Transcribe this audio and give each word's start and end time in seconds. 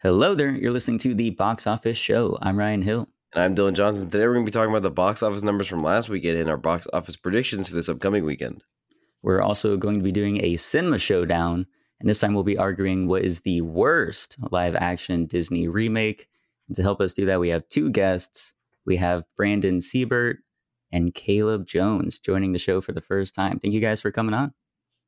Hello 0.00 0.32
there. 0.32 0.52
You're 0.52 0.70
listening 0.70 0.98
to 0.98 1.12
the 1.12 1.30
Box 1.30 1.66
Office 1.66 1.98
Show. 1.98 2.38
I'm 2.40 2.56
Ryan 2.56 2.82
Hill. 2.82 3.08
And 3.34 3.42
I'm 3.42 3.56
Dylan 3.56 3.72
Johnson. 3.72 4.08
Today 4.08 4.28
we're 4.28 4.34
going 4.34 4.46
to 4.46 4.48
be 4.48 4.54
talking 4.54 4.70
about 4.70 4.84
the 4.84 4.92
box 4.92 5.24
office 5.24 5.42
numbers 5.42 5.66
from 5.66 5.80
last 5.80 6.08
weekend 6.08 6.38
and 6.38 6.48
our 6.48 6.56
box 6.56 6.86
office 6.92 7.16
predictions 7.16 7.66
for 7.66 7.74
this 7.74 7.88
upcoming 7.88 8.24
weekend. 8.24 8.62
We're 9.22 9.42
also 9.42 9.76
going 9.76 9.98
to 9.98 10.04
be 10.04 10.12
doing 10.12 10.40
a 10.44 10.54
cinema 10.54 11.00
showdown, 11.00 11.66
and 11.98 12.08
this 12.08 12.20
time 12.20 12.32
we'll 12.32 12.44
be 12.44 12.56
arguing 12.56 13.08
what 13.08 13.22
is 13.22 13.40
the 13.40 13.60
worst 13.62 14.36
live 14.52 14.76
action 14.76 15.26
Disney 15.26 15.66
remake. 15.66 16.28
And 16.68 16.76
to 16.76 16.82
help 16.82 17.00
us 17.00 17.12
do 17.12 17.26
that, 17.26 17.40
we 17.40 17.48
have 17.48 17.68
two 17.68 17.90
guests. 17.90 18.54
We 18.86 18.98
have 18.98 19.24
Brandon 19.36 19.78
Seibert 19.78 20.36
and 20.92 21.12
Caleb 21.12 21.66
Jones 21.66 22.20
joining 22.20 22.52
the 22.52 22.60
show 22.60 22.80
for 22.80 22.92
the 22.92 23.00
first 23.00 23.34
time. 23.34 23.58
Thank 23.58 23.74
you 23.74 23.80
guys 23.80 24.00
for 24.00 24.12
coming 24.12 24.34
on. 24.34 24.54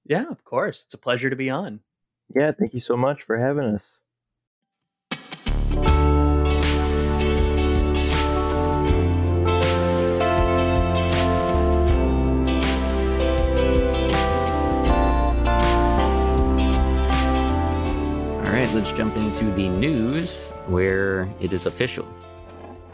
Yeah, 0.05 0.27
of 0.29 0.43
course. 0.43 0.83
It's 0.85 0.95
a 0.95 0.99
pleasure 0.99 1.31
to 1.31 1.37
be 1.37 1.49
on. 1.49 1.79
Yeah, 2.35 2.51
thank 2.59 2.75
you 2.75 2.81
so 2.81 2.97
much 2.97 3.23
for 3.23 3.39
having 3.39 3.77
us. 3.77 3.83
Right, 18.71 18.75
let's 18.75 18.93
jump 18.93 19.17
into 19.17 19.45
the 19.53 19.69
news 19.69 20.49
where 20.67 21.29
it 21.41 21.53
is 21.53 21.67
official. 21.67 22.07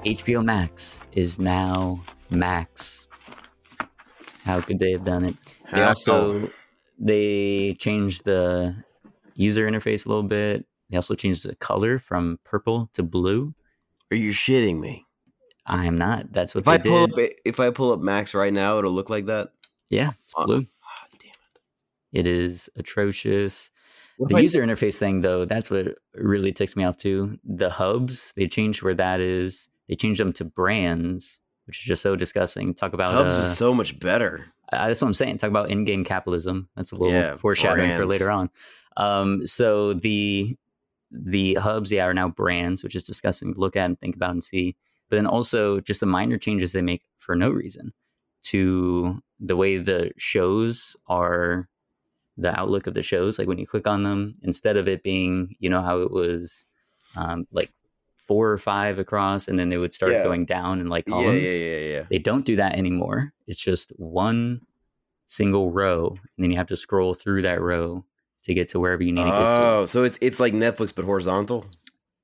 HBO 0.04 0.44
Max 0.44 1.00
is 1.12 1.38
now 1.38 2.00
Max. 2.30 3.08
How 4.44 4.60
could 4.60 4.78
they 4.78 4.92
have 4.92 5.04
done 5.04 5.24
it? 5.24 5.34
They 5.72 5.80
How 5.80 5.88
also 5.88 6.40
cool. 6.40 6.50
they 6.98 7.74
changed 7.78 8.24
the 8.24 8.76
user 9.34 9.68
interface 9.68 10.06
a 10.06 10.08
little 10.08 10.22
bit. 10.22 10.66
They 10.90 10.96
also 10.96 11.14
changed 11.14 11.42
the 11.48 11.56
color 11.56 11.98
from 11.98 12.38
purple 12.44 12.88
to 12.92 13.02
blue. 13.02 13.54
Are 14.12 14.16
you 14.16 14.30
shitting 14.30 14.78
me? 14.78 15.04
I'm 15.66 15.98
not. 15.98 16.32
That's 16.32 16.54
what 16.54 16.60
If 16.60 16.64
they 16.66 16.72
I 16.72 16.78
pull 16.78 17.06
did. 17.08 17.30
up 17.30 17.30
if 17.44 17.58
I 17.58 17.70
pull 17.70 17.90
up 17.92 17.98
Max 18.00 18.34
right 18.34 18.52
now, 18.52 18.78
it'll 18.78 18.92
look 18.92 19.10
like 19.10 19.26
that. 19.26 19.50
yeah, 19.90 20.12
it's 20.22 20.34
blue. 20.34 20.64
Ah, 20.84 21.06
damn 21.18 21.30
it. 21.30 22.20
It 22.20 22.26
is 22.28 22.70
atrocious. 22.76 23.70
What 24.16 24.30
The 24.30 24.40
user 24.42 24.62
interface 24.64 24.96
thing, 24.96 25.20
though, 25.20 25.44
that's 25.44 25.70
what 25.70 25.98
really 26.14 26.52
ticks 26.52 26.76
me 26.76 26.84
off 26.84 26.96
too. 26.96 27.38
The 27.44 27.70
hubs, 27.70 28.32
they 28.36 28.48
changed 28.48 28.82
where 28.82 28.94
that 28.94 29.20
is. 29.20 29.68
They 29.88 29.94
changed 29.96 30.20
them 30.20 30.32
to 30.34 30.44
brands, 30.44 31.40
which 31.66 31.78
is 31.80 31.84
just 31.84 32.02
so 32.02 32.16
disgusting. 32.16 32.74
Talk 32.74 32.92
about 32.92 33.12
Hubs 33.12 33.34
uh, 33.34 33.40
was 33.40 33.56
so 33.56 33.74
much 33.74 33.98
better. 33.98 34.46
uh, 34.72 34.88
that's 34.88 35.00
what 35.02 35.08
I'm 35.08 35.14
saying. 35.14 35.38
Talk 35.38 35.50
about 35.50 35.70
in-game 35.70 36.04
capitalism. 36.04 36.68
That's 36.74 36.92
a 36.92 36.96
little 36.96 37.12
Yeah, 37.12 37.36
foreshadowing 37.36 37.94
for 37.96 38.06
later 38.06 38.30
on. 38.30 38.50
Um, 38.96 39.46
so 39.46 39.92
the 39.94 40.56
the 41.10 41.54
hubs, 41.54 41.92
yeah, 41.92 42.04
are 42.04 42.14
now 42.14 42.28
brands, 42.28 42.82
which 42.82 42.96
is 42.96 43.04
disgusting 43.04 43.54
to 43.54 43.60
look 43.60 43.76
at 43.76 43.84
and 43.84 43.98
think 44.00 44.16
about 44.16 44.30
and 44.30 44.42
see. 44.42 44.76
But 45.08 45.16
then 45.16 45.26
also 45.26 45.80
just 45.80 46.00
the 46.00 46.06
minor 46.06 46.36
changes 46.36 46.72
they 46.72 46.82
make 46.82 47.02
for 47.18 47.36
no 47.36 47.50
reason 47.50 47.92
to 48.44 49.22
the 49.38 49.56
way 49.56 49.76
the 49.78 50.10
shows 50.16 50.96
are, 51.06 51.68
the 52.36 52.58
outlook 52.58 52.86
of 52.86 52.94
the 52.94 53.02
shows. 53.02 53.38
Like 53.38 53.48
when 53.48 53.58
you 53.58 53.66
click 53.66 53.86
on 53.86 54.02
them, 54.02 54.36
instead 54.42 54.76
of 54.76 54.88
it 54.88 55.02
being, 55.02 55.56
you 55.58 55.70
know, 55.70 55.82
how 55.82 56.00
it 56.00 56.10
was, 56.10 56.66
um, 57.16 57.46
like 57.52 57.70
four 58.16 58.50
or 58.50 58.58
five 58.58 58.98
across, 58.98 59.48
and 59.48 59.58
then 59.58 59.68
they 59.68 59.78
would 59.78 59.92
start 59.92 60.12
Yeah. 60.12 60.22
going 60.24 60.44
down 60.46 60.80
in 60.80 60.88
like 60.88 61.04
Yeah, 61.06 61.12
columns. 61.14 61.42
yeah, 61.44 61.64
yeah, 61.66 61.78
yeah. 61.78 62.02
They 62.10 62.18
don't 62.18 62.44
do 62.44 62.56
that 62.56 62.74
anymore. 62.74 63.32
It's 63.46 63.60
just 63.60 63.90
one 63.96 64.60
single 65.26 65.70
row, 65.70 66.10
and 66.10 66.44
then 66.44 66.50
you 66.50 66.56
have 66.56 66.66
to 66.68 66.76
scroll 66.76 67.14
through 67.14 67.42
that 67.42 67.60
row 67.60 68.04
to 68.44 68.54
get 68.54 68.68
to 68.68 68.80
wherever 68.80 69.02
you 69.02 69.12
need 69.12 69.24
to 69.24 69.30
get 69.30 69.36
to. 69.38 69.62
Oh, 69.64 69.84
so 69.86 70.02
it's 70.04 70.18
it's 70.20 70.38
like 70.40 70.52
Netflix 70.54 70.94
but 70.94 71.04
horizontal. 71.04 71.66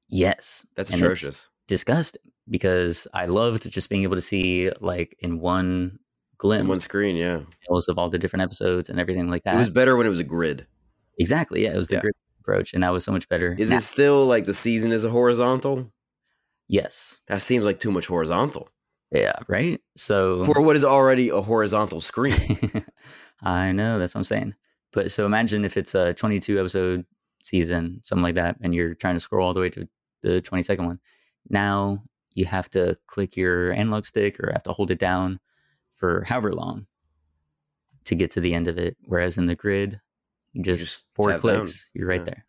Yes, 0.09 0.67
That's 0.77 0.91
and 0.91 1.01
atrocious. 1.03 1.49
disgusting 1.69 2.23
because 2.51 3.07
I 3.15 3.27
loved 3.27 3.71
just 3.71 3.89
being 3.89 4.03
able 4.03 4.17
to 4.17 4.23
see 4.23 4.71
like 4.81 5.17
in 5.21 5.41
one 5.41 5.99
glimpse 6.43 6.69
One 6.69 6.81
screen, 6.81 7.15
yeah. 7.15 7.41
of 7.71 7.99
all 7.99 8.11
the 8.11 8.19
different 8.19 8.43
episodes 8.43 8.91
and 8.91 8.99
everything 8.99 9.29
like 9.31 9.45
that. 9.45 9.55
It 9.55 9.59
was 9.59 9.71
better 9.71 9.97
when 9.97 10.07
it 10.07 10.11
was 10.11 10.19
a 10.19 10.25
grid. 10.25 10.67
exactly, 11.19 11.63
yeah, 11.65 11.73
it 11.73 11.77
was 11.77 11.87
the 11.89 11.95
Yeah. 11.95 12.01
grid 12.01 12.15
approach, 12.41 12.75
and 12.75 12.83
that 12.83 12.91
was 12.93 13.05
so 13.05 13.13
much 13.13 13.29
better. 13.29 13.55
Is 13.59 13.71
now. 13.71 13.77
it 13.77 13.83
still 13.83 14.27
like 14.27 14.45
the 14.45 14.55
season 14.55 14.91
is 14.93 15.05
a 15.05 15.11
horizontal? 15.11 15.93
Yes, 16.69 17.21
That 17.29 17.43
seems 17.43 17.65
like 17.65 17.79
too 17.79 17.91
much 17.93 18.07
horizontal 18.07 18.69
yeah, 19.15 19.35
right. 19.47 19.79
So 19.95 20.43
for 20.47 20.63
what 20.63 20.75
is 20.75 20.85
already 20.85 21.29
a 21.29 21.43
horizontal 21.43 22.01
screen. 22.01 22.57
I 23.43 23.71
know 23.73 23.99
that's 23.99 24.15
what 24.15 24.21
I'm 24.21 24.25
saying. 24.25 24.55
But 24.91 25.13
so 25.13 25.27
imagine 25.27 25.67
if 25.67 25.77
it's 25.77 25.95
a 25.95 26.15
22 26.15 26.59
episode 26.59 27.05
season, 27.43 28.01
something 28.05 28.23
like 28.23 28.37
that, 28.37 28.57
and 28.63 28.75
you're 28.75 28.95
trying 28.95 29.15
to 29.17 29.21
scroll 29.21 29.47
all 29.47 29.53
the 29.53 29.61
way 29.61 29.69
to 29.69 29.87
the 30.23 30.41
22nd 30.41 30.87
one. 30.87 30.99
Now 31.51 32.05
you 32.33 32.47
have 32.47 32.71
to 32.71 32.97
click 33.07 33.37
your 33.37 33.73
analog 33.75 34.07
stick 34.07 34.41
or 34.41 34.51
have 34.51 34.63
to 34.63 34.73
hold 34.73 34.91
it 34.91 34.99
down 34.99 35.41
for 36.03 36.25
however 36.25 36.53
long 36.53 36.87
to 38.07 38.17
get 38.17 38.33
to 38.33 38.41
the 38.41 38.53
end 38.55 38.67
of 38.67 38.77
it. 38.77 38.97
Whereas 39.05 39.39
in 39.39 39.47
the 39.47 39.55
grid, 39.55 40.01
you 40.53 40.65
just, 40.65 40.83
just 40.83 41.05
four 41.15 41.29
tap 41.31 41.43
down. 41.43 41.59
clicks, 41.59 41.89
you're 41.95 42.09
right 42.09 42.21
Yeah. 42.23 42.25
there. 42.25 42.45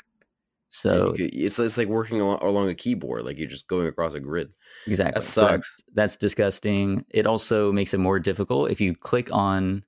So 0.69 1.11
you 1.11 1.17
could- 1.29 1.35
it's 1.35 1.59
it's 1.59 1.77
like 1.77 1.87
working 1.87 2.19
along, 2.19 2.39
along 2.41 2.69
a 2.69 2.73
keyboard, 2.73 3.25
like 3.25 3.37
you're 3.37 3.47
just 3.47 3.67
going 3.67 3.85
across 3.85 4.15
a 4.15 4.19
grid. 4.19 4.49
Exactly. 4.87 5.19
That 5.19 5.23
So 5.23 5.41
sucks. 5.47 5.75
that's, 5.75 5.93
that's 5.93 6.17
disgusting. 6.17 7.05
It 7.11 7.27
also 7.27 7.71
makes 7.71 7.93
it 7.93 7.99
more 7.99 8.19
difficult 8.19 8.71
if 8.71 8.81
you 8.81 8.95
click 8.95 9.29
on 9.31 9.83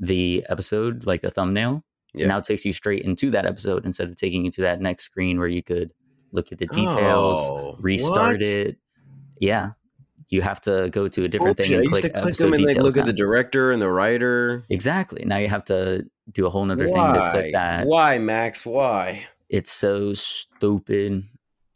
the 0.00 0.42
episode, 0.48 1.04
like 1.04 1.20
the 1.20 1.28
thumbnail. 1.30 1.84
Yeah. 2.14 2.24
It 2.24 2.28
now 2.28 2.40
takes 2.40 2.64
you 2.64 2.72
straight 2.72 3.02
into 3.02 3.30
that 3.32 3.44
episode 3.44 3.84
instead 3.84 4.08
of 4.08 4.16
taking 4.16 4.46
you 4.46 4.50
to 4.52 4.62
that 4.62 4.80
next 4.80 5.04
screen 5.04 5.38
where 5.38 5.48
you 5.48 5.62
could 5.62 5.92
look 6.32 6.50
at 6.50 6.56
the 6.56 6.66
details, 6.68 7.38
Oh, 7.50 7.76
restart 7.78 8.38
what? 8.38 8.42
it. 8.42 8.78
Yeah. 9.38 9.72
You 10.28 10.42
have 10.42 10.60
to 10.62 10.88
go 10.90 11.06
to 11.08 11.20
a 11.20 11.28
different 11.28 11.56
thing 11.56 11.72
and 11.74 11.88
click, 11.88 12.02
to 12.02 12.10
click 12.10 12.24
episode 12.24 12.46
them 12.46 12.54
and 12.54 12.64
like 12.64 12.76
look 12.78 12.96
at 12.96 13.06
the 13.06 13.12
director 13.12 13.70
and 13.70 13.80
the 13.80 13.90
writer. 13.90 14.64
exactly. 14.68 15.24
Now 15.24 15.36
you 15.36 15.48
have 15.48 15.64
to 15.66 16.04
do 16.32 16.46
a 16.46 16.50
whole 16.50 16.64
nother 16.64 16.86
thing 16.88 16.96
to 16.96 17.28
click 17.30 17.52
that. 17.52 17.86
Why, 17.86 18.18
Max? 18.18 18.66
Why? 18.66 19.26
It's 19.48 19.70
so 19.70 20.14
stupid. 20.14 21.22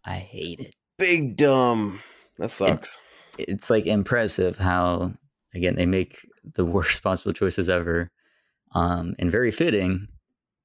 I 0.05 0.15
hate 0.15 0.59
it. 0.61 0.75
Big 0.99 1.37
dumb. 1.37 2.01
That 2.39 2.51
sucks. 2.51 2.99
it's 3.39 3.71
like 3.71 3.87
impressive 3.87 4.57
how 4.57 5.13
again 5.55 5.77
they 5.77 5.87
make 5.87 6.27
the 6.55 6.65
worst 6.65 7.03
possible 7.05 7.33
choices 7.33 7.69
ever 7.69 8.11
um 8.75 9.15
and 9.19 9.31
very 9.31 9.51
fitting 9.51 10.09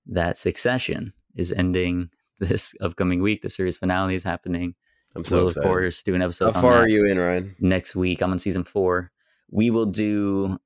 that 0.07 0.37
succession 0.37 1.13
is 1.35 1.51
ending 1.51 2.09
this 2.39 2.73
upcoming 2.81 3.21
week 3.21 3.41
the 3.41 3.49
series 3.49 3.77
finale 3.77 4.15
is 4.15 4.23
happening 4.23 4.75
I'm 5.15 5.23
so 5.23 5.37
we'll 5.37 5.47
excited. 5.47 5.65
of 5.65 5.69
course 5.71 6.03
do 6.03 6.15
an 6.15 6.21
episode 6.21 6.51
How 6.51 6.57
on 6.57 6.61
far 6.61 6.73
that 6.73 6.79
are 6.81 6.89
you 6.89 7.05
in, 7.05 7.17
Ryan? 7.17 7.55
next 7.59 7.95
week 7.95 8.21
i'm 8.21 8.31
on 8.31 8.39
season 8.39 8.63
four 8.63 9.11
we 9.49 9.69
will 9.69 9.85
do 9.85 10.59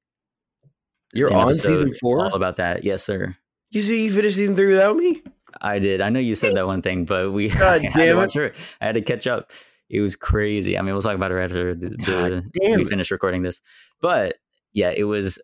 You're 1.14 1.34
on 1.34 1.54
season 1.54 1.94
four. 1.94 2.26
all 2.26 2.36
about 2.36 2.56
that 2.58 2.84
yes 2.84 3.04
sir 3.04 3.36
you 3.72 3.82
see, 3.82 4.04
you 4.06 4.12
finished 4.14 4.36
season 4.38 4.56
three 4.56 4.68
without 4.68 4.96
me. 4.98 5.22
i 5.62 5.78
did 5.80 6.02
i 6.02 6.10
know 6.10 6.20
you 6.20 6.36
said 6.36 6.56
that 6.56 6.66
one 6.68 6.82
thing 6.82 7.06
but 7.06 7.32
we 7.32 7.50
God 7.50 7.62
I 7.86 7.90
had 7.90 7.94
to 7.94 8.00
damn 8.00 8.20
it. 8.20 8.34
her. 8.34 8.54
i 8.82 8.86
had 8.86 8.96
to 8.96 9.02
catch 9.02 9.28
up 9.28 9.52
it 9.90 10.02
was 10.02 10.16
crazy 10.16 10.78
i 10.78 10.82
mean 10.82 10.94
we'll 10.94 11.02
talk 11.02 11.16
about 11.16 11.32
it 11.32 11.38
after 11.40 11.76
the, 11.76 11.90
the 11.90 12.76
we 12.78 12.86
finish 12.86 13.12
recording 13.12 13.42
this 13.44 13.62
but 14.02 14.38
yeah 14.74 14.90
it 14.96 15.04
was 15.04 15.40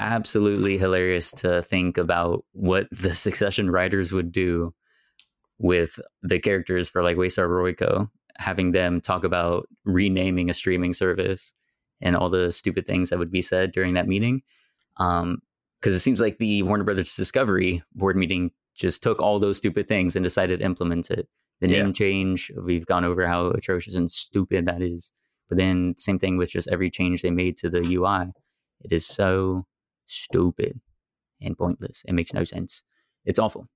absolutely 0.00 0.78
hilarious 0.78 1.32
to 1.32 1.60
think 1.62 1.98
about 1.98 2.44
what 2.52 2.86
the 2.92 3.12
succession 3.26 3.70
writers 3.70 4.12
would 4.12 4.30
do 4.32 4.72
with 5.58 5.98
the 6.22 6.38
characters 6.38 6.88
for 6.88 7.02
like 7.02 7.16
Waystar 7.16 7.48
Royco, 7.48 8.08
having 8.38 8.72
them 8.72 9.00
talk 9.00 9.24
about 9.24 9.68
renaming 9.84 10.48
a 10.50 10.54
streaming 10.54 10.92
service 10.94 11.52
and 12.00 12.16
all 12.16 12.30
the 12.30 12.52
stupid 12.52 12.86
things 12.86 13.10
that 13.10 13.18
would 13.18 13.30
be 13.32 13.42
said 13.42 13.72
during 13.72 13.94
that 13.94 14.06
meeting. 14.08 14.42
Um, 14.98 15.38
because 15.80 15.94
it 15.94 16.00
seems 16.00 16.20
like 16.20 16.38
the 16.38 16.62
Warner 16.64 16.82
Brothers 16.82 17.14
Discovery 17.14 17.82
board 17.94 18.16
meeting 18.16 18.50
just 18.74 19.00
took 19.02 19.22
all 19.22 19.38
those 19.38 19.58
stupid 19.58 19.86
things 19.86 20.16
and 20.16 20.24
decided 20.24 20.58
to 20.58 20.64
implement 20.64 21.08
it. 21.10 21.28
The 21.60 21.68
Yeah. 21.68 21.82
name 21.84 21.92
change, 21.92 22.50
we've 22.60 22.86
gone 22.86 23.04
over 23.04 23.26
how 23.26 23.48
atrocious 23.50 23.94
and 23.94 24.10
stupid 24.10 24.66
that 24.66 24.82
is. 24.82 25.12
But 25.48 25.56
then 25.58 25.94
same 25.96 26.18
thing 26.18 26.36
with 26.36 26.50
just 26.50 26.68
every 26.68 26.90
change 26.90 27.22
they 27.22 27.30
made 27.30 27.56
to 27.58 27.70
the 27.70 27.80
UI. 27.94 28.32
It 28.80 28.92
is 28.92 29.06
so 29.06 29.66
stupid 30.06 30.80
and 31.40 31.56
pointless. 31.56 32.02
It 32.06 32.12
makes 32.12 32.32
no 32.32 32.42
sense. 32.44 32.82
It's 33.24 33.38
awful. 33.38 33.66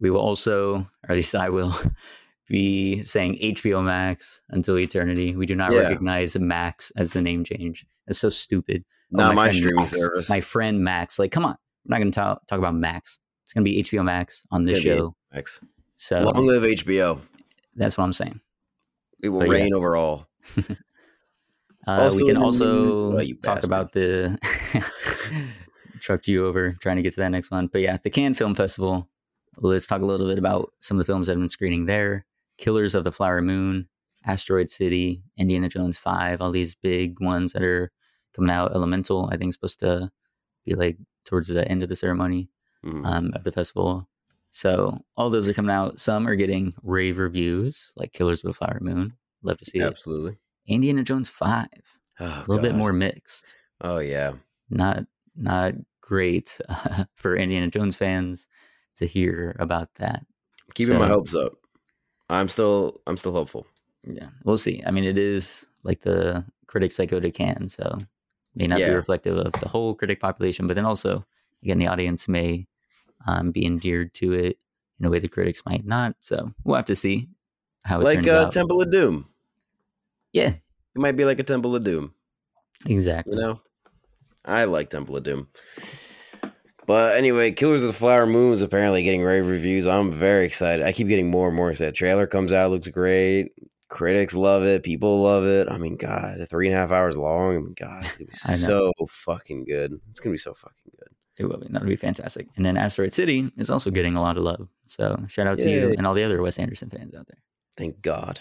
We 0.00 0.10
will 0.10 0.20
also, 0.20 0.76
or 0.78 1.10
at 1.10 1.16
least 1.16 1.34
I 1.34 1.48
will, 1.50 1.74
be 2.48 3.02
saying 3.02 3.38
HBO 3.40 3.82
Max 3.84 4.40
until 4.50 4.78
eternity. 4.78 5.36
We 5.36 5.46
do 5.46 5.54
not 5.54 5.72
Yeah. 5.72 5.80
recognize 5.80 6.36
Max 6.38 6.90
as 6.96 7.12
the 7.12 7.20
name 7.22 7.44
change. 7.44 7.86
That's 8.06 8.18
so 8.18 8.30
stupid. 8.30 8.84
Oh, 9.14 9.18
Not 9.18 9.34
my, 9.34 9.44
friend 9.44 9.56
streaming 9.56 9.76
Max. 9.80 9.90
service. 9.92 10.28
My 10.30 10.40
friend 10.40 10.80
Max. 10.84 11.18
Like, 11.18 11.30
come 11.32 11.44
on. 11.44 11.56
We're 11.86 11.94
not 11.94 11.98
going 11.98 12.10
to 12.10 12.14
talk, 12.14 12.46
talk 12.46 12.58
about 12.58 12.74
Max. 12.74 13.18
It's 13.44 13.52
going 13.52 13.64
to 13.64 13.70
be 13.70 13.82
HBO 13.82 14.02
Max 14.04 14.44
on 14.50 14.64
this 14.64 14.78
It's 14.78 14.84
show. 14.86 15.14
Max. 15.32 15.60
So 15.96 16.20
Long 16.20 16.46
live 16.46 16.62
HBO. 16.62 17.20
that's 17.74 17.96
what 17.98 18.04
I'm 18.04 18.12
saying. 18.12 18.40
It 19.22 19.30
will 19.30 19.40
But 19.40 19.48
reign 19.48 19.68
yes. 19.68 19.72
over 19.74 19.96
all. 19.96 20.28
Uh, 21.86 22.02
Also 22.02 22.18
we 22.18 22.26
can 22.26 22.36
also 22.36 23.18
talk 23.40 23.62
about 23.64 23.92
the 23.92 24.38
trucked 26.00 26.28
you 26.28 26.46
over 26.46 26.72
trying 26.82 26.96
to 26.96 27.02
get 27.02 27.14
to 27.14 27.20
that 27.20 27.30
next 27.30 27.50
one. 27.50 27.66
But 27.68 27.80
yeah, 27.80 27.96
the 28.02 28.10
Cannes 28.10 28.34
Film 28.34 28.54
Festival. 28.54 29.08
Let's 29.56 29.86
talk 29.86 30.02
a 30.02 30.04
little 30.04 30.26
bit 30.28 30.38
about 30.38 30.72
some 30.80 30.98
of 30.98 31.06
the 31.06 31.10
films 31.10 31.26
that 31.26 31.32
have 31.32 31.40
been 31.40 31.48
screening 31.48 31.86
there. 31.86 32.26
Killers 32.58 32.94
of 32.94 33.04
the 33.04 33.12
Flower 33.12 33.40
Moon, 33.40 33.88
Asteroid 34.26 34.68
City, 34.68 35.22
Indiana 35.36 35.68
Jones 35.68 35.96
5, 35.98 36.40
all 36.42 36.50
these 36.50 36.74
big 36.74 37.20
ones 37.20 37.52
that 37.52 37.62
are 37.62 37.90
coming 38.34 38.50
out. 38.50 38.74
Elemental, 38.74 39.28
I 39.32 39.36
think, 39.36 39.50
is 39.50 39.54
supposed 39.54 39.80
to 39.80 40.10
be 40.66 40.74
like 40.74 40.98
towards 41.24 41.48
the 41.48 41.66
end 41.68 41.82
of 41.82 41.88
the 41.88 41.96
ceremony 41.96 42.50
Mhm. 42.84 43.06
um, 43.06 43.32
of 43.34 43.44
the 43.44 43.52
festival. 43.52 44.08
So 44.50 45.04
all 45.16 45.30
those 45.30 45.48
are 45.48 45.52
coming 45.54 45.70
out. 45.70 46.00
Some 46.00 46.26
are 46.26 46.36
getting 46.36 46.74
rave 46.82 47.18
reviews, 47.18 47.92
like 47.96 48.12
Killers 48.12 48.42
of 48.44 48.48
the 48.48 48.54
Flower 48.54 48.78
Moon. 48.80 49.14
Love 49.42 49.58
to 49.58 49.64
see 49.64 49.78
it. 49.78 49.84
Absolutely. 49.84 50.38
Indiana 50.66 51.02
Jones 51.02 51.28
5, 51.30 51.68
Oh, 52.20 52.26
a 52.26 52.44
little 52.50 52.62
bit 52.62 52.74
more 52.74 52.92
mixed. 52.92 53.52
Oh 53.80 53.98
yeah. 53.98 54.32
Not 54.70 55.04
not 55.36 55.74
great 56.00 56.58
for 57.14 57.36
Indiana 57.36 57.68
Jones 57.68 57.96
fans 57.96 58.48
to 58.96 59.06
hear 59.06 59.54
about 59.60 59.94
that. 59.96 60.26
Keeping 60.74 60.98
my 60.98 61.06
hopes 61.08 61.34
up. 61.34 61.52
I'm 62.28 62.48
still 62.48 63.00
I'm 63.06 63.16
still 63.16 63.32
hopeful. 63.32 63.66
Yeah, 64.04 64.30
we'll 64.44 64.58
see. 64.58 64.82
I 64.86 64.90
mean, 64.90 65.04
it 65.04 65.18
is 65.18 65.66
like 65.82 66.00
the 66.00 66.44
critics 66.66 66.96
that 66.96 67.06
go 67.06 67.20
to 67.20 67.30
Cannes, 67.30 67.70
so 67.70 67.98
may 68.54 68.66
not 68.66 68.78
Yeah. 68.78 68.88
be 68.88 68.92
reflective 68.92 69.36
of 69.36 69.52
the 69.60 69.68
whole 69.68 69.94
critic 69.94 70.20
population, 70.20 70.66
but 70.66 70.74
then 70.74 70.84
also, 70.86 71.24
again, 71.62 71.78
the 71.78 71.86
audience 71.88 72.28
may 72.28 72.66
um, 73.26 73.52
be 73.52 73.66
endeared 73.66 74.14
to 74.14 74.32
it 74.34 74.58
in 75.00 75.06
a 75.06 75.10
way 75.10 75.20
the 75.20 75.28
critics 75.28 75.64
might 75.66 75.86
not. 75.86 76.16
So 76.20 76.54
we'll 76.64 76.76
have 76.76 76.86
to 76.86 76.96
see 76.96 77.28
how 77.84 78.00
it 78.00 78.04
Like 78.04 78.10
turns 78.10 78.26
uh, 78.26 78.46
out. 78.46 78.52
Temple 78.52 78.80
of 78.80 78.90
Doom. 78.90 79.28
yeah, 80.32 80.56
It 80.94 81.00
might 81.00 81.16
be 81.16 81.24
like 81.24 81.38
a 81.38 81.44
Temple 81.44 81.74
of 81.76 81.82
Doom. 81.84 82.14
exactly. 82.86 83.34
You 83.36 83.40
know, 83.40 83.60
I 84.44 84.64
like 84.64 84.90
Temple 84.90 85.16
of 85.16 85.24
Doom. 85.24 85.48
But 86.88 87.18
anyway, 87.18 87.52
Killers 87.52 87.82
of 87.82 87.88
the 87.88 87.92
Flower 87.92 88.24
Moon 88.24 88.50
is 88.50 88.62
apparently 88.62 89.02
getting 89.02 89.22
rave 89.22 89.46
reviews. 89.46 89.86
I'm 89.86 90.10
very 90.10 90.46
excited. 90.46 90.86
I 90.86 90.92
keep 90.92 91.06
getting 91.06 91.30
more 91.30 91.48
and 91.48 91.54
more 91.54 91.70
excited. 91.70 91.94
Trailer 91.94 92.26
comes 92.26 92.50
out, 92.50 92.70
looks 92.70 92.88
great. 92.88 93.50
Critics 93.88 94.34
love 94.34 94.62
it. 94.62 94.82
People 94.82 95.20
love 95.20 95.44
it. 95.44 95.68
I 95.70 95.76
mean, 95.76 95.96
God, 95.96 96.38
three 96.48 96.66
and 96.66 96.74
a 96.74 96.78
half 96.78 96.90
hours 96.90 97.18
long. 97.18 97.56
I 97.56 97.58
mean, 97.58 97.74
God, 97.78 98.06
it's 98.06 98.16
gonna 98.16 98.28
be 98.28 98.34
so 98.64 98.90
fucking 99.06 99.66
good. 99.66 100.00
It's 100.08 100.18
gonna 100.18 100.32
be 100.32 100.38
so 100.38 100.54
fucking 100.54 100.92
good. 100.98 101.08
It 101.36 101.44
will 101.44 101.58
be. 101.58 101.66
That'll 101.68 101.86
be 101.86 101.94
fantastic. 101.94 102.48
And 102.56 102.64
then 102.64 102.78
Asteroid 102.78 103.12
City 103.12 103.52
is 103.58 103.68
also 103.68 103.90
getting 103.90 104.16
a 104.16 104.22
lot 104.22 104.38
of 104.38 104.42
love. 104.42 104.66
So 104.86 105.22
shout 105.28 105.46
out 105.46 105.58
to 105.58 105.70
you 105.70 105.92
and 105.92 106.06
all 106.06 106.14
the 106.14 106.24
other 106.24 106.40
Wes 106.40 106.58
Anderson 106.58 106.88
fans 106.88 107.14
out 107.14 107.26
there. 107.26 107.42
Thank 107.76 108.00
God. 108.00 108.40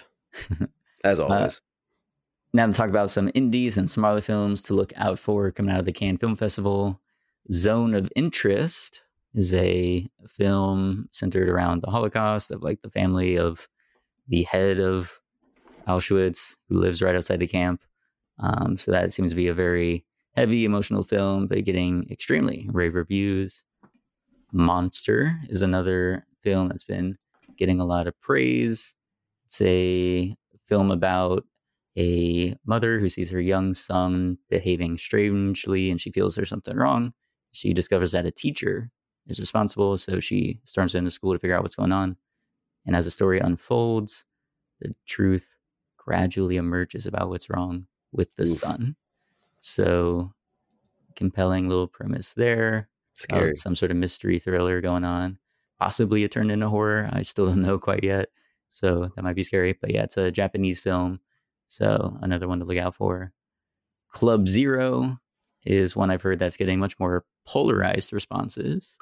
As 1.04 1.20
uh, 1.20 1.28
always. 1.28 1.60
Now 2.54 2.66
to 2.66 2.72
talk 2.72 2.88
about 2.90 3.10
some 3.10 3.30
indies 3.34 3.78
and 3.78 3.90
smaller 3.90 4.22
films 4.22 4.62
to 4.64 4.74
look 4.74 4.94
out 4.96 5.20
for 5.20 5.52
coming 5.52 5.74
out 5.74 5.80
of 5.80 5.86
the 5.86 5.92
Cannes 5.92 6.20
Film 6.20 6.38
Festival. 6.38 7.02
Zone 7.52 7.94
of 7.94 8.12
Interest 8.16 9.02
is 9.34 9.54
a 9.54 10.08
film 10.28 11.08
centered 11.12 11.50
around 11.50 11.82
the 11.82 11.92
Holocaust 11.92 12.52
of 12.52 12.64
like 12.64 12.82
the 12.82 12.90
family 12.90 13.38
of 13.38 13.68
the 14.28 14.44
head 14.44 14.80
of 14.80 15.20
Auschwitz 15.88 16.56
who 16.68 16.80
lives 16.80 17.02
right 17.02 17.16
outside 17.16 17.40
the 17.40 17.48
camp. 17.48 17.84
Um, 18.40 18.78
so 18.78 18.92
that 18.92 19.14
seems 19.14 19.32
to 19.32 19.36
be 19.36 19.48
a 19.48 19.54
very 19.54 20.06
heavy 20.36 20.66
emotional 20.66 21.04
film, 21.04 21.48
but 21.48 21.64
getting 21.64 22.08
extremely 22.12 22.70
rave 22.72 22.94
reviews. 22.96 23.64
Monster 24.52 25.40
is 25.50 25.62
another 25.62 26.26
film 26.42 26.68
that's 26.68 26.84
been 26.84 27.18
getting 27.58 27.80
a 27.80 27.86
lot 27.86 28.08
of 28.08 28.20
praise. 28.22 28.96
It's 29.46 29.62
a 29.62 30.36
film 30.66 30.92
about 30.92 31.46
a 31.98 32.56
mother 32.66 33.00
who 33.00 33.10
sees 33.10 33.32
her 33.32 33.42
young 33.42 33.74
son 33.74 34.38
behaving 34.50 34.98
strangely 34.98 35.90
and 35.90 36.00
she 36.00 36.12
feels 36.12 36.36
there's 36.36 36.50
something 36.50 36.76
wrong. 36.76 37.14
She 37.57 37.74
discovers 37.74 38.12
that 38.12 38.27
a 38.27 38.31
teacher 38.31 38.92
is 39.25 39.39
responsible, 39.39 39.98
so 39.98 40.19
she 40.19 40.59
storms 40.63 40.94
into 40.94 41.09
school 41.09 41.33
to 41.33 41.39
figure 41.39 41.56
out 41.56 41.63
what's 41.63 41.75
going 41.75 41.92
on. 41.92 42.18
And 42.86 42.95
as 42.95 43.06
the 43.06 43.12
story 43.12 43.39
unfolds, 43.39 44.25
the 44.80 44.94
truth 45.07 45.56
gradually 45.98 46.57
emerges 46.57 47.07
about 47.07 47.30
what's 47.30 47.50
wrong 47.50 47.88
with 48.12 48.36
the 48.36 48.44
Oof. 48.44 48.59
son. 48.59 48.95
So, 49.59 50.30
compelling 51.15 51.68
little 51.68 51.88
premise 51.88 52.33
there. 52.33 52.89
Scary. 53.15 53.56
some 53.56 53.75
sort 53.75 53.89
of 53.89 53.98
mystery 53.98 54.38
thriller 54.38 54.80
going 54.80 55.03
on. 55.03 55.39
Possibly 55.80 56.24
it 56.24 56.31
turned 56.31 56.51
into 56.51 56.69
horror. 56.69 57.10
I 57.12 57.24
still 57.24 57.48
don't 57.48 57.63
know 57.63 57.80
quite 57.80 58.03
yet. 58.03 58.30
So 58.69 59.12
that 59.15 59.24
might 59.24 59.36
be 59.36 59.44
scary. 59.44 59.74
But 59.74 59.92
yeah, 59.92 60.03
it's 60.03 60.18
a 60.18 60.30
Japanese 60.30 60.80
film. 60.80 61.21
So 61.68 62.19
another 62.21 62.48
one 62.48 62.60
to 62.60 62.65
look 62.65 62.77
out 62.77 62.94
for. 62.94 63.33
Club 64.10 64.48
Zero 64.48 65.18
is 65.65 65.95
one 65.95 66.12
I've 66.12 66.21
heard 66.21 66.38
that's 66.38 66.57
getting 66.57 66.77
much 66.77 67.00
more 67.00 67.25
polarized 67.48 68.14
responses. 68.14 68.98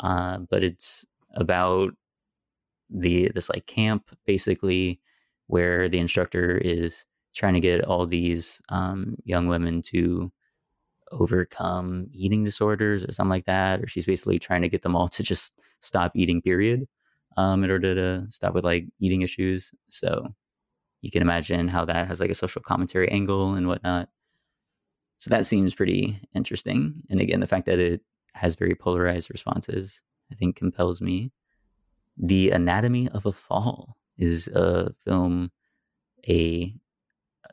Uh, 0.00 0.38
but 0.50 0.64
it's 0.64 1.04
about 1.34 1.92
the 2.90 3.30
this 3.34 3.48
like 3.48 3.66
camp 3.66 4.10
basically 4.26 5.00
where 5.46 5.88
the 5.88 5.98
instructor 5.98 6.58
is 6.58 7.04
trying 7.34 7.54
to 7.54 7.60
get 7.60 7.84
all 7.84 8.06
these 8.06 8.60
um, 8.68 9.16
young 9.24 9.46
women 9.46 9.82
to 9.82 10.32
overcome 11.12 12.08
eating 12.12 12.44
disorders 12.44 13.04
or 13.04 13.12
something 13.12 13.30
like 13.30 13.46
that 13.46 13.80
or 13.80 13.86
she's 13.86 14.04
basically 14.06 14.38
trying 14.38 14.62
to 14.62 14.68
get 14.68 14.82
them 14.82 14.96
all 14.96 15.08
to 15.08 15.22
just 15.22 15.54
stop 15.80 16.12
eating 16.14 16.40
period 16.42 16.86
um, 17.36 17.64
in 17.64 17.70
order 17.70 17.94
to 17.94 18.26
stop 18.30 18.54
with 18.54 18.64
like 18.64 18.86
eating 19.00 19.22
issues 19.22 19.72
so 19.88 20.28
you 21.02 21.10
can 21.10 21.22
imagine 21.22 21.68
how 21.68 21.84
that 21.84 22.06
has 22.08 22.20
like 22.20 22.30
a 22.30 22.34
social 22.34 22.62
commentary 22.62 23.08
angle 23.10 23.54
and 23.54 23.68
whatnot 23.68 24.08
so 25.20 25.30
that 25.30 25.46
seems 25.46 25.74
pretty 25.74 26.20
interesting 26.34 27.02
and 27.08 27.20
again 27.20 27.40
the 27.40 27.46
fact 27.46 27.66
that 27.66 27.78
it 27.78 28.00
has 28.34 28.56
very 28.56 28.74
polarized 28.74 29.30
responses 29.30 30.02
i 30.32 30.34
think 30.34 30.56
compels 30.56 31.00
me 31.00 31.30
the 32.16 32.50
anatomy 32.50 33.08
of 33.08 33.24
a 33.24 33.32
fall 33.32 33.96
is 34.18 34.48
a 34.48 34.92
film 35.04 35.50
a 36.28 36.74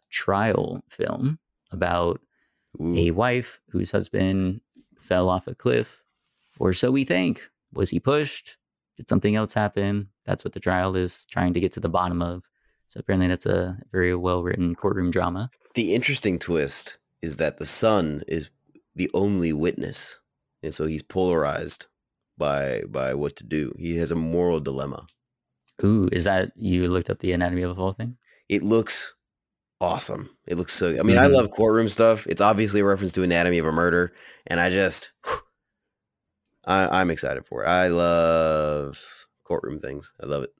trial 0.09 0.83
film 0.89 1.39
about 1.71 2.21
Ooh. 2.81 2.95
a 2.95 3.11
wife 3.11 3.59
whose 3.69 3.91
husband 3.91 4.61
fell 4.97 5.29
off 5.29 5.47
a 5.47 5.55
cliff, 5.55 6.03
or 6.59 6.73
so 6.73 6.91
we 6.91 7.05
think. 7.05 7.49
Was 7.73 7.89
he 7.89 7.99
pushed? 7.99 8.57
Did 8.95 9.07
something 9.07 9.35
else 9.35 9.53
happen? 9.53 10.09
That's 10.25 10.43
what 10.43 10.53
the 10.53 10.59
trial 10.59 10.95
is 10.95 11.25
trying 11.25 11.53
to 11.53 11.59
get 11.59 11.71
to 11.73 11.79
the 11.79 11.89
bottom 11.89 12.21
of. 12.21 12.43
So 12.87 12.99
apparently, 12.99 13.27
that's 13.27 13.45
a 13.45 13.77
very 13.91 14.15
well 14.15 14.41
written 14.43 14.73
courtroom 14.73 15.11
drama. 15.11 15.49
The 15.75 15.93
interesting 15.93 16.39
twist 16.39 16.97
is 17.21 17.37
that 17.37 17.57
the 17.57 17.65
son 17.65 18.23
is 18.27 18.49
the 18.95 19.09
only 19.13 19.53
witness, 19.53 20.19
and 20.63 20.73
so 20.73 20.85
he's 20.85 21.03
polarized 21.03 21.85
by 22.37 22.81
by 22.87 23.13
what 23.13 23.35
to 23.37 23.43
do. 23.43 23.73
He 23.77 23.97
has 23.97 24.11
a 24.11 24.15
moral 24.15 24.59
dilemma. 24.59 25.05
Ooh, 25.83 26.09
is 26.11 26.23
that 26.23 26.51
you 26.55 26.87
looked 26.87 27.09
up 27.09 27.19
the 27.19 27.31
anatomy 27.33 27.61
of 27.61 27.71
a 27.71 27.75
fall 27.75 27.93
thing? 27.93 28.17
It 28.49 28.63
looks 28.63 29.13
awesome. 29.79 30.29
It 30.47 30.57
looks 30.57 30.73
so. 30.73 30.97
I 30.99 31.03
mean, 31.03 31.17
I 31.19 31.25
Mhm. 31.27 31.33
love 31.33 31.51
courtroom 31.51 31.87
stuff. 31.87 32.25
It's 32.27 32.41
obviously 32.41 32.79
a 32.81 32.85
reference 32.85 33.11
to 33.13 33.23
Anatomy 33.23 33.59
of 33.59 33.65
a 33.67 33.71
Murder, 33.71 34.13
and 34.47 34.59
I 34.59 34.69
just, 34.71 35.11
I, 36.65 37.01
I'm 37.01 37.09
excited 37.11 37.45
for 37.45 37.63
it. 37.63 37.67
I 37.67 37.87
love 37.87 38.99
courtroom 39.43 39.79
things. 39.79 40.13
I 40.21 40.25
love 40.25 40.43
it. 40.43 40.53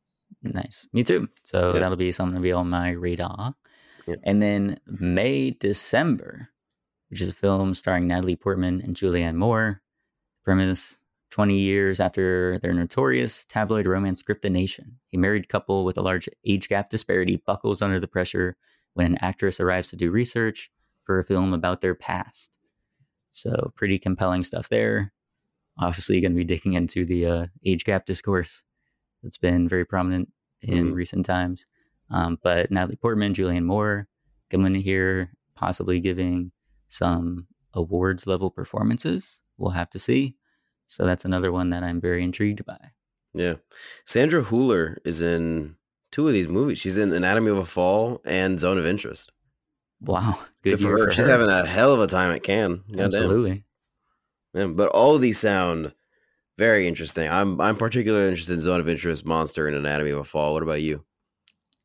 Nice. 0.43 0.87
Me 0.93 1.03
too. 1.03 1.27
So 1.43 1.73
Yeah. 1.73 1.79
that'll 1.79 1.97
be 1.97 2.11
something 2.11 2.35
to 2.35 2.41
be 2.41 2.51
on 2.51 2.69
my 2.69 2.91
radar. 2.91 3.55
And 4.23 4.41
then 4.41 4.79
May, 4.85 5.51
December, 5.51 6.49
which 7.09 7.21
is 7.21 7.29
a 7.29 7.33
film 7.33 7.73
starring 7.73 8.07
Natalie 8.07 8.35
Portman 8.35 8.81
and 8.81 8.95
Julianne 8.95 9.35
Moore. 9.35 9.81
Premise 10.43 10.97
20 11.31 11.57
years 11.59 11.99
after 11.99 12.57
their 12.59 12.73
notorious 12.73 13.43
tabloid 13.45 13.85
romance 13.85 14.23
Scriptination, 14.23 14.93
a 15.13 15.17
married 15.17 15.49
couple 15.49 15.83
with 15.83 15.97
a 15.97 16.01
large 16.01 16.29
age 16.45 16.69
gap 16.69 16.89
disparity 16.89 17.35
buckles 17.45 17.81
under 17.81 17.99
the 17.99 18.07
pressure 18.07 18.55
when 18.93 19.05
an 19.07 19.17
actress 19.21 19.59
arrives 19.59 19.89
to 19.89 19.97
do 19.97 20.09
research 20.09 20.71
for 21.03 21.19
a 21.19 21.23
film 21.23 21.53
about 21.53 21.81
their 21.81 21.95
past. 21.95 22.51
So, 23.29 23.71
pretty 23.75 23.99
compelling 23.99 24.41
stuff 24.43 24.69
there. 24.69 25.11
Obviously, 25.77 26.21
going 26.21 26.31
to 26.31 26.37
be 26.37 26.43
digging 26.45 26.73
into 26.73 27.05
the 27.05 27.25
uh, 27.25 27.47
age 27.65 27.83
gap 27.83 28.05
discourse 28.05 28.63
that's 29.21 29.37
been 29.37 29.67
very 29.67 29.85
prominent 29.85 30.31
in 30.61 30.87
Mhm. 30.91 30.93
recent 30.95 31.25
times. 31.25 31.67
Um, 32.09 32.39
but 32.41 32.71
Natalie 32.71 32.95
Portman, 32.95 33.33
Julianne 33.33 33.63
Moore 33.63 34.07
coming 34.49 34.75
in 34.75 34.81
here, 34.81 35.31
possibly 35.55 35.99
giving 35.99 36.51
some 36.87 37.47
awards 37.73 38.27
level 38.27 38.49
performances. 38.49 39.39
We'll 39.57 39.71
have 39.71 39.89
to 39.91 39.99
see. 39.99 40.35
So 40.85 41.05
that's 41.05 41.25
another 41.25 41.51
one 41.51 41.69
that 41.71 41.83
I'm 41.83 41.99
very 41.99 42.23
intrigued 42.23 42.65
by. 42.65 42.77
Yeah, 43.33 43.55
Sandra 44.05 44.41
Hüller 44.41 44.97
is 45.03 45.21
in 45.21 45.75
two 46.11 46.27
of 46.27 46.33
these 46.33 46.47
movies. 46.47 46.79
She's 46.79 46.97
in 46.97 47.11
Anatomy 47.11 47.51
of 47.51 47.57
a 47.57 47.65
Fall 47.65 48.21
and 48.25 48.59
Zone 48.59 48.77
of 48.77 48.85
Interest. 48.85 49.31
Wow, 50.01 50.39
Good, 50.63 50.71
good, 50.71 50.81
for 50.81 50.91
her. 50.91 51.07
for 51.07 51.13
She's 51.13 51.25
having 51.25 51.49
a 51.49 51.65
hell 51.65 51.93
of 51.93 51.99
a 51.99 52.07
time 52.07 52.31
at 52.31 52.43
Cannes. 52.43 52.83
Goddamn. 52.87 53.05
Absolutely. 53.05 53.63
Yeah, 54.53 54.67
but 54.67 54.89
all 54.89 55.15
of 55.15 55.21
these 55.21 55.39
sound 55.39 55.93
very 56.57 56.87
interesting. 56.87 57.29
I'm 57.29 57.59
I'm 57.61 57.75
particularly 57.75 58.29
interested 58.29 58.53
in 58.53 58.61
Zone 58.61 58.79
of 58.79 58.89
Interest, 58.89 59.25
Monster, 59.25 59.67
and 59.67 59.75
Anatomy 59.75 60.11
of 60.11 60.19
a 60.19 60.23
Fall. 60.23 60.53
What 60.53 60.63
about 60.63 60.81
you? 60.81 61.03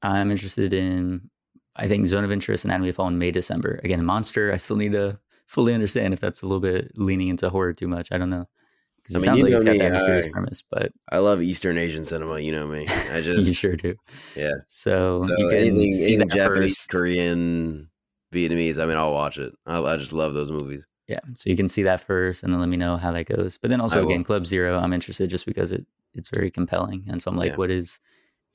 I'm 0.02 0.30
interested 0.30 0.72
in, 0.72 1.30
I 1.76 1.86
think, 1.86 2.06
Zone 2.06 2.24
of 2.24 2.32
Interest, 2.32 2.64
Anatomy 2.64 2.88
of 2.90 2.96
Fall 2.96 3.08
in 3.08 3.18
May, 3.18 3.30
December. 3.30 3.80
Again, 3.84 4.04
Monster, 4.04 4.52
I 4.52 4.56
still 4.56 4.76
need 4.76 4.92
to 4.92 5.18
fully 5.46 5.74
understand 5.74 6.12
if 6.14 6.20
that's 6.20 6.42
a 6.42 6.46
little 6.46 6.60
bit 6.60 6.92
leaning 6.96 7.28
into 7.28 7.48
horror 7.50 7.72
too 7.72 7.88
much. 7.88 8.10
I 8.12 8.18
don't 8.18 8.30
know. 8.30 8.48
I 8.48 9.10
It 9.10 9.14
mean, 9.14 9.22
sounds 9.24 9.38
you 9.38 9.44
like 9.44 9.52
it's 9.54 9.64
got 9.64 9.72
me, 9.72 9.78
that 9.78 9.92
mysterious 9.92 10.26
I- 10.26 10.30
premise, 10.30 10.62
but 10.70 10.92
I 11.10 11.18
love 11.18 11.42
Eastern 11.42 11.76
Asian 11.78 12.04
cinema. 12.04 12.38
You 12.40 12.52
know 12.52 12.66
me. 12.68 12.86
I 12.88 13.20
just 13.22 13.48
you 13.48 13.54
sure 13.54 13.76
do. 13.76 13.94
yeah. 14.36 14.52
So, 14.66 15.24
So 15.26 15.38
you 15.38 15.48
can 15.48 15.58
anything, 15.58 15.90
see 15.90 16.14
anything 16.14 16.28
Japanese, 16.30 16.78
first. 16.78 16.90
Korean, 16.90 17.90
Vietnamese. 18.32 18.78
I 18.80 18.86
mean, 18.86 18.96
I'll 18.96 19.12
watch 19.12 19.38
it. 19.38 19.52
I, 19.66 19.82
I 19.82 19.96
just 19.96 20.12
love 20.12 20.34
those 20.34 20.50
movies. 20.50 20.86
Yeah, 21.08 21.18
so 21.34 21.50
you 21.50 21.56
can 21.56 21.68
see 21.68 21.82
that 21.82 22.00
first, 22.00 22.42
and 22.44 22.52
then 22.52 22.60
let 22.60 22.68
me 22.68 22.76
know 22.76 22.96
how 22.96 23.10
that 23.12 23.26
goes. 23.26 23.58
But 23.58 23.70
then 23.70 23.80
also 23.80 24.06
again, 24.06 24.22
Club 24.24 24.46
Zero, 24.46 24.78
I'm 24.78 24.92
interested 24.92 25.28
just 25.28 25.46
because 25.46 25.72
it 25.72 25.84
it's 26.14 26.28
very 26.28 26.50
compelling, 26.50 27.04
and 27.08 27.20
so 27.20 27.30
I'm 27.30 27.36
like, 27.36 27.50
Yeah. 27.52 27.56
what 27.56 27.70
is 27.70 27.98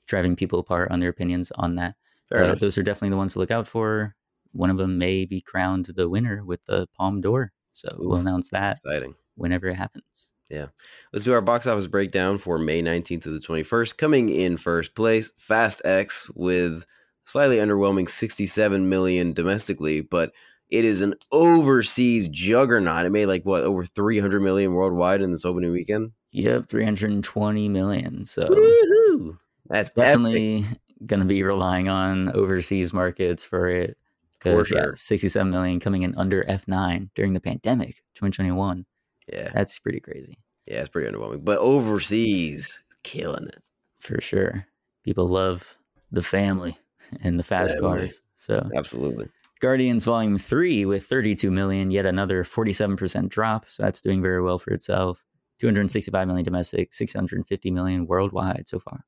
driving 0.08 0.36
people 0.36 0.60
apart 0.60 0.92
on 0.92 1.00
their 1.00 1.10
opinions 1.10 1.52
on 1.56 1.76
that? 1.76 1.96
Enough. 2.32 2.60
those 2.60 2.78
are 2.78 2.84
definitely 2.84 3.12
the 3.12 3.18
ones 3.18 3.34
to 3.34 3.40
look 3.40 3.52
out 3.52 3.68
for. 3.68 4.16
One 4.52 4.70
of 4.70 4.78
them 4.78 4.98
may 4.98 5.26
be 5.26 5.40
crowned 5.40 5.86
the 5.86 6.10
winner 6.10 6.44
with 6.44 6.66
the 6.66 6.88
Palme 6.98 7.22
d'Or, 7.22 7.52
so 7.72 7.96
we'll 7.98 8.18
announce 8.18 8.50
that 8.50 8.78
Exciting. 8.84 9.16
whenever 9.36 9.68
it 9.68 9.76
happens. 9.76 10.34
Yeah. 10.50 10.68
Let's 11.14 11.26
do 11.26 11.34
our 11.34 11.42
box 11.42 11.68
office 11.68 11.88
breakdown 11.88 12.38
for 12.38 12.58
May 12.58 12.82
19th 12.82 13.24
to 13.24 13.30
the 13.32 13.40
21st. 13.40 13.98
Coming 13.98 14.30
in 14.30 14.58
first 14.58 14.96
place, 14.96 15.32
Fast 15.38 15.82
X 15.86 16.30
with 16.36 16.86
slightly 17.26 17.58
underwhelming 17.58 18.10
67 18.10 18.88
million 18.90 19.34
domestically, 19.34 20.02
but 20.02 20.32
it 20.70 20.84
is 20.86 21.02
an 21.02 21.16
overseas 21.32 22.28
juggernaut. 22.30 23.06
It 23.06 23.12
made 23.12 23.28
like 23.28 23.44
what 23.44 23.64
over 23.64 23.86
300 23.86 24.42
million 24.42 24.74
worldwide 24.74 25.22
in 25.22 25.32
this 25.32 25.46
opening 25.46 25.72
weekend. 25.72 26.12
Yep, 26.34 26.68
320 26.68 27.70
million. 27.70 28.26
So 28.26 28.48
Woohoo! 28.48 29.38
That's 29.70 29.90
definitely 29.90 30.66
going 31.06 31.20
to 31.20 31.26
be 31.26 31.44
relying 31.44 31.90
on 31.90 32.32
overseas 32.34 32.94
markets 32.94 33.46
for 33.46 33.68
it. 33.68 33.98
Because 34.40 34.70
yeah, 34.72 34.82
sure. 34.82 34.96
67 34.96 35.50
million 35.50 35.80
coming 35.80 36.04
in 36.04 36.16
under 36.16 36.44
F9 36.44 37.10
during 37.16 37.34
the 37.34 37.40
pandemic, 37.40 37.96
2021. 38.16 38.86
Yeah, 39.28 39.50
That's 39.54 39.80
pretty 39.80 40.00
crazy 40.00 40.38
yeah, 40.68 40.82
it's 40.82 40.90
pretty 40.90 41.10
underwhelming. 41.10 41.44
But 41.44 41.58
overseas, 41.60 42.80
killing 43.04 43.48
it. 43.48 43.64
for 44.00 44.22
sure. 44.22 44.68
People 45.04 45.28
love 45.30 45.78
the 46.12 46.22
family 46.22 46.78
and 47.24 47.40
the 47.40 47.44
fast 47.44 47.76
Family. 47.76 48.00
cars. 48.00 48.22
So 48.36 48.70
Absolutely. 48.76 49.30
Guardians 49.60 50.06
Volume 50.06 50.38
3 50.38 50.86
with 50.86 51.06
32 51.06 51.50
million, 51.50 51.90
yet 51.90 52.06
another 52.06 52.44
47% 52.44 53.30
drop. 53.30 53.66
So 53.70 53.84
that's 53.84 54.02
doing 54.02 54.22
very 54.22 54.42
well 54.42 54.60
for 54.60 54.72
itself. 54.72 55.24
265 55.60 56.28
million 56.28 56.46
domestic, 56.46 56.94
650 56.94 57.72
million 57.72 58.06
worldwide 58.06 58.68
so 58.68 58.78
far. 58.78 59.06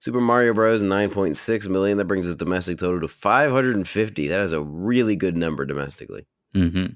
Super 0.00 0.20
Mario 0.20 0.54
Bros. 0.54 0.82
9.6 0.82 1.68
million. 1.68 1.98
That 1.98 2.04
brings 2.06 2.24
his 2.24 2.36
domestic 2.36 2.78
total 2.78 3.00
to 3.00 3.08
550. 3.08 4.28
That 4.28 4.40
is 4.40 4.52
a 4.52 4.62
really 4.62 5.16
good 5.16 5.36
number 5.36 5.64
domestically. 5.66 6.26
hmm 6.54 6.86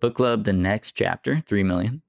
Book 0.00 0.14
Club, 0.14 0.44
The 0.44 0.52
Next 0.52 0.92
Chapter, 0.92 1.40
3 1.40 1.62
million. 1.64 2.02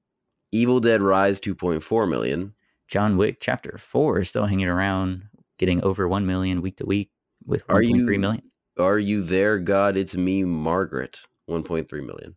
Evil 0.52 0.78
Dead 0.80 1.02
Rise 1.02 1.40
2.4 1.40 2.08
million. 2.08 2.54
John 2.86 3.16
Wick 3.16 3.38
Chapter 3.40 3.76
4 3.78 4.20
is 4.20 4.28
still 4.28 4.46
hanging 4.46 4.68
around, 4.68 5.24
getting 5.58 5.82
over 5.82 6.06
1 6.08 6.24
million 6.26 6.62
week 6.62 6.76
to 6.76 6.86
week 6.86 7.10
with 7.44 7.64
Are 7.68 7.80
1.3 7.82 8.14
you- 8.14 8.18
million. 8.20 8.42
Are 8.78 8.98
you 8.98 9.22
there, 9.22 9.58
God? 9.58 9.96
It's 9.96 10.14
me, 10.14 10.44
Margaret. 10.44 11.20
1.3 11.50 11.90
million. 12.06 12.36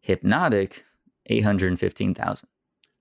Hypnotic, 0.00 0.84
815,000. 1.26 2.48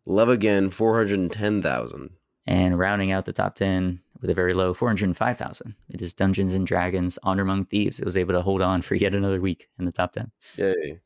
Love 0.07 0.29
Again 0.29 0.69
410,000. 0.71 2.09
And 2.47 2.79
rounding 2.79 3.11
out 3.11 3.25
the 3.25 3.33
top 3.33 3.53
10 3.55 3.99
with 4.21 4.29
a 4.29 4.33
very 4.33 4.53
low 4.53 4.73
405,000. 4.73 5.75
It 5.89 6.01
is 6.01 6.13
Dungeons 6.13 6.53
and 6.53 6.65
Dragons 6.65 7.19
Honor 7.23 7.43
Among 7.43 7.65
Thieves. 7.65 7.99
It 7.99 8.05
was 8.05 8.17
able 8.17 8.33
to 8.33 8.41
hold 8.41 8.61
on 8.61 8.81
for 8.81 8.95
yet 8.95 9.15
another 9.15 9.41
week 9.41 9.67
in 9.77 9.85
the 9.85 9.91
top 9.91 10.13
10. 10.13 10.31
Yay. 10.57 10.99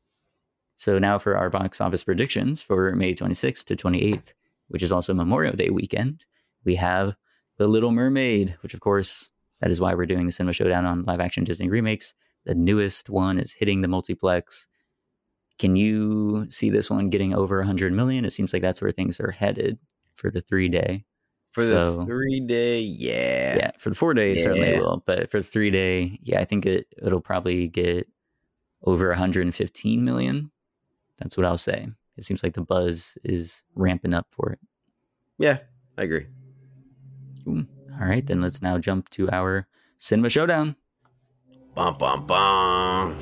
So 0.75 0.97
now 0.97 1.19
for 1.19 1.35
our 1.35 1.49
box 1.49 1.81
office 1.81 2.03
predictions 2.03 2.61
for 2.61 2.95
May 2.95 3.13
26th 3.13 3.65
to 3.65 3.75
28th, 3.75 4.33
which 4.69 4.83
is 4.83 4.91
also 4.91 5.13
Memorial 5.13 5.55
Day 5.55 5.69
weekend, 5.69 6.25
we 6.63 6.75
have 6.75 7.15
The 7.57 7.67
Little 7.67 7.91
Mermaid, 7.91 8.55
which 8.61 8.73
of 8.73 8.79
course, 8.79 9.29
that 9.59 9.71
is 9.71 9.81
why 9.81 9.93
we're 9.93 10.05
doing 10.05 10.25
the 10.25 10.31
Cinema 10.31 10.53
Showdown 10.53 10.85
on 10.85 11.03
live 11.03 11.19
action 11.19 11.43
Disney 11.43 11.69
remakes. 11.69 12.13
The 12.45 12.55
newest 12.55 13.09
one 13.09 13.39
is 13.39 13.51
hitting 13.51 13.81
the 13.81 13.89
multiplex. 13.89 14.67
Can 15.57 15.75
you 15.75 16.47
see 16.49 16.69
this 16.69 16.89
one 16.89 17.09
getting 17.09 17.35
over 17.35 17.57
100 17.57 17.91
million? 17.91 18.23
It 18.23 18.31
seems 18.31 18.53
like 18.53 18.61
that's 18.61 18.81
where 18.81 18.91
things 18.91 19.19
are 19.19 19.31
headed 19.31 19.77
for 20.15 20.31
the 20.31 20.39
three 20.39 20.69
day. 20.69 21.03
For 21.51 21.63
So- 21.63 21.99
the 21.99 22.05
three 22.05 22.39
day, 22.41 22.79
yeah. 22.79 23.55
Yeah, 23.57 23.71
for 23.79 23.89
the 23.89 23.95
four 23.95 24.13
day, 24.13 24.33
it 24.33 24.39
certainly 24.39 24.77
will. 24.77 25.03
But 25.05 25.29
for 25.31 25.39
the 25.39 25.43
three 25.43 25.71
day, 25.71 26.19
yeah, 26.23 26.39
I 26.39 26.45
think 26.45 26.65
it, 26.65 26.87
it'll 27.01 27.21
probably 27.21 27.67
get 27.67 28.07
over 28.83 29.09
115 29.09 30.05
million. 30.05 30.51
That's 31.17 31.35
what 31.35 31.45
I'll 31.45 31.57
say. 31.57 31.87
It 32.17 32.23
seems 32.23 32.43
like 32.43 32.53
the 32.53 32.61
buzz 32.61 33.17
is 33.23 33.63
ramping 33.75 34.13
up 34.13 34.27
for 34.29 34.51
it. 34.53 34.59
Yeah, 35.37 35.59
I 35.97 36.03
agree. 36.03 36.27
All 37.47 37.65
right, 38.07 38.25
then 38.25 38.41
let's 38.41 38.61
now 38.61 38.77
jump 38.77 39.09
to 39.09 39.29
our 39.31 39.67
cinema 39.97 40.29
showdown. 40.29 40.75
Bum, 41.73 41.97
bum, 41.97 42.25
bum. 42.25 43.17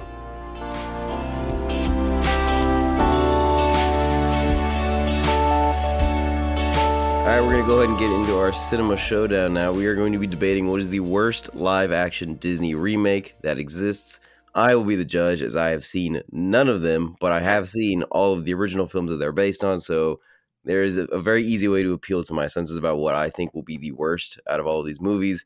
All 7.28 7.34
right, 7.34 7.42
we're 7.42 7.52
going 7.52 7.64
to 7.64 7.68
go 7.68 7.80
ahead 7.80 7.90
and 7.90 8.00
get 8.00 8.10
into 8.10 8.40
our 8.40 8.54
cinema 8.54 8.96
showdown 8.96 9.54
now. 9.54 9.74
We 9.74 9.86
are 9.88 9.96
going 9.96 10.14
to 10.14 10.18
be 10.18 10.28
debating 10.28 10.70
what 10.70 10.80
is 10.80 10.90
the 10.90 11.02
worst 11.02 11.54
live 11.54 11.92
action 11.92 12.36
Disney 12.36 12.74
remake 12.74 13.36
that 13.42 13.60
exists. 13.60 14.22
I 14.56 14.74
will 14.76 14.86
be 14.86 14.96
the 14.96 15.04
judge 15.04 15.42
as 15.42 15.54
I 15.54 15.72
have 15.72 15.84
seen 15.84 16.22
none 16.32 16.70
of 16.70 16.84
them, 16.84 17.18
but 17.20 17.34
I 17.34 17.42
have 17.42 17.68
seen 17.68 18.04
all 18.04 18.32
of 18.32 18.46
the 18.46 18.54
original 18.54 18.88
films 18.88 19.12
that 19.12 19.18
they're 19.18 19.34
based 19.34 19.66
on. 19.66 19.82
So 19.82 20.22
there 20.64 20.84
is 20.84 20.96
a, 20.96 21.20
very 21.20 21.46
easy 21.46 21.68
way 21.68 21.84
to 21.84 21.92
appeal 21.92 22.24
to 22.24 22.34
my 22.34 22.48
senses 22.48 22.78
about 22.78 23.00
what 23.00 23.14
I 23.14 23.30
think 23.30 23.54
will 23.54 23.62
be 23.62 23.76
the 23.76 23.92
worst 23.92 24.40
out 24.50 24.62
of 24.62 24.66
all 24.66 24.80
of 24.80 24.86
these 24.86 25.02
movies. 25.02 25.44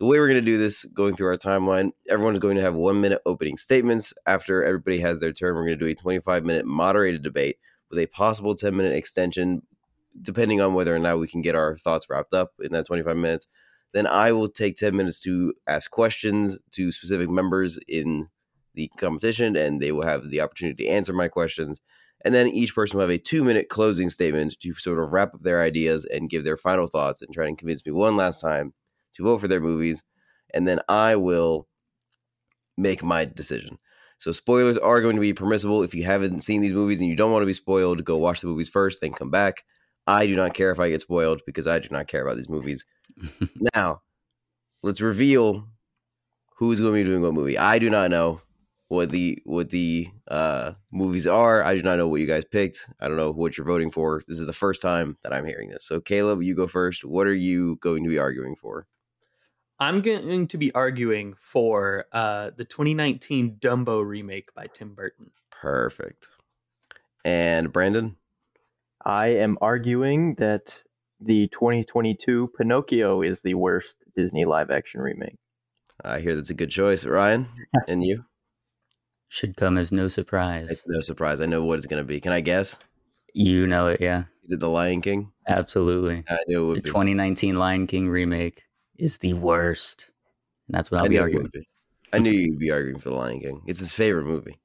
The 0.00 0.04
way 0.04 0.18
we're 0.18 0.28
going 0.28 0.44
to 0.44 0.52
do 0.52 0.58
this, 0.58 0.84
going 0.84 1.16
through 1.16 1.28
our 1.28 1.38
timeline, 1.38 1.92
everyone's 2.06 2.38
going 2.38 2.56
to 2.56 2.62
have 2.62 2.74
one 2.74 3.00
minute 3.00 3.22
opening 3.24 3.56
statements. 3.56 4.12
After 4.26 4.62
everybody 4.62 5.00
has 5.00 5.20
their 5.20 5.32
turn, 5.32 5.54
we're 5.54 5.64
going 5.64 5.78
to 5.78 5.86
do 5.86 5.90
a 5.90 5.94
25 5.94 6.44
minute 6.44 6.66
moderated 6.66 7.22
debate 7.22 7.56
with 7.88 7.98
a 7.98 8.04
possible 8.08 8.54
10 8.54 8.76
minute 8.76 8.94
extension, 8.94 9.62
depending 10.20 10.60
on 10.60 10.74
whether 10.74 10.94
or 10.94 10.98
not 10.98 11.18
we 11.18 11.28
can 11.28 11.42
get 11.42 11.54
our 11.54 11.76
thoughts 11.76 12.06
wrapped 12.08 12.34
up 12.34 12.52
in 12.60 12.72
that 12.72 12.86
25 12.86 13.16
minutes. 13.16 13.46
Then 13.92 14.06
I 14.06 14.32
will 14.32 14.48
take 14.48 14.76
10 14.76 14.94
minutes 14.96 15.20
to 15.20 15.54
ask 15.66 15.90
questions 15.90 16.58
to 16.72 16.92
specific 16.92 17.30
members 17.30 17.78
in 17.86 18.28
the 18.74 18.90
competition, 18.98 19.56
and 19.56 19.80
they 19.80 19.92
will 19.92 20.04
have 20.04 20.30
the 20.30 20.40
opportunity 20.40 20.84
to 20.84 20.90
answer 20.90 21.12
my 21.12 21.28
questions. 21.28 21.80
And 22.24 22.34
then 22.34 22.48
each 22.48 22.74
person 22.74 22.96
will 22.96 23.02
have 23.02 23.10
a 23.10 23.18
two 23.18 23.44
minute 23.44 23.68
closing 23.68 24.08
statement 24.08 24.58
to 24.60 24.74
sort 24.74 24.98
of 24.98 25.12
wrap 25.12 25.34
up 25.34 25.42
their 25.42 25.60
ideas 25.60 26.04
and 26.04 26.30
give 26.30 26.44
their 26.44 26.56
final 26.56 26.86
thoughts 26.86 27.22
and 27.22 27.32
try 27.32 27.46
and 27.46 27.58
convince 27.58 27.84
me 27.84 27.92
one 27.92 28.16
last 28.16 28.40
time 28.40 28.72
to 29.14 29.22
vote 29.22 29.38
for 29.38 29.48
their 29.48 29.60
movies, 29.60 30.02
and 30.52 30.66
then 30.66 30.80
I 30.88 31.16
will 31.16 31.68
make 32.76 33.02
my 33.02 33.24
decision. 33.24 33.78
So 34.18 34.32
spoilers 34.32 34.78
are 34.78 35.00
going 35.00 35.16
to 35.16 35.20
be 35.20 35.34
permissible. 35.34 35.82
If 35.82 35.94
you 35.94 36.04
haven't 36.04 36.40
seen 36.40 36.60
these 36.60 36.72
movies 36.72 37.00
and 37.00 37.08
you 37.08 37.16
don't 37.16 37.30
want 37.30 37.42
to 37.42 37.46
be 37.46 37.52
spoiled, 37.52 38.04
go 38.04 38.16
watch 38.16 38.40
the 38.40 38.46
movies 38.46 38.68
first, 38.68 39.00
then 39.00 39.12
come 39.12 39.30
back. 39.30 39.64
I 40.06 40.26
do 40.26 40.36
not 40.36 40.54
care 40.54 40.70
if 40.70 40.80
I 40.80 40.90
get 40.90 41.00
spoiled 41.00 41.42
because 41.46 41.66
I 41.66 41.78
do 41.78 41.88
not 41.90 42.08
care 42.08 42.22
about 42.22 42.36
these 42.36 42.48
movies. 42.48 42.84
now, 43.74 44.02
let's 44.82 45.00
reveal 45.00 45.68
who's 46.56 46.80
going 46.80 46.92
to 46.92 47.04
be 47.04 47.08
doing 47.08 47.22
what 47.22 47.34
movie. 47.34 47.58
I 47.58 47.78
do 47.78 47.90
not 47.90 48.10
know 48.10 48.40
what 48.88 49.10
the 49.10 49.40
what 49.44 49.70
the 49.70 50.08
uh, 50.28 50.72
movies 50.92 51.26
are. 51.26 51.62
I 51.62 51.74
do 51.74 51.82
not 51.82 51.96
know 51.96 52.08
what 52.08 52.20
you 52.20 52.26
guys 52.26 52.44
picked. 52.44 52.88
I 53.00 53.08
don't 53.08 53.16
know 53.16 53.32
what 53.32 53.56
you're 53.56 53.66
voting 53.66 53.90
for. 53.90 54.22
This 54.28 54.38
is 54.38 54.46
the 54.46 54.52
first 54.52 54.82
time 54.82 55.16
that 55.22 55.32
I'm 55.32 55.46
hearing 55.46 55.70
this. 55.70 55.84
So 55.84 56.00
Caleb, 56.00 56.42
you 56.42 56.54
go 56.54 56.66
first. 56.66 57.04
What 57.04 57.26
are 57.26 57.34
you 57.34 57.76
going 57.76 58.04
to 58.04 58.10
be 58.10 58.18
arguing 58.18 58.56
for? 58.56 58.86
I'm 59.80 60.02
going 60.02 60.46
to 60.48 60.58
be 60.58 60.72
arguing 60.72 61.34
for 61.38 62.06
uh, 62.12 62.50
the 62.56 62.64
2019 62.64 63.56
Dumbo 63.58 64.06
remake 64.06 64.54
by 64.54 64.68
Tim 64.72 64.94
Burton. 64.94 65.30
Perfect. 65.50 66.28
And 67.24 67.72
Brandon? 67.72 68.16
I 69.04 69.28
am 69.28 69.58
arguing 69.60 70.34
that 70.38 70.62
the 71.20 71.48
2022 71.52 72.52
Pinocchio 72.56 73.22
is 73.22 73.40
the 73.40 73.54
worst 73.54 73.94
Disney 74.16 74.44
live 74.44 74.70
action 74.70 75.00
remake. 75.00 75.36
I 76.04 76.20
hear 76.20 76.34
that's 76.34 76.50
a 76.50 76.54
good 76.54 76.70
choice. 76.70 77.04
Ryan? 77.04 77.48
And 77.88 78.02
you? 78.02 78.24
Should 79.28 79.56
come 79.56 79.78
as 79.78 79.90
no 79.92 80.08
surprise. 80.08 80.68
It's 80.70 80.86
no 80.86 81.00
surprise. 81.00 81.40
I 81.40 81.46
know 81.46 81.64
what 81.64 81.76
it's 81.78 81.86
going 81.86 82.00
to 82.00 82.06
be. 82.06 82.20
Can 82.20 82.32
I 82.32 82.40
guess? 82.40 82.78
you 83.36 83.66
know 83.66 83.88
it, 83.88 84.00
yeah. 84.00 84.24
Is 84.44 84.52
it 84.52 84.60
The 84.60 84.68
Lion 84.68 85.00
King? 85.02 85.32
Absolutely. 85.48 86.22
I 86.28 86.38
knew 86.46 86.58
it 86.58 86.60
The 86.60 86.66
would 86.66 86.82
be. 86.84 86.88
2019 86.88 87.56
Lion 87.56 87.86
King 87.88 88.08
remake 88.08 88.62
is 88.96 89.18
the 89.18 89.32
worst. 89.32 90.08
And 90.68 90.76
that's 90.76 90.88
what 90.90 90.98
I'll 90.98 91.06
I 91.06 91.08
be 91.08 91.18
arguing. 91.18 91.42
would 91.42 91.52
be. 91.52 91.66
I 92.12 92.18
knew 92.18 92.30
you'd 92.30 92.58
be 92.60 92.70
arguing 92.70 93.00
for 93.00 93.08
The 93.10 93.16
Lion 93.16 93.40
King. 93.40 93.62
It's 93.66 93.80
his 93.80 93.92
favorite 93.92 94.24
movie. 94.26 94.60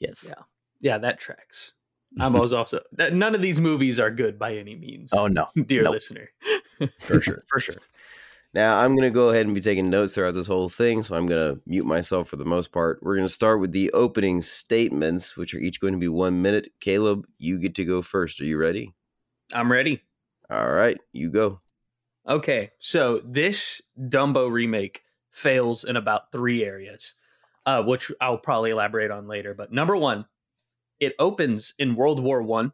Yes. 0.00 0.24
Yeah. 0.26 0.42
Yeah, 0.80 0.98
that 0.98 1.20
tracks. 1.20 1.74
I'm 2.20 2.34
always 2.36 2.52
also 2.52 2.80
none 2.96 3.34
of 3.34 3.42
these 3.42 3.60
movies 3.60 3.98
are 4.00 4.10
good 4.10 4.38
by 4.38 4.56
any 4.56 4.74
means. 4.76 5.12
Oh 5.14 5.26
no, 5.26 5.48
dear 5.66 5.82
Nope. 5.84 5.94
listener. 5.94 6.30
For 7.00 7.20
sure. 7.20 7.44
For 7.48 7.60
sure. 7.60 7.76
Now, 8.54 8.76
I'm 8.76 8.96
going 8.96 9.02
to 9.02 9.10
go 9.14 9.28
ahead 9.28 9.44
and 9.44 9.54
be 9.54 9.60
taking 9.60 9.90
notes 9.90 10.14
throughout 10.14 10.32
this 10.32 10.46
whole 10.46 10.70
thing, 10.70 11.02
so 11.02 11.14
I'm 11.14 11.26
going 11.26 11.54
to 11.54 11.60
mute 11.66 11.84
myself 11.84 12.30
for 12.30 12.36
the 12.36 12.46
most 12.46 12.72
part. 12.72 12.98
We're 13.02 13.14
going 13.14 13.28
to 13.28 13.32
start 13.32 13.60
with 13.60 13.72
the 13.72 13.90
opening 13.92 14.40
statements, 14.40 15.36
which 15.36 15.52
are 15.52 15.58
each 15.58 15.80
going 15.82 15.92
to 15.92 15.98
be 15.98 16.08
one 16.08 16.40
minute. 16.40 16.72
Caleb, 16.80 17.26
you 17.36 17.58
get 17.58 17.74
to 17.74 17.84
go 17.84 18.00
first. 18.00 18.40
Are 18.40 18.46
you 18.46 18.56
ready? 18.56 18.94
I'm 19.52 19.70
ready. 19.70 20.02
All 20.50 20.70
right, 20.70 20.96
you 21.12 21.28
go. 21.30 21.60
Okay, 22.26 22.70
so 22.78 23.20
this 23.22 23.82
Dumbo 24.00 24.50
remake 24.50 25.02
fails 25.30 25.84
in 25.84 25.96
about 25.96 26.32
three 26.32 26.64
areas, 26.64 27.14
uh, 27.66 27.82
which 27.82 28.10
I'll 28.18 28.38
probably 28.38 28.70
elaborate 28.70 29.10
on 29.10 29.28
later. 29.28 29.52
But 29.52 29.72
number 29.72 29.94
one, 29.94 30.24
it 31.00 31.14
opens 31.18 31.74
in 31.78 31.96
World 31.96 32.20
War 32.22 32.42
One 32.42 32.72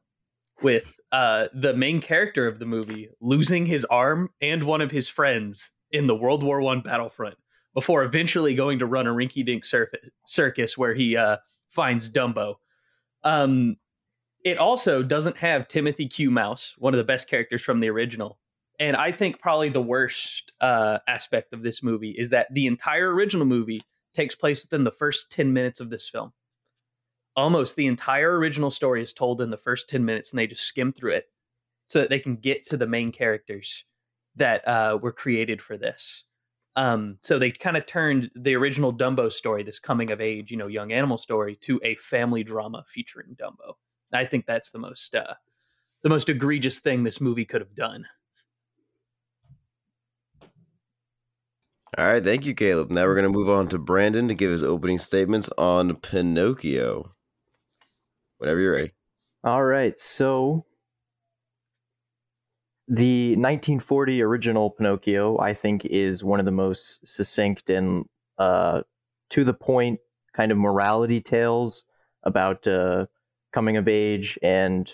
with 0.63 0.97
uh, 1.13 1.47
the 1.53 1.75
main 1.75 2.01
character 2.01 2.47
of 2.47 2.59
the 2.59 2.67
movie 2.67 3.09
losing 3.21 3.67
his 3.67 3.85
arm 3.87 4.31
and 4.41 4.65
one 4.65 4.81
of 4.81 4.91
his 4.91 5.09
friends 5.09 5.73
in 5.91 6.07
the 6.07 6.15
World 6.15 6.43
War 6.43 6.61
One 6.61 6.81
battlefront 6.81 7.37
before 7.75 8.05
eventually 8.05 8.55
going 8.55 8.79
to 8.79 8.87
run 8.87 9.07
a 9.07 9.11
rinky-dink 9.11 9.65
circus 10.27 10.79
where 10.79 10.95
he 10.95 11.17
uh, 11.17 11.39
finds 11.71 12.09
Dumbo. 12.09 12.55
Um, 13.25 13.77
it 14.45 14.59
also 14.59 15.03
doesn't 15.03 15.39
have 15.39 15.67
Timothy 15.67 16.07
Q. 16.07 16.31
Mouse, 16.31 16.75
one 16.79 16.95
of 16.95 16.99
the 16.99 17.05
best 17.05 17.29
characters 17.29 17.63
from 17.63 17.81
the 17.81 17.91
original. 17.91 18.39
And 18.79 18.97
I 18.97 19.13
think 19.13 19.41
probably 19.41 19.71
the 19.71 19.83
worst 19.83 20.53
uh, 20.61 20.99
aspect 21.09 21.53
of 21.53 21.63
this 21.63 21.83
movie 21.83 22.15
is 22.17 22.31
that 22.31 22.53
the 22.53 22.67
entire 22.67 23.13
original 23.13 23.47
movie 23.47 23.83
takes 24.13 24.35
place 24.35 24.63
within 24.63 24.85
the 24.85 24.91
first 24.93 25.33
10 25.33 25.53
minutes 25.53 25.81
of 25.81 25.91
this 25.91 26.09
film. 26.09 26.33
Almost 27.37 27.77
the 27.77 27.87
entire 27.87 28.39
original 28.39 28.71
story 28.71 29.03
is 29.03 29.13
told 29.13 29.41
in 29.41 29.51
the 29.51 29.57
first 29.57 29.89
10 29.89 30.05
minutes, 30.05 30.33
and 30.33 30.39
they 30.39 30.47
just 30.47 30.63
skim 30.63 30.93
through 30.93 31.15
it 31.15 31.29
so 31.87 32.01
that 32.01 32.11
they 32.11 32.21
can 32.21 32.37
get 32.37 32.67
to 32.67 32.77
the 32.77 32.87
main 32.87 33.13
characters 33.13 33.85
that 34.37 34.67
uh, 34.67 34.99
were 35.01 35.13
created 35.13 35.61
for 35.61 35.77
this. 35.77 36.25
Um, 36.77 37.19
so 37.21 37.39
they 37.39 37.51
kind 37.51 37.77
of 37.77 37.87
turned 37.87 38.31
the 38.35 38.55
original 38.57 38.93
Dumbo 38.93 39.31
story, 39.31 39.63
this 39.63 39.79
coming 39.79 40.11
of 40.11 40.21
age, 40.21 40.51
you 40.51 40.57
know, 40.57 40.67
young 40.67 40.93
animal 40.93 41.19
story, 41.19 41.57
to 41.63 41.81
a 41.85 41.95
family 41.97 42.43
drama 42.43 42.85
featuring 42.89 43.37
Dumbo. 43.37 43.75
I 44.13 44.25
think 44.25 44.47
that's 44.47 44.71
the 44.71 44.79
most 44.79 45.15
uh, 45.15 45.35
the 46.03 46.09
most 46.09 46.29
egregious 46.29 46.81
thing 46.81 47.03
this 47.03 47.21
movie 47.21 47.45
could 47.45 47.61
have 47.61 47.75
done. 47.75 48.07
All 51.97 52.07
right, 52.07 52.25
thank 52.25 52.45
you, 52.45 52.55
Caleb. 52.55 52.91
Now 52.91 53.05
we're 53.05 53.15
going 53.15 53.25
to 53.33 53.39
move 53.39 53.49
on 53.49 53.69
to 53.69 53.79
Brandon 53.79 54.27
to 54.29 54.35
give 54.35 54.51
his 54.51 54.65
opening 54.65 54.99
statements 54.99 55.49
on 55.57 55.95
Pinocchio. 55.97 57.15
Whenever 58.39 58.61
you're 58.61 58.75
ready. 58.75 58.93
All 59.43 59.65
right, 59.65 59.99
so 60.01 60.65
the 62.89 63.31
1940 63.31 64.23
original 64.23 64.71
Pinocchio, 64.71 65.39
I 65.39 65.55
think, 65.55 65.85
is 65.87 66.23
one 66.23 66.39
of 66.39 66.45
the 66.45 66.53
most 66.53 67.01
succinct 67.05 67.71
and 67.71 68.05
uh, 68.39 68.83
to 69.31 69.45
the 69.45 69.55
point 69.55 70.01
kind 70.37 70.53
of 70.53 70.59
morality 70.59 71.21
tales 71.21 71.85
about 72.25 72.67
uh, 72.67 73.07
coming 73.53 73.77
of 73.77 73.89
age 73.89 74.39
and 74.43 74.91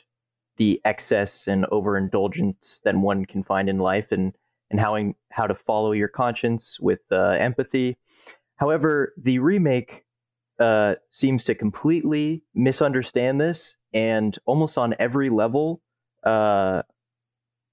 the 0.59 0.81
excess 0.85 1.45
and 1.47 1.65
overindulgence 1.73 2.81
that 2.85 2.95
one 2.95 3.25
can 3.25 3.43
find 3.43 3.69
in 3.69 3.79
life 3.79 4.13
and 4.13 4.35
and 4.71 4.79
how 4.79 4.97
how 5.33 5.47
to 5.47 5.55
follow 5.55 5.93
your 5.93 6.09
conscience 6.09 6.79
with 6.81 7.01
uh, 7.11 7.31
empathy. 7.31 7.97
However, 8.57 9.15
the 9.21 9.39
remake 9.39 10.05
uh, 10.61 10.95
seems 11.09 11.45
to 11.45 11.55
completely 11.55 12.43
misunderstand 12.55 13.41
this 13.41 13.77
and 13.93 14.39
almost 14.47 14.79
on 14.79 14.95
every 14.99 15.31
level 15.31 15.81
uh, 16.25 16.83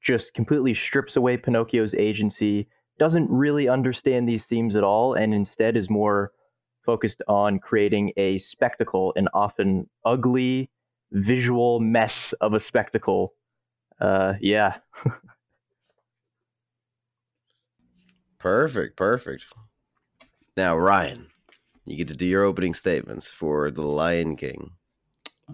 just 0.01 0.34
completely 0.34 0.74
strips 0.74 1.15
away 1.17 1.38
Pinocchio's 1.38 1.94
agency, 1.96 2.67
doesn't 2.98 3.29
really 3.29 3.67
understand 3.67 4.27
these 4.27 4.44
themes 4.46 4.75
at 4.75 4.84
all, 4.84 5.13
and 5.13 5.34
instead 5.34 5.75
is 5.75 5.89
more 5.89 6.32
focused 6.86 7.22
on 7.27 7.60
creating 7.60 8.13
a 8.15 8.38
spectacle, 8.38 9.12
an 9.17 9.27
often 9.34 9.89
ugly 10.06 10.70
visual 11.12 11.79
mess 11.79 12.34
of 12.41 12.53
a 12.53 12.60
spectacle. 12.60 13.34
Uh, 14.00 14.34
yeah. 14.39 14.77
perfect, 18.39 18.96
perfect. 18.96 19.46
Now, 20.56 20.77
Ryan, 20.77 21.27
you 21.88 21.96
get 21.96 22.10
to 22.10 22.15
do 22.15 22.25
your 22.25 22.44
opening 22.44 22.74
statements 22.74 23.27
for 23.27 23.72
The 23.72 23.81
Lion 23.81 24.35
King. 24.35 24.72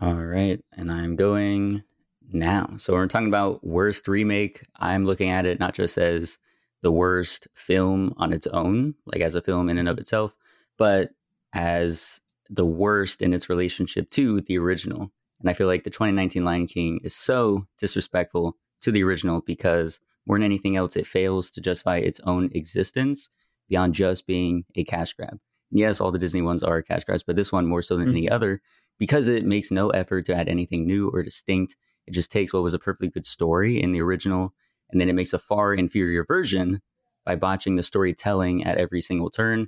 All 0.02 0.16
right, 0.16 0.60
and 0.76 0.92
I'm 0.92 1.16
going 1.16 1.84
now. 2.32 2.74
So 2.78 2.94
we're 2.94 3.06
talking 3.08 3.28
about 3.28 3.64
worst 3.64 4.08
remake. 4.08 4.66
I'm 4.78 5.06
looking 5.06 5.30
at 5.30 5.46
it 5.46 5.60
not 5.60 5.76
just 5.76 5.98
as 6.00 6.40
the 6.82 6.92
worst 6.92 7.48
film 7.54 8.14
on 8.18 8.34
its 8.34 8.48
own, 8.48 8.96
like 9.06 9.22
as 9.22 9.36
a 9.36 9.42
film 9.42 9.70
in 9.70 9.78
and 9.78 9.88
of 9.88 10.00
itself, 10.00 10.36
but 10.78 11.12
as 11.54 12.20
the 12.50 12.66
worst 12.66 13.22
in 13.22 13.32
its 13.32 13.48
relationship 13.48 14.10
to 14.12 14.42
the 14.42 14.58
original. 14.58 15.12
And 15.40 15.50
I 15.50 15.54
feel 15.54 15.68
like 15.68 15.84
the 15.84 15.92
2019 15.92 16.44
Lion 16.44 16.66
King 16.66 17.00
is 17.04 17.16
so 17.16 17.68
disrespectful 17.78 18.58
to 18.82 18.92
the 18.92 19.04
original 19.04 19.42
because 19.42 20.02
more 20.26 20.38
than 20.38 20.44
anything 20.44 20.76
else, 20.76 20.96
it 20.96 21.06
fails 21.06 21.52
to 21.52 21.62
justify 21.62 21.98
its 21.98 22.20
own 22.24 22.50
existence 22.54 23.30
beyond 23.70 23.94
just 23.94 24.26
being 24.26 24.66
a 24.76 24.84
cash 24.84 25.14
grab. 25.14 25.40
Yes, 25.74 26.00
all 26.00 26.12
the 26.12 26.20
Disney 26.20 26.42
ones 26.42 26.64
are 26.64 26.82
cash 26.82 27.04
grabs, 27.04 27.24
but 27.24 27.36
this 27.36 27.52
one 27.52 27.66
more 27.66 27.82
so 27.82 27.98
than 27.98 28.08
mm-hmm. 28.08 28.18
any 28.18 28.30
other 28.30 28.62
because 29.00 29.28
it 29.28 29.46
makes 29.46 29.72
no 29.72 29.90
effort 29.90 30.26
to 30.26 30.36
add 30.36 30.48
anything 30.48 30.86
new 30.86 31.10
or 31.10 31.24
distinct. 31.24 31.76
It 32.06 32.14
just 32.14 32.32
takes 32.32 32.54
what 32.54 32.64
was 32.64 32.74
a 32.74 32.80
perfectly 32.80 33.10
good 33.10 33.26
story 33.26 33.82
in 33.82 33.92
the 33.92 34.02
original 34.02 34.54
and 34.92 35.02
then 35.02 35.10
it 35.10 35.14
makes 35.14 35.34
a 35.34 35.40
far 35.40 35.74
inferior 35.74 36.24
version 36.24 36.82
by 37.26 37.36
botching 37.36 37.76
the 37.76 37.84
storytelling 37.84 38.64
at 38.64 38.78
every 38.78 39.02
single 39.02 39.30
turn. 39.30 39.68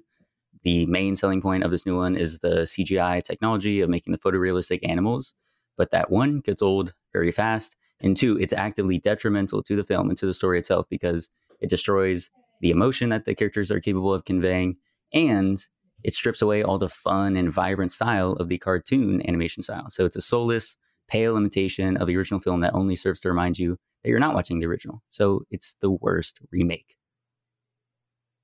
The 0.64 0.86
main 0.86 1.16
selling 1.16 1.42
point 1.42 1.64
of 1.64 1.72
this 1.72 1.86
new 1.86 1.98
one 1.98 2.16
is 2.16 2.40
the 2.40 2.64
CGI 2.64 3.24
technology 3.24 3.82
of 3.82 3.90
making 3.90 4.12
the 4.12 4.20
photorealistic 4.20 4.88
animals 4.88 5.34
but 5.78 5.92
that 5.92 6.10
one 6.10 6.40
gets 6.40 6.62
old 6.62 6.94
very 7.14 7.32
fast. 7.32 7.76
And 8.00 8.16
two, 8.16 8.38
it's 8.38 8.54
actively 8.54 9.00
detrimental 9.00 9.64
to 9.64 9.76
the 9.76 9.84
film 9.84 10.10
and 10.10 10.18
to 10.18 10.26
the 10.26 10.34
story 10.34 10.60
itself 10.60 10.86
because 10.90 11.30
it 11.60 11.70
destroys 11.70 12.30
the 12.62 12.72
emotion 12.72 13.10
that 13.10 13.26
the 13.26 13.36
characters 13.36 13.72
are 13.72 13.80
capable 13.80 14.14
of 14.14 14.26
conveying 14.26 14.78
and 15.14 15.66
it 16.06 16.14
strips 16.14 16.40
away 16.40 16.62
all 16.62 16.78
the 16.78 16.88
fun 16.88 17.36
and 17.36 17.52
vibrant 17.52 17.92
style 17.92 18.34
of 18.34 18.48
the 18.48 18.60
cartoon 18.60 19.28
animation 19.28 19.64
style. 19.64 19.90
So 19.90 20.06
it's 20.06 20.16
a 20.16 20.22
soulless, 20.22 20.78
pale 21.08 21.36
imitation 21.36 21.98
of 21.98 22.06
the 22.06 22.16
original 22.16 22.40
film 22.40 22.62
that 22.62 22.76
only 22.76 22.96
serves 22.96 23.22
to 23.22 23.30
remind 23.30 23.58
you 23.58 23.78
that 24.04 24.12
you're 24.12 24.20
not 24.20 24.36
watching 24.36 24.60
the 24.60 24.68
original. 24.68 25.02
So 25.10 25.46
it's 25.50 25.76
the 25.82 25.90
worst 25.90 26.38
remake. 26.52 26.96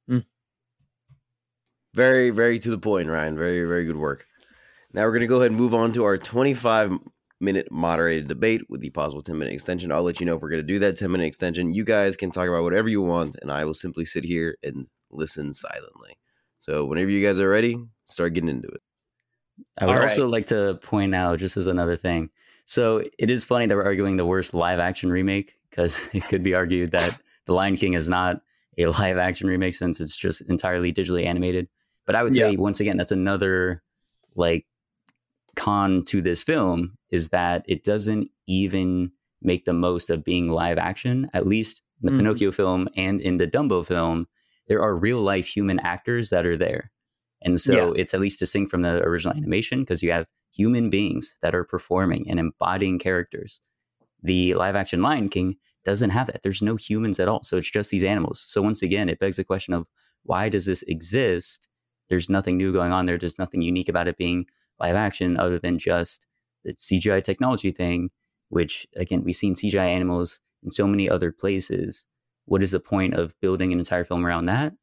Mm. 0.10 0.26
Very, 1.94 2.32
very 2.32 2.58
to 2.58 2.72
the 2.72 2.80
point, 2.80 3.08
Ryan. 3.08 3.38
Very, 3.38 3.64
very 3.66 3.86
good 3.86 3.98
work. 3.98 4.26
Now 4.92 5.04
we're 5.04 5.12
going 5.12 5.22
to 5.22 5.28
go 5.28 5.36
ahead 5.36 5.52
and 5.52 5.60
move 5.60 5.76
on 5.76 5.94
to 5.94 6.04
our 6.04 6.18
25 6.18 6.98
minute 7.40 7.72
moderated 7.72 8.28
debate 8.28 8.62
with 8.70 8.82
the 8.82 8.90
possible 8.90 9.22
10 9.22 9.38
minute 9.38 9.54
extension. 9.54 9.92
I'll 9.92 10.02
let 10.02 10.20
you 10.20 10.26
know 10.26 10.36
if 10.36 10.42
we're 10.42 10.50
going 10.50 10.66
to 10.66 10.74
do 10.74 10.80
that 10.80 10.98
10 10.98 11.12
minute 11.12 11.28
extension. 11.28 11.76
You 11.76 11.84
guys 11.84 12.18
can 12.18 12.32
talk 12.32 12.48
about 12.48 12.64
whatever 12.64 12.90
you 12.90 13.04
want, 13.04 13.36
and 13.40 13.52
I 13.52 13.66
will 13.66 13.76
simply 13.76 14.06
sit 14.06 14.24
here 14.24 14.58
and 14.64 14.88
listen 15.12 15.54
silently. 15.54 16.18
So, 16.62 16.86
whenever 16.86 17.10
you 17.10 17.26
guys 17.26 17.40
are 17.40 17.50
ready, 17.50 17.84
start 18.06 18.36
getting 18.36 18.50
into 18.50 18.68
it. 18.68 18.82
I 19.80 19.88
would 19.88 19.98
also 19.98 20.28
like 20.28 20.46
to 20.48 20.76
point 20.84 21.16
out, 21.16 21.40
just 21.40 21.58
as 21.58 21.66
another 21.66 21.98
thing, 21.98 22.30
so 22.66 23.04
it 23.18 23.32
is 23.32 23.44
funny 23.44 23.66
that 23.66 23.76
we're 23.76 23.84
arguing 23.84 24.18
the 24.18 24.26
worst 24.28 24.54
live 24.54 24.78
action 24.78 25.10
remake 25.10 25.56
because 25.72 26.08
it 26.14 26.28
could 26.28 26.44
be 26.44 26.54
argued 26.54 26.92
that 26.92 27.20
The 27.48 27.54
Lion 27.54 27.78
King 27.78 27.96
is 27.96 28.08
not 28.08 28.42
a 28.78 28.86
live 28.86 29.18
action 29.18 29.48
remake 29.48 29.74
since 29.74 30.00
it's 30.00 30.16
just 30.16 30.42
entirely 30.42 30.94
digitally 30.94 31.26
animated. 31.26 31.68
But 32.06 32.16
I 32.16 32.22
would 32.22 32.36
say, 32.36 32.52
yeah. 32.52 32.60
once 32.60 32.80
again, 32.80 32.98
that's 32.98 33.12
another 33.12 33.82
like 34.36 34.68
con 35.56 36.06
to 36.06 36.22
this 36.22 36.44
film 36.44 36.96
is 37.10 37.30
that 37.30 37.66
it 37.68 37.84
doesn't 37.84 38.30
even 38.46 39.12
make 39.42 39.66
the 39.66 39.74
most 39.74 40.12
of 40.12 40.24
being 40.24 40.50
live 40.50 40.78
action. 40.78 41.28
At 41.34 41.48
least 41.48 41.82
in 42.04 42.06
the 42.06 42.12
mm. 42.14 42.18
Pinocchio 42.18 42.52
film 42.52 42.88
and 42.96 43.20
in 43.20 43.38
the 43.38 43.48
Dumbo 43.48 43.84
film, 43.84 44.28
there 44.68 44.82
are 44.82 44.96
real 44.96 45.22
life 45.22 45.48
human 45.48 45.80
actors 45.80 46.30
that 46.30 46.46
are 46.46 46.58
there. 46.58 46.92
And 47.42 47.60
so 47.60 47.94
yeah. 47.94 48.02
it's 48.02 48.14
at 48.14 48.20
least 48.20 48.40
distinct 48.40 48.70
from 48.70 48.84
the 48.84 49.02
original 49.02 49.36
animation 49.36 49.82
because 49.82 50.04
you 50.04 50.12
have 50.12 50.28
human 50.54 50.90
beings 50.90 51.38
that 51.42 51.56
are 51.56 51.64
performing 51.64 52.30
and 52.30 52.40
embodying 52.40 53.00
characters. 53.00 53.62
The 54.22 54.54
live 54.54 54.76
action 54.76 55.02
Lion 55.02 55.30
King 55.30 55.56
doesn't 55.84 56.12
have 56.12 56.28
that. 56.28 56.44
There's 56.44 56.62
no 56.62 56.76
humans 56.76 57.20
at 57.20 57.28
all. 57.28 57.44
So 57.44 57.58
it's 57.58 57.72
just 57.72 57.90
these 57.90 58.04
animals. 58.04 58.44
So 58.48 58.62
once 58.62 58.82
again, 58.82 59.10
it 59.10 59.20
begs 59.20 59.38
the 59.38 59.44
question 59.44 59.74
of 59.74 59.88
why 60.24 60.50
does 60.50 60.66
this 60.66 60.84
exist? 60.84 61.68
There's 62.10 62.30
nothing 62.30 62.58
new 62.58 62.72
going 62.72 62.92
on 62.92 63.06
there. 63.06 63.18
There's 63.18 63.40
nothing 63.40 63.62
unique 63.62 63.90
about 63.90 64.08
it 64.08 64.18
being 64.18 64.46
live 64.80 64.96
action 64.96 65.38
other 65.38 65.58
than 65.58 65.80
just 65.80 66.26
the 66.64 66.74
CGI 66.74 67.24
technology 67.24 67.72
thing, 67.72 68.12
which 68.50 68.86
again, 68.96 69.24
we've 69.24 69.36
seen 69.36 69.56
CGI 69.56 69.88
animals 69.88 70.42
in 70.64 70.70
so 70.70 70.86
many 70.86 71.10
other 71.10 71.32
places. 71.32 72.06
What 72.52 72.62
is 72.62 72.72
the 72.72 72.82
point 72.82 73.14
of 73.14 73.34
building 73.40 73.72
an 73.72 73.80
entire 73.80 74.04
film 74.04 74.26
around 74.26 74.48
that? 74.48 74.74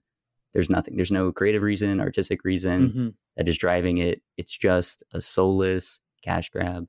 There's 0.54 0.70
nothing. 0.70 0.96
There's 0.96 1.12
no 1.12 1.30
creative 1.32 1.60
reason, 1.60 2.00
artistic 2.00 2.42
reason 2.42 2.88
mm-hmm. 2.88 3.08
that 3.36 3.46
is 3.46 3.58
driving 3.58 3.98
it. 3.98 4.22
It's 4.38 4.56
just 4.56 5.02
a 5.12 5.20
soulless 5.20 6.00
cash 6.24 6.48
grab 6.48 6.86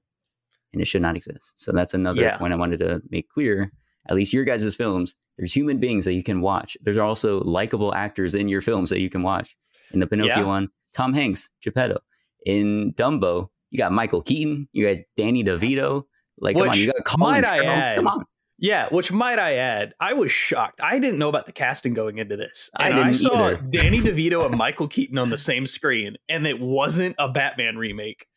and 0.71 0.81
it 0.81 0.85
should 0.85 1.01
not 1.01 1.17
exist. 1.17 1.51
So 1.57 1.73
that's 1.73 1.93
another 1.93 2.21
yeah. 2.21 2.37
point 2.37 2.53
I 2.53 2.55
wanted 2.55 2.79
to 2.79 3.01
make 3.09 3.27
clear. 3.27 3.73
At 4.07 4.15
least 4.15 4.31
your 4.31 4.45
guys' 4.45 4.73
films, 4.73 5.15
there's 5.37 5.51
human 5.51 5.79
beings 5.79 6.05
that 6.05 6.13
you 6.13 6.23
can 6.23 6.39
watch. 6.39 6.77
There's 6.79 6.97
also 6.97 7.41
likable 7.41 7.93
actors 7.93 8.33
in 8.33 8.47
your 8.47 8.61
films 8.61 8.89
that 8.91 9.01
you 9.01 9.09
can 9.09 9.21
watch. 9.21 9.57
In 9.91 9.99
the 9.99 10.07
Pinocchio 10.07 10.37
yeah. 10.37 10.45
one, 10.45 10.69
Tom 10.93 11.13
Hanks, 11.13 11.49
Geppetto 11.61 11.99
in 12.45 12.93
Dumbo, 12.93 13.49
you 13.69 13.77
got 13.79 13.91
Michael 13.91 14.21
Keaton, 14.21 14.69
you 14.71 14.87
got 14.87 15.03
Danny 15.17 15.43
DeVito. 15.43 16.05
Like, 16.39 16.55
Which, 16.55 16.63
come 16.63 16.71
on, 16.71 16.79
you 16.79 16.85
got 16.85 17.03
Colin 17.03 17.43
Farrell. 17.43 17.69
Add, 17.69 17.95
come 17.97 18.07
on. 18.07 18.23
Yeah, 18.61 18.87
which 18.91 19.11
might 19.11 19.39
I 19.39 19.55
add, 19.55 19.93
I 19.99 20.13
was 20.13 20.31
shocked. 20.31 20.81
I 20.81 20.99
didn't 20.99 21.17
know 21.19 21.29
about 21.29 21.45
the 21.45 21.51
casting 21.53 21.93
going 21.93 22.17
into 22.17 22.35
this. 22.35 22.69
I 22.75 22.89
And 22.89 22.95
didn't 22.97 23.13
saw 23.15 23.47
either. 23.47 23.55
Danny 23.57 23.99
DeVito 24.01 24.45
and 24.45 24.57
Michael 24.57 24.87
Keaton 24.87 25.17
on 25.17 25.29
the 25.29 25.37
same 25.37 25.65
screen, 25.65 26.17
and 26.27 26.45
it 26.45 26.59
wasn't 26.59 27.15
a 27.17 27.29
Batman 27.29 27.77
remake. 27.77 28.27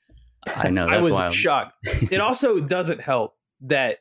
I 0.46 0.70
know 0.70 0.87
I 0.88 1.00
was 1.00 1.12
wild. 1.18 1.35
shocked. 1.35 1.74
It 2.11 2.20
also 2.20 2.61
doesn't 2.61 3.00
help 3.00 3.35
that 3.62 3.98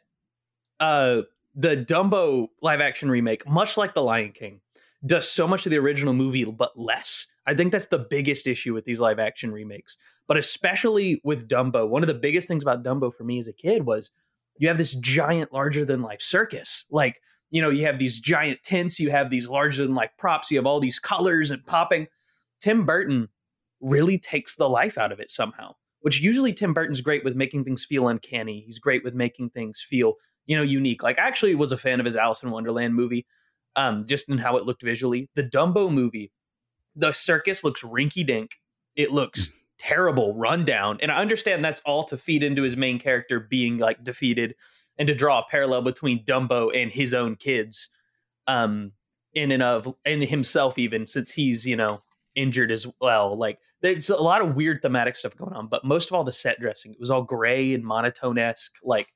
uh 0.80 1.22
the 1.54 1.76
Dumbo 1.76 2.48
live 2.62 2.82
action 2.82 3.10
remake, 3.12 3.48
much 3.48 3.76
like 3.78 3.94
The 3.94 4.02
Lion 4.02 4.32
King, 4.32 4.62
does 5.06 5.30
so 5.30 5.48
much 5.48 5.66
of 5.66 5.72
the 5.72 5.78
original 5.80 6.14
movie 6.14 6.46
but 6.46 6.80
less. 6.80 7.28
I 7.46 7.56
think 7.56 7.72
that's 7.72 7.88
the 7.88 8.00
biggest 8.10 8.48
issue 8.48 8.74
with 8.74 8.86
these 8.86 9.00
live 9.00 9.20
action 9.20 9.52
remakes. 9.52 9.98
But 10.28 10.38
especially 10.38 11.20
with 11.24 11.50
Dumbo, 11.50 11.88
one 11.90 12.04
of 12.04 12.08
the 12.08 12.14
biggest 12.14 12.48
things 12.48 12.64
about 12.64 12.84
Dumbo 12.84 13.14
for 13.14 13.24
me 13.24 13.38
as 13.38 13.48
a 13.48 13.54
kid 13.54 13.86
was 13.86 14.12
you 14.58 14.68
have 14.68 14.78
this 14.78 14.94
giant 14.96 15.54
larger 15.54 15.86
than 15.86 16.02
life 16.02 16.22
circus. 16.22 16.86
Like, 16.90 17.22
you 17.50 17.62
know, 17.62 17.70
you 17.70 17.86
have 17.86 18.00
these 18.00 18.20
giant 18.20 18.64
tents, 18.64 19.00
you 19.00 19.12
have 19.12 19.30
these 19.30 19.48
larger 19.48 19.86
than 19.86 19.96
life 19.96 20.12
props, 20.18 20.52
you 20.52 20.58
have 20.58 20.66
all 20.66 20.80
these 20.80 21.00
colors 21.00 21.52
and 21.52 21.66
popping. 21.66 22.08
Tim 22.60 22.86
Burton 22.86 23.30
really 23.80 24.18
takes 24.18 24.56
the 24.56 24.70
life 24.70 24.98
out 24.98 25.12
of 25.12 25.20
it 25.20 25.30
somehow 25.30 25.74
which 26.02 26.20
usually 26.20 26.54
Tim 26.54 26.74
Burton's 26.74 27.02
great 27.02 27.24
with 27.24 27.36
making 27.36 27.64
things 27.64 27.86
feel 27.86 28.08
uncanny. 28.08 28.64
He's 28.66 28.80
great 28.80 29.04
with 29.04 29.14
making 29.14 29.52
things 29.52 29.82
feel, 29.82 30.16
you 30.46 30.58
know, 30.58 30.64
unique. 30.64 31.02
Like 31.04 31.18
I 31.18 31.28
actually 31.28 31.56
was 31.56 31.72
a 31.72 31.78
fan 31.78 32.00
of 32.00 32.06
his 32.06 32.16
Alice 32.16 32.44
in 32.44 32.52
Wonderland 32.52 32.96
movie, 32.96 33.26
um, 33.76 34.06
just 34.08 34.28
in 34.28 34.38
how 34.38 34.58
it 34.58 34.66
looked 34.66 34.84
visually. 34.84 35.30
The 35.36 35.44
Dumbo 35.44 35.92
movie, 35.92 36.32
the 36.96 37.14
circus 37.14 37.64
looks 37.64 37.84
rinky 37.84 38.26
dink. 38.26 38.52
It 38.96 39.12
looks 39.12 39.52
terrible, 39.82 40.36
rundown. 40.36 41.00
And 41.02 41.12
I 41.12 41.18
understand 41.18 41.66
that's 41.66 41.82
all 41.82 42.04
to 42.06 42.18
feed 42.18 42.44
into 42.44 42.62
his 42.62 42.78
main 42.78 43.00
character 43.00 43.40
being 43.40 43.80
like 43.80 44.04
defeated 44.04 44.56
and 45.00 45.08
to 45.08 45.16
draw 45.16 45.40
a 45.40 45.46
parallel 45.50 45.82
between 45.82 46.24
Dumbo 46.24 46.70
and 46.76 46.92
his 46.92 47.14
own 47.14 47.36
kids. 47.36 47.90
Um, 48.48 48.92
in 49.34 49.52
and 49.52 49.64
of 49.64 49.94
and 50.06 50.24
himself 50.24 50.78
even 50.78 51.06
since 51.06 51.32
he's, 51.32 51.66
you 51.66 51.76
know, 51.76 52.02
injured 52.36 52.72
as 52.72 52.88
well. 53.00 53.38
Like 53.38 53.60
there's 53.82 54.10
a 54.10 54.22
lot 54.22 54.42
of 54.42 54.56
weird 54.56 54.82
thematic 54.82 55.16
stuff 55.16 55.36
going 55.36 55.54
on, 55.54 55.68
but 55.68 55.86
most 55.86 56.10
of 56.10 56.14
all 56.14 56.24
the 56.24 56.32
set 56.32 56.60
dressing. 56.60 56.94
It 56.94 57.00
was 57.00 57.10
all 57.10 57.24
gray 57.24 57.74
and 57.74 57.84
monotone 57.84 58.38
esque. 58.38 58.74
Like 58.84 59.08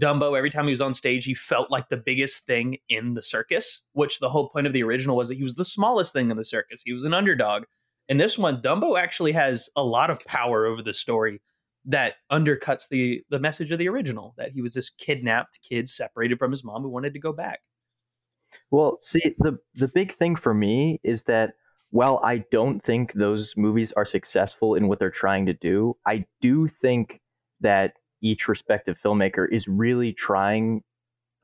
Dumbo, 0.00 0.36
every 0.36 0.50
time 0.50 0.64
he 0.64 0.70
was 0.70 0.80
on 0.80 0.94
stage, 0.94 1.24
he 1.24 1.34
felt 1.34 1.70
like 1.70 1.88
the 1.88 1.96
biggest 1.96 2.46
thing 2.46 2.78
in 2.88 3.14
the 3.14 3.22
circus, 3.22 3.82
which 3.92 4.20
the 4.20 4.28
whole 4.28 4.48
point 4.48 4.66
of 4.66 4.72
the 4.72 4.82
original 4.82 5.16
was 5.16 5.28
that 5.28 5.36
he 5.36 5.42
was 5.42 5.54
the 5.54 5.64
smallest 5.64 6.12
thing 6.12 6.30
in 6.30 6.36
the 6.36 6.44
circus. 6.44 6.82
He 6.84 6.92
was 6.92 7.04
an 7.04 7.14
underdog. 7.14 7.64
And 8.08 8.20
this 8.20 8.38
one, 8.38 8.62
Dumbo 8.62 8.98
actually 8.98 9.32
has 9.32 9.68
a 9.76 9.82
lot 9.82 10.10
of 10.10 10.24
power 10.24 10.66
over 10.66 10.82
the 10.82 10.94
story 10.94 11.40
that 11.86 12.14
undercuts 12.30 12.88
the 12.88 13.22
the 13.30 13.38
message 13.38 13.70
of 13.70 13.78
the 13.78 13.88
original 13.88 14.34
that 14.36 14.52
he 14.52 14.60
was 14.60 14.74
this 14.74 14.90
kidnapped 14.90 15.60
kid 15.62 15.88
separated 15.88 16.38
from 16.38 16.50
his 16.50 16.64
mom 16.64 16.82
who 16.82 16.88
wanted 16.88 17.12
to 17.14 17.20
go 17.20 17.32
back. 17.32 17.60
Well, 18.70 18.98
see, 19.00 19.34
the 19.38 19.58
the 19.74 19.88
big 19.88 20.16
thing 20.16 20.36
for 20.36 20.52
me 20.52 21.00
is 21.04 21.22
that 21.24 21.54
while 21.90 22.20
I 22.24 22.44
don't 22.50 22.84
think 22.84 23.12
those 23.12 23.54
movies 23.56 23.92
are 23.92 24.04
successful 24.04 24.74
in 24.74 24.88
what 24.88 24.98
they're 24.98 25.10
trying 25.10 25.46
to 25.46 25.54
do, 25.54 25.96
I 26.06 26.26
do 26.40 26.68
think 26.68 27.20
that 27.60 27.94
each 28.22 28.48
respective 28.48 28.96
filmmaker 29.02 29.46
is 29.50 29.68
really 29.68 30.12
trying 30.12 30.82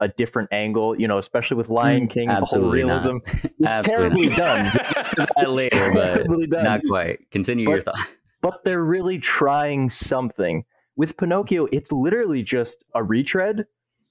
a 0.02 0.08
different 0.08 0.48
angle, 0.52 0.98
you 0.98 1.06
know, 1.08 1.18
especially 1.18 1.56
with 1.56 1.68
Lion 1.68 2.02
hmm, 2.02 2.08
King, 2.08 2.28
the 2.28 2.34
whole 2.34 2.42
Absolutely 2.42 2.84
not. 2.84 3.04
realism. 3.04 3.16
It's 3.58 3.66
Absolutely 3.66 4.28
terribly 4.28 4.28
not. 4.28 4.36
done. 4.36 5.04
To 5.12 5.26
that 5.36 5.50
later, 5.50 5.92
but 5.92 6.26
not 6.62 6.80
quite. 6.88 7.30
Continue 7.30 7.68
your 7.68 7.82
But- 7.82 7.96
thought. 7.96 8.08
but 8.40 8.64
they're 8.64 8.84
really 8.84 9.18
trying 9.18 9.88
something. 9.90 10.64
With 10.96 11.16
Pinocchio, 11.16 11.66
it's 11.72 11.90
literally 11.92 12.42
just 12.42 12.84
a 12.94 13.02
retread 13.02 13.64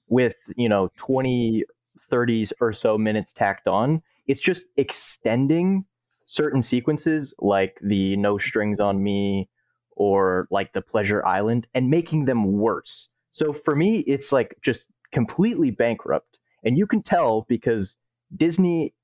with, 0.08 0.34
you 0.56 0.68
know, 0.68 0.90
20, 0.96 1.64
30 2.10 2.48
or 2.60 2.72
so 2.72 2.98
minutes 2.98 3.32
tacked 3.32 3.68
on. 3.68 4.02
It's 4.26 4.40
just 4.40 4.66
extending 4.76 5.84
certain 6.26 6.62
sequences 6.62 7.34
like 7.38 7.78
the 7.82 8.16
No 8.16 8.38
Strings 8.38 8.80
on 8.80 9.02
Me 9.02 9.48
or 9.96 10.48
like 10.50 10.72
the 10.72 10.80
Pleasure 10.80 11.24
Island 11.26 11.66
and 11.74 11.90
making 11.90 12.24
them 12.24 12.52
worse. 12.58 13.08
So 13.30 13.52
for 13.52 13.74
me, 13.76 13.98
it's 14.00 14.32
like 14.32 14.56
just 14.62 14.86
completely 15.12 15.70
bankrupt. 15.70 16.38
And 16.64 16.76
you 16.78 16.86
can 16.86 17.02
tell 17.02 17.46
because 17.48 17.96
Disney 18.36 18.94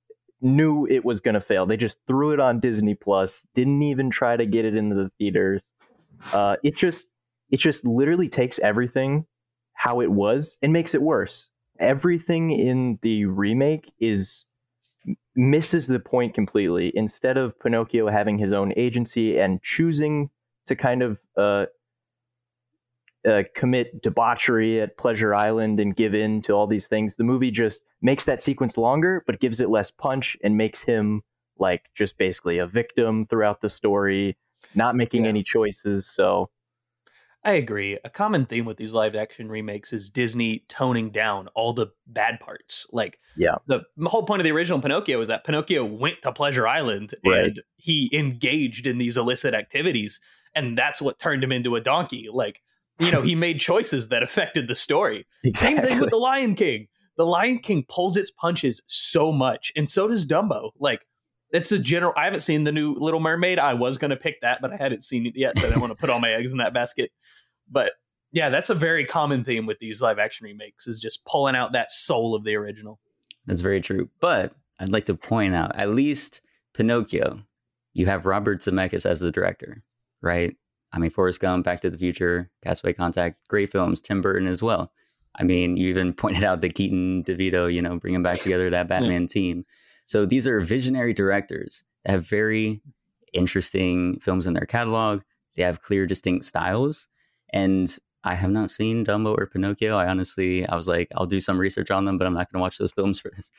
knew 0.40 0.86
it 0.86 1.04
was 1.04 1.20
going 1.20 1.34
to 1.34 1.40
fail. 1.40 1.66
They 1.66 1.76
just 1.76 1.98
threw 2.06 2.32
it 2.32 2.40
on 2.40 2.60
Disney 2.60 2.94
Plus, 2.94 3.32
didn't 3.54 3.82
even 3.82 4.10
try 4.10 4.36
to 4.36 4.46
get 4.46 4.64
it 4.64 4.76
into 4.76 4.94
the 4.94 5.10
theaters. 5.18 5.64
Uh, 6.32 6.56
it 6.62 6.76
just 6.76 7.08
it 7.50 7.60
just 7.60 7.84
literally 7.84 8.28
takes 8.28 8.58
everything 8.58 9.26
how 9.72 10.00
it 10.00 10.10
was 10.10 10.56
and 10.62 10.72
makes 10.72 10.94
it 10.94 11.02
worse. 11.02 11.46
Everything 11.80 12.50
in 12.50 12.98
the 13.02 13.24
remake 13.26 13.92
is 14.00 14.44
misses 15.36 15.86
the 15.86 16.00
point 16.00 16.34
completely. 16.34 16.92
Instead 16.94 17.36
of 17.36 17.58
Pinocchio 17.60 18.08
having 18.08 18.38
his 18.38 18.52
own 18.52 18.72
agency 18.76 19.38
and 19.38 19.62
choosing 19.62 20.30
to 20.66 20.76
kind 20.76 21.02
of 21.02 21.18
uh, 21.36 21.66
uh, 23.28 23.42
commit 23.54 24.02
debauchery 24.02 24.81
at 24.81 24.96
Pleasure 24.98 25.35
Island 25.35 25.81
and 25.81 25.96
give 25.96 26.14
in 26.14 26.42
to 26.42 26.52
all 26.52 26.66
these 26.66 26.87
things, 26.88 27.16
the 27.16 27.24
movie 27.24 27.50
just 27.50 27.83
makes 28.02 28.24
that 28.24 28.42
sequence 28.42 28.76
longer, 28.76 29.22
but 29.26 29.40
gives 29.40 29.61
it 29.61 29.70
less 29.70 29.90
punch 29.90 30.37
and 30.44 30.57
makes 30.57 30.81
him 30.83 31.22
like 31.59 31.87
just 31.94 32.16
basically 32.18 32.59
a 32.59 32.66
victim 32.66 33.26
throughout 33.26 33.61
the 33.61 33.70
story, 33.70 34.37
not 34.74 34.94
making 34.94 35.24
Yeah. 35.24 35.31
any 35.31 35.42
choices. 35.42 36.07
So 36.07 36.50
I 37.44 37.52
agree. 37.52 37.96
A 38.04 38.11
common 38.11 38.46
theme 38.46 38.64
with 38.64 38.76
these 38.76 38.94
live 38.94 39.14
action 39.14 39.48
remakes 39.48 39.92
is 39.92 40.11
Disney 40.11 40.64
toning 40.68 41.11
down 41.11 41.48
all 41.54 41.72
the 41.72 41.87
bad 42.07 42.40
parts. 42.40 42.85
Like, 42.92 43.18
Yeah. 43.37 43.54
the 43.66 43.85
whole 44.07 44.24
point 44.24 44.40
of 44.40 44.44
the 44.44 44.50
original 44.50 44.81
Pinocchio 44.81 45.20
is 45.20 45.28
that 45.28 45.44
Pinocchio 45.44 45.85
went 45.85 46.20
to 46.22 46.33
Pleasure 46.33 46.66
Island 46.66 47.14
Right. 47.24 47.44
and 47.44 47.62
he 47.76 48.11
engaged 48.12 48.87
in 48.88 48.98
these 48.98 49.16
illicit 49.16 49.54
activities, 49.54 50.20
and 50.54 50.76
that's 50.76 51.00
what 51.00 51.18
turned 51.20 51.42
him 51.44 51.52
into 51.52 51.76
a 51.76 51.81
donkey. 51.81 52.28
Like, 52.31 52.61
you 52.98 53.11
know, 53.11 53.22
he 53.22 53.34
made 53.46 53.61
choices 53.61 54.08
that 54.08 54.22
affected 54.22 54.68
the 54.68 54.74
story. 54.74 55.26
Same 55.54 55.80
thing 55.80 55.98
with 55.98 56.11
the 56.11 56.16
Lion 56.16 56.54
King. 56.54 56.87
The 57.16 57.26
Lion 57.26 57.58
King 57.58 57.84
pulls 57.88 58.16
its 58.16 58.30
punches 58.30 58.80
so 58.87 59.32
much, 59.32 59.72
and 59.76 59.88
so 59.88 60.06
does 60.08 60.26
Dumbo. 60.26 60.70
Like, 60.78 61.00
it's 61.50 61.72
a 61.72 61.78
general. 61.78 62.12
I 62.16 62.24
haven't 62.24 62.40
seen 62.40 62.64
the 62.64 62.72
new 62.72 62.94
Little 62.94 63.20
Mermaid. 63.20 63.58
I 63.58 63.74
was 63.74 63.98
going 63.98 64.11
to 64.11 64.16
pick 64.16 64.40
that, 64.42 64.61
but 64.61 64.72
I 64.72 64.76
hadn't 64.76 65.02
seen 65.02 65.26
it 65.26 65.34
yet, 65.34 65.56
so 65.56 65.66
I 65.66 65.70
didn't 65.70 65.80
want 65.80 65.92
to 65.92 65.96
put 65.96 66.11
all 66.11 66.20
my 66.20 66.30
eggs 66.30 66.52
in 66.52 66.58
that 66.58 66.74
basket. 66.74 67.11
But 67.70 67.92
yeah, 68.32 68.50
that's 68.50 68.70
a 68.70 68.74
very 68.74 69.04
common 69.04 69.44
theme 69.44 69.66
with 69.66 69.78
these 69.78 70.02
live 70.02 70.18
action 70.18 70.44
remakes 70.44 70.87
is 70.87 71.00
just 71.00 71.24
pulling 71.24 71.56
out 71.56 71.72
that 71.72 71.90
soul 71.90 72.34
of 72.34 72.44
the 72.44 72.54
original. 72.54 73.00
That's 73.46 73.62
very 73.62 73.80
true. 73.80 74.11
But 74.20 74.52
I'd 74.78 74.92
like 74.92 75.06
to 75.06 75.14
point 75.14 75.54
out, 75.54 75.74
at 75.76 75.90
least 75.90 76.40
Pinocchio, 76.74 77.42
you 77.94 78.06
have 78.06 78.26
Robert 78.26 78.61
Zemeckis 78.61 79.06
as 79.06 79.20
the 79.20 79.32
director, 79.32 79.82
right? 80.20 80.54
I 80.92 80.98
mean, 80.98 81.11
Forrest 81.11 81.40
Gump, 81.40 81.64
Back 81.64 81.81
to 81.83 81.90
the 81.90 81.98
Future, 81.98 82.51
Castaway 82.64 82.92
Contact, 82.92 83.46
great 83.48 83.70
films. 83.70 84.01
Tim 84.01 84.22
Burton 84.22 84.48
as 84.48 84.62
well. 84.62 84.92
I 85.35 85.42
mean, 85.42 85.77
you 85.77 85.88
even 85.88 86.12
pointed 86.14 86.44
out 86.44 86.61
the 86.61 86.70
Keaton, 86.70 87.24
DeVito, 87.24 87.72
you 87.72 87.83
know, 87.83 87.98
bringing 87.98 88.22
back 88.22 88.40
together 88.40 88.70
that 88.70 88.88
Batman 88.88 89.27
team. 89.27 89.64
So 90.07 90.24
these 90.24 90.46
are 90.46 90.61
visionary 90.61 91.12
directors 91.12 91.85
that 92.05 92.12
have 92.12 92.27
very 92.27 92.81
interesting 93.33 94.18
films 94.20 94.46
in 94.46 94.55
their 94.55 94.66
catalog. 94.66 95.20
They 95.57 95.62
have 95.62 95.83
clear, 95.83 96.07
distinct 96.07 96.46
styles. 96.46 97.09
And 97.53 97.94
I 98.24 98.35
have 98.35 98.51
not 98.51 98.70
seen 98.70 99.05
Dumbo 99.05 99.37
or 99.37 99.46
Pinocchio. 99.46 99.96
I 99.96 100.09
honestly, 100.09 100.66
I 100.66 100.77
was 100.77 100.88
like, 100.88 101.09
I'll 101.16 101.27
do 101.27 101.40
some 101.40 101.59
research 101.59 101.90
on 101.90 102.05
them, 102.05 102.18
but 102.18 102.27
I'm 102.27 102.35
not 102.35 102.51
going 102.51 102.59
to 102.59 102.62
watch 102.62 102.79
those 102.79 102.92
films 102.96 103.20
for 103.20 103.31
this. 103.35 103.51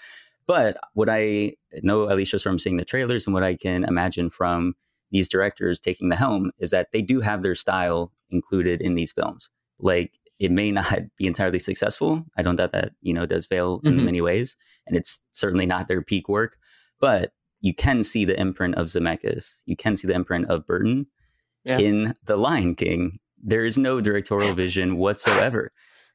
But 0.47 0.77
what 0.93 1.09
I 1.09 1.53
know, 1.83 2.09
at 2.09 2.17
least 2.17 2.31
just 2.31 2.43
from 2.43 2.57
seeing 2.57 2.77
the 2.77 2.85
trailers 2.85 3.27
and 3.27 3.33
what 3.33 3.43
I 3.43 3.55
can 3.55 3.83
imagine 3.83 4.31
from 4.31 4.73
these 5.11 5.29
directors 5.29 5.79
taking 5.79 6.09
the 6.09 6.15
helm, 6.15 6.51
is 6.59 6.71
that 6.71 6.91
they 6.91 7.01
do 7.01 7.21
have 7.21 7.41
their 7.41 7.55
style 7.55 8.11
included 8.29 8.81
in 8.81 8.95
these 8.95 9.11
films. 9.11 9.49
Like 9.79 10.11
it 10.39 10.51
may 10.51 10.71
not 10.71 11.01
be 11.17 11.27
entirely 11.27 11.59
successful. 11.59 12.25
I 12.37 12.41
don't 12.43 12.55
doubt 12.55 12.71
that, 12.71 12.91
you 13.01 13.13
know, 13.13 13.25
does 13.25 13.45
fail 13.45 13.81
in 13.83 13.97
Mhm. 13.97 14.03
many 14.05 14.21
ways. 14.21 14.55
And 14.87 14.95
it's 14.95 15.21
certainly 15.31 15.65
not 15.65 15.87
their 15.87 16.01
peak 16.01 16.29
work, 16.29 16.57
but 16.99 17.33
you 17.61 17.73
can 17.73 18.03
see 18.03 18.23
the 18.23 18.39
imprint 18.39 18.75
of 18.75 18.87
Zemeckis. 18.87 19.55
You 19.65 19.75
can 19.75 19.95
see 19.97 20.07
the 20.07 20.13
imprint 20.13 20.45
of 20.49 20.65
Burton 20.65 21.07
Yeah. 21.65 21.77
in 21.79 22.13
The 22.23 22.37
Lion 22.37 22.75
King. 22.75 23.19
There 23.41 23.65
is 23.65 23.77
no 23.77 23.99
directorial 23.99 24.53
vision 24.53 24.95
whatsoever. 24.97 25.71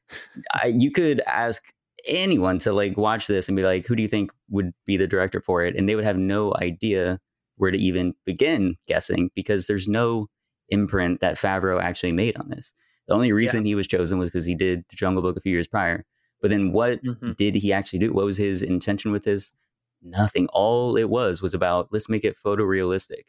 I, 0.53 0.67
you 0.67 0.91
could 0.91 1.19
ask 1.21 1.63
anyone 2.07 2.59
to 2.59 2.73
like 2.73 2.97
watch 2.97 3.27
this 3.27 3.47
and 3.47 3.55
be 3.55 3.63
like, 3.63 3.85
who 3.85 3.95
do 3.95 4.01
you 4.03 4.07
think 4.09 4.31
would 4.49 4.73
be 4.85 4.97
the 4.97 5.07
director 5.07 5.41
for 5.41 5.63
it? 5.63 5.75
And 5.75 5.87
they 5.89 5.95
would 5.95 6.03
have 6.03 6.17
no 6.17 6.53
idea 6.55 7.19
where 7.57 7.71
to 7.71 7.77
even 7.77 8.13
begin 8.25 8.75
guessing 8.87 9.29
because 9.35 9.67
there's 9.67 9.87
no 9.87 10.27
imprint 10.69 11.21
that 11.21 11.37
Favreau 11.37 11.81
actually 11.81 12.11
made 12.11 12.35
on 12.37 12.49
this. 12.49 12.73
The 13.07 13.13
only 13.13 13.31
reason 13.31 13.65
he 13.65 13.75
was 13.75 13.87
chosen 13.87 14.17
was 14.17 14.29
because 14.29 14.45
he 14.45 14.55
did 14.55 14.83
the 14.89 14.95
Jungle 14.95 15.21
Book 15.21 15.37
a 15.37 15.41
few 15.41 15.51
years 15.51 15.67
prior. 15.67 16.05
But 16.41 16.49
then 16.49 16.71
what 16.71 17.03
Mhm. 17.03 17.35
did 17.37 17.55
he 17.55 17.71
actually 17.71 17.99
do? 17.99 18.11
What 18.13 18.25
was 18.25 18.37
his 18.37 18.61
intention 18.61 19.11
with 19.11 19.23
this? 19.23 19.53
Nothing. 20.01 20.47
All 20.53 20.97
it 20.97 21.09
was 21.09 21.41
was 21.41 21.53
about 21.53 21.87
let's 21.91 22.09
make 22.09 22.25
it 22.25 22.35
photorealistic. 22.43 23.23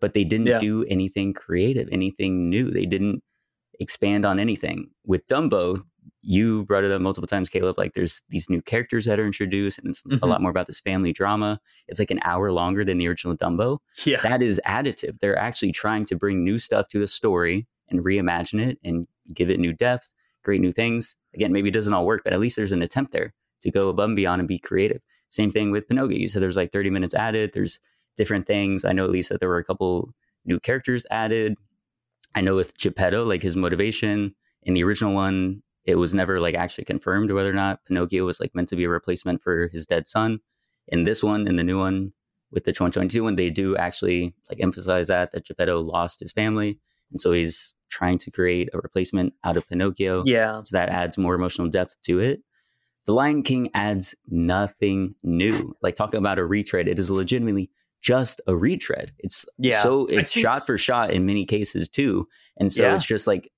But 0.00 0.14
they 0.14 0.24
didn't 0.24 0.46
Yeah. 0.46 0.58
do 0.58 0.84
anything 0.84 1.32
creative, 1.32 1.88
anything 1.90 2.48
new. 2.50 2.70
They 2.70 2.86
didn't 2.86 3.22
expand 3.80 4.24
on 4.24 4.38
anything. 4.38 4.90
With 5.04 5.26
Dumbo, 5.26 5.82
you 6.26 6.64
brought 6.64 6.82
it 6.82 6.90
up 6.90 7.00
multiple 7.00 7.28
times, 7.28 7.48
Caleb. 7.48 7.78
Like 7.78 7.94
there's 7.94 8.20
these 8.30 8.50
new 8.50 8.60
characters 8.60 9.04
that 9.04 9.20
are 9.20 9.24
introduced, 9.24 9.78
and 9.78 9.88
it's 9.88 10.02
mm-hmm. 10.02 10.24
a 10.24 10.26
lot 10.26 10.42
more 10.42 10.50
about 10.50 10.66
this 10.66 10.80
family 10.80 11.12
drama. 11.12 11.60
It's 11.86 12.00
like 12.00 12.10
an 12.10 12.18
hour 12.24 12.50
longer 12.50 12.84
than 12.84 12.98
the 12.98 13.06
original 13.06 13.36
Dumbo. 13.36 13.78
Yeah. 14.04 14.20
That 14.22 14.42
is 14.42 14.60
additive. 14.66 15.20
They're 15.20 15.38
actually 15.38 15.70
trying 15.70 16.04
to 16.06 16.16
bring 16.16 16.42
new 16.42 16.58
stuff 16.58 16.88
to 16.88 16.98
the 16.98 17.06
story 17.06 17.68
and 17.88 18.00
reimagine 18.00 18.60
it 18.60 18.78
and 18.82 19.06
give 19.32 19.50
it 19.50 19.60
new 19.60 19.72
depth, 19.72 20.12
create 20.42 20.60
new 20.60 20.72
things. 20.72 21.16
Again, 21.32 21.52
maybe 21.52 21.68
it 21.68 21.72
doesn't 21.72 21.94
all 21.94 22.04
work, 22.04 22.22
but 22.24 22.32
at 22.32 22.40
least 22.40 22.56
there's 22.56 22.72
an 22.72 22.82
attempt 22.82 23.12
there 23.12 23.32
to 23.62 23.70
go 23.70 23.88
above 23.88 24.08
and 24.08 24.16
beyond 24.16 24.40
and 24.40 24.48
be 24.48 24.58
creative. 24.58 25.00
Same 25.28 25.52
thing 25.52 25.70
with 25.70 25.86
Pinocchio. 25.86 26.18
You 26.18 26.26
said 26.26 26.42
there's 26.42 26.56
like 26.56 26.72
30 26.72 26.90
minutes 26.90 27.14
added. 27.14 27.52
There's 27.52 27.78
different 28.16 28.48
things. 28.48 28.84
I 28.84 28.92
know 28.92 29.04
at 29.04 29.10
least 29.10 29.28
that 29.28 29.38
there 29.38 29.48
were 29.48 29.58
a 29.58 29.64
couple 29.64 30.10
new 30.44 30.58
characters 30.58 31.06
added. 31.08 31.54
I 32.34 32.40
know 32.40 32.56
with 32.56 32.76
Geppetto, 32.76 33.24
like 33.24 33.42
his 33.42 33.54
motivation 33.54 34.34
in 34.64 34.74
the 34.74 34.82
original 34.82 35.14
one, 35.14 35.62
it 35.86 35.94
was 35.96 36.12
never 36.12 36.40
like 36.40 36.56
actually 36.56 36.84
confirmed 36.84 37.30
whether 37.30 37.50
or 37.50 37.54
not 37.54 37.84
Pinocchio 37.86 38.24
was 38.24 38.40
like 38.40 38.54
meant 38.54 38.68
to 38.68 38.76
be 38.76 38.84
a 38.84 38.88
replacement 38.88 39.40
for 39.40 39.68
his 39.68 39.86
dead 39.86 40.06
son. 40.06 40.40
In 40.88 41.04
this 41.04 41.22
one, 41.22 41.46
in 41.46 41.56
the 41.56 41.64
new 41.64 41.78
one 41.78 42.12
with 42.50 42.64
the 42.64 42.72
2022 42.72 43.22
one, 43.22 43.36
they 43.36 43.50
do 43.50 43.76
actually 43.76 44.34
like 44.50 44.60
emphasize 44.60 45.08
that 45.08 45.32
that 45.32 45.46
Geppetto 45.46 45.80
lost 45.80 46.20
his 46.20 46.32
family, 46.32 46.78
and 47.10 47.20
so 47.20 47.32
he's 47.32 47.72
trying 47.88 48.18
to 48.18 48.30
create 48.30 48.68
a 48.72 48.78
replacement 48.78 49.32
out 49.44 49.56
of 49.56 49.68
Pinocchio. 49.68 50.24
Yeah, 50.26 50.60
so 50.60 50.76
that 50.76 50.88
adds 50.88 51.16
more 51.16 51.34
emotional 51.34 51.68
depth 51.68 51.96
to 52.02 52.18
it. 52.18 52.42
The 53.04 53.14
Lion 53.14 53.44
King 53.44 53.70
adds 53.72 54.16
nothing 54.28 55.14
new. 55.22 55.74
Like 55.82 55.94
talking 55.94 56.18
about 56.18 56.40
a 56.40 56.44
retread, 56.44 56.88
it 56.88 56.98
is 56.98 57.10
legitimately 57.10 57.70
just 58.00 58.40
a 58.48 58.56
retread. 58.56 59.12
It's 59.18 59.46
yeah. 59.58 59.82
so 59.82 60.06
it's 60.06 60.32
think- 60.32 60.44
shot 60.44 60.66
for 60.66 60.76
shot 60.76 61.12
in 61.12 61.26
many 61.26 61.46
cases 61.46 61.88
too, 61.88 62.28
and 62.56 62.72
so 62.72 62.82
yeah. 62.82 62.94
it's 62.94 63.04
just 63.04 63.28
like 63.28 63.50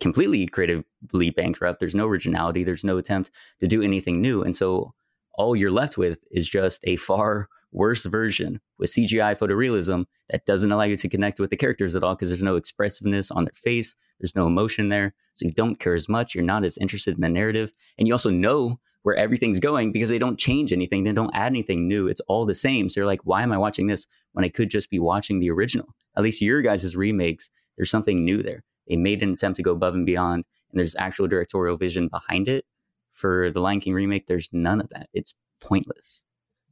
completely 0.00 0.46
creatively 0.46 1.30
bankrupt. 1.30 1.80
There's 1.80 1.94
no 1.94 2.06
originality. 2.06 2.64
There's 2.64 2.84
no 2.84 2.98
attempt 2.98 3.30
to 3.60 3.66
do 3.66 3.82
anything 3.82 4.20
new. 4.20 4.42
And 4.42 4.54
so 4.54 4.94
all 5.34 5.56
you're 5.56 5.70
left 5.70 5.96
with 5.96 6.24
is 6.30 6.48
just 6.48 6.80
a 6.84 6.96
far 6.96 7.48
worse 7.72 8.04
version 8.04 8.60
with 8.78 8.90
CGI 8.90 9.36
photorealism 9.36 10.04
that 10.28 10.44
doesn't 10.44 10.70
allow 10.70 10.84
you 10.84 10.96
to 10.96 11.08
connect 11.08 11.40
with 11.40 11.50
the 11.50 11.56
characters 11.56 11.96
at 11.96 12.02
all 12.02 12.14
because 12.14 12.28
there's 12.28 12.42
no 12.42 12.56
expressiveness 12.56 13.30
on 13.30 13.44
their 13.44 13.54
face. 13.54 13.94
There's 14.20 14.36
no 14.36 14.46
emotion 14.46 14.90
there. 14.90 15.14
So 15.34 15.46
you 15.46 15.52
don't 15.52 15.78
care 15.78 15.94
as 15.94 16.08
much. 16.08 16.34
You're 16.34 16.44
not 16.44 16.64
as 16.64 16.76
interested 16.78 17.14
in 17.14 17.22
the 17.22 17.28
narrative. 17.28 17.72
And 17.98 18.06
you 18.06 18.14
also 18.14 18.30
know 18.30 18.78
where 19.02 19.16
everything's 19.16 19.58
going 19.58 19.90
because 19.90 20.10
they 20.10 20.18
don't 20.18 20.38
change 20.38 20.72
anything. 20.72 21.04
They 21.04 21.12
don't 21.12 21.34
add 21.34 21.46
anything 21.46 21.88
new. 21.88 22.06
It's 22.06 22.20
all 22.28 22.46
the 22.46 22.54
same. 22.54 22.88
So 22.88 23.00
you're 23.00 23.06
like, 23.06 23.22
why 23.24 23.42
am 23.42 23.52
I 23.52 23.58
watching 23.58 23.86
this 23.86 24.06
when 24.32 24.44
I 24.44 24.48
could 24.48 24.70
just 24.70 24.90
be 24.90 24.98
watching 24.98 25.40
the 25.40 25.50
original? 25.50 25.94
At 26.16 26.22
least 26.22 26.42
your 26.42 26.62
guys' 26.62 26.94
remakes, 26.94 27.50
there's 27.76 27.90
something 27.90 28.24
new 28.24 28.42
there. 28.42 28.64
They 28.88 28.96
made 28.96 29.22
an 29.22 29.32
attempt 29.32 29.56
to 29.56 29.62
go 29.62 29.72
above 29.72 29.94
and 29.94 30.06
beyond, 30.06 30.44
and 30.70 30.78
there's 30.78 30.96
actual 30.96 31.28
directorial 31.28 31.76
vision 31.76 32.08
behind 32.08 32.48
it. 32.48 32.64
For 33.12 33.50
the 33.50 33.60
Lion 33.60 33.80
King 33.80 33.94
remake, 33.94 34.26
there's 34.26 34.48
none 34.52 34.80
of 34.80 34.88
that. 34.88 35.08
It's 35.12 35.34
pointless. 35.60 36.24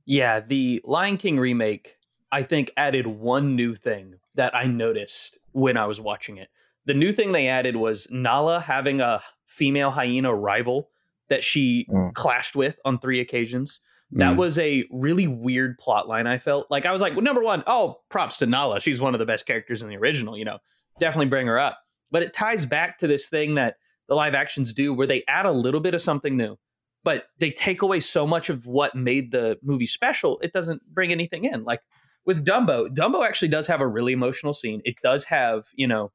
Yeah, 0.06 0.40
the 0.40 0.80
Lion 0.84 1.18
King 1.18 1.38
remake, 1.38 1.96
I 2.32 2.42
think, 2.42 2.70
added 2.76 3.06
one 3.06 3.54
new 3.56 3.74
thing 3.74 4.14
that 4.34 4.54
I 4.54 4.64
noticed 4.66 5.38
when 5.52 5.76
I 5.76 5.86
was 5.86 6.00
watching 6.00 6.38
it. 6.38 6.48
The 6.86 6.94
new 6.94 7.12
thing 7.12 7.32
they 7.32 7.48
added 7.48 7.76
was 7.76 8.08
Nala 8.10 8.60
having 8.60 9.00
a 9.00 9.22
female 9.46 9.90
hyena 9.90 10.34
rival 10.34 10.88
that 11.28 11.44
she 11.44 11.86
mm. 11.90 12.12
clashed 12.14 12.56
with 12.56 12.78
on 12.84 12.98
three 12.98 13.20
occasions. 13.20 13.80
That 14.12 14.34
mm. 14.34 14.38
was 14.38 14.58
a 14.58 14.84
really 14.90 15.28
weird 15.28 15.78
plot 15.78 16.08
line, 16.08 16.26
I 16.26 16.38
felt. 16.38 16.68
Like, 16.70 16.86
I 16.86 16.92
was 16.92 17.00
like, 17.00 17.12
well, 17.12 17.22
number 17.22 17.42
one, 17.42 17.62
oh, 17.66 18.00
props 18.08 18.38
to 18.38 18.46
Nala. 18.46 18.80
She's 18.80 19.00
one 19.00 19.14
of 19.14 19.20
the 19.20 19.26
best 19.26 19.46
characters 19.46 19.82
in 19.82 19.88
the 19.88 19.96
original, 19.96 20.36
you 20.36 20.44
know, 20.44 20.58
definitely 20.98 21.26
bring 21.26 21.46
her 21.46 21.58
up. 21.58 21.78
But 22.10 22.22
it 22.22 22.32
ties 22.32 22.66
back 22.66 22.98
to 22.98 23.06
this 23.06 23.28
thing 23.28 23.54
that 23.54 23.76
the 24.08 24.14
live 24.14 24.34
actions 24.34 24.72
do 24.72 24.92
where 24.92 25.06
they 25.06 25.22
add 25.28 25.46
a 25.46 25.52
little 25.52 25.80
bit 25.80 25.94
of 25.94 26.02
something 26.02 26.36
new, 26.36 26.56
but 27.04 27.26
they 27.38 27.50
take 27.50 27.82
away 27.82 28.00
so 28.00 28.26
much 28.26 28.50
of 28.50 28.66
what 28.66 28.94
made 28.94 29.30
the 29.30 29.58
movie 29.62 29.86
special, 29.86 30.38
it 30.40 30.52
doesn't 30.52 30.82
bring 30.92 31.12
anything 31.12 31.44
in. 31.44 31.64
Like 31.64 31.80
with 32.26 32.44
Dumbo, 32.44 32.88
Dumbo 32.88 33.24
actually 33.24 33.48
does 33.48 33.66
have 33.68 33.80
a 33.80 33.86
really 33.86 34.12
emotional 34.12 34.52
scene. 34.52 34.82
It 34.84 34.96
does 35.02 35.24
have, 35.24 35.66
you 35.74 35.86
know, 35.86 36.12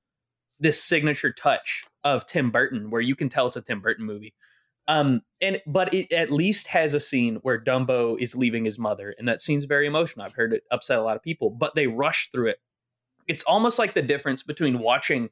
this 0.59 0.81
signature 0.83 1.31
touch 1.31 1.85
of 2.03 2.25
Tim 2.25 2.51
Burton 2.51 2.89
where 2.89 3.01
you 3.01 3.15
can 3.15 3.29
tell 3.29 3.47
it's 3.47 3.55
a 3.55 3.61
Tim 3.61 3.81
Burton 3.81 4.05
movie. 4.05 4.33
Um, 4.87 5.21
and 5.41 5.61
but 5.65 5.93
it 5.93 6.11
at 6.11 6.29
least 6.29 6.67
has 6.67 6.93
a 6.93 6.99
scene 6.99 7.37
where 7.41 7.59
Dumbo 7.59 8.19
is 8.19 8.35
leaving 8.35 8.65
his 8.65 8.77
mother, 8.77 9.15
and 9.17 9.27
that 9.27 9.39
scene's 9.39 9.65
very 9.65 9.87
emotional. 9.87 10.25
I've 10.25 10.33
heard 10.33 10.53
it 10.53 10.63
upset 10.71 10.99
a 10.99 11.01
lot 11.01 11.15
of 11.15 11.23
people, 11.23 11.49
but 11.49 11.73
they 11.73 11.87
rush 11.87 12.29
through 12.31 12.49
it. 12.49 12.59
It's 13.27 13.43
almost 13.43 13.79
like 13.79 13.95
the 13.95 14.03
difference 14.03 14.43
between 14.43 14.77
watching 14.77 15.29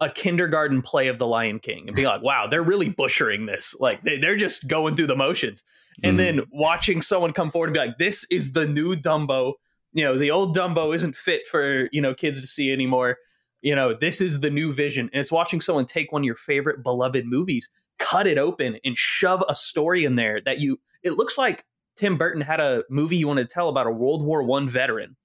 a 0.00 0.10
kindergarten 0.10 0.82
play 0.82 1.08
of 1.08 1.18
the 1.18 1.26
Lion 1.26 1.58
King 1.58 1.84
and 1.86 1.96
be 1.96 2.06
like, 2.06 2.22
wow, 2.22 2.46
they're 2.46 2.62
really 2.62 2.88
butchering 2.96 3.46
this. 3.46 3.74
Like 3.80 4.02
they, 4.02 4.24
are 4.26 4.36
just 4.36 4.68
going 4.68 4.96
through 4.96 5.06
the 5.06 5.16
motions. 5.16 5.62
And 6.02 6.14
mm. 6.14 6.18
then 6.18 6.40
watching 6.50 7.00
someone 7.00 7.32
come 7.32 7.50
forward 7.50 7.68
and 7.68 7.74
be 7.74 7.80
like, 7.80 7.98
this 7.98 8.26
is 8.30 8.52
the 8.52 8.66
new 8.66 8.94
Dumbo. 8.94 9.54
You 9.92 10.04
know, 10.04 10.18
the 10.18 10.30
old 10.30 10.54
Dumbo 10.54 10.94
isn't 10.94 11.16
fit 11.16 11.46
for, 11.50 11.88
you 11.92 12.02
know, 12.02 12.14
kids 12.14 12.40
to 12.40 12.46
see 12.46 12.70
anymore. 12.70 13.16
You 13.62 13.74
know, 13.74 13.94
this 13.94 14.20
is 14.20 14.40
the 14.40 14.50
new 14.50 14.72
vision. 14.72 15.08
And 15.12 15.20
it's 15.20 15.32
watching 15.32 15.60
someone 15.60 15.86
take 15.86 16.12
one 16.12 16.22
of 16.22 16.26
your 16.26 16.36
favorite 16.36 16.82
beloved 16.82 17.24
movies, 17.24 17.70
cut 17.98 18.26
it 18.26 18.36
open 18.36 18.78
and 18.84 18.98
shove 18.98 19.42
a 19.48 19.54
story 19.54 20.04
in 20.04 20.16
there 20.16 20.40
that 20.44 20.60
you, 20.60 20.78
it 21.02 21.12
looks 21.12 21.38
like 21.38 21.64
Tim 21.96 22.18
Burton 22.18 22.42
had 22.42 22.60
a 22.60 22.84
movie 22.90 23.16
you 23.16 23.26
wanted 23.26 23.48
to 23.48 23.54
tell 23.54 23.70
about 23.70 23.86
a 23.86 23.90
World 23.90 24.22
War 24.22 24.42
One 24.42 24.68
veteran 24.68 25.16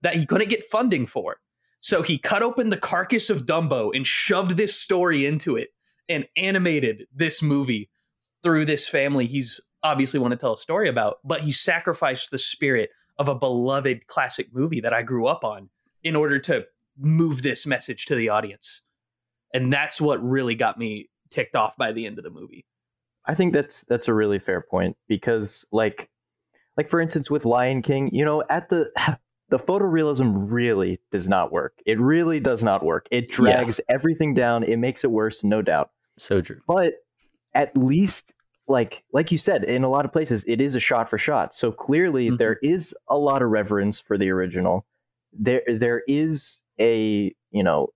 that 0.00 0.14
he 0.14 0.24
couldn't 0.24 0.48
get 0.48 0.64
funding 0.64 1.06
for 1.06 1.36
so 1.80 2.02
he 2.02 2.18
cut 2.18 2.42
open 2.42 2.70
the 2.70 2.76
carcass 2.76 3.30
of 3.30 3.46
Dumbo 3.46 3.90
and 3.94 4.06
shoved 4.06 4.56
this 4.56 4.78
story 4.78 5.26
into 5.26 5.56
it 5.56 5.68
and 6.08 6.26
animated 6.36 7.06
this 7.14 7.42
movie 7.42 7.90
through 8.42 8.64
this 8.64 8.88
family 8.88 9.26
he's 9.26 9.60
obviously 9.82 10.20
want 10.20 10.32
to 10.32 10.36
tell 10.36 10.54
a 10.54 10.58
story 10.58 10.88
about, 10.88 11.18
but 11.24 11.42
he 11.42 11.52
sacrificed 11.52 12.30
the 12.30 12.38
spirit 12.38 12.90
of 13.18 13.28
a 13.28 13.34
beloved 13.34 14.06
classic 14.06 14.48
movie 14.52 14.80
that 14.80 14.92
I 14.92 15.02
grew 15.02 15.26
up 15.26 15.44
on 15.44 15.70
in 16.02 16.16
order 16.16 16.38
to 16.40 16.66
move 16.98 17.42
this 17.42 17.66
message 17.66 18.06
to 18.06 18.14
the 18.14 18.28
audience. 18.28 18.82
And 19.52 19.72
that's 19.72 20.00
what 20.00 20.22
really 20.22 20.54
got 20.54 20.78
me 20.78 21.10
ticked 21.30 21.56
off 21.56 21.76
by 21.76 21.92
the 21.92 22.06
end 22.06 22.18
of 22.18 22.24
the 22.24 22.30
movie. 22.30 22.64
I 23.26 23.34
think 23.34 23.52
that's 23.52 23.84
that's 23.88 24.08
a 24.08 24.14
really 24.14 24.38
fair 24.38 24.62
point 24.62 24.96
because 25.06 25.64
like 25.70 26.08
like 26.76 26.88
for 26.88 27.00
instance 27.00 27.30
with 27.30 27.44
Lion 27.44 27.82
King, 27.82 28.10
you 28.12 28.24
know, 28.24 28.42
at 28.48 28.68
the 28.70 28.86
the 29.50 29.58
photorealism 29.58 30.32
really 30.50 31.00
does 31.10 31.26
not 31.26 31.50
work. 31.50 31.74
It 31.86 31.98
really 31.98 32.40
does 32.40 32.62
not 32.62 32.84
work. 32.84 33.06
It 33.10 33.30
drags 33.30 33.78
yeah. 33.78 33.94
everything 33.94 34.34
down. 34.34 34.62
It 34.62 34.78
makes 34.78 35.04
it 35.04 35.10
worse, 35.10 35.42
no 35.42 35.62
doubt. 35.62 35.90
So 36.18 36.40
true. 36.40 36.60
But 36.66 36.94
at 37.54 37.76
least 37.76 38.32
like 38.66 39.02
like 39.12 39.32
you 39.32 39.38
said, 39.38 39.64
in 39.64 39.84
a 39.84 39.88
lot 39.88 40.04
of 40.04 40.12
places 40.12 40.44
it 40.46 40.60
is 40.60 40.74
a 40.74 40.80
shot 40.80 41.08
for 41.08 41.18
shot. 41.18 41.54
So 41.54 41.72
clearly 41.72 42.26
mm-hmm. 42.26 42.36
there 42.36 42.58
is 42.62 42.94
a 43.08 43.16
lot 43.16 43.42
of 43.42 43.48
reverence 43.48 43.98
for 43.98 44.18
the 44.18 44.30
original. 44.30 44.86
There 45.32 45.62
there 45.66 46.02
is 46.06 46.60
a, 46.78 47.34
you 47.50 47.62
know, 47.62 47.88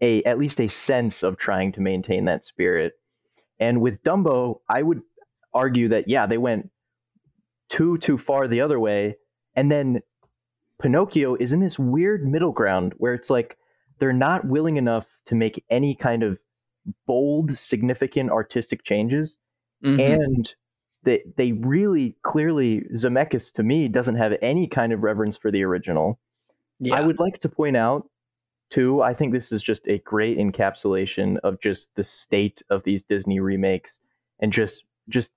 a 0.00 0.22
at 0.24 0.38
least 0.38 0.60
a 0.60 0.68
sense 0.68 1.22
of 1.22 1.36
trying 1.36 1.72
to 1.72 1.80
maintain 1.80 2.24
that 2.24 2.44
spirit. 2.44 2.94
And 3.60 3.80
with 3.80 4.02
Dumbo, 4.02 4.60
I 4.68 4.82
would 4.82 5.02
argue 5.54 5.88
that 5.90 6.08
yeah, 6.08 6.26
they 6.26 6.38
went 6.38 6.70
too 7.68 7.98
too 7.98 8.18
far 8.18 8.48
the 8.48 8.60
other 8.60 8.80
way 8.80 9.16
and 9.54 9.70
then 9.70 10.00
Pinocchio 10.82 11.36
is 11.36 11.52
in 11.52 11.60
this 11.60 11.78
weird 11.78 12.26
middle 12.26 12.52
ground 12.52 12.94
where 12.98 13.14
it's 13.14 13.30
like 13.30 13.56
they're 13.98 14.12
not 14.12 14.46
willing 14.46 14.76
enough 14.76 15.06
to 15.26 15.34
make 15.34 15.64
any 15.70 15.94
kind 15.94 16.22
of 16.22 16.38
bold, 17.06 17.56
significant 17.56 18.30
artistic 18.30 18.84
changes. 18.84 19.36
Mm-hmm. 19.84 20.00
And 20.00 20.54
they 21.04 21.22
they 21.36 21.52
really 21.52 22.16
clearly 22.22 22.82
Zemeckis 22.94 23.52
to 23.54 23.62
me 23.62 23.88
doesn't 23.88 24.16
have 24.16 24.32
any 24.42 24.66
kind 24.66 24.92
of 24.92 25.02
reverence 25.02 25.36
for 25.36 25.50
the 25.50 25.62
original. 25.62 26.18
Yeah. 26.80 26.96
I 26.96 27.00
would 27.00 27.18
like 27.18 27.40
to 27.40 27.48
point 27.48 27.76
out 27.76 28.08
too, 28.70 29.02
I 29.02 29.14
think 29.14 29.32
this 29.32 29.52
is 29.52 29.62
just 29.62 29.86
a 29.86 29.98
great 29.98 30.38
encapsulation 30.38 31.36
of 31.44 31.60
just 31.60 31.90
the 31.94 32.04
state 32.04 32.62
of 32.70 32.82
these 32.84 33.04
Disney 33.04 33.38
remakes 33.38 34.00
and 34.40 34.52
just 34.52 34.84
just 35.08 35.30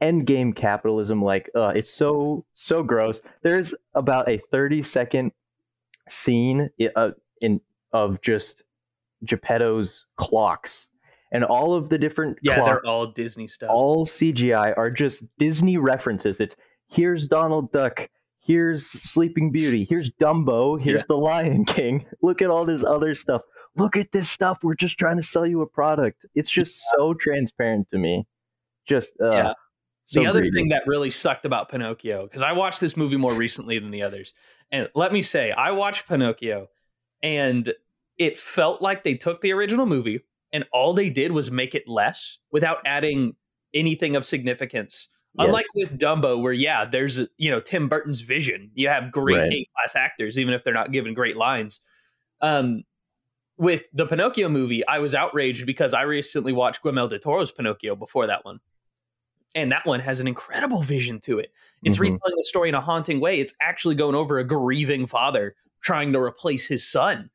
end 0.00 0.26
game 0.26 0.52
capitalism 0.52 1.22
like 1.22 1.50
uh, 1.54 1.72
it's 1.74 1.92
so 1.92 2.44
so 2.54 2.82
gross. 2.82 3.22
There's 3.42 3.74
about 3.94 4.28
a 4.28 4.40
30 4.50 4.82
second 4.82 5.32
scene 6.08 6.70
uh, 6.96 7.10
in 7.40 7.60
of 7.92 8.20
just 8.22 8.62
geppetto's 9.24 10.04
clocks. 10.16 10.88
And 11.32 11.42
all 11.42 11.74
of 11.74 11.88
the 11.88 11.98
different 11.98 12.38
yeah 12.42 12.56
clocks, 12.56 12.68
they're 12.68 12.86
all 12.86 13.06
disney 13.08 13.48
stuff. 13.48 13.70
all 13.70 14.06
cgi 14.06 14.76
are 14.76 14.90
just 14.90 15.22
disney 15.38 15.78
references. 15.78 16.40
It's 16.40 16.54
here's 16.88 17.28
donald 17.28 17.72
duck. 17.72 18.08
Here's 18.40 18.86
sleeping 18.86 19.50
beauty. 19.50 19.86
Here's 19.88 20.10
dumbo. 20.10 20.78
Here's 20.78 21.00
yeah. 21.02 21.06
the 21.08 21.16
lion 21.16 21.64
king. 21.64 22.04
Look 22.22 22.42
at 22.42 22.50
all 22.50 22.66
this 22.66 22.84
other 22.84 23.14
stuff. 23.14 23.40
Look 23.74 23.96
at 23.96 24.12
this 24.12 24.30
stuff. 24.30 24.58
We're 24.62 24.74
just 24.74 24.98
trying 24.98 25.16
to 25.16 25.22
sell 25.22 25.46
you 25.46 25.62
a 25.62 25.66
product. 25.66 26.26
It's 26.34 26.50
just 26.50 26.80
so 26.94 27.14
transparent 27.14 27.88
to 27.90 27.98
me. 27.98 28.26
Just 28.86 29.12
uh, 29.20 29.30
yeah 29.30 29.52
so 30.04 30.20
the 30.20 30.26
other 30.26 30.40
greedy. 30.40 30.56
thing 30.56 30.68
that 30.68 30.82
really 30.86 31.10
sucked 31.10 31.44
about 31.44 31.70
Pinocchio, 31.70 32.24
because 32.24 32.42
I 32.42 32.52
watched 32.52 32.80
this 32.80 32.96
movie 32.96 33.16
more 33.16 33.34
recently 33.34 33.78
than 33.78 33.90
the 33.90 34.02
others, 34.02 34.34
and 34.70 34.88
let 34.94 35.12
me 35.12 35.22
say, 35.22 35.50
I 35.50 35.70
watched 35.70 36.08
Pinocchio, 36.08 36.68
and 37.22 37.72
it 38.18 38.38
felt 38.38 38.82
like 38.82 39.02
they 39.02 39.14
took 39.14 39.40
the 39.40 39.52
original 39.52 39.86
movie 39.86 40.20
and 40.54 40.64
all 40.72 40.94
they 40.94 41.10
did 41.10 41.32
was 41.32 41.50
make 41.50 41.74
it 41.74 41.88
less 41.88 42.38
without 42.52 42.78
adding 42.86 43.34
anything 43.74 44.14
of 44.14 44.24
significance. 44.24 45.08
Yes. 45.36 45.46
Unlike 45.46 45.66
with 45.74 45.98
Dumbo, 45.98 46.40
where 46.40 46.52
yeah, 46.52 46.84
there's 46.84 47.18
you 47.38 47.50
know 47.50 47.58
Tim 47.58 47.88
Burton's 47.88 48.20
vision. 48.20 48.70
You 48.74 48.88
have 48.88 49.10
great 49.10 49.36
right. 49.36 49.52
A 49.52 49.68
class 49.76 49.96
actors, 49.96 50.38
even 50.38 50.54
if 50.54 50.62
they're 50.62 50.72
not 50.72 50.92
given 50.92 51.12
great 51.12 51.36
lines. 51.36 51.80
Um, 52.40 52.84
with 53.56 53.88
the 53.92 54.06
Pinocchio 54.06 54.48
movie, 54.48 54.86
I 54.86 55.00
was 55.00 55.12
outraged 55.14 55.66
because 55.66 55.92
I 55.92 56.02
recently 56.02 56.52
watched 56.52 56.82
Guillermo 56.82 57.08
del 57.08 57.18
Toro's 57.18 57.50
Pinocchio 57.50 57.96
before 57.96 58.28
that 58.28 58.44
one. 58.44 58.60
And 59.54 59.70
that 59.70 59.86
one 59.86 60.00
has 60.00 60.20
an 60.20 60.26
incredible 60.26 60.82
vision 60.82 61.20
to 61.20 61.38
it. 61.38 61.52
It's 61.82 61.96
mm-hmm. 61.96 62.14
retelling 62.14 62.36
the 62.36 62.44
story 62.44 62.68
in 62.68 62.74
a 62.74 62.80
haunting 62.80 63.20
way. 63.20 63.40
It's 63.40 63.54
actually 63.60 63.94
going 63.94 64.14
over 64.14 64.38
a 64.38 64.44
grieving 64.44 65.06
father 65.06 65.54
trying 65.80 66.12
to 66.12 66.20
replace 66.20 66.66
his 66.66 66.86
son. 66.86 67.30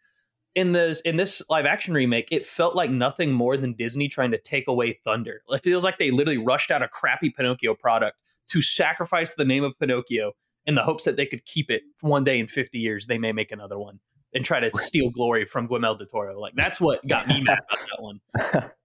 In 0.55 0.73
this 0.73 0.99
in 1.01 1.15
this 1.15 1.41
live 1.49 1.65
action 1.65 1.93
remake, 1.93 2.29
it 2.31 2.45
felt 2.45 2.75
like 2.75 2.89
nothing 2.89 3.31
more 3.31 3.55
than 3.55 3.73
Disney 3.73 4.09
trying 4.09 4.31
to 4.31 4.37
take 4.37 4.67
away 4.67 4.99
thunder. 5.05 5.43
It 5.47 5.63
feels 5.63 5.83
like 5.83 5.99
they 5.99 6.11
literally 6.11 6.39
rushed 6.39 6.71
out 6.71 6.81
a 6.81 6.87
crappy 6.87 7.29
Pinocchio 7.29 7.75
product 7.75 8.17
to 8.47 8.61
sacrifice 8.61 9.35
the 9.35 9.45
name 9.45 9.63
of 9.63 9.77
Pinocchio 9.79 10.33
in 10.65 10.75
the 10.75 10.83
hopes 10.83 11.05
that 11.05 11.15
they 11.15 11.27
could 11.27 11.45
keep 11.45 11.69
it 11.69 11.83
one 12.01 12.23
day 12.23 12.39
in 12.39 12.47
50 12.47 12.79
years. 12.79 13.05
They 13.05 13.19
may 13.19 13.31
make 13.31 13.51
another 13.51 13.77
one 13.77 13.99
and 14.33 14.43
try 14.43 14.59
to 14.59 14.69
steal 14.71 15.09
glory 15.11 15.45
from 15.45 15.67
Guillermo 15.67 15.97
del 15.97 16.07
Toro. 16.07 16.39
Like 16.39 16.55
that's 16.55 16.81
what 16.81 17.05
got 17.07 17.27
me 17.27 17.41
mad 17.41 17.59
about 17.69 17.79
that 17.79 18.01
one. 18.01 18.71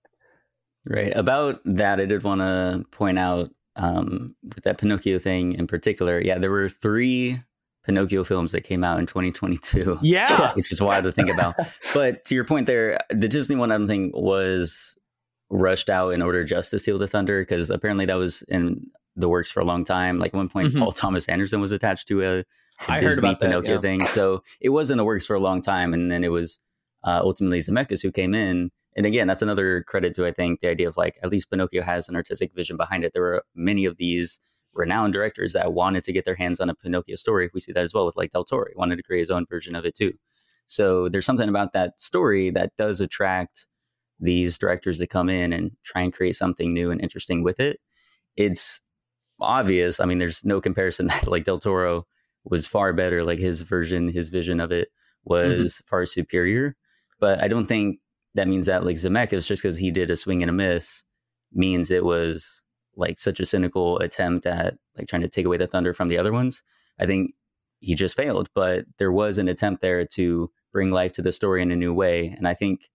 Right. 0.86 1.12
About 1.16 1.60
that, 1.64 2.00
I 2.00 2.06
did 2.06 2.22
want 2.22 2.40
to 2.40 2.84
point 2.90 3.18
out 3.18 3.50
um, 3.76 4.34
with 4.42 4.64
that 4.64 4.78
Pinocchio 4.78 5.18
thing 5.18 5.52
in 5.54 5.66
particular. 5.66 6.20
Yeah, 6.20 6.38
there 6.38 6.50
were 6.50 6.68
three 6.68 7.40
Pinocchio 7.84 8.24
films 8.24 8.52
that 8.52 8.62
came 8.62 8.84
out 8.84 8.98
in 8.98 9.06
2022. 9.06 10.00
Yeah. 10.02 10.52
Which 10.54 10.70
is 10.70 10.80
wild 10.80 11.04
to 11.04 11.12
think 11.12 11.30
about. 11.30 11.56
but 11.94 12.24
to 12.24 12.34
your 12.34 12.44
point 12.44 12.66
there, 12.66 12.98
the 13.10 13.28
Disney 13.28 13.56
one, 13.56 13.72
I 13.72 13.78
don't 13.78 13.86
think 13.86 14.14
was 14.14 14.96
rushed 15.50 15.90
out 15.90 16.10
in 16.10 16.22
order 16.22 16.44
just 16.44 16.70
to 16.70 16.78
steal 16.78 16.98
the 16.98 17.08
thunder 17.08 17.42
because 17.42 17.70
apparently 17.70 18.06
that 18.06 18.14
was 18.14 18.42
in 18.42 18.90
the 19.16 19.28
works 19.28 19.50
for 19.50 19.60
a 19.60 19.64
long 19.64 19.84
time. 19.84 20.18
Like 20.18 20.34
one 20.34 20.48
point, 20.48 20.70
mm-hmm. 20.70 20.80
Paul 20.80 20.92
Thomas 20.92 21.28
Anderson 21.28 21.60
was 21.60 21.72
attached 21.72 22.08
to 22.08 22.22
a 22.22 22.44
I 22.88 22.98
Disney 22.98 23.08
heard 23.08 23.18
about 23.18 23.40
Pinocchio 23.40 23.62
that, 23.62 23.70
yeah. 23.74 23.80
thing. 23.80 24.06
So 24.06 24.42
it 24.60 24.70
was 24.70 24.90
in 24.90 24.98
the 24.98 25.04
works 25.04 25.26
for 25.26 25.34
a 25.34 25.40
long 25.40 25.60
time, 25.60 25.94
and 25.94 26.10
then 26.10 26.24
it 26.24 26.30
was 26.32 26.58
uh, 27.04 27.20
ultimately 27.22 27.60
Zemeckis 27.60 28.02
who 28.02 28.10
came 28.10 28.34
in. 28.34 28.70
And 28.96 29.06
again, 29.06 29.26
that's 29.26 29.42
another 29.42 29.82
credit 29.82 30.14
to 30.14 30.26
I 30.26 30.32
think 30.32 30.60
the 30.60 30.68
idea 30.68 30.88
of 30.88 30.96
like 30.96 31.18
at 31.22 31.30
least 31.30 31.50
Pinocchio 31.50 31.82
has 31.82 32.08
an 32.08 32.16
artistic 32.16 32.54
vision 32.54 32.76
behind 32.76 33.04
it. 33.04 33.12
There 33.12 33.22
were 33.22 33.44
many 33.54 33.84
of 33.84 33.96
these 33.96 34.40
renowned 34.72 35.12
directors 35.12 35.52
that 35.52 35.72
wanted 35.72 36.04
to 36.04 36.12
get 36.12 36.24
their 36.24 36.34
hands 36.34 36.60
on 36.60 36.70
a 36.70 36.74
Pinocchio 36.74 37.16
story. 37.16 37.50
We 37.52 37.60
see 37.60 37.72
that 37.72 37.82
as 37.82 37.94
well 37.94 38.06
with 38.06 38.16
like 38.16 38.30
Del 38.30 38.44
Toro, 38.44 38.66
he 38.68 38.76
wanted 38.76 38.96
to 38.96 39.02
create 39.02 39.20
his 39.20 39.30
own 39.30 39.46
version 39.46 39.74
of 39.74 39.84
it 39.84 39.94
too. 39.94 40.12
So 40.66 41.08
there's 41.08 41.26
something 41.26 41.48
about 41.48 41.72
that 41.72 42.00
story 42.00 42.50
that 42.50 42.76
does 42.76 43.00
attract 43.00 43.66
these 44.20 44.58
directors 44.58 44.98
to 44.98 45.06
come 45.06 45.28
in 45.28 45.52
and 45.52 45.72
try 45.82 46.02
and 46.02 46.12
create 46.12 46.36
something 46.36 46.72
new 46.72 46.90
and 46.90 47.00
interesting 47.00 47.42
with 47.42 47.60
it. 47.60 47.80
It's 48.36 48.80
obvious. 49.40 50.00
I 50.00 50.06
mean, 50.06 50.18
there's 50.18 50.44
no 50.44 50.60
comparison 50.60 51.06
that 51.08 51.26
like 51.26 51.44
Del 51.44 51.58
Toro 51.58 52.06
was 52.44 52.66
far 52.66 52.92
better. 52.92 53.24
Like 53.24 53.38
his 53.38 53.62
version, 53.62 54.08
his 54.08 54.28
vision 54.28 54.60
of 54.60 54.72
it 54.72 54.88
was 55.24 55.76
mm-hmm. 55.76 55.88
far 55.88 56.06
superior. 56.06 56.76
But 57.20 57.40
I 57.40 57.48
don't 57.48 57.66
think 57.66 57.98
that 58.34 58.48
means 58.48 58.66
that 58.66 58.84
like 58.84 58.96
Zemeckis, 58.96 59.46
just 59.46 59.62
because 59.62 59.78
he 59.78 59.90
did 59.90 60.10
a 60.10 60.16
swing 60.16 60.42
and 60.42 60.50
a 60.50 60.52
miss, 60.52 61.04
means 61.52 61.90
it 61.90 62.04
was 62.04 62.62
like 62.96 63.18
such 63.18 63.40
a 63.40 63.46
cynical 63.46 63.98
attempt 63.98 64.46
at 64.46 64.74
like 64.96 65.08
trying 65.08 65.22
to 65.22 65.28
take 65.28 65.46
away 65.46 65.56
the 65.56 65.66
thunder 65.66 65.92
from 65.92 66.08
the 66.08 66.18
other 66.18 66.32
ones. 66.32 66.62
I 66.98 67.06
think 67.06 67.34
he 67.80 67.94
just 67.94 68.16
failed, 68.16 68.48
but 68.54 68.86
there 68.98 69.12
was 69.12 69.38
an 69.38 69.48
attempt 69.48 69.82
there 69.82 70.04
to 70.06 70.50
bring 70.72 70.90
life 70.90 71.12
to 71.12 71.22
the 71.22 71.32
story 71.32 71.62
in 71.62 71.70
a 71.70 71.76
new 71.76 71.92
way. 71.92 72.34
And 72.36 72.48
I 72.48 72.54
think 72.54 72.88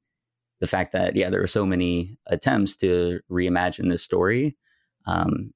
the 0.59 0.67
fact 0.67 0.91
that 0.91 1.15
yeah, 1.15 1.29
there 1.29 1.41
were 1.41 1.47
so 1.47 1.65
many 1.65 2.17
attempts 2.27 2.75
to 2.77 3.19
reimagine 3.31 3.89
this 3.89 4.03
story 4.03 4.57
um, 5.05 5.53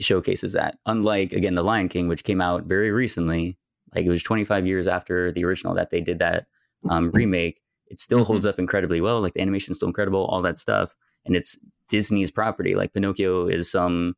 showcases 0.00 0.52
that. 0.52 0.78
Unlike 0.86 1.32
again, 1.32 1.54
The 1.54 1.64
Lion 1.64 1.88
King, 1.88 2.08
which 2.08 2.24
came 2.24 2.40
out 2.40 2.64
very 2.64 2.90
recently, 2.90 3.58
like 3.94 4.04
it 4.04 4.10
was 4.10 4.22
25 4.22 4.66
years 4.66 4.86
after 4.86 5.32
the 5.32 5.44
original 5.44 5.74
that 5.74 5.90
they 5.90 6.00
did 6.00 6.18
that 6.20 6.46
um, 6.88 7.10
remake. 7.10 7.60
It 7.90 8.00
still 8.00 8.18
mm-hmm. 8.18 8.26
holds 8.26 8.46
up 8.46 8.58
incredibly 8.58 9.00
well. 9.00 9.20
Like 9.20 9.34
the 9.34 9.40
animation's 9.40 9.78
still 9.78 9.88
incredible, 9.88 10.24
all 10.26 10.42
that 10.42 10.58
stuff, 10.58 10.94
and 11.24 11.36
it's 11.36 11.58
Disney's 11.88 12.30
property. 12.30 12.74
Like 12.74 12.92
Pinocchio 12.92 13.46
is 13.46 13.70
some 13.70 14.14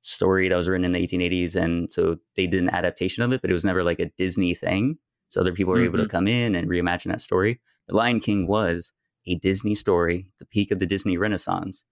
story 0.00 0.48
that 0.48 0.56
was 0.56 0.68
written 0.68 0.84
in 0.84 0.92
the 0.92 1.06
1880s, 1.06 1.54
and 1.56 1.90
so 1.90 2.18
they 2.36 2.46
did 2.46 2.62
an 2.62 2.70
adaptation 2.70 3.22
of 3.22 3.32
it, 3.32 3.40
but 3.40 3.50
it 3.50 3.54
was 3.54 3.64
never 3.64 3.82
like 3.82 4.00
a 4.00 4.10
Disney 4.16 4.54
thing. 4.54 4.98
So 5.28 5.40
other 5.40 5.52
people 5.52 5.72
were 5.72 5.78
mm-hmm. 5.78 5.86
able 5.86 5.98
to 5.98 6.04
mm-hmm. 6.04 6.10
come 6.10 6.28
in 6.28 6.54
and 6.54 6.68
reimagine 6.68 7.10
that 7.10 7.20
story. 7.20 7.60
The 7.88 7.96
Lion 7.96 8.20
King 8.20 8.46
was 8.46 8.92
a 9.26 9.36
Disney 9.36 9.74
story, 9.74 10.28
the 10.38 10.46
peak 10.46 10.70
of 10.70 10.78
the 10.78 10.86
Disney 10.86 11.16
Renaissance. 11.16 11.84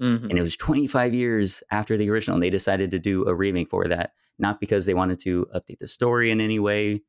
Mm-hmm. 0.00 0.30
And 0.30 0.38
it 0.38 0.42
was 0.42 0.56
25 0.56 1.14
years 1.14 1.62
after 1.70 1.96
the 1.96 2.10
original, 2.10 2.34
and 2.36 2.42
they 2.42 2.50
decided 2.50 2.90
to 2.90 2.98
do 2.98 3.26
a 3.26 3.34
remake 3.34 3.70
for 3.70 3.88
that, 3.88 4.12
not 4.38 4.60
because 4.60 4.86
they 4.86 4.94
wanted 4.94 5.18
to 5.20 5.46
update 5.54 5.78
the 5.80 5.86
story 5.86 6.30
in 6.30 6.40
any 6.40 6.58
way, 6.58 7.02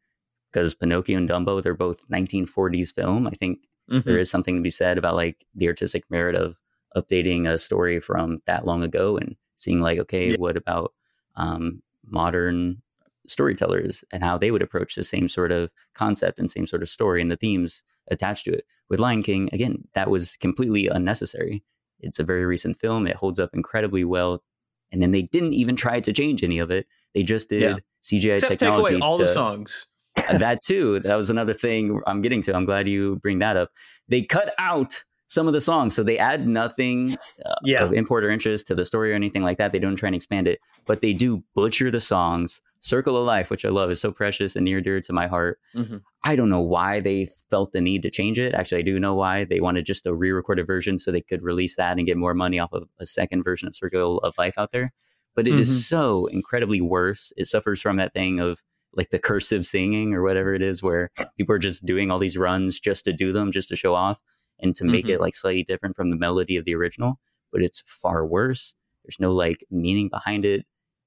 because 0.55 0.73
Pinocchio 0.73 1.17
and 1.17 1.29
Dumbo, 1.29 1.61
they're 1.61 1.73
both 1.73 2.07
1940s 2.07 2.93
film. 2.93 3.27
I 3.27 3.31
think 3.31 3.59
mm-hmm. 3.91 4.07
there 4.09 4.17
is 4.17 4.31
something 4.31 4.55
to 4.55 4.61
be 4.61 4.69
said 4.69 4.97
about 4.97 5.15
like 5.15 5.45
the 5.53 5.67
artistic 5.67 6.09
merit 6.09 6.33
of 6.35 6.61
updating 6.95 7.45
a 7.45 7.57
story 7.57 7.99
from 7.99 8.41
that 8.45 8.65
long 8.65 8.81
ago 8.81 9.17
and 9.17 9.35
seeing 9.55 9.81
like, 9.81 9.99
okay, 9.99 10.29
yeah. 10.29 10.37
what 10.37 10.55
about 10.55 10.93
um, 11.35 11.81
modern 12.05 12.81
storytellers 13.27 14.05
and 14.11 14.23
how 14.23 14.37
they 14.37 14.49
would 14.49 14.61
approach 14.61 14.95
the 14.95 15.03
same 15.03 15.27
sort 15.27 15.51
of 15.51 15.69
concept 15.93 16.39
and 16.39 16.49
same 16.49 16.67
sort 16.67 16.81
of 16.81 16.87
story 16.87 17.21
and 17.21 17.29
the 17.29 17.35
themes 17.35 17.83
attached 18.09 18.45
to 18.45 18.53
it. 18.53 18.65
With 18.87 19.01
Lion 19.01 19.23
King, 19.23 19.49
again, 19.51 19.89
that 19.93 20.09
was 20.09 20.37
completely 20.37 20.87
unnecessary. 20.87 21.63
It's 21.99 22.19
a 22.19 22.23
very 22.23 22.45
recent 22.45 22.79
film. 22.79 23.07
It 23.07 23.17
holds 23.17 23.39
up 23.39 23.49
incredibly 23.53 24.05
well. 24.05 24.41
And 24.89 25.01
then 25.01 25.11
they 25.11 25.23
didn't 25.23 25.53
even 25.53 25.75
try 25.75 25.99
to 25.99 26.13
change 26.13 26.43
any 26.43 26.59
of 26.59 26.71
it. 26.71 26.87
They 27.13 27.23
just 27.23 27.49
did 27.49 27.61
yeah. 27.63 27.77
CGI 28.03 28.35
Except 28.35 28.59
technology. 28.59 28.93
Take 28.93 29.01
away 29.01 29.01
all 29.01 29.17
to, 29.17 29.23
the 29.23 29.29
songs. 29.29 29.87
that 30.39 30.61
too. 30.61 30.99
That 31.01 31.15
was 31.15 31.29
another 31.29 31.53
thing 31.53 32.01
I'm 32.07 32.21
getting 32.21 32.41
to. 32.43 32.55
I'm 32.55 32.65
glad 32.65 32.87
you 32.87 33.17
bring 33.17 33.39
that 33.39 33.57
up. 33.57 33.71
They 34.07 34.21
cut 34.21 34.53
out 34.57 35.03
some 35.27 35.47
of 35.47 35.53
the 35.53 35.61
songs, 35.61 35.95
so 35.95 36.03
they 36.03 36.17
add 36.17 36.47
nothing 36.47 37.17
uh, 37.45 37.55
yeah. 37.63 37.83
of 37.83 37.93
import 37.93 38.23
or 38.23 38.29
interest 38.29 38.67
to 38.67 38.75
the 38.75 38.85
story 38.85 39.11
or 39.11 39.15
anything 39.15 39.41
like 39.41 39.57
that. 39.57 39.71
They 39.71 39.79
don't 39.79 39.95
try 39.95 40.07
and 40.07 40.15
expand 40.15 40.47
it, 40.47 40.59
but 40.85 41.01
they 41.01 41.13
do 41.13 41.43
butcher 41.55 41.89
the 41.89 42.01
songs. 42.01 42.61
Circle 42.79 43.17
of 43.17 43.25
Life, 43.25 43.49
which 43.49 43.65
I 43.65 43.69
love, 43.69 43.89
is 43.89 43.99
so 43.99 44.11
precious 44.11 44.55
and 44.55 44.63
near 44.63 44.79
dear 44.79 45.01
to 45.01 45.11
my 45.11 45.25
heart. 45.25 45.59
Mm-hmm. 45.73 45.97
I 46.23 46.35
don't 46.35 46.51
know 46.51 46.61
why 46.61 46.99
they 46.99 47.27
felt 47.49 47.71
the 47.71 47.81
need 47.81 48.03
to 48.03 48.11
change 48.11 48.37
it. 48.37 48.53
Actually, 48.53 48.79
I 48.79 48.83
do 48.83 48.99
know 48.99 49.15
why. 49.15 49.43
They 49.43 49.59
wanted 49.59 49.87
just 49.87 50.05
a 50.05 50.13
re 50.13 50.31
recorded 50.31 50.67
version 50.67 50.99
so 50.99 51.11
they 51.11 51.21
could 51.21 51.41
release 51.41 51.77
that 51.77 51.97
and 51.97 52.05
get 52.05 52.15
more 52.15 52.35
money 52.35 52.59
off 52.59 52.73
of 52.73 52.87
a 52.99 53.05
second 53.07 53.41
version 53.43 53.67
of 53.67 53.75
Circle 53.75 54.19
of 54.19 54.37
Life 54.37 54.53
out 54.59 54.71
there. 54.71 54.93
But 55.33 55.47
it 55.47 55.53
mm-hmm. 55.53 55.61
is 55.61 55.87
so 55.87 56.27
incredibly 56.27 56.79
worse. 56.79 57.33
It 57.35 57.47
suffers 57.47 57.81
from 57.81 57.97
that 57.97 58.13
thing 58.13 58.39
of 58.39 58.61
like 58.95 59.09
the 59.09 59.19
cursive 59.19 59.65
singing 59.65 60.13
or 60.13 60.23
whatever 60.23 60.53
it 60.53 60.61
is, 60.61 60.81
where 60.81 61.11
people 61.37 61.53
are 61.55 61.59
just 61.59 61.85
doing 61.85 62.11
all 62.11 62.19
these 62.19 62.37
runs 62.37 62.79
just 62.79 63.05
to 63.05 63.13
do 63.13 63.31
them, 63.31 63.51
just 63.51 63.69
to 63.69 63.75
show 63.75 63.93
off 63.95 64.19
and 64.59 64.75
to 64.75 64.85
make 64.85 65.05
mm-hmm. 65.05 65.15
it 65.15 65.21
like 65.21 65.35
slightly 65.35 65.63
different 65.63 65.95
from 65.95 66.09
the 66.09 66.15
melody 66.15 66.57
of 66.57 66.65
the 66.65 66.75
original. 66.75 67.19
But 67.51 67.61
it's 67.61 67.83
far 67.85 68.25
worse. 68.25 68.75
There's 69.03 69.19
no 69.19 69.33
like 69.33 69.65
meaning 69.69 70.09
behind 70.09 70.45
it 70.45 70.65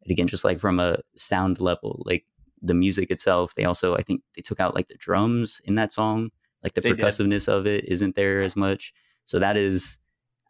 and 0.09 0.15
again, 0.15 0.27
just 0.27 0.45
like 0.45 0.59
from 0.59 0.81
a 0.81 0.99
sound 1.17 1.61
level, 1.61 2.03
like 2.07 2.25
the 2.63 2.73
music 2.73 3.11
itself, 3.11 3.55
they 3.55 3.65
also 3.65 3.95
I 3.95 4.03
think 4.03 4.23
they 4.35 4.43
took 4.43 4.59
out 4.59 4.75
like 4.75 4.89
the 4.89 4.97
drums 4.97 5.61
in 5.65 5.75
that 5.75 5.93
song, 5.93 6.31
like 6.63 6.73
the 6.73 6.81
they 6.81 6.93
percussiveness 6.93 7.45
did. 7.45 7.55
of 7.55 7.67
it 7.67 7.85
isn't 7.85 8.17
there 8.17 8.41
as 8.41 8.57
much. 8.57 8.95
So 9.27 9.39
that 9.39 9.59
is 9.59 9.99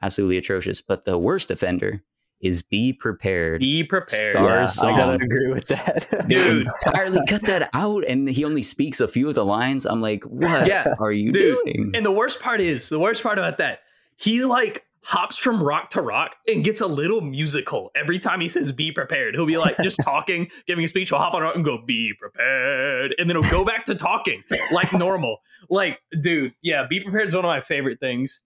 absolutely 0.01 0.37
atrocious. 0.37 0.81
But 0.81 1.05
the 1.05 1.19
worst 1.19 1.51
offender 1.51 2.01
is 2.41 2.63
be 2.63 2.93
prepared. 2.93 3.61
Be 3.61 3.83
prepared. 3.85 4.35
yeah, 4.35 4.67
I 4.81 4.97
gotta 4.97 5.13
agree 5.15 5.53
with 5.53 5.67
that, 5.69 6.07
dude. 6.29 6.69
entirely 6.87 7.21
cut 7.27 7.43
that 7.43 7.71
out, 7.75 8.05
and 8.07 8.29
he 8.29 8.45
only 8.45 8.63
speaks 8.63 9.01
a 9.01 9.09
few 9.09 9.29
of 9.29 9.35
the 9.35 9.45
lines. 9.45 9.85
I'm 9.87 10.01
like, 10.01 10.25
what 10.25 10.67
yeah, 10.67 10.95
are 10.99 11.13
you 11.13 11.33
dude. 11.33 11.59
doing? 11.65 11.93
And 11.95 12.07
the 12.07 12.13
worst 12.13 12.41
part 12.41 12.61
is 12.61 12.89
the 12.89 12.99
worst 12.99 13.23
part 13.23 13.39
about 13.39 13.59
that. 13.59 13.81
He 14.17 14.45
like 14.45 14.85
hops 15.03 15.39
from 15.39 15.63
rock 15.63 15.91
to 15.91 16.03
rock 16.03 16.37
and 16.47 16.63
gets 16.63 16.81
a 16.81 16.87
little 16.87 17.21
musical 17.21 17.91
every 17.95 18.19
time 18.19 18.41
he 18.41 18.49
says 18.49 18.73
be 18.73 18.93
prepared. 18.93 19.35
He'll 19.35 19.47
be 19.47 19.57
like 19.57 19.77
just 19.83 19.99
talking, 20.03 20.49
giving 20.67 20.85
a 20.85 20.89
speech, 20.89 21.09
he'll 21.09 21.19
hop 21.19 21.35
on 21.35 21.43
rock 21.43 21.55
and 21.55 21.65
go, 21.65 21.79
be 21.85 22.13
prepared. 22.19 23.15
And 23.19 23.29
then 23.29 23.41
he'll 23.41 23.51
go 23.51 23.65
back 23.65 23.85
to 23.87 23.95
talking 23.95 24.43
like 24.71 24.93
normal. 24.93 25.39
Like, 25.71 25.99
dude, 26.21 26.55
yeah, 26.63 26.87
be 26.89 27.01
prepared 27.01 27.29
is 27.29 27.35
one 27.35 27.45
of 27.45 27.49
my 27.49 27.61
favorite 27.61 28.01
things. 28.01 28.41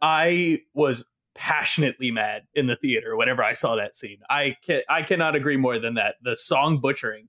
I 0.00 0.62
was 0.74 1.06
passionately 1.34 2.10
mad 2.10 2.42
in 2.54 2.66
the 2.66 2.76
theater 2.76 3.16
whenever 3.16 3.42
I 3.42 3.54
saw 3.54 3.76
that 3.76 3.94
scene. 3.94 4.18
I 4.28 4.56
can 4.64 4.82
I 4.88 5.02
cannot 5.02 5.34
agree 5.34 5.56
more 5.56 5.78
than 5.78 5.94
that. 5.94 6.16
The 6.22 6.36
song 6.36 6.80
butchering. 6.80 7.28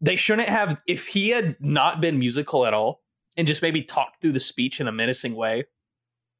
They 0.00 0.16
shouldn't 0.16 0.48
have 0.48 0.80
if 0.86 1.08
he 1.08 1.30
had 1.30 1.56
not 1.60 2.00
been 2.00 2.18
musical 2.18 2.66
at 2.66 2.74
all 2.74 3.02
and 3.36 3.46
just 3.46 3.62
maybe 3.62 3.82
talked 3.82 4.20
through 4.20 4.32
the 4.32 4.40
speech 4.40 4.80
in 4.80 4.88
a 4.88 4.92
menacing 4.92 5.34
way 5.34 5.64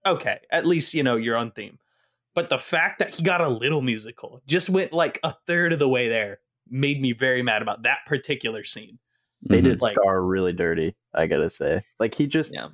okay, 0.06 0.38
at 0.50 0.66
least 0.66 0.94
you 0.94 1.02
know 1.02 1.16
you're 1.16 1.36
on 1.36 1.50
theme. 1.50 1.78
But 2.34 2.48
the 2.48 2.58
fact 2.58 2.98
that 3.00 3.14
he 3.14 3.22
got 3.22 3.40
a 3.40 3.48
little 3.48 3.82
musical, 3.82 4.42
just 4.46 4.70
went 4.70 4.92
like 4.92 5.18
a 5.24 5.34
third 5.46 5.72
of 5.72 5.78
the 5.78 5.88
way 5.88 6.08
there, 6.08 6.38
made 6.68 7.00
me 7.00 7.12
very 7.12 7.42
mad 7.42 7.62
about 7.62 7.82
that 7.82 8.00
particular 8.06 8.64
scene. 8.64 8.98
They 9.48 9.58
mm-hmm. 9.58 9.68
did 9.68 9.82
like, 9.82 9.94
Scar 9.94 10.22
really 10.22 10.52
dirty, 10.52 10.94
I 11.14 11.26
gotta 11.26 11.50
say. 11.50 11.82
Like 11.98 12.14
he 12.14 12.26
just, 12.26 12.52
yeah. 12.54 12.68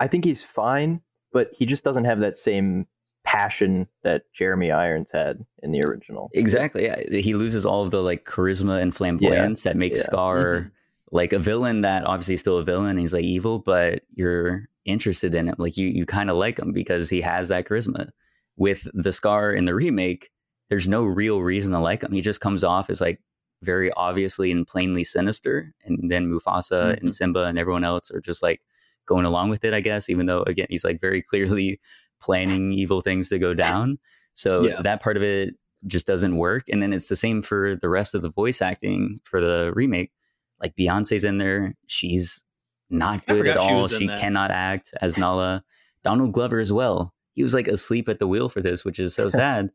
I 0.00 0.08
think 0.08 0.24
he's 0.24 0.42
fine, 0.42 1.00
but 1.32 1.50
he 1.54 1.66
just 1.66 1.84
doesn't 1.84 2.04
have 2.04 2.20
that 2.20 2.38
same 2.38 2.86
passion 3.24 3.86
that 4.04 4.22
Jeremy 4.32 4.70
Irons 4.70 5.10
had 5.12 5.44
in 5.62 5.72
the 5.72 5.82
original. 5.86 6.30
Exactly. 6.32 6.84
Yeah. 6.84 7.02
He 7.20 7.34
loses 7.34 7.66
all 7.66 7.82
of 7.82 7.90
the 7.90 8.02
like 8.02 8.24
charisma 8.24 8.80
and 8.80 8.94
flamboyance 8.94 9.64
that 9.64 9.76
makes 9.76 9.98
Yeah. 9.98 10.04
Scar 10.06 10.36
Mhm. 10.60 10.70
like 11.12 11.32
a 11.32 11.38
villain 11.38 11.82
that 11.82 12.04
obviously 12.04 12.34
is 12.34 12.40
still 12.40 12.58
a 12.58 12.64
villain. 12.64 12.96
He's 12.96 13.12
like 13.12 13.24
evil, 13.24 13.58
but 13.58 14.02
you're 14.14 14.68
interested 14.86 15.34
in 15.34 15.48
him. 15.48 15.56
Like 15.58 15.76
you, 15.76 15.88
you 15.88 16.06
kind 16.06 16.30
of 16.30 16.36
like 16.36 16.58
him 16.58 16.72
because 16.72 17.10
he 17.10 17.20
has 17.20 17.48
that 17.48 17.66
charisma. 17.66 18.10
With 18.56 18.88
the 18.94 19.12
Scar 19.12 19.52
in 19.52 19.66
the 19.66 19.74
remake, 19.74 20.30
there's 20.70 20.88
no 20.88 21.04
real 21.04 21.42
reason 21.42 21.72
to 21.72 21.80
like 21.80 22.02
him. 22.02 22.12
He 22.12 22.20
just 22.22 22.40
comes 22.40 22.64
off 22.64 22.88
as 22.88 23.00
like 23.00 23.20
very 23.62 23.92
obviously 23.92 24.50
and 24.52 24.66
plainly 24.66 25.04
sinister. 25.04 25.74
And 25.84 26.10
then 26.10 26.28
Mufasa 26.30 26.94
Mhm. 26.94 27.00
and 27.02 27.14
Simba 27.14 27.44
and 27.44 27.58
everyone 27.58 27.84
else 27.84 28.10
are 28.10 28.20
just 28.20 28.42
like 28.42 28.62
going 29.08 29.24
along 29.24 29.50
with 29.50 29.64
it, 29.64 29.74
I 29.74 29.80
guess, 29.80 30.08
even 30.08 30.26
though 30.26 30.42
again, 30.42 30.66
he's 30.70 30.84
like 30.84 31.00
very 31.00 31.22
clearly 31.30 31.80
planning 32.20 32.70
evil 32.72 33.00
things 33.00 33.28
to 33.30 33.38
go 33.38 33.54
down. 33.54 33.98
So 34.34 34.64
Yeah. 34.66 34.82
that 34.82 35.02
part 35.02 35.16
of 35.16 35.22
it 35.24 35.54
just 35.86 36.06
doesn't 36.06 36.36
work. 36.36 36.64
And 36.68 36.80
then 36.82 36.92
it's 36.92 37.08
the 37.08 37.16
same 37.16 37.42
for 37.42 37.74
the 37.74 37.88
rest 37.88 38.14
of 38.14 38.22
the 38.22 38.30
voice 38.30 38.60
acting 38.62 39.20
for 39.24 39.40
the 39.40 39.72
remake. 39.74 40.12
Like 40.60 40.74
Beyonce's 40.76 41.24
in 41.24 41.38
there. 41.38 41.74
She's 41.86 42.44
not 42.90 43.24
good 43.26 43.46
at 43.46 43.54
forgot 43.56 43.62
she 43.68 43.72
all. 43.74 43.86
She 43.88 44.06
cannot 44.08 44.50
act 44.50 44.92
as 45.00 45.16
Nala. 45.18 45.64
Donald 46.04 46.32
Glover 46.32 46.58
as 46.60 46.72
well. 46.72 47.12
He 47.34 47.42
was 47.42 47.54
like 47.54 47.68
asleep 47.68 48.08
at 48.08 48.18
the 48.18 48.26
wheel 48.26 48.48
for 48.48 48.60
this, 48.60 48.84
which 48.84 48.98
is 48.98 49.14
so 49.14 49.30
sad. 49.42 49.70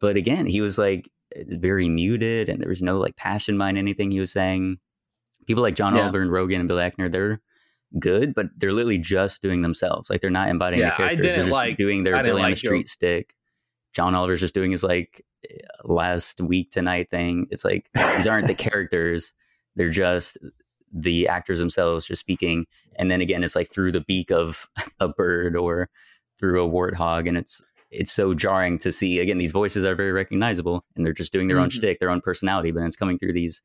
But 0.00 0.16
again, 0.16 0.46
he 0.46 0.60
was 0.60 0.76
like 0.76 1.10
very 1.48 1.88
muted 1.88 2.48
and 2.50 2.60
there 2.60 2.68
was 2.68 2.82
no 2.82 2.98
like 2.98 3.16
passion 3.16 3.56
behind 3.56 3.78
anything 3.78 4.10
he 4.10 4.20
was 4.20 4.32
saying. 4.32 4.78
People 5.46 5.62
like 5.62 5.74
John 5.74 5.94
Yeah. 5.94 6.02
Oliver 6.02 6.20
and 6.20 6.30
Rogen 6.30 6.58
and 6.60 6.68
Bill 6.68 6.76
Eichner, 6.78 7.10
they're 7.10 7.40
good, 7.98 8.34
but 8.34 8.46
they're 8.56 8.72
literally 8.72 8.98
just 8.98 9.42
doing 9.42 9.62
themselves. 9.62 10.10
Like 10.10 10.20
they're 10.20 10.30
not 10.30 10.48
embodying 10.48 10.80
Yeah, 10.82 10.90
the 10.90 10.94
I 10.94 10.96
characters. 10.96 11.34
They're 11.36 11.44
just 11.44 11.52
like- 11.54 11.76
doing 11.76 12.02
their 12.04 12.14
Billy 12.22 12.30
on 12.30 12.36
the 12.36 12.42
like 12.50 12.56
street 12.56 12.88
stick. 12.88 13.34
John 13.94 14.14
Oliver's 14.14 14.40
just 14.40 14.54
doing 14.54 14.70
his 14.72 14.82
like 14.82 15.24
last 15.84 16.40
week 16.40 16.70
tonight 16.70 17.08
thing. 17.10 17.46
It's 17.50 17.64
like 17.64 17.88
these 18.14 18.26
aren't 18.26 18.46
the 18.46 18.54
characters; 18.68 19.34
they're 19.74 19.90
just 19.90 20.38
the 20.92 21.28
actors 21.28 21.58
themselves 21.58 22.06
just 22.06 22.20
speaking. 22.20 22.66
And 22.98 23.10
then 23.10 23.20
again, 23.20 23.42
it's 23.44 23.56
like 23.56 23.70
through 23.72 23.92
the 23.92 24.00
beak 24.02 24.30
of 24.30 24.68
a 25.00 25.08
bird 25.08 25.56
or 25.56 25.88
through 26.38 26.64
a 26.64 26.68
warthog, 26.70 27.28
and 27.28 27.36
it's 27.38 27.62
it's 27.90 28.12
so 28.12 28.34
jarring 28.34 28.78
to 28.78 28.92
see. 28.92 29.18
Again, 29.20 29.38
these 29.38 29.52
voices 29.52 29.84
are 29.84 29.94
very 29.94 30.12
recognizable, 30.12 30.84
and 30.96 31.06
they're 31.06 31.12
just 31.12 31.32
doing 31.32 31.48
their 31.48 31.58
own 31.58 31.68
Mhm. 31.68 31.72
shtick, 31.72 31.98
their 32.00 32.10
own 32.10 32.20
personality, 32.20 32.70
but 32.72 32.80
then 32.80 32.86
it's 32.88 32.96
coming 32.96 33.18
through 33.18 33.32
these 33.32 33.62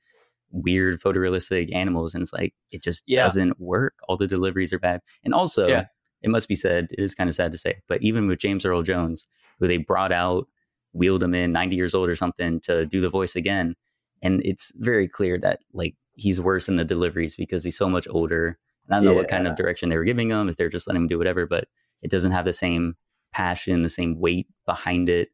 weird 0.52 1.02
photorealistic 1.02 1.74
animals, 1.74 2.14
and 2.14 2.22
it's 2.22 2.34
like 2.34 2.54
it 2.72 2.84
just 2.84 3.04
Yeah. 3.08 3.24
doesn't 3.24 3.60
work. 3.60 3.96
All 4.08 4.18
the 4.18 4.28
deliveries 4.28 4.72
are 4.74 4.80
bad, 4.80 5.02
and 5.24 5.34
also 5.34 5.68
Yeah. 5.68 5.86
it 6.22 6.30
must 6.30 6.48
be 6.48 6.56
said, 6.56 6.88
it 6.92 7.00
is 7.00 7.16
kind 7.16 7.30
of 7.30 7.36
sad 7.36 7.52
to 7.52 7.58
say, 7.58 7.82
but 7.88 8.02
even 8.02 8.28
with 8.28 8.40
James 8.40 8.66
Earl 8.66 8.84
Jones, 8.84 9.28
who 9.60 9.68
they 9.68 9.78
brought 9.78 10.12
out, 10.12 10.48
wheeled 10.94 11.24
him 11.24 11.34
in, 11.34 11.52
90 11.52 11.76
years 11.76 11.96
old 11.96 12.10
or 12.10 12.16
something, 12.16 12.60
to 12.62 12.86
do 12.86 13.00
the 13.02 13.10
voice 13.10 13.36
again. 13.36 13.76
And 14.22 14.42
it's 14.46 14.72
very 14.76 15.08
clear 15.08 15.38
that 15.40 15.62
like 15.74 15.96
he's 16.14 16.40
worse 16.42 16.68
in 16.70 16.76
the 16.76 16.84
deliveries 16.86 17.36
because 17.36 17.64
he's 17.64 17.78
so 17.78 17.90
much 17.90 18.08
older. 18.10 18.60
And 18.86 18.96
I 18.96 18.98
don't 18.98 19.06
know 19.06 19.14
what 19.14 19.28
kind 19.30 19.48
of 19.48 19.56
direction 19.56 19.90
they 19.90 19.98
were 19.98 20.04
giving 20.04 20.30
him, 20.30 20.50
if 20.50 20.58
they're 20.58 20.70
just 20.70 20.86
letting 20.88 21.04
him 21.04 21.08
do 21.08 21.18
whatever, 21.18 21.46
but 21.48 21.68
it 22.02 22.12
doesn't 22.12 22.32
have 22.32 22.46
the 22.46 22.54
same 22.54 22.96
passion, 23.32 23.82
the 23.84 23.90
same 23.90 24.20
weight 24.20 24.48
behind 24.66 25.08
it. 25.08 25.30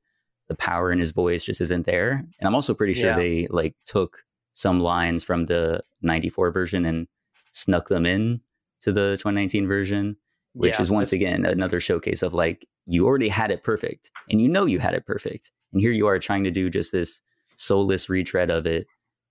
The 0.48 0.56
power 0.56 0.92
in 0.92 1.00
his 1.00 1.12
voice 1.12 1.44
just 1.44 1.60
isn't 1.60 1.86
there. 1.86 2.12
And 2.40 2.48
I'm 2.48 2.56
also 2.56 2.74
pretty 2.74 2.94
sure 2.94 3.10
Yeah. 3.10 3.16
they 3.18 3.48
like 3.50 3.76
took 3.86 4.24
some 4.58 4.80
lines 4.80 5.24
from 5.24 5.46
the 5.46 5.84
94 6.02 6.50
version 6.50 6.84
and 6.84 7.08
snuck 7.52 7.90
them 7.90 8.08
in 8.08 8.42
to 8.82 8.92
the 8.92 9.12
2019 9.12 9.68
version 9.68 10.18
which 10.54 10.74
Yeah, 10.74 10.82
is 10.82 10.90
once 10.90 11.14
again 11.14 11.46
another 11.46 11.80
showcase 11.80 12.24
of 12.24 12.34
like 12.34 12.68
you 12.88 13.06
already 13.06 13.30
had 13.30 13.52
it 13.52 13.64
perfect 13.64 14.10
and 14.32 14.42
you 14.42 14.48
know 14.48 14.66
you 14.66 14.80
had 14.80 14.96
it 14.96 15.06
perfect 15.06 15.52
and 15.72 15.80
here 15.80 15.92
you 15.92 16.08
are 16.08 16.18
trying 16.18 16.44
to 16.44 16.50
do 16.50 16.72
just 16.72 16.92
this 16.92 17.22
soulless 17.56 18.10
retread 18.10 18.50
of 18.50 18.66
it 18.66 18.88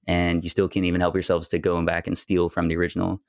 and 0.06 0.44
you 0.44 0.50
still 0.50 0.68
can't 0.68 0.86
even 0.86 1.00
help 1.00 1.14
yourselves 1.16 1.48
to 1.48 1.58
go 1.58 1.84
back 1.84 2.06
and 2.06 2.16
steal 2.16 2.48
from 2.48 2.68
the 2.68 2.76
original. 2.76 3.20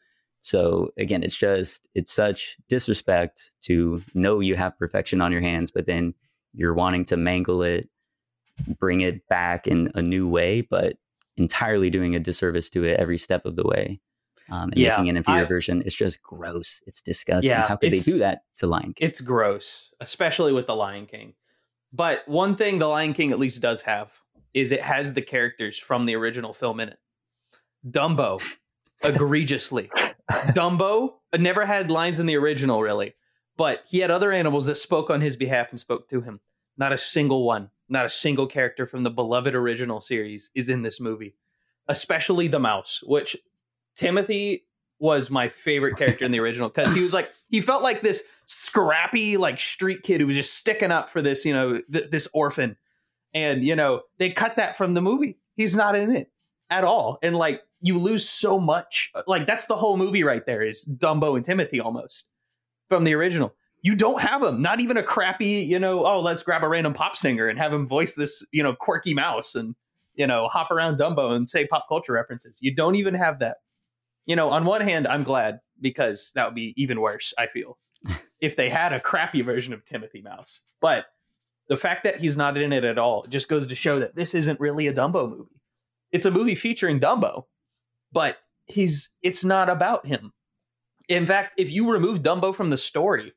So 0.42 0.92
again 1.00 1.24
it's 1.24 1.36
just 1.36 1.88
it's 1.96 2.14
such 2.14 2.58
disrespect 2.70 3.54
to 3.62 4.04
know 4.14 4.40
you 4.40 4.56
have 4.56 4.78
perfection 4.78 5.20
on 5.20 5.32
your 5.32 5.42
hands 5.42 5.72
but 5.72 5.88
then 5.88 6.14
you're 6.54 6.76
wanting 6.76 7.06
to 7.06 7.18
mangle 7.18 7.64
it 7.64 7.90
bring 8.80 9.02
it 9.02 9.28
back 9.28 9.66
in 9.66 9.92
a 9.96 10.02
new 10.02 10.28
way 10.28 10.62
but 10.62 10.94
entirely 11.38 11.90
doing 11.90 12.16
a 12.16 12.20
disservice 12.20 12.70
to 12.72 12.84
it 12.84 13.00
every 13.00 13.18
step 13.18 13.46
of 13.46 13.56
the 13.56 13.64
way 13.66 14.00
um, 14.50 14.70
and 14.72 14.78
Yeah, 14.78 14.92
making 14.98 15.10
an 15.10 15.18
inferior 15.18 15.44
I- 15.44 15.48
version 15.48 15.82
it's 15.86 15.96
just 15.96 16.22
gross 16.22 16.82
it's 16.88 17.02
disgusting 17.02 17.52
Yeah, 17.52 17.68
how 17.68 17.76
could 17.76 17.94
they 17.94 18.00
do 18.00 18.18
that 18.20 18.40
to 18.58 18.68
lion 18.68 18.94
king 18.94 19.08
It's 19.08 19.22
gross, 19.22 19.90
especially 20.00 20.52
with 20.54 20.68
the 20.68 20.76
Lion 20.76 21.06
King. 21.06 21.34
But 21.94 22.28
one 22.28 22.56
thing 22.56 22.80
the 22.80 22.88
Lion 22.88 23.14
King 23.14 23.32
at 23.32 23.40
least 23.40 23.62
does 23.62 23.82
have 23.84 24.12
is 24.54 24.72
it 24.72 24.82
has 24.82 25.14
the 25.14 25.22
characters 25.22 25.78
from 25.80 26.06
the 26.06 26.16
original 26.16 26.54
film 26.54 26.80
in 26.80 26.90
it. 26.90 26.98
Dumbo, 27.90 28.42
egregiously. 29.04 29.90
Dumbo 30.30 31.14
never 31.38 31.66
had 31.66 31.90
lines 31.92 32.20
in 32.20 32.26
the 32.26 32.36
original, 32.36 32.82
really, 32.82 33.14
but 33.56 33.84
he 33.88 34.00
had 34.00 34.12
other 34.12 34.32
animals 34.32 34.66
that 34.66 34.76
spoke 34.76 35.10
on 35.10 35.22
his 35.22 35.36
behalf 35.38 35.70
and 35.72 35.80
spoke 35.80 36.08
to 36.10 36.22
him. 36.22 36.40
Not 36.78 36.92
a 36.94 36.98
single 36.98 37.46
one, 37.46 37.70
not 37.90 38.06
a 38.06 38.10
single 38.10 38.48
character 38.48 38.86
from 38.86 39.04
the 39.04 39.10
beloved 39.10 39.56
original 39.56 40.02
series 40.02 40.50
is 40.56 40.70
in 40.70 40.82
this 40.82 41.00
movie, 41.00 41.36
especially 41.88 42.48
the 42.48 42.60
mouse, 42.60 43.02
which 43.04 43.38
Timothy 43.96 44.66
was 45.00 45.30
my 45.30 45.48
favorite 45.48 45.96
character 45.96 46.26
in 46.26 46.32
the 46.32 46.40
original 46.40 46.70
because 46.70 46.94
he 46.94 47.02
was 47.02 47.14
like, 47.14 47.32
he 47.50 47.62
felt 47.62 47.84
like 47.84 48.02
this 48.02 48.24
scrappy, 48.46 49.38
like 49.38 49.60
street 49.60 50.02
kid 50.04 50.20
who 50.20 50.28
was 50.28 50.36
just 50.36 50.54
sticking 50.54 50.92
up 50.92 51.10
for 51.10 51.22
this, 51.22 51.46
you 51.46 51.54
know, 51.54 51.80
th- 51.92 52.10
this 52.10 52.28
orphan. 52.34 52.76
And, 53.34 53.64
you 53.64 53.76
know, 53.76 54.02
they 54.18 54.32
cut 54.32 54.56
that 54.56 54.78
from 54.78 54.94
the 54.94 55.02
movie. 55.02 55.38
He's 55.56 55.76
not 55.76 55.96
in 55.96 56.16
it 56.16 56.32
at 56.70 56.84
all. 56.84 57.20
And 57.22 57.36
like, 57.36 57.62
you 57.82 58.00
lose 58.00 58.28
so 58.28 58.60
much. 58.60 59.12
Like, 59.28 59.46
that's 59.46 59.68
the 59.68 59.76
whole 59.76 59.98
movie 59.98 60.24
right 60.24 60.46
there 60.46 60.64
is 60.64 60.86
Dumbo 60.86 61.36
and 61.36 61.46
Timothy 61.46 61.80
almost 61.80 62.26
from 62.90 63.04
the 63.04 63.14
original. 63.14 63.54
You 63.82 63.96
don't 63.96 64.22
have 64.22 64.44
him, 64.44 64.62
not 64.62 64.80
even 64.80 64.98
a 64.98 65.04
crappy, 65.04 65.62
you 65.62 65.80
know, 65.80 66.06
oh, 66.06 66.20
let's 66.20 66.44
grab 66.44 66.64
a 66.64 66.68
random 66.68 66.94
pop 66.94 67.16
singer 67.16 67.48
and 67.48 67.60
have 67.60 67.74
him 67.74 67.88
voice 67.88 68.16
this, 68.16 68.46
you 68.52 68.64
know, 68.64 68.74
quirky 68.74 69.14
mouse 69.14 69.56
and, 69.56 69.76
you 70.16 70.26
know, 70.26 70.48
hop 70.48 70.72
around 70.72 70.98
Dumbo 71.00 71.36
and 71.36 71.48
say 71.48 71.68
pop 71.68 71.86
culture 71.88 72.14
references. 72.14 72.58
You 72.62 72.76
don't 72.76 72.96
even 72.96 73.14
have 73.14 73.40
that. 73.40 73.58
You 74.26 74.36
know, 74.36 74.50
on 74.50 74.66
one 74.66 74.82
hand, 74.82 75.08
I'm 75.08 75.24
glad 75.24 75.60
because 75.80 76.32
that 76.36 76.46
would 76.46 76.56
be 76.56 76.74
even 76.76 77.00
worse, 77.00 77.34
I 77.38 77.48
feel, 77.48 77.78
if 78.42 78.56
they 78.56 78.70
had 78.70 78.94
a 78.94 79.00
crappy 79.00 79.42
version 79.42 79.74
of 79.74 79.86
Timothy 79.86 80.22
Mouse. 80.22 80.60
But 80.82 81.06
the 81.70 81.78
fact 81.78 82.04
that 82.04 82.20
he's 82.20 82.38
not 82.38 82.58
in 82.58 82.74
it 82.74 82.84
at 82.84 82.98
all 82.98 83.26
just 83.28 83.50
goes 83.50 83.68
to 83.68 83.76
show 83.76 84.00
that 84.00 84.16
this 84.16 84.34
isn't 84.34 84.60
really 84.60 84.88
a 84.88 84.94
Dumbo 84.94 85.30
movie. 85.30 85.62
It's 86.12 86.26
a 86.26 86.32
movie 86.32 86.56
featuring 86.56 87.00
Dumbo, 87.00 87.44
but 88.12 88.38
he's 88.66 89.10
it's 89.22 89.44
not 89.44 89.70
about 89.70 90.06
him. 90.06 90.32
In 91.10 91.26
fact, 91.26 91.54
if 91.58 91.72
you 91.72 91.90
remove 91.90 92.22
Dumbo 92.22 92.54
from 92.54 92.70
the 92.70 92.78
story, 92.78 93.34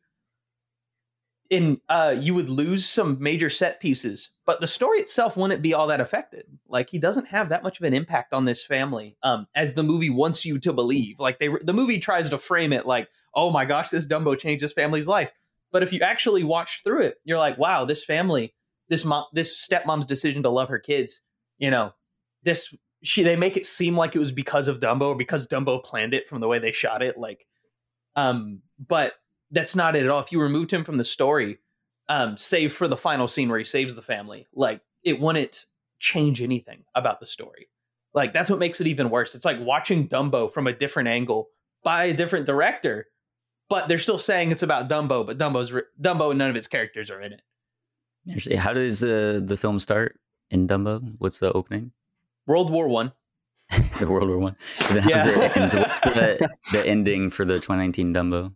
in 1.50 1.80
uh 1.88 2.14
you 2.18 2.32
would 2.32 2.48
lose 2.48 2.88
some 2.88 3.18
major 3.20 3.50
set 3.50 3.80
pieces, 3.80 4.30
but 4.46 4.60
the 4.60 4.66
story 4.66 5.00
itself 5.00 5.36
wouldn't 5.36 5.62
be 5.62 5.74
all 5.74 5.88
that 5.88 6.00
affected. 6.00 6.44
Like 6.68 6.88
he 6.88 6.98
doesn't 6.98 7.26
have 7.26 7.48
that 7.48 7.62
much 7.62 7.78
of 7.78 7.84
an 7.84 7.92
impact 7.92 8.32
on 8.32 8.44
this 8.44 8.64
family 8.64 9.16
um 9.22 9.46
as 9.54 9.74
the 9.74 9.82
movie 9.82 10.10
wants 10.10 10.44
you 10.44 10.58
to 10.60 10.72
believe. 10.72 11.18
Like 11.18 11.38
they 11.38 11.48
the 11.62 11.74
movie 11.74 11.98
tries 11.98 12.30
to 12.30 12.38
frame 12.38 12.72
it 12.72 12.86
like, 12.86 13.08
"Oh 13.34 13.50
my 13.50 13.64
gosh, 13.64 13.90
this 13.90 14.06
Dumbo 14.06 14.38
changed 14.38 14.64
this 14.64 14.72
family's 14.72 15.08
life." 15.08 15.32
But 15.72 15.82
if 15.82 15.92
you 15.92 16.00
actually 16.00 16.44
watch 16.44 16.82
through 16.82 17.02
it, 17.02 17.16
you're 17.24 17.38
like, 17.38 17.58
"Wow, 17.58 17.84
this 17.84 18.04
family, 18.04 18.54
this 18.88 19.04
mom 19.04 19.24
this 19.32 19.66
stepmom's 19.68 20.06
decision 20.06 20.44
to 20.44 20.50
love 20.50 20.68
her 20.68 20.78
kids, 20.78 21.20
you 21.58 21.70
know, 21.70 21.92
this 22.44 22.72
she 23.02 23.22
they 23.22 23.36
make 23.36 23.56
it 23.56 23.66
seem 23.66 23.96
like 23.96 24.14
it 24.14 24.18
was 24.18 24.32
because 24.32 24.68
of 24.68 24.80
Dumbo 24.80 25.08
or 25.08 25.14
because 25.16 25.48
Dumbo 25.48 25.82
planned 25.82 26.14
it 26.14 26.28
from 26.28 26.40
the 26.40 26.48
way 26.48 26.58
they 26.58 26.72
shot 26.72 27.02
it 27.02 27.18
like 27.18 27.46
um 28.16 28.60
but 28.78 29.14
that's 29.50 29.74
not 29.76 29.96
it 29.96 30.04
at 30.04 30.10
all 30.10 30.20
if 30.20 30.32
you 30.32 30.40
removed 30.40 30.72
him 30.72 30.84
from 30.84 30.96
the 30.96 31.04
story 31.04 31.58
um 32.08 32.36
save 32.36 32.72
for 32.72 32.88
the 32.88 32.96
final 32.96 33.28
scene 33.28 33.48
where 33.48 33.58
he 33.58 33.64
saves 33.64 33.94
the 33.94 34.02
family 34.02 34.48
like 34.54 34.80
it 35.04 35.20
wouldn't 35.20 35.66
change 35.98 36.40
anything 36.42 36.84
about 36.94 37.20
the 37.20 37.26
story 37.26 37.68
like 38.14 38.32
that's 38.32 38.50
what 38.50 38.58
makes 38.58 38.80
it 38.80 38.86
even 38.86 39.10
worse 39.10 39.34
it's 39.34 39.44
like 39.44 39.58
watching 39.60 40.08
Dumbo 40.08 40.52
from 40.52 40.66
a 40.66 40.72
different 40.72 41.08
angle 41.08 41.48
by 41.84 42.04
a 42.04 42.14
different 42.14 42.46
director 42.46 43.06
but 43.68 43.86
they're 43.86 43.98
still 43.98 44.18
saying 44.18 44.50
it's 44.50 44.62
about 44.62 44.88
Dumbo 44.88 45.26
but 45.26 45.38
Dumbo's 45.38 45.72
re- 45.72 45.82
Dumbo 46.00 46.30
and 46.30 46.38
none 46.38 46.50
of 46.50 46.56
its 46.56 46.66
characters 46.66 47.10
are 47.10 47.20
in 47.20 47.32
it 47.32 47.42
Actually, 48.30 48.56
how 48.56 48.72
does 48.74 49.00
the 49.00 49.42
the 49.44 49.56
film 49.56 49.78
start 49.78 50.18
in 50.50 50.68
Dumbo? 50.68 51.14
What's 51.18 51.38
the 51.38 51.52
opening? 51.52 51.92
World 52.46 52.70
War 52.70 52.86
1 52.86 53.12
the 54.00 54.08
World 54.08 54.28
War 54.28 54.38
One. 54.38 54.56
And 54.80 54.96
then 54.96 55.02
how 55.04 55.10
does 55.10 55.26
Yeah. 55.26 55.78
What's 55.78 56.00
the 56.02 56.50
the 56.72 56.86
ending 56.86 57.30
for 57.30 57.44
the 57.44 57.54
2019 57.54 58.12
Dumbo? 58.12 58.52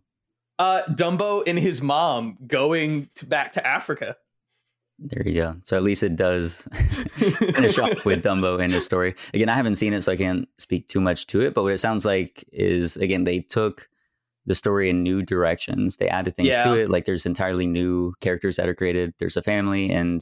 Uh 0.59 0.81
Dumbo 0.89 1.43
and 1.47 1.57
his 1.59 1.81
mom 1.81 2.37
going 2.47 3.09
to 3.15 3.25
back 3.25 3.51
to 3.53 3.65
Africa 3.65 4.15
There 4.97 5.27
you 5.27 5.33
go. 5.41 5.55
So 5.63 5.75
at 5.75 5.83
least 5.83 6.03
it 6.03 6.15
does 6.15 6.61
finish 7.11 7.77
off 7.77 8.05
with 8.05 8.23
Dumbo 8.23 8.61
and 8.63 8.71
his 8.71 8.85
story. 8.85 9.13
Again, 9.33 9.49
I 9.49 9.55
haven't 9.55 9.75
seen 9.75 9.93
it, 9.93 10.03
so 10.03 10.11
I 10.13 10.15
can't 10.15 10.47
speak 10.57 10.87
too 10.87 11.01
much 11.01 11.27
to 11.27 11.41
it. 11.41 11.53
But 11.53 11.63
what 11.63 11.73
it 11.73 11.79
sounds 11.79 12.05
like 12.05 12.45
is 12.53 12.95
again 12.95 13.25
they 13.25 13.41
took 13.41 13.89
the 14.45 14.55
story 14.55 14.89
in 14.89 15.03
new 15.03 15.21
directions. 15.23 15.97
They 15.97 16.07
added 16.07 16.35
things 16.37 16.53
Yeah. 16.53 16.63
to 16.63 16.73
it. 16.75 16.89
Like 16.89 17.03
there's 17.05 17.25
entirely 17.25 17.65
new 17.67 18.13
characters 18.21 18.55
that 18.55 18.69
are 18.69 18.75
created. 18.75 19.13
There's 19.19 19.35
a 19.35 19.41
family, 19.41 19.89
and 19.91 20.21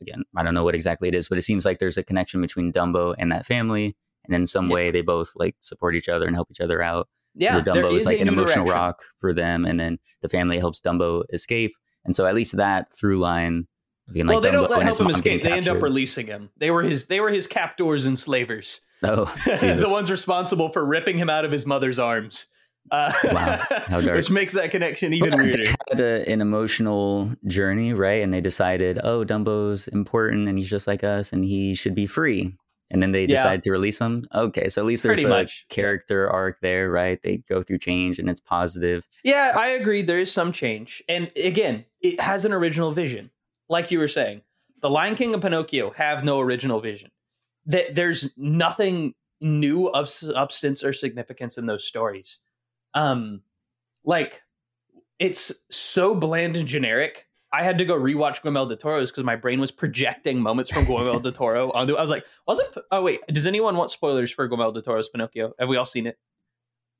again, 0.00 0.22
I 0.36 0.42
don't 0.42 0.54
know 0.54 0.64
what 0.64 0.74
exactly 0.74 1.08
it 1.08 1.14
is, 1.14 1.28
but 1.28 1.36
it 1.38 1.42
seems 1.42 1.64
like 1.66 1.78
there's 1.78 1.98
a 1.98 2.02
connection 2.02 2.40
between 2.40 2.72
Dumbo 2.72 3.14
and 3.18 3.30
that 3.32 3.44
family. 3.44 3.94
And 4.24 4.34
in 4.34 4.46
some 4.46 4.68
Yeah. 4.68 4.74
way, 4.74 4.90
they 4.90 5.02
both 5.02 5.32
like 5.36 5.56
support 5.60 5.94
each 5.96 6.08
other 6.08 6.26
and 6.26 6.34
help 6.34 6.48
each 6.50 6.60
other 6.62 6.80
out. 6.80 7.08
Yeah, 7.34 7.58
so 7.58 7.60
the 7.60 7.70
Dumbo 7.70 7.94
is 7.94 8.02
is 8.02 8.06
like 8.06 8.20
an 8.20 8.28
emotional 8.28 8.64
direction. 8.64 8.80
rock 8.80 9.02
for 9.18 9.32
them, 9.32 9.64
and 9.64 9.78
then 9.78 9.98
the 10.22 10.28
family 10.28 10.58
helps 10.58 10.80
Dumbo 10.80 11.24
escape. 11.32 11.72
And 12.04 12.14
so 12.14 12.26
at 12.26 12.34
least 12.34 12.56
that 12.56 12.94
through 12.94 13.18
line. 13.18 13.66
Again, 14.10 14.26
well, 14.26 14.36
like 14.36 14.42
they 14.44 14.50
don't 14.50 14.70
let 14.70 14.82
help 14.82 15.00
him 15.00 15.08
escape. 15.08 15.42
They 15.42 15.52
end 15.52 15.66
up 15.68 15.80
releasing 15.82 16.26
him. 16.26 16.50
They 16.58 16.70
were 16.70 16.82
his. 16.82 17.06
They 17.06 17.20
were 17.20 17.30
his 17.30 17.46
captors 17.46 18.04
and 18.04 18.18
slavers. 18.18 18.80
Oh, 19.02 19.24
He's 19.60 19.78
the 19.78 19.88
ones 19.88 20.10
responsible 20.10 20.68
for 20.68 20.84
ripping 20.84 21.18
him 21.18 21.30
out 21.30 21.44
of 21.44 21.52
his 21.52 21.66
mother's 21.66 21.98
arms. 21.98 22.46
Uh, 22.90 23.12
Wow, 23.24 23.62
how 23.68 24.00
dark. 24.00 24.16
Which 24.16 24.30
makes 24.30 24.52
that 24.54 24.70
connection 24.70 25.14
even 25.14 25.30
But 25.30 25.40
weirder. 25.40 25.64
They 25.64 25.74
had 25.90 26.00
a, 26.00 26.28
an 26.30 26.40
emotional 26.42 27.32
journey, 27.46 27.94
right? 27.94 28.22
And 28.22 28.32
they 28.32 28.42
decided, 28.42 28.98
oh, 29.02 29.24
Dumbo's 29.24 29.88
important 29.88 30.48
and 30.48 30.58
he's 30.58 30.68
just 30.68 30.86
like 30.86 31.02
us 31.02 31.32
and 31.32 31.44
he 31.44 31.74
should 31.74 31.94
be 31.94 32.06
free. 32.06 32.56
And 32.94 33.02
then 33.02 33.10
they 33.10 33.22
Yeah. 33.22 33.34
decide 33.36 33.60
to 33.64 33.72
release 33.72 33.98
them. 33.98 34.24
Okay, 34.32 34.68
so 34.68 34.80
at 34.80 34.86
least 34.86 35.02
there's 35.02 35.22
Pretty 35.22 35.26
a 35.34 35.36
much. 35.36 35.66
character 35.68 36.30
arc 36.30 36.60
there, 36.60 36.88
right? 36.92 37.20
They 37.20 37.38
go 37.38 37.60
through 37.60 37.78
change 37.78 38.20
and 38.20 38.30
it's 38.30 38.38
positive. 38.40 39.04
Yeah, 39.24 39.52
I 39.58 39.70
agree. 39.70 40.00
There 40.02 40.20
is 40.20 40.30
some 40.30 40.52
change, 40.52 41.02
and 41.08 41.28
again, 41.36 41.86
it 42.00 42.20
has 42.20 42.44
an 42.44 42.52
original 42.52 42.92
vision. 42.92 43.30
Like 43.68 43.90
you 43.90 43.98
were 43.98 44.06
saying, 44.06 44.42
The 44.80 44.90
Lion 44.90 45.16
King 45.16 45.32
and 45.34 45.42
Pinocchio 45.42 45.90
have 45.96 46.22
no 46.22 46.38
original 46.38 46.80
vision. 46.80 47.10
That 47.66 47.96
there's 47.96 48.32
nothing 48.36 49.14
new 49.40 49.88
of 49.88 50.08
substance 50.08 50.84
or 50.84 50.92
significance 50.92 51.58
in 51.58 51.66
those 51.66 51.84
stories. 51.84 52.38
Um, 52.94 53.42
like 54.04 54.42
it's 55.18 55.50
so 55.68 56.14
bland 56.14 56.56
and 56.56 56.68
generic. 56.68 57.26
I 57.54 57.62
had 57.62 57.78
to 57.78 57.84
go 57.84 57.94
rewatch 57.98 58.42
Guillermo 58.42 58.66
del 58.68 58.76
Toro's 58.76 59.10
because 59.10 59.24
my 59.24 59.36
brain 59.36 59.60
was 59.60 59.70
projecting 59.70 60.40
moments 60.40 60.70
from 60.70 60.84
Guillermo 60.84 61.20
del 61.20 61.32
Toro 61.32 61.70
onto. 61.74 61.94
I 61.94 62.00
was 62.00 62.10
like, 62.10 62.24
wasn't? 62.46 62.70
Oh 62.90 63.02
wait, 63.02 63.20
does 63.28 63.46
anyone 63.46 63.76
want 63.76 63.90
spoilers 63.90 64.30
for 64.30 64.46
Guillermo 64.48 64.72
del 64.72 64.82
Toro's 64.82 65.08
Pinocchio? 65.08 65.52
Have 65.58 65.68
we 65.68 65.76
all 65.76 65.86
seen 65.86 66.06
it? 66.06 66.18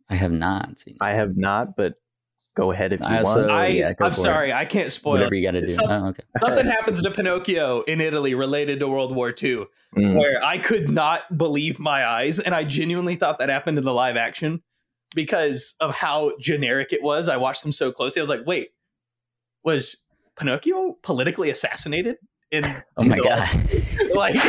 I 0.09 0.15
have 0.17 0.33
not 0.33 0.79
seen. 0.79 0.97
I 1.01 1.11
have 1.15 1.37
not, 1.37 1.77
but 1.77 1.95
go 2.57 2.71
ahead 2.73 2.93
if 2.93 3.01
you 3.01 3.07
I 3.07 3.19
also, 3.19 3.41
want. 3.41 3.51
I, 3.51 3.67
yeah, 3.69 3.89
I'm 3.89 3.97
for 3.97 4.07
it. 4.07 4.15
sorry, 4.17 4.53
I 4.53 4.65
can't 4.65 4.93
spoil. 4.93 5.15
Whatever 5.15 5.35
you 5.35 5.43
got 5.47 5.53
to 5.53 5.63
do. 5.63 5.67
Some- 5.69 5.91
oh, 5.91 6.07
okay. 6.09 6.23
Something 6.39 6.67
happens 6.79 7.03
to 7.03 7.11
Pinocchio 7.11 7.81
in 7.83 8.01
Italy 8.01 8.35
related 8.35 8.79
to 8.81 8.89
World 8.89 9.15
War 9.15 9.31
II, 9.43 9.65
Mm. 9.97 10.17
where 10.19 10.45
I 10.45 10.59
could 10.59 10.89
not 10.91 11.39
believe 11.39 11.79
my 11.79 12.05
eyes, 12.05 12.41
and 12.41 12.53
I 12.53 12.65
genuinely 12.65 13.15
thought 13.15 13.39
that 13.39 13.49
happened 13.49 13.79
in 13.79 13.85
the 13.85 13.95
live 13.95 14.17
action 14.17 14.61
because 15.15 15.77
of 15.79 15.95
how 15.95 16.33
generic 16.41 16.93
it 16.93 17.01
was. 17.01 17.29
I 17.29 17.37
watched 17.37 17.63
them 17.63 17.71
so 17.71 17.93
closely. 17.93 18.19
I 18.19 18.25
was 18.25 18.29
like, 18.29 18.45
wait, 18.45 18.71
was 19.63 19.97
Pinocchio 20.37 20.97
politically 21.03 21.51
assassinated? 21.51 22.17
In 22.51 22.65
Oh 22.97 23.05
my 23.05 23.19
god. 23.19 23.49
like 24.15 24.35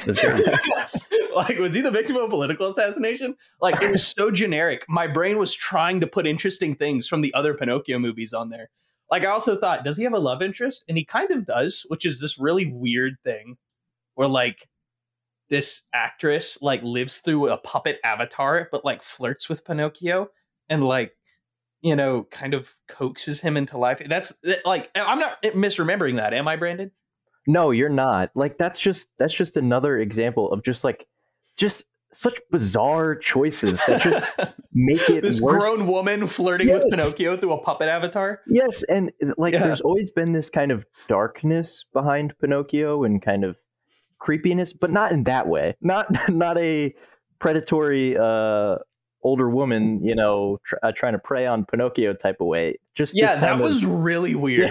like 1.34 1.58
was 1.58 1.74
he 1.74 1.80
the 1.80 1.90
victim 1.90 2.16
of 2.16 2.22
a 2.24 2.28
political 2.28 2.68
assassination? 2.68 3.36
Like 3.60 3.82
it 3.82 3.90
was 3.90 4.06
so 4.06 4.30
generic. 4.30 4.84
My 4.88 5.06
brain 5.06 5.38
was 5.38 5.52
trying 5.52 6.00
to 6.00 6.06
put 6.06 6.26
interesting 6.26 6.74
things 6.74 7.06
from 7.08 7.20
the 7.20 7.34
other 7.34 7.54
pinocchio 7.54 7.98
movies 7.98 8.32
on 8.32 8.50
there. 8.50 8.70
Like 9.10 9.24
i 9.24 9.26
also 9.26 9.56
thought 9.56 9.84
does 9.84 9.96
he 9.96 10.04
have 10.04 10.14
a 10.14 10.18
love 10.18 10.42
interest? 10.42 10.84
And 10.88 10.96
he 10.96 11.04
kind 11.04 11.30
of 11.30 11.46
does 11.46 11.84
which 11.88 12.06
is 12.06 12.20
this 12.20 12.38
really 12.38 12.66
weird 12.66 13.16
thing 13.24 13.56
where 14.14 14.28
like 14.28 14.68
this 15.48 15.82
actress 15.92 16.56
like 16.62 16.82
lives 16.82 17.18
through 17.18 17.48
a 17.48 17.58
puppet 17.58 17.98
avatar 18.04 18.68
but 18.70 18.84
like 18.84 19.02
flirts 19.02 19.48
with 19.48 19.64
pinocchio. 19.64 20.28
And 20.68 20.84
like 20.84 21.16
you 21.82 21.96
know 21.96 22.24
kind 22.30 22.54
of 22.54 22.74
coaxes 22.88 23.40
him 23.40 23.56
into 23.56 23.78
life 23.78 24.02
that's 24.06 24.34
like 24.64 24.90
i'm 24.96 25.18
not 25.18 25.42
misremembering 25.42 26.16
that 26.16 26.34
am 26.34 26.46
i 26.48 26.56
brandon 26.56 26.90
No, 27.46 27.70
you're 27.70 27.88
not. 27.88 28.30
Like 28.34 28.58
that's 28.58 28.78
just 28.78 29.08
that's 29.18 29.32
just 29.34 29.56
another 29.56 29.98
example 29.98 30.52
of 30.52 30.62
just 30.62 30.84
like 30.84 31.06
just 31.56 31.84
such 32.12 32.38
bizarre 32.50 33.16
choices 33.16 33.80
that 33.86 34.02
just 34.02 34.26
make 34.74 35.08
it 35.08 35.22
this 35.22 35.40
worse. 35.40 35.62
grown 35.62 35.86
woman 35.86 36.26
flirting 36.26 36.68
Yes. 36.68 36.84
with 36.84 36.90
Pinocchio 36.92 37.36
through 37.38 37.52
a 37.52 37.58
puppet 37.62 37.88
avatar. 37.88 38.40
Yes, 38.46 38.82
and 38.88 39.10
like 39.38 39.54
Yeah. 39.54 39.62
there's 39.64 39.80
always 39.80 40.10
been 40.10 40.32
this 40.32 40.50
kind 40.50 40.70
of 40.70 40.84
darkness 41.08 41.84
behind 41.94 42.34
Pinocchio 42.40 43.04
and 43.04 43.22
kind 43.22 43.42
of 43.44 43.56
creepiness, 44.18 44.72
but 44.74 44.90
not 44.90 45.10
in 45.12 45.24
that 45.24 45.48
way. 45.48 45.74
Not 45.80 46.06
not 46.28 46.58
a 46.58 46.94
predatory 47.40 48.16
uh 48.18 48.76
older 49.22 49.50
woman, 49.50 50.02
you 50.04 50.14
know, 50.14 50.58
tr- 50.66 50.76
uh, 50.82 50.92
trying 50.92 51.12
to 51.12 51.18
prey 51.18 51.46
on 51.46 51.64
Pinocchio 51.66 52.14
type 52.14 52.40
of 52.40 52.46
way. 52.46 52.78
Just 52.94 53.14
Yeah, 53.16 53.34
that 53.36 53.40
kind 53.40 53.54
of- 53.54 53.68
was 53.68 53.84
really 53.84 54.34
weird. 54.34 54.70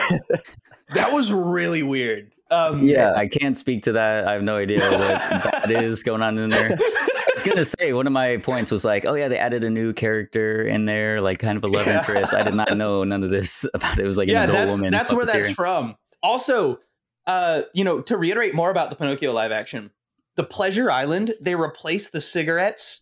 that 0.94 1.12
was 1.12 1.32
really 1.32 1.84
weird. 1.84 2.32
Um, 2.52 2.84
Yeah. 2.88 3.14
I 3.16 3.28
can't 3.28 3.56
speak 3.56 3.84
to 3.84 3.92
that. 3.94 4.28
I 4.28 4.34
have 4.34 4.42
no 4.44 4.58
idea 4.58 4.80
what 4.80 5.00
that 5.68 5.70
is 5.72 6.02
going 6.04 6.22
on 6.24 6.38
in 6.40 6.50
there. 6.50 6.72
I 6.80 7.32
was 7.34 7.44
gonna 7.44 7.64
say 7.66 7.94
one 7.94 8.08
of 8.08 8.14
my 8.14 8.38
points 8.38 8.72
was 8.72 8.84
like, 8.84 9.06
oh 9.06 9.14
yeah, 9.14 9.28
they 9.28 9.38
added 9.38 9.64
a 9.64 9.70
new 9.70 9.94
character 9.94 10.64
in 10.64 10.86
there, 10.86 11.22
like 11.22 11.38
kind 11.40 11.58
of 11.58 11.64
a 11.64 11.68
love 11.68 11.86
Yeah. 11.86 12.00
interest. 12.00 12.34
I 12.34 12.42
did 12.44 12.56
not 12.56 12.76
know 12.76 13.04
none 13.04 13.24
of 13.24 13.30
this 13.30 13.66
about 13.76 14.00
it. 14.00 14.04
It 14.04 14.06
was 14.08 14.18
like 14.18 14.28
yeah, 14.28 14.44
an 14.46 14.50
adult 14.50 14.58
that's 14.70 14.76
woman. 14.78 14.92
that's 14.92 15.14
where 15.14 15.26
that's 15.28 15.52
from. 15.52 15.96
Also, 16.24 16.80
uh, 17.28 17.62
you 17.74 17.84
know, 17.84 18.02
to 18.02 18.18
reiterate 18.18 18.56
more 18.56 18.72
about 18.72 18.90
the 18.90 18.96
Pinocchio 18.96 19.32
live 19.32 19.52
action, 19.52 19.92
the 20.36 20.44
Pleasure 20.44 20.90
Island 20.90 21.36
they 21.40 21.54
replaced 21.54 22.12
the 22.14 22.22
cigarettes 22.22 23.02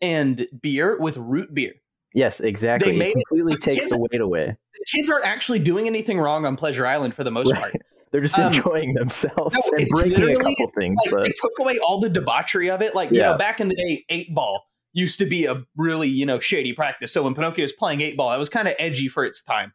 and 0.00 0.46
beer 0.62 0.98
with 0.98 1.16
root 1.16 1.52
beer. 1.54 1.72
Yes, 2.14 2.40
exactly. 2.40 2.92
They 2.92 2.96
made 2.98 3.08
it 3.10 3.18
it- 3.18 3.24
completely 3.28 3.56
takes 3.58 3.76
Kids- 3.78 3.90
the 3.90 3.98
weight 4.00 4.20
away. 4.20 4.56
Kids 4.94 5.08
aren't 5.10 5.24
actually 5.26 5.58
doing 5.58 5.86
anything 5.86 6.18
wrong 6.20 6.44
on 6.46 6.54
Pleasure 6.56 6.86
Island 6.86 7.14
for 7.14 7.24
the 7.24 7.30
most 7.30 7.50
Right. 7.52 7.60
part. 7.60 7.74
They're 8.12 8.20
just 8.20 8.38
Um, 8.38 8.52
enjoying 8.54 8.94
themselves 8.94 9.54
no, 9.54 9.62
and 9.72 9.82
it's 9.82 9.92
breaking 9.92 10.22
a 10.22 10.36
couple 10.36 10.70
things, 10.78 10.96
like 11.06 11.10
but 11.10 11.24
they 11.24 11.32
took 11.40 11.52
away 11.58 11.78
all 11.78 11.98
the 12.00 12.08
debauchery 12.08 12.70
of 12.70 12.80
it. 12.80 12.94
Like 12.94 13.10
you 13.10 13.20
know, 13.20 13.36
back 13.36 13.60
in 13.60 13.68
the 13.68 13.74
day, 13.74 14.04
eight 14.08 14.32
ball 14.34 14.62
used 14.92 15.18
to 15.18 15.26
be 15.26 15.44
a 15.46 15.64
really 15.76 16.08
you 16.08 16.24
know 16.24 16.38
shady 16.38 16.72
practice. 16.72 17.12
So 17.12 17.24
when 17.24 17.34
Pinocchio 17.34 17.62
was 17.64 17.72
playing 17.72 18.00
eight 18.02 18.16
ball, 18.16 18.30
that 18.30 18.38
was 18.38 18.48
kind 18.48 18.68
of 18.68 18.74
edgy 18.78 19.08
for 19.08 19.24
its 19.24 19.42
time. 19.42 19.72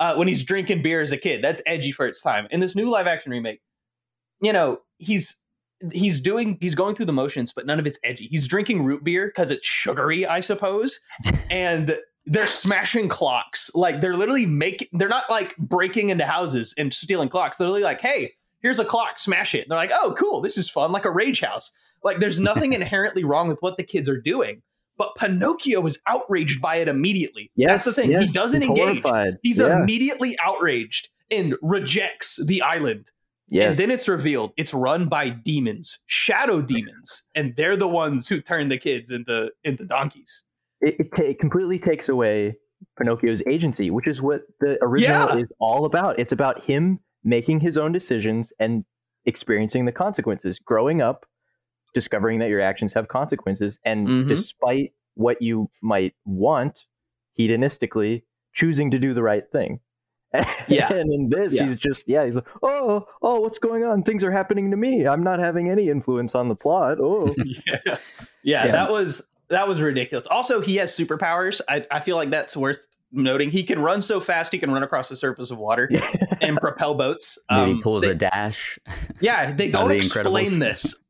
Uh, 0.00 0.14
when 0.16 0.28
he's 0.28 0.42
drinking 0.42 0.82
beer 0.82 1.00
as 1.00 1.12
a 1.12 1.16
kid, 1.16 1.42
that's 1.42 1.62
edgy 1.66 1.92
for 1.92 2.06
its 2.06 2.20
time. 2.20 2.46
In 2.50 2.60
this 2.60 2.74
new 2.76 2.90
live 2.90 3.06
action 3.06 3.30
remake, 3.32 3.60
you 4.42 4.52
know, 4.52 4.80
he's 4.98 5.38
he's 5.92 6.20
doing 6.20 6.58
he's 6.60 6.74
going 6.74 6.94
through 6.94 7.06
the 7.06 7.12
motions, 7.12 7.52
but 7.52 7.66
none 7.66 7.78
of 7.78 7.86
it's 7.86 7.98
edgy. 8.04 8.28
He's 8.30 8.46
drinking 8.46 8.84
root 8.84 9.04
beer 9.04 9.26
because 9.26 9.50
it's 9.50 9.66
sugary, 9.66 10.26
I 10.26 10.40
suppose, 10.40 11.00
and 11.50 11.98
they're 12.26 12.46
smashing 12.46 13.08
clocks. 13.08 13.70
Like 13.74 14.00
they're 14.00 14.16
literally 14.16 14.46
making. 14.46 14.88
They're 14.92 15.08
not 15.08 15.30
like 15.30 15.56
breaking 15.56 16.10
into 16.10 16.26
houses 16.26 16.74
and 16.76 16.92
stealing 16.92 17.28
clocks. 17.28 17.56
They're 17.56 17.66
literally 17.66 17.84
like, 17.84 18.00
hey, 18.00 18.32
here's 18.60 18.78
a 18.78 18.84
clock, 18.84 19.18
smash 19.18 19.54
it. 19.54 19.66
They're 19.68 19.78
like, 19.78 19.92
oh, 19.92 20.14
cool, 20.18 20.40
this 20.40 20.58
is 20.58 20.68
fun, 20.68 20.92
like 20.92 21.04
a 21.04 21.10
rage 21.10 21.40
house. 21.40 21.70
Like 22.02 22.18
there's 22.20 22.40
nothing 22.40 22.72
inherently 22.74 23.24
wrong 23.24 23.48
with 23.48 23.58
what 23.60 23.76
the 23.76 23.84
kids 23.84 24.08
are 24.08 24.20
doing. 24.20 24.62
But 24.96 25.14
Pinocchio 25.14 25.86
is 25.86 26.00
outraged 26.08 26.60
by 26.60 26.76
it 26.76 26.88
immediately. 26.88 27.52
yes, 27.54 27.84
That's 27.84 27.84
the 27.84 28.02
thing. 28.02 28.18
he 28.18 28.26
doesn't 28.26 28.62
he's 28.62 28.68
engage. 28.68 29.02
Horrified. 29.02 29.38
He's 29.42 29.60
yeah. 29.60 29.80
immediately 29.80 30.36
outraged 30.42 31.08
and 31.30 31.54
rejects 31.62 32.36
the 32.44 32.62
island. 32.62 33.12
Yes. 33.48 33.68
And 33.68 33.76
then 33.76 33.90
it's 33.90 34.08
revealed 34.08 34.52
it's 34.56 34.72
run 34.74 35.08
by 35.08 35.28
demons, 35.30 35.98
shadow 36.06 36.60
demons, 36.60 37.22
and 37.34 37.54
they're 37.56 37.76
the 37.76 37.88
ones 37.88 38.28
who 38.28 38.40
turn 38.40 38.68
the 38.68 38.78
kids 38.78 39.10
into 39.10 39.50
into 39.64 39.84
donkeys. 39.84 40.44
it, 40.80 40.96
it, 41.00 41.08
ta- 41.16 41.22
it 41.22 41.38
completely 41.40 41.78
takes 41.78 42.08
away 42.08 42.56
Pinocchio's 42.98 43.42
agency, 43.48 43.90
which 43.90 44.06
is 44.06 44.20
what 44.22 44.42
the 44.60 44.78
original 44.82 45.28
Yeah. 45.34 45.36
is 45.42 45.52
all 45.58 45.84
about. 45.84 46.18
It's 46.18 46.32
about 46.32 46.62
him 46.64 47.00
making 47.24 47.58
his 47.60 47.76
own 47.76 47.90
decisions 47.92 48.52
and 48.60 48.84
experiencing 49.26 49.84
the 49.84 49.92
consequences, 49.92 50.58
growing 50.60 51.02
up, 51.02 51.26
discovering 51.94 52.38
that 52.38 52.48
your 52.48 52.60
actions 52.60 52.92
have 52.94 53.08
consequences, 53.08 53.78
and 53.84 54.06
Mhm. 54.06 54.28
despite 54.28 54.92
what 55.14 55.42
you 55.42 55.68
might 55.82 56.14
want, 56.24 56.78
hedonistically 57.38 58.22
choosing 58.54 58.90
to 58.90 58.98
do 58.98 59.14
the 59.14 59.22
right 59.22 59.44
thing. 59.50 59.80
Yeah. 60.68 60.92
and 60.92 61.12
in 61.12 61.28
this, 61.30 61.54
Yeah. 61.54 61.66
he's 61.66 61.76
just 61.78 62.04
yeah, 62.06 62.24
he's 62.26 62.34
like, 62.34 62.46
oh, 62.62 63.06
oh, 63.22 63.40
what's 63.40 63.58
going 63.58 63.84
on? 63.84 64.02
Things 64.02 64.22
are 64.24 64.30
happening 64.30 64.70
to 64.70 64.76
me. 64.76 65.06
I'm 65.06 65.22
not 65.22 65.38
having 65.38 65.70
any 65.70 65.88
influence 65.88 66.34
on 66.34 66.48
the 66.48 66.54
plot. 66.54 66.98
Oh, 67.00 67.34
yeah. 67.44 67.54
yeah, 67.86 67.96
Yeah. 68.42 68.66
that 68.72 68.90
was 68.90 69.28
that 69.48 69.66
was 69.66 69.80
ridiculous. 69.80 70.26
Also, 70.26 70.60
he 70.60 70.76
has 70.76 70.94
superpowers. 70.94 71.60
I, 71.68 71.86
I 71.90 72.00
feel 72.00 72.16
like 72.16 72.30
that's 72.30 72.54
worth 72.56 72.86
noting. 73.10 73.50
He 73.50 73.62
can 73.62 73.78
run 73.80 74.02
so 74.02 74.20
fast 74.20 74.52
he 74.52 74.58
can 74.58 74.70
run 74.70 74.82
across 74.82 75.08
the 75.08 75.16
surface 75.16 75.50
of 75.50 75.56
water 75.56 75.90
and 76.42 76.58
propel 76.58 76.94
boats. 76.94 77.38
Maybe 77.50 77.70
Um, 77.72 77.80
pulls 77.80 78.02
they- 78.02 78.10
a 78.10 78.14
dash. 78.14 78.78
Yeah, 79.20 79.52
they 79.52 79.68
Out 79.68 79.72
don't 79.72 79.88
The 79.88 79.96
explain 79.96 80.46
Incredibles. 80.46 80.58
this 80.58 81.00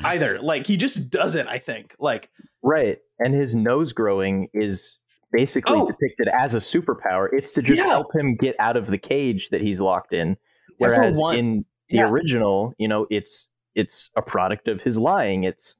either. 0.00 0.40
Like 0.40 0.66
he 0.66 0.78
just 0.78 1.10
does 1.10 1.34
it. 1.34 1.46
I 1.46 1.58
think. 1.58 1.94
Like 1.98 2.30
Right. 2.62 2.98
And 3.18 3.34
his 3.34 3.54
nose 3.54 3.92
growing 3.92 4.48
is 4.54 4.96
basically 5.32 5.76
Oh. 5.78 5.86
depicted 5.86 6.28
as 6.28 6.54
a 6.54 6.58
superpower. 6.58 7.28
It's 7.32 7.52
to 7.54 7.62
just 7.62 7.78
Yeah. 7.78 7.88
help 7.88 8.14
him 8.14 8.36
get 8.36 8.54
out 8.58 8.76
of 8.76 8.86
the 8.86 8.98
cage 8.98 9.48
that 9.50 9.60
he's 9.60 9.80
locked 9.80 10.12
in. 10.12 10.36
Whereas 10.78 11.18
once. 11.18 11.38
in 11.38 11.64
the 11.88 11.98
Yeah. 11.98 12.08
original, 12.10 12.74
you 12.78 12.88
know, 12.88 13.06
it's 13.10 13.48
it's 13.74 14.10
a 14.16 14.22
product 14.22 14.68
of 14.68 14.82
his 14.82 14.98
lying. 14.98 15.44
It's 15.44 15.76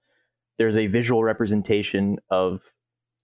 there's 0.58 0.76
a 0.78 0.86
visual 0.86 1.22
representation 1.22 2.18
of 2.30 2.60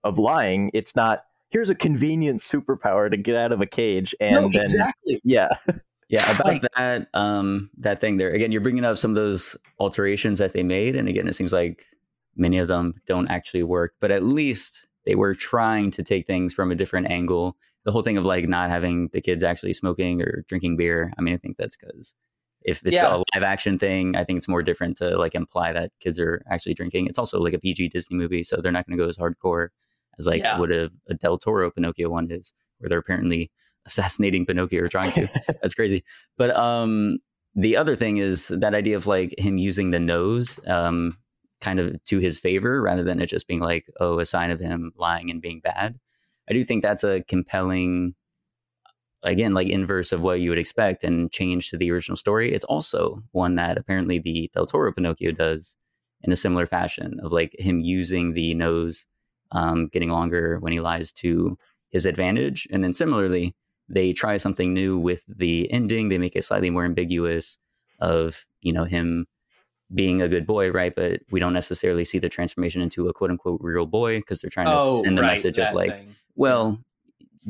of 0.05 0.19
lying. 0.19 0.71
It's 0.75 0.95
not 0.97 1.25
here's 1.51 1.71
a 1.71 1.75
convenient 1.75 2.43
superpower 2.43 3.11
to 3.11 3.17
get 3.17 3.35
out 3.37 3.53
of 3.53 3.61
a 3.63 3.67
cage, 3.67 4.15
and 4.21 4.35
no, 4.35 4.49
then 4.51 4.63
exactly. 4.63 5.21
yeah, 5.25 5.49
Yeah, 6.11 6.31
about 6.33 6.47
Like- 6.47 6.63
that 6.77 7.09
um 7.15 7.71
that 7.79 8.01
thing 8.01 8.17
there. 8.17 8.31
Again, 8.31 8.51
you're 8.53 8.61
bringing 8.63 8.85
up 8.85 8.97
some 8.99 9.11
of 9.11 9.15
those 9.15 9.57
alterations 9.79 10.39
that 10.41 10.53
they 10.53 10.63
made 10.63 10.97
and 10.97 11.09
again, 11.09 11.29
it 11.29 11.35
seems 11.35 11.53
like 11.53 11.85
many 12.37 12.59
of 12.59 12.69
them 12.69 12.95
don't 13.07 13.31
actually 13.31 13.63
work, 13.63 13.95
but 14.01 14.11
at 14.11 14.23
least 14.25 14.87
they 15.09 15.15
were 15.15 15.35
trying 15.35 15.91
to 15.93 16.03
take 16.03 16.27
things 16.27 16.53
from 16.53 16.71
a 16.71 16.75
different 16.75 17.11
angle. 17.11 17.57
The 17.87 17.93
whole 17.93 18.03
thing 18.03 18.19
of 18.19 18.25
like 18.27 18.47
not 18.47 18.69
having 18.69 19.09
the 19.15 19.23
kids 19.23 19.43
actually 19.43 19.73
smoking 19.73 20.21
or 20.21 20.45
drinking 20.49 20.77
beer. 20.77 21.13
I 21.19 21.23
mean, 21.23 21.33
I 21.33 21.39
think 21.39 21.57
that's 21.57 21.77
cuz 21.77 22.15
if 22.63 22.85
it's 22.85 23.01
Yeah. 23.01 23.15
a 23.17 23.23
live 23.35 23.43
action 23.55 23.79
thing, 23.79 24.17
I 24.17 24.25
think 24.25 24.37
it's 24.37 24.49
more 24.49 24.63
different 24.63 24.99
to 24.99 25.17
like 25.17 25.35
imply 25.35 25.73
that 25.73 25.93
kids 26.01 26.21
are 26.21 26.43
actually 26.51 26.75
drinking. 26.75 27.07
It's 27.07 27.19
also 27.19 27.41
like 27.41 27.55
a 27.55 27.59
PG 27.59 27.89
Disney 27.89 28.17
movie, 28.19 28.45
so 28.45 28.57
they're 28.59 28.73
not 28.73 28.87
going 28.87 28.99
to 28.99 29.03
go 29.05 29.09
as 29.09 29.17
hardcore 29.17 29.69
as 30.19 30.27
like 30.27 30.43
Yeah. 30.43 30.59
what 30.59 30.71
a, 30.73 30.91
a 31.09 31.15
Del 31.15 31.39
Toro 31.39 31.71
Pinocchio 31.71 32.11
one 32.11 32.31
is, 32.31 32.53
where 32.79 32.89
they're 32.91 32.99
apparently 32.99 33.51
assassinating 33.87 34.45
Pinocchio 34.45 34.83
or 34.83 34.89
trying 34.89 35.13
to. 35.13 35.29
That's 35.63 35.75
crazy. 35.75 36.05
But 36.37 36.51
um, 36.55 37.21
the 37.55 37.77
other 37.79 37.97
thing 37.97 38.19
is 38.19 38.49
that 38.49 38.75
idea 38.75 38.97
of 38.97 39.07
like 39.07 39.35
him 39.39 39.57
using 39.57 39.93
the 39.93 40.01
nose 40.01 40.61
um, 40.67 41.17
kind 41.61 41.81
of 41.81 42.03
to 42.05 42.19
his 42.19 42.39
favor 42.39 42.81
rather 42.81 43.03
than 43.03 43.21
it 43.21 43.27
just 43.27 43.49
being 43.49 43.61
like, 43.61 43.87
oh, 44.01 44.19
a 44.19 44.27
sign 44.27 44.51
of 44.51 44.61
him 44.61 44.93
lying 44.97 45.31
and 45.31 45.43
being 45.43 45.61
bad. 45.61 45.99
I 46.49 46.53
do 46.53 46.65
think 46.65 46.83
that's 46.83 47.05
a 47.05 47.23
compelling, 47.25 48.15
again, 49.23 49.55
like 49.55 49.69
inverse 49.69 50.13
of 50.13 50.23
what 50.23 50.41
you 50.41 50.51
would 50.51 50.59
expect 50.59 51.05
and 51.05 51.31
change 51.31 51.71
to 51.71 51.77
the 51.77 51.91
original 51.91 52.17
story. 52.17 52.53
It's 52.53 52.65
also 52.65 53.23
one 53.33 53.57
that 53.57 53.77
apparently 53.77 54.19
the 54.19 54.51
Del 54.55 54.67
Toro 54.67 54.93
Pinocchio 54.93 55.33
does 55.33 55.77
in 56.23 56.33
a 56.33 56.37
similar 56.37 56.67
fashion 56.67 57.21
of 57.23 57.33
like 57.33 57.55
him 57.59 57.81
using 57.81 58.33
the 58.33 58.55
nose 58.55 59.07
um, 59.53 59.89
getting 59.89 60.11
longer 60.11 60.59
when 60.59 60.73
he 60.73 60.81
lies 60.81 61.13
to 61.13 61.59
his 61.91 62.07
advantage. 62.07 62.67
And 62.71 62.85
then 62.85 62.93
similarly, 62.93 63.55
they 63.89 64.13
try 64.13 64.37
something 64.37 64.75
new 64.75 64.99
with 64.99 65.25
the 65.29 65.71
ending. 65.73 66.09
They 66.09 66.19
make 66.19 66.37
it 66.37 66.45
slightly 66.45 66.71
more 66.71 66.85
ambiguous 66.85 67.59
of, 68.01 68.45
you 68.61 68.73
know, 68.73 68.85
him 68.85 69.27
being 69.95 70.21
a 70.21 70.29
good 70.29 70.47
boy, 70.47 70.71
right? 70.71 70.95
But 70.95 71.21
we 71.31 71.41
don't 71.41 71.53
necessarily 71.55 72.05
see 72.05 72.19
the 72.19 72.29
transformation 72.29 72.83
into 72.83 73.09
a 73.09 73.13
quote 73.13 73.31
unquote 73.31 73.61
real 73.63 73.87
boy 73.87 74.19
because 74.19 74.41
they're 74.41 74.51
trying 74.51 74.67
to 74.67 74.79
Oh, 74.79 75.03
send 75.03 75.17
the 75.17 75.23
right, 75.23 75.31
message 75.33 75.59
of 75.59 75.75
like, 75.75 75.97
thing. 75.97 76.15
well, 76.37 76.79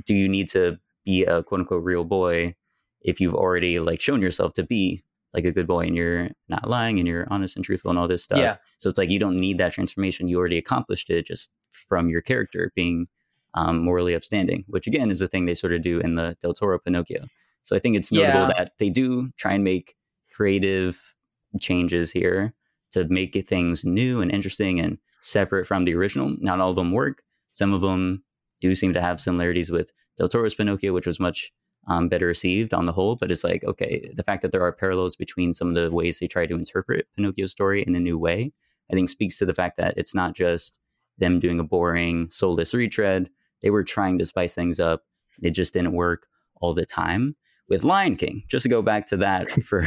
do 0.07 0.15
you 0.15 0.29
need 0.29 0.49
to 0.51 0.79
be 1.05 1.25
a 1.25 1.43
quote 1.43 1.61
unquote 1.61 1.83
real 1.83 2.05
boy 2.05 2.55
if 3.01 3.21
you've 3.21 3.35
already 3.35 3.81
like 3.81 4.01
shown 4.01 4.21
yourself 4.23 4.53
to 4.55 4.63
be 4.63 5.03
like 5.35 5.45
a 5.45 5.53
good 5.53 5.67
boy 5.67 5.81
and 5.81 5.97
you're 5.97 6.31
not 6.49 6.69
lying 6.69 6.99
and 6.99 7.07
you're 7.09 7.27
honest 7.31 7.57
and 7.57 7.65
truthful 7.65 7.91
and 7.91 7.99
all 7.99 8.07
this 8.09 8.23
stuff? 8.25 8.39
Yeah. 8.39 8.57
So 8.79 8.89
it's 8.89 8.99
like 8.99 9.11
you 9.11 9.19
don't 9.19 9.37
need 9.37 9.59
that 9.59 9.73
transformation. 9.73 10.29
You 10.29 10.39
already 10.39 10.59
accomplished 10.59 11.11
it 11.11 11.27
just 11.27 11.51
from 11.71 12.09
your 12.09 12.21
character 12.21 12.73
being 12.75 13.09
um, 13.55 13.79
morally 13.79 14.15
upstanding, 14.15 14.65
which 14.69 14.87
again 14.87 15.11
is 15.11 15.19
the 15.19 15.27
thing 15.29 15.47
they 15.47 15.55
sort 15.55 15.73
of 15.73 15.83
do 15.83 15.99
in 16.01 16.15
the 16.15 16.37
Del 16.41 16.55
Toro 16.55 16.79
Pinocchio. 16.79 17.25
So 17.63 17.75
I 17.75 17.79
think 17.81 17.97
it's 17.97 18.13
notable 18.13 18.43
Yeah. 18.43 18.53
that 18.57 18.73
they 18.79 18.91
do 18.91 19.31
try 19.37 19.53
and 19.55 19.65
make 19.65 19.97
creative 20.33 21.15
changes 21.61 22.11
here 22.13 22.55
to 22.93 23.05
make 23.09 23.49
things 23.49 23.85
new 23.85 24.21
and 24.21 24.31
interesting 24.31 24.81
and 24.81 24.99
separate 25.21 25.67
from 25.67 25.85
the 25.85 25.95
original. 25.95 26.37
Not 26.41 26.61
all 26.61 26.71
of 26.71 26.77
them 26.77 26.93
work. 26.93 27.23
Some 27.51 27.73
of 27.73 27.81
them 27.81 28.25
do 28.61 28.75
seem 28.75 28.93
to 28.95 29.01
have 29.01 29.21
similarities 29.21 29.71
with 29.71 29.91
Del 30.17 30.29
Toro's 30.29 30.55
Pinocchio, 30.55 30.93
which 30.93 31.07
was 31.07 31.21
much 31.21 31.53
um, 31.87 32.09
better 32.09 32.27
received 32.27 32.75
on 32.75 32.87
the 32.87 32.93
whole. 32.93 33.17
But 33.17 33.31
it's 33.31 33.45
like, 33.45 33.65
okay, 33.65 34.11
the 34.15 34.23
fact 34.23 34.43
that 34.43 34.53
there 34.53 34.63
are 34.63 34.73
parallels 34.73 35.17
between 35.17 35.55
some 35.55 35.69
of 35.69 35.75
the 35.75 35.91
ways 35.91 36.19
they 36.19 36.27
try 36.27 36.47
to 36.47 36.55
interpret 36.55 37.07
Pinocchio's 37.17 37.53
story 37.53 37.83
in 37.87 37.95
a 37.95 38.01
new 38.01 38.19
way, 38.19 38.53
I 38.91 38.95
think 38.95 39.09
speaks 39.09 39.39
to 39.39 39.47
the 39.47 39.55
fact 39.55 39.77
that 39.79 39.95
it's 39.97 40.15
not 40.15 40.35
just 40.35 40.79
them 41.19 41.41
doing 41.41 41.61
a 41.61 41.65
boring, 41.65 42.29
soulless 42.31 42.75
retread. 42.75 43.31
They 43.63 43.71
were 43.71 43.85
trying 43.85 44.19
to 44.19 44.27
spice 44.27 44.55
things 44.55 44.79
up. 44.79 45.03
It 45.43 45.51
just 45.51 45.73
didn't 45.73 45.93
work 45.93 46.27
all 46.61 46.75
the 46.75 46.87
time. 46.87 47.37
With 47.69 47.85
Lion 47.85 48.17
King, 48.17 48.45
just 48.49 48.63
to 48.63 48.69
go 48.69 48.81
back 48.81 49.07
to 49.07 49.17
that 49.19 49.51
for 49.65 49.85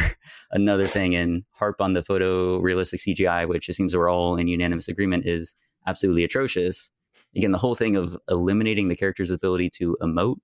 another 0.52 0.88
thing 0.88 1.16
and 1.16 1.44
harp 1.52 1.82
on 1.82 1.94
the 1.94 2.02
photorealistic 2.02 3.02
CGI, 3.02 3.48
which 3.48 3.70
it 3.70 3.74
seems 3.74 3.96
we're 3.96 4.10
all 4.10 4.36
in 4.38 4.48
unanimous 4.48 4.88
agreement 4.88 5.26
is 5.26 5.56
absolutely 5.88 6.24
atrocious. 6.24 6.92
Again, 7.36 7.52
the 7.52 7.58
whole 7.58 7.76
thing 7.76 7.96
of 7.96 8.18
eliminating 8.30 8.88
the 8.88 8.96
character's 8.96 9.32
ability 9.32 9.70
to 9.78 9.98
emote, 10.02 10.38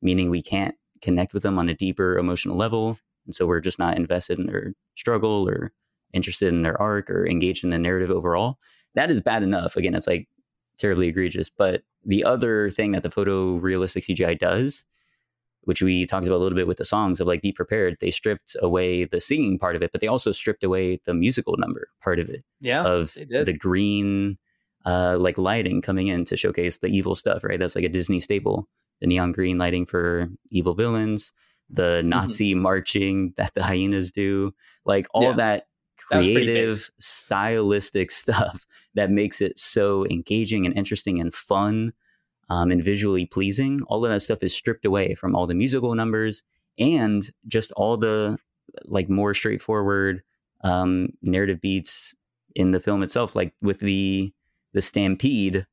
meaning 0.00 0.30
we 0.30 0.42
can't 0.42 0.74
connect 1.00 1.34
with 1.34 1.42
them 1.42 1.58
on 1.58 1.68
a 1.68 1.74
deeper 1.74 2.18
emotional 2.18 2.56
level. 2.56 2.98
And 3.24 3.34
so 3.34 3.46
we're 3.46 3.60
just 3.60 3.78
not 3.78 3.96
invested 3.96 4.38
in 4.38 4.46
their 4.46 4.74
struggle 4.96 5.48
or 5.48 5.72
interested 6.12 6.48
in 6.48 6.62
their 6.62 6.80
arc 6.80 7.10
or 7.10 7.26
engaged 7.26 7.64
in 7.64 7.70
the 7.70 7.78
narrative 7.78 8.10
overall. 8.10 8.56
That 8.94 9.10
is 9.10 9.20
bad 9.20 9.42
enough. 9.42 9.76
Again, 9.76 9.94
it's 9.94 10.06
like 10.06 10.28
terribly 10.78 11.08
egregious. 11.08 11.50
But 11.50 11.82
the 12.04 12.24
other 12.24 12.70
thing 12.70 12.92
that 12.92 13.02
the 13.02 13.08
photorealistic 13.08 14.04
CGI 14.04 14.38
does, 14.38 14.84
which 15.66 15.82
we 15.82 16.06
talked 16.06 16.26
about 16.26 16.36
a 16.36 16.42
little 16.42 16.56
bit 16.56 16.66
with 16.66 16.78
the 16.78 16.84
songs 16.84 17.20
of 17.20 17.26
like 17.28 17.42
Be 17.42 17.52
Prepared, 17.52 17.98
they 18.00 18.10
stripped 18.10 18.56
away 18.60 19.04
the 19.04 19.20
singing 19.20 19.58
part 19.58 19.76
of 19.76 19.82
it, 19.82 19.92
but 19.92 20.00
they 20.00 20.06
also 20.08 20.32
stripped 20.32 20.64
away 20.64 20.98
the 21.04 21.14
musical 21.14 21.54
number 21.58 21.88
part 22.02 22.18
of 22.18 22.28
it 22.30 22.42
Yeah. 22.60 22.82
of 22.84 23.14
the 23.14 23.54
green 23.56 24.38
uh 24.84 25.16
like 25.18 25.36
lighting 25.36 25.82
coming 25.82 26.06
in 26.08 26.24
to 26.24 26.36
showcase 26.36 26.78
the 26.78 26.86
evil 26.88 27.14
stuff, 27.14 27.44
right? 27.44 27.58
That's 27.60 27.74
like 27.76 27.84
a 27.84 27.88
Disney 27.88 28.20
staple. 28.20 28.66
The 29.00 29.06
neon 29.06 29.32
green 29.32 29.58
lighting 29.58 29.84
for 29.86 30.28
evil 30.50 30.72
villains, 30.74 31.32
the 31.68 31.98
Mm-hmm. 32.00 32.08
Nazi 32.08 32.54
marching 32.54 33.34
that 33.36 33.52
the 33.54 33.62
hyenas 33.62 34.12
do, 34.12 34.54
like 34.84 35.06
all 35.12 35.22
Yeah. 35.24 35.32
that 35.32 35.66
That 36.10 36.22
creative, 36.22 36.76
base. 36.76 36.90
stylistic 37.00 38.10
stuff 38.22 38.64
that 38.94 39.10
makes 39.10 39.40
it 39.42 39.58
so 39.58 40.06
engaging 40.06 40.64
and 40.66 40.76
interesting 40.76 41.20
and 41.20 41.34
fun 41.34 41.92
um, 42.48 42.70
and 42.70 42.82
visually 42.82 43.26
pleasing. 43.26 43.82
All 43.88 44.04
of 44.04 44.10
that 44.10 44.20
stuff 44.20 44.42
is 44.42 44.54
stripped 44.54 44.84
away 44.84 45.14
from 45.14 45.34
all 45.34 45.46
the 45.46 45.54
musical 45.54 45.94
numbers 45.94 46.42
and 46.78 47.28
just 47.46 47.72
all 47.72 47.96
the 47.96 48.38
like 48.84 49.08
more 49.08 49.34
straightforward 49.34 50.22
um, 50.62 51.08
narrative 51.22 51.60
beats 51.60 52.14
in 52.54 52.70
the 52.70 52.80
film 52.80 53.02
itself. 53.02 53.34
Like 53.34 53.54
with 53.62 53.80
the 53.80 54.32
the 54.72 54.82
stampede, 54.82 55.66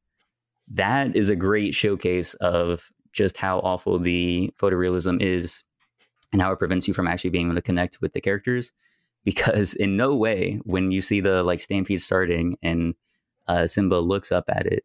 that 0.72 1.16
is 1.16 1.30
a 1.30 1.36
great 1.36 1.76
showcase 1.76 2.34
of 2.36 2.90
just 3.12 3.38
how 3.38 3.60
awful 3.60 4.00
the 4.00 4.52
photorealism 4.58 5.22
is 5.22 5.64
and 6.32 6.42
how 6.42 6.52
it 6.52 6.60
prevents 6.60 6.88
you 6.88 6.94
from 6.94 7.08
actually 7.08 7.30
being 7.30 7.48
able 7.48 7.56
to 7.56 7.62
connect 7.62 8.02
with 8.02 8.14
the 8.14 8.22
characters 8.22 8.74
because 9.24 9.74
in 9.74 9.96
no 9.96 10.16
way 10.16 10.60
when 10.64 10.92
you 10.92 11.02
see 11.02 11.22
the 11.22 11.44
like 11.44 11.62
stampede 11.62 12.02
starting 12.02 12.58
and 12.62 12.96
uh, 13.48 13.68
Simba 13.68 13.96
looks 13.96 14.32
up 14.32 14.46
at 14.48 14.66
it, 14.66 14.84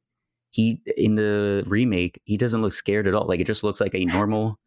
he 0.51 0.81
in 0.97 1.15
the 1.15 1.63
remake 1.67 2.21
he 2.25 2.37
doesn't 2.37 2.63
look 2.63 2.73
scared 2.73 3.07
at 3.07 3.15
all. 3.15 3.27
Like 3.27 3.41
it 3.41 3.47
just 3.47 3.65
looks 3.65 3.81
like 3.81 3.95
a 3.95 4.05
normal 4.17 4.59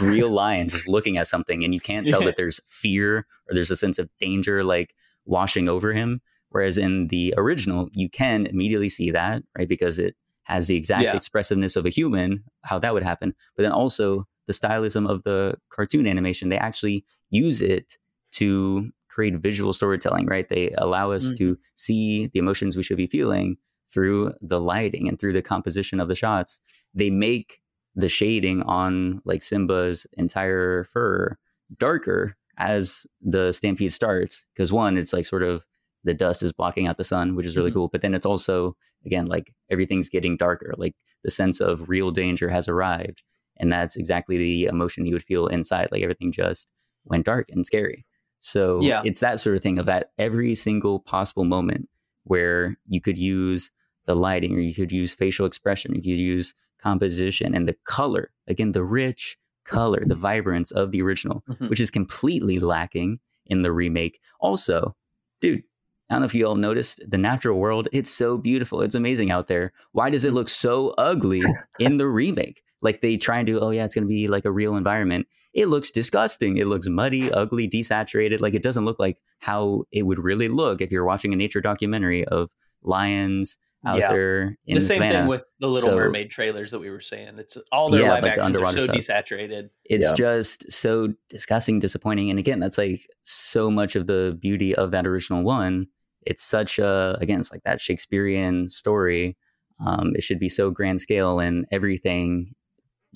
real 0.00 0.30
lion 0.30 0.68
just 0.68 0.88
looking 0.88 1.16
at 1.16 1.28
something, 1.28 1.64
and 1.64 1.72
you 1.74 1.80
can't 1.80 2.08
tell 2.08 2.20
Yeah. 2.20 2.26
that 2.26 2.36
there's 2.36 2.60
fear 2.66 3.26
or 3.48 3.54
there's 3.54 3.70
a 3.70 3.76
sense 3.76 3.98
of 3.98 4.08
danger 4.20 4.64
like 4.64 4.94
washing 5.24 5.68
over 5.68 5.92
him. 5.92 6.20
Whereas 6.50 6.76
in 6.76 7.08
the 7.08 7.32
original, 7.36 7.88
you 7.92 8.10
can 8.10 8.46
immediately 8.46 8.88
see 8.88 9.10
that 9.10 9.42
right 9.56 9.68
because 9.68 9.98
it 9.98 10.16
has 10.44 10.66
the 10.66 10.76
exact 10.76 11.04
Yeah. 11.04 11.16
expressiveness 11.16 11.76
of 11.76 11.86
a 11.86 11.90
human, 11.90 12.44
how 12.62 12.78
that 12.78 12.92
would 12.92 13.02
happen, 13.02 13.34
but 13.56 13.62
then 13.62 13.72
also 13.72 14.26
the 14.46 14.52
stylism 14.52 15.08
of 15.08 15.22
the 15.22 15.54
cartoon 15.70 16.06
animation. 16.06 16.48
They 16.48 16.58
actually 16.58 17.04
use 17.30 17.62
it 17.62 17.96
to 18.32 18.90
create 19.08 19.34
visual 19.36 19.72
storytelling, 19.72 20.26
right? 20.26 20.48
They 20.48 20.74
allow 20.76 21.12
us 21.12 21.26
mm-hmm. 21.26 21.36
to 21.36 21.58
see 21.74 22.26
the 22.26 22.38
emotions 22.38 22.76
we 22.76 22.82
should 22.82 22.96
be 22.96 23.06
feeling 23.06 23.56
through 23.92 24.32
the 24.40 24.60
lighting 24.60 25.08
and 25.08 25.18
through 25.18 25.32
the 25.32 25.42
composition 25.42 26.00
of 26.00 26.08
the 26.08 26.14
shots. 26.14 26.60
They 26.94 27.10
make 27.10 27.60
the 27.94 28.08
shading 28.08 28.62
on 28.62 29.20
like 29.24 29.42
Simba's 29.42 30.06
entire 30.16 30.84
fur 30.84 31.36
darker 31.78 32.36
as 32.58 33.06
the 33.20 33.52
stampede 33.52 33.92
starts 33.92 34.44
because 34.54 34.72
one 34.72 34.96
it's 34.98 35.12
like 35.12 35.24
sort 35.26 35.42
of 35.42 35.64
the 36.04 36.12
dust 36.14 36.42
is 36.42 36.52
blocking 36.52 36.86
out 36.86 36.96
the 36.98 37.04
sun 37.04 37.34
which 37.34 37.46
is 37.46 37.56
really 37.56 37.70
Mhm. 37.70 37.74
cool 37.74 37.88
but 37.88 38.02
then 38.02 38.14
it's 38.14 38.26
also 38.26 38.76
again 39.06 39.24
like 39.26 39.54
everything's 39.70 40.10
getting 40.10 40.36
darker 40.36 40.74
like 40.76 40.94
the 41.24 41.30
sense 41.30 41.60
of 41.60 41.88
real 41.88 42.10
danger 42.10 42.50
has 42.50 42.68
arrived 42.68 43.22
and 43.56 43.72
that's 43.72 43.96
exactly 43.96 44.36
the 44.36 44.64
emotion 44.64 45.06
you 45.06 45.14
would 45.14 45.22
feel 45.22 45.46
inside 45.46 45.88
like 45.90 46.02
everything 46.02 46.30
just 46.30 46.70
went 47.04 47.24
dark 47.24 47.46
and 47.48 47.64
scary 47.64 48.04
so 48.38 48.80
Yeah. 48.82 49.00
it's 49.04 49.20
that 49.20 49.40
sort 49.40 49.56
of 49.56 49.62
thing 49.62 49.78
of 49.78 49.86
that 49.86 50.10
every 50.18 50.54
single 50.54 51.00
possible 51.00 51.44
moment 51.44 51.88
where 52.24 52.76
you 52.86 53.00
could 53.00 53.16
use 53.18 53.70
the 54.06 54.16
lighting 54.16 54.54
or 54.54 54.60
you 54.60 54.74
could 54.74 54.92
use 54.92 55.14
facial 55.14 55.46
expression 55.46 55.94
you 55.94 56.00
could 56.02 56.18
use 56.18 56.54
composition 56.78 57.54
and 57.54 57.68
the 57.68 57.76
color 57.84 58.30
again 58.48 58.72
the 58.72 58.84
rich 58.84 59.38
color 59.64 60.02
the 60.04 60.14
vibrance 60.14 60.70
of 60.72 60.90
the 60.90 61.00
original 61.00 61.42
Mhm. 61.48 61.70
which 61.70 61.80
is 61.80 61.90
completely 61.90 62.58
lacking 62.58 63.20
in 63.46 63.62
the 63.62 63.72
remake 63.72 64.20
also 64.40 64.96
dude 65.40 65.62
I 66.10 66.14
don't 66.16 66.22
know 66.22 66.26
if 66.26 66.34
you 66.34 66.46
all 66.46 66.56
noticed 66.56 67.00
the 67.08 67.16
natural 67.16 67.58
world. 67.58 67.88
It's 67.90 68.10
so 68.10 68.36
beautiful. 68.36 68.82
It's 68.82 68.94
amazing 68.94 69.30
out 69.30 69.46
there. 69.46 69.72
Why 69.92 70.10
does 70.10 70.26
it 70.26 70.34
look 70.34 70.50
so 70.50 70.90
ugly 70.98 71.42
in 71.78 71.96
the 71.96 72.06
remake? 72.06 72.62
Like 72.82 73.00
they 73.00 73.16
try 73.16 73.38
and 73.38 73.46
do, 73.46 73.58
oh 73.60 73.70
yeah, 73.70 73.84
it's 73.84 73.94
going 73.94 74.04
to 74.04 74.08
be 74.08 74.28
like 74.28 74.44
a 74.44 74.52
real 74.52 74.76
environment. 74.76 75.26
It 75.54 75.68
looks 75.68 75.90
disgusting. 75.90 76.58
It 76.58 76.66
looks 76.66 76.86
muddy, 76.86 77.32
ugly, 77.32 77.66
desaturated. 77.66 78.40
Like 78.40 78.52
it 78.52 78.62
doesn't 78.62 78.84
look 78.84 78.98
like 78.98 79.22
how 79.38 79.84
it 79.90 80.02
would 80.02 80.18
really 80.18 80.48
look 80.48 80.82
if 80.82 80.90
you're 80.92 81.06
watching 81.06 81.32
a 81.32 81.36
nature 81.36 81.62
documentary 81.62 82.26
of 82.26 82.50
lions 82.82 83.56
out 83.84 83.98
Yeah. 83.98 84.12
there 84.12 84.56
in 84.66 84.74
the 84.76 84.80
same 84.80 84.96
savannah. 84.98 85.20
thing 85.20 85.26
with 85.28 85.42
the 85.58 85.66
Little 85.68 85.90
So- 85.90 85.96
Mermaid 85.96 86.30
trailers 86.30 86.70
that 86.70 86.78
we 86.78 86.88
were 86.90 87.00
saying. 87.00 87.38
It's 87.38 87.56
all 87.72 87.90
their 87.90 88.02
Yeah, 88.02 88.12
live 88.14 88.22
like 88.22 88.36
the 88.36 88.62
are 88.62 88.72
so 88.72 88.84
stuff. 88.84 88.96
desaturated. 88.96 89.70
it's 89.84 90.08
Yeah. 90.10 90.14
just 90.14 90.70
so 90.70 91.14
disgusting, 91.28 91.80
disappointing. 91.80 92.30
And 92.30 92.38
again, 92.38 92.60
that's 92.60 92.78
like 92.78 93.08
so 93.22 93.70
much 93.70 93.96
of 93.96 94.06
the 94.06 94.38
beauty 94.40 94.74
of 94.74 94.90
that 94.92 95.06
original 95.06 95.42
one. 95.42 95.88
It's 96.24 96.42
such 96.44 96.78
a 96.78 97.18
again, 97.20 97.40
it's 97.40 97.50
like 97.50 97.64
that 97.64 97.80
Shakespearean 97.80 98.68
story. 98.68 99.36
Um, 99.84 100.12
it 100.14 100.22
should 100.22 100.38
be 100.38 100.48
so 100.48 100.70
grand 100.70 101.00
scale, 101.00 101.40
and 101.40 101.66
everything 101.72 102.54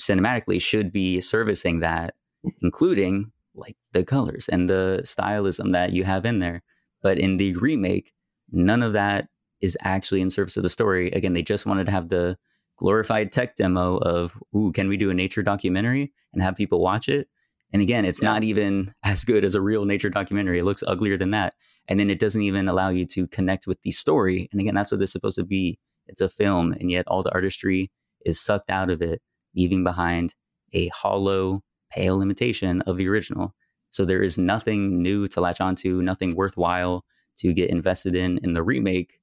cinematically 0.01 0.61
should 0.61 0.91
be 0.93 1.21
servicing 1.21 1.79
that, 1.81 2.15
including 2.61 3.31
like 3.55 3.77
the 3.93 4.05
colors 4.05 4.49
and 4.49 4.69
the 4.69 5.01
stylism 5.05 5.73
that 5.73 5.93
you 5.93 6.05
have 6.05 6.27
in 6.27 6.41
there. 6.41 6.63
But 7.03 7.19
in 7.19 7.37
the 7.37 7.55
remake, 7.55 8.13
none 8.51 8.83
of 8.83 8.93
that 8.95 9.29
is 9.61 9.77
actually 9.81 10.21
in 10.21 10.31
service 10.31 10.57
of 10.57 10.63
the 10.63 10.71
story. 10.71 11.11
Again, 11.13 11.33
they 11.33 11.43
just 11.43 11.67
wanted 11.67 11.87
to 11.87 11.93
have 11.93 12.09
the 12.09 12.37
glorified 12.79 13.33
tech 13.33 13.57
demo 13.57 13.97
of, 13.99 14.35
ooh, 14.55 14.71
can 14.73 14.89
we 14.89 14.97
do 14.97 15.11
a 15.11 15.15
nature 15.15 15.43
documentary 15.43 16.13
and 16.33 16.43
have 16.43 16.57
people 16.57 16.81
watch 16.81 17.09
it? 17.09 17.29
And 17.73 17.81
again, 17.83 18.05
it's 18.05 18.23
Yeah. 18.23 18.31
not 18.31 18.45
even 18.45 18.95
as 19.03 19.25
good 19.25 19.45
as 19.45 19.55
a 19.55 19.61
real 19.61 19.85
nature 19.85 20.11
documentary. 20.11 20.59
It 20.59 20.65
looks 20.65 20.85
uglier 20.87 21.17
than 21.17 21.31
that. 21.31 21.55
And 21.89 21.99
then 22.01 22.11
it 22.11 22.19
doesn't 22.19 22.43
even 22.43 22.69
allow 22.69 22.89
you 22.91 23.07
to 23.07 23.27
connect 23.29 23.67
with 23.67 23.81
the 23.83 23.93
story. 23.93 24.49
And 24.53 24.61
again, 24.61 24.75
that's 24.75 24.91
what 24.91 24.99
this 25.01 25.11
is 25.11 25.13
supposed 25.13 25.37
to 25.37 25.45
be. 25.45 25.79
It's 26.07 26.21
a 26.21 26.29
film, 26.29 26.73
and 26.73 26.91
yet 26.91 27.07
all 27.09 27.23
the 27.23 27.33
artistry 27.33 27.91
is 28.25 28.41
sucked 28.41 28.71
out 28.71 28.91
of 28.91 29.01
it, 29.03 29.23
leaving 29.55 29.85
behind 29.85 30.35
a 30.73 30.89
hollow, 30.89 31.63
pale 31.91 32.21
imitation 32.23 32.83
of 32.83 32.97
the 32.97 33.09
original. 33.09 33.55
So 33.91 34.05
there 34.05 34.23
is 34.23 34.37
nothing 34.37 35.01
new 35.03 35.27
to 35.29 35.41
latch 35.41 35.61
onto, 35.61 36.03
nothing 36.03 36.35
worthwhile 36.35 37.05
to 37.39 37.53
get 37.53 37.71
invested 37.71 38.15
in 38.15 38.39
in 38.43 38.53
the 38.55 38.63
remake. 38.63 39.21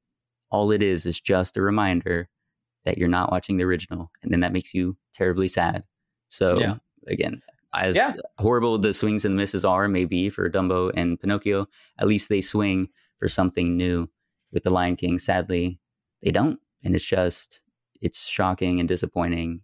All 0.54 0.72
it 0.72 0.84
is 0.84 1.06
is 1.08 1.20
just 1.20 1.58
a 1.58 1.62
reminder 1.62 2.30
that 2.86 2.98
you're 2.98 3.08
not 3.10 3.32
watching 3.32 3.58
the 3.58 3.64
original, 3.64 4.12
and 4.22 4.32
then 4.32 4.42
that 4.42 4.54
makes 4.54 4.74
you 4.74 4.96
terribly 5.14 5.48
sad. 5.48 5.84
So 6.28 6.56
Yeah. 6.60 6.76
again, 7.08 7.42
as 7.74 7.96
Yeah. 7.96 8.14
horrible 8.38 8.78
the 8.78 8.94
swings 8.94 9.26
and 9.26 9.36
misses 9.36 9.66
are, 9.66 9.88
maybe 9.88 10.30
for 10.30 10.50
Dumbo 10.50 10.92
and 10.96 11.20
Pinocchio, 11.20 11.66
at 11.98 12.08
least 12.08 12.30
they 12.30 12.40
swing 12.42 12.90
for 13.18 13.28
something 13.28 13.76
new. 13.76 14.10
With 14.52 14.62
the 14.62 14.70
Lion 14.70 14.96
King, 14.96 15.18
sadly, 15.18 15.80
they 16.22 16.30
don't, 16.30 16.60
and 16.84 16.94
it's 16.94 17.04
just 17.04 17.62
it's 18.02 18.28
shocking 18.28 18.80
and 18.80 18.88
disappointing, 18.88 19.64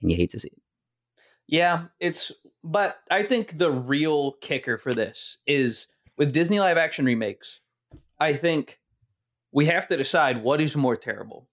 and 0.00 0.10
you 0.12 0.16
hate 0.16 0.30
to 0.30 0.38
see 0.38 0.48
it. 0.48 0.62
Yeah, 1.48 1.86
it's 1.98 2.30
but 2.62 2.98
I 3.10 3.24
think 3.24 3.58
the 3.58 3.72
real 3.72 4.34
kicker 4.40 4.78
for 4.78 4.94
this 4.94 5.38
is 5.48 5.88
with 6.16 6.32
Disney 6.32 6.60
live 6.60 6.76
action 6.76 7.04
remakes, 7.04 7.58
I 8.20 8.34
think 8.34 8.78
we 9.52 9.66
have 9.66 9.88
to 9.88 9.96
decide 9.96 10.42
what 10.42 10.60
is 10.60 10.76
more 10.76 10.96
terrible. 10.96 11.48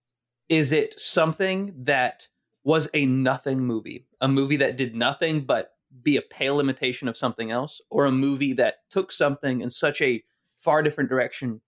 Is 0.50 0.72
it 0.72 1.00
something 1.00 1.74
that 1.84 2.28
was 2.64 2.90
a 2.94 3.06
nothing 3.06 3.60
movie, 3.60 4.08
a 4.22 4.28
movie 4.28 4.58
that 4.58 4.78
did 4.78 4.96
nothing 4.96 5.46
but 5.46 5.72
be 6.02 6.18
a 6.18 6.22
pale 6.22 6.60
imitation 6.60 7.08
of 7.08 7.18
something 7.18 7.52
else, 7.52 7.82
or 7.90 8.06
a 8.06 8.12
movie 8.12 8.54
that 8.54 8.90
took 8.90 9.12
something 9.12 9.62
in 9.62 9.70
such 9.70 10.02
a 10.02 10.24
far 10.60 10.84
different 10.84 11.10
direction 11.10 11.62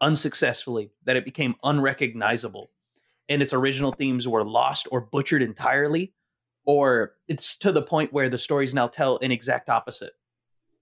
unsuccessfully 0.00 0.90
that 1.04 1.16
it 1.16 1.24
became 1.24 1.54
unrecognizable 1.64 2.70
and 3.28 3.42
its 3.42 3.52
original 3.52 3.92
themes 3.92 4.28
were 4.28 4.44
lost 4.44 4.86
or 4.92 5.00
butchered 5.00 5.42
entirely? 5.42 6.12
or 6.68 7.14
it's 7.28 7.56
to 7.56 7.72
the 7.72 7.80
point 7.80 8.12
where 8.12 8.28
the 8.28 8.36
stories 8.36 8.74
now 8.74 8.86
tell 8.86 9.18
an 9.22 9.32
exact 9.32 9.70
opposite 9.70 10.12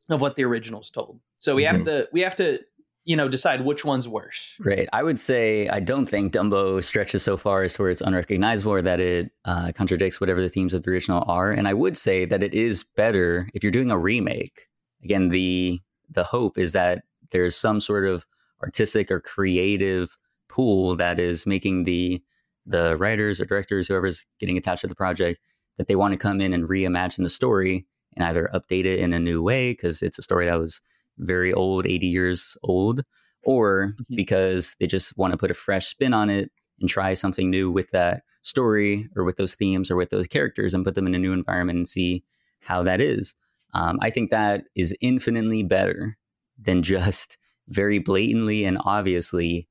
of 0.08 0.20
what 0.20 0.34
the 0.34 0.42
originals 0.42 0.90
told. 0.90 1.20
So 1.38 1.54
we 1.54 1.62
have 1.62 1.76
mm-hmm. 1.76 1.84
to 1.84 2.08
we 2.12 2.22
have 2.22 2.34
to 2.36 2.58
you 3.06 3.16
know 3.16 3.28
decide 3.28 3.62
which 3.62 3.84
one's 3.84 4.08
worse. 4.08 4.56
Right. 4.58 4.88
I 4.92 5.02
would 5.02 5.18
say 5.18 5.68
I 5.68 5.80
don't 5.80 6.06
think 6.06 6.32
Dumbo 6.32 6.82
stretches 6.82 7.22
so 7.22 7.36
far 7.36 7.62
as 7.62 7.78
where 7.78 7.88
it's 7.88 8.00
unrecognizable 8.00 8.72
or 8.72 8.82
that 8.82 9.00
it 9.00 9.30
uh, 9.44 9.72
contradicts 9.72 10.20
whatever 10.20 10.42
the 10.42 10.50
themes 10.50 10.74
of 10.74 10.82
the 10.82 10.90
original 10.90 11.24
are. 11.28 11.52
And 11.52 11.68
I 11.68 11.72
would 11.72 11.96
say 11.96 12.26
that 12.26 12.42
it 12.42 12.52
is 12.52 12.82
better 12.82 13.48
if 13.54 13.62
you're 13.62 13.72
doing 13.72 13.92
a 13.92 13.98
remake. 13.98 14.66
Again, 15.02 15.28
the 15.28 15.80
the 16.10 16.24
hope 16.24 16.58
is 16.58 16.72
that 16.72 17.04
there's 17.30 17.56
some 17.56 17.80
sort 17.80 18.06
of 18.06 18.26
artistic 18.62 19.10
or 19.10 19.20
creative 19.20 20.18
pool 20.48 20.96
that 20.96 21.18
is 21.18 21.46
making 21.46 21.84
the 21.84 22.22
the 22.66 22.96
writers 22.96 23.40
or 23.40 23.44
directors, 23.44 23.86
whoever's 23.86 24.26
getting 24.40 24.58
attached 24.58 24.80
to 24.80 24.88
the 24.88 24.96
project, 24.96 25.40
that 25.78 25.86
they 25.86 25.94
want 25.94 26.12
to 26.12 26.18
come 26.18 26.40
in 26.40 26.52
and 26.52 26.68
reimagine 26.68 27.22
the 27.22 27.30
story 27.30 27.86
and 28.16 28.24
either 28.24 28.50
update 28.52 28.84
it 28.84 28.98
in 28.98 29.12
a 29.12 29.20
new 29.20 29.40
way 29.40 29.70
because 29.70 30.02
it's 30.02 30.18
a 30.18 30.22
story 30.22 30.46
that 30.46 30.58
was 30.58 30.82
very 31.18 31.52
old, 31.52 31.86
80 31.86 32.06
years 32.06 32.56
old, 32.62 33.02
or 33.44 33.94
Mhm. 33.98 34.16
because 34.16 34.76
they 34.80 34.86
just 34.86 35.16
want 35.16 35.32
to 35.32 35.38
put 35.38 35.50
a 35.50 35.54
fresh 35.54 35.86
spin 35.86 36.12
on 36.12 36.30
it 36.30 36.50
and 36.80 36.88
try 36.88 37.14
something 37.14 37.50
new 37.50 37.70
with 37.70 37.90
that 37.90 38.22
story 38.42 39.08
or 39.16 39.24
with 39.24 39.36
those 39.36 39.54
themes 39.54 39.90
or 39.90 39.96
with 39.96 40.10
those 40.10 40.26
characters 40.26 40.74
and 40.74 40.84
put 40.84 40.94
them 40.94 41.06
in 41.06 41.14
a 41.14 41.18
new 41.18 41.32
environment 41.32 41.76
and 41.76 41.88
see 41.88 42.22
how 42.60 42.82
that 42.82 43.00
is. 43.00 43.34
Um, 43.74 43.98
I 44.00 44.10
think 44.10 44.30
that 44.30 44.68
is 44.74 44.94
infinitely 45.00 45.62
better 45.62 46.16
than 46.58 46.82
just 46.82 47.38
very 47.68 47.98
blatantly 47.98 48.64
and 48.64 48.78
obviously 48.84 49.68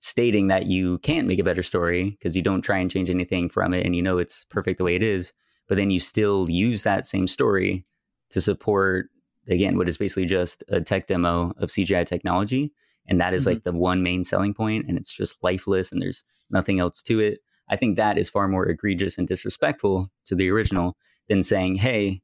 stating 0.00 0.48
that 0.48 0.66
you 0.66 0.98
can't 0.98 1.26
make 1.26 1.38
a 1.38 1.44
better 1.44 1.62
story 1.62 2.10
because 2.10 2.36
you 2.36 2.42
don't 2.42 2.62
try 2.62 2.78
and 2.78 2.90
change 2.90 3.08
anything 3.10 3.48
from 3.48 3.72
it 3.72 3.84
and 3.84 3.96
you 3.96 4.02
know 4.02 4.18
it's 4.18 4.44
perfect 4.44 4.78
the 4.78 4.84
way 4.84 4.94
it 4.94 5.02
is, 5.02 5.32
but 5.68 5.76
then 5.76 5.90
you 5.90 5.98
still 5.98 6.48
use 6.50 6.82
that 6.82 7.06
same 7.06 7.26
story 7.26 7.84
to 8.30 8.40
support 8.40 9.08
again 9.48 9.76
what 9.76 9.88
is 9.88 9.96
basically 9.96 10.26
just 10.26 10.64
a 10.68 10.80
tech 10.80 11.06
demo 11.06 11.52
of 11.58 11.70
CGI 11.70 12.06
technology 12.06 12.72
and 13.06 13.20
that 13.20 13.34
is 13.34 13.46
like 13.46 13.58
mm-hmm. 13.58 13.76
the 13.76 13.78
one 13.78 14.02
main 14.02 14.24
selling 14.24 14.54
point 14.54 14.86
and 14.88 14.98
it's 14.98 15.12
just 15.12 15.36
lifeless 15.42 15.92
and 15.92 16.02
there's 16.02 16.24
nothing 16.50 16.80
else 16.80 17.02
to 17.02 17.20
it. 17.20 17.40
I 17.68 17.76
think 17.76 17.96
that 17.96 18.18
is 18.18 18.30
far 18.30 18.48
more 18.48 18.68
egregious 18.68 19.18
and 19.18 19.26
disrespectful 19.26 20.10
to 20.26 20.34
the 20.34 20.50
original 20.50 20.96
than 21.28 21.42
saying, 21.42 21.76
"Hey, 21.76 22.22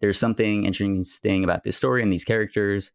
there's 0.00 0.18
something 0.18 0.64
interesting 0.64 1.44
about 1.44 1.64
this 1.64 1.76
story 1.76 2.02
and 2.02 2.12
these 2.12 2.24
characters 2.24 2.92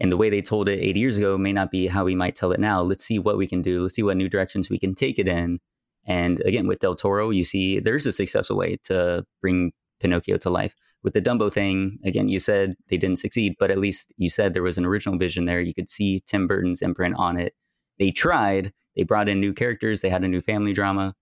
and 0.00 0.10
the 0.10 0.16
way 0.16 0.30
they 0.30 0.40
told 0.40 0.68
it 0.68 0.80
80 0.80 1.00
years 1.00 1.18
ago 1.18 1.36
may 1.36 1.52
not 1.52 1.70
be 1.70 1.86
how 1.86 2.04
we 2.04 2.14
might 2.14 2.34
tell 2.34 2.52
it 2.52 2.60
now. 2.60 2.80
Let's 2.80 3.04
see 3.04 3.18
what 3.18 3.36
we 3.36 3.46
can 3.46 3.62
do. 3.62 3.82
Let's 3.82 3.94
see 3.94 4.02
what 4.02 4.16
new 4.16 4.28
directions 4.28 4.70
we 4.70 4.78
can 4.78 4.94
take 4.94 5.18
it 5.18 5.28
in. 5.28 5.60
And 6.06 6.40
again, 6.40 6.66
with 6.66 6.80
Del 6.80 6.94
Toro, 6.94 7.30
you 7.30 7.44
see 7.44 7.78
there's 7.78 8.06
a 8.06 8.12
successful 8.12 8.56
way 8.56 8.78
to 8.84 9.26
bring 9.42 9.72
Pinocchio 10.00 10.38
to 10.38 10.50
life. 10.50 10.74
With 11.02 11.14
the 11.14 11.22
Dumbo 11.22 11.50
thing, 11.52 11.98
again, 12.04 12.28
you 12.28 12.38
said 12.38 12.74
they 12.88 12.98
didn't 12.98 13.18
succeed, 13.18 13.54
but 13.58 13.70
at 13.70 13.78
least 13.78 14.12
you 14.18 14.28
said 14.28 14.52
there 14.52 14.62
was 14.62 14.76
an 14.78 14.84
original 14.84 15.18
vision 15.18 15.46
there. 15.46 15.60
You 15.60 15.72
could 15.72 15.88
see 15.88 16.20
Tim 16.26 16.46
Burton's 16.46 16.82
imprint 16.82 17.14
on 17.16 17.38
it. 17.38 17.54
They 17.98 18.10
tried, 18.10 18.72
they 18.96 19.04
brought 19.04 19.28
in 19.28 19.40
new 19.40 19.54
characters, 19.54 20.02
they 20.02 20.10
had 20.10 20.24
a 20.24 20.28
new 20.28 20.40
family 20.42 20.72
drama. 20.72 21.14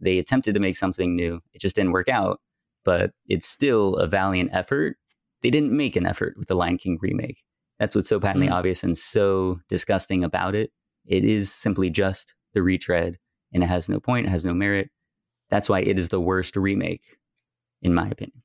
They 0.00 0.18
attempted 0.18 0.54
to 0.54 0.60
make 0.60 0.76
something 0.76 1.14
new. 1.16 1.40
It 1.52 1.60
just 1.60 1.76
didn't 1.76 1.92
work 1.92 2.08
out, 2.08 2.40
but 2.84 3.12
it's 3.26 3.46
still 3.46 3.96
a 3.96 4.06
valiant 4.06 4.50
effort. 4.52 4.96
They 5.42 5.50
didn't 5.50 5.74
make 5.76 5.96
an 5.96 6.06
effort 6.06 6.34
with 6.38 6.48
the 6.48 6.54
Lion 6.54 6.78
King 6.78 6.98
remake. 7.00 7.42
That's 7.78 7.94
what's 7.94 8.08
so 8.08 8.18
patently 8.20 8.48
Mm. 8.48 8.52
obvious 8.52 8.82
and 8.82 8.96
so 8.96 9.60
disgusting 9.68 10.24
about 10.24 10.54
it. 10.54 10.70
It 11.06 11.24
is 11.24 11.52
simply 11.52 11.90
just 11.90 12.34
the 12.54 12.62
retread 12.62 13.18
and 13.52 13.62
it 13.62 13.66
has 13.66 13.88
no 13.88 14.00
point, 14.00 14.26
it 14.26 14.30
has 14.30 14.44
no 14.46 14.54
merit. 14.54 14.90
That's 15.50 15.68
why 15.68 15.80
it 15.80 15.98
is 15.98 16.08
the 16.08 16.20
worst 16.20 16.56
remake, 16.56 17.18
in 17.82 17.94
my 17.94 18.08
opinion. 18.08 18.42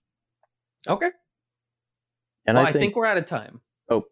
Okay. 0.88 1.12
And 2.46 2.58
well, 2.58 2.66
I, 2.66 2.72
think, 2.72 2.96
we're 2.96 3.06
out 3.06 3.18
of 3.18 3.26
time. 3.26 3.62
Oh, 3.90 4.06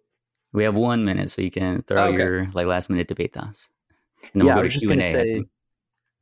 we 0.53 0.63
have 0.63 0.75
one 0.75 1.03
minute, 1.03 1.29
so 1.29 1.41
you 1.41 1.51
can 1.51 1.81
throw 1.83 1.99
out 1.99 2.09
Okay. 2.09 2.17
your 2.17 2.51
like 2.53 2.67
last 2.67 2.89
minute 2.89 3.07
debate 3.07 3.33
thoughts. 3.33 3.69
And 4.33 4.41
then 4.41 4.47
yeah, 4.47 4.53
I 4.53 4.55
we'll 4.55 4.63
go 4.63 4.67
was 4.67 4.73
to 4.73 4.79
just 4.79 4.83
Q 4.83 4.89
going 4.89 5.01
and 5.01 5.15
to 5.15 5.19
A. 5.19 5.39
say, 5.39 5.45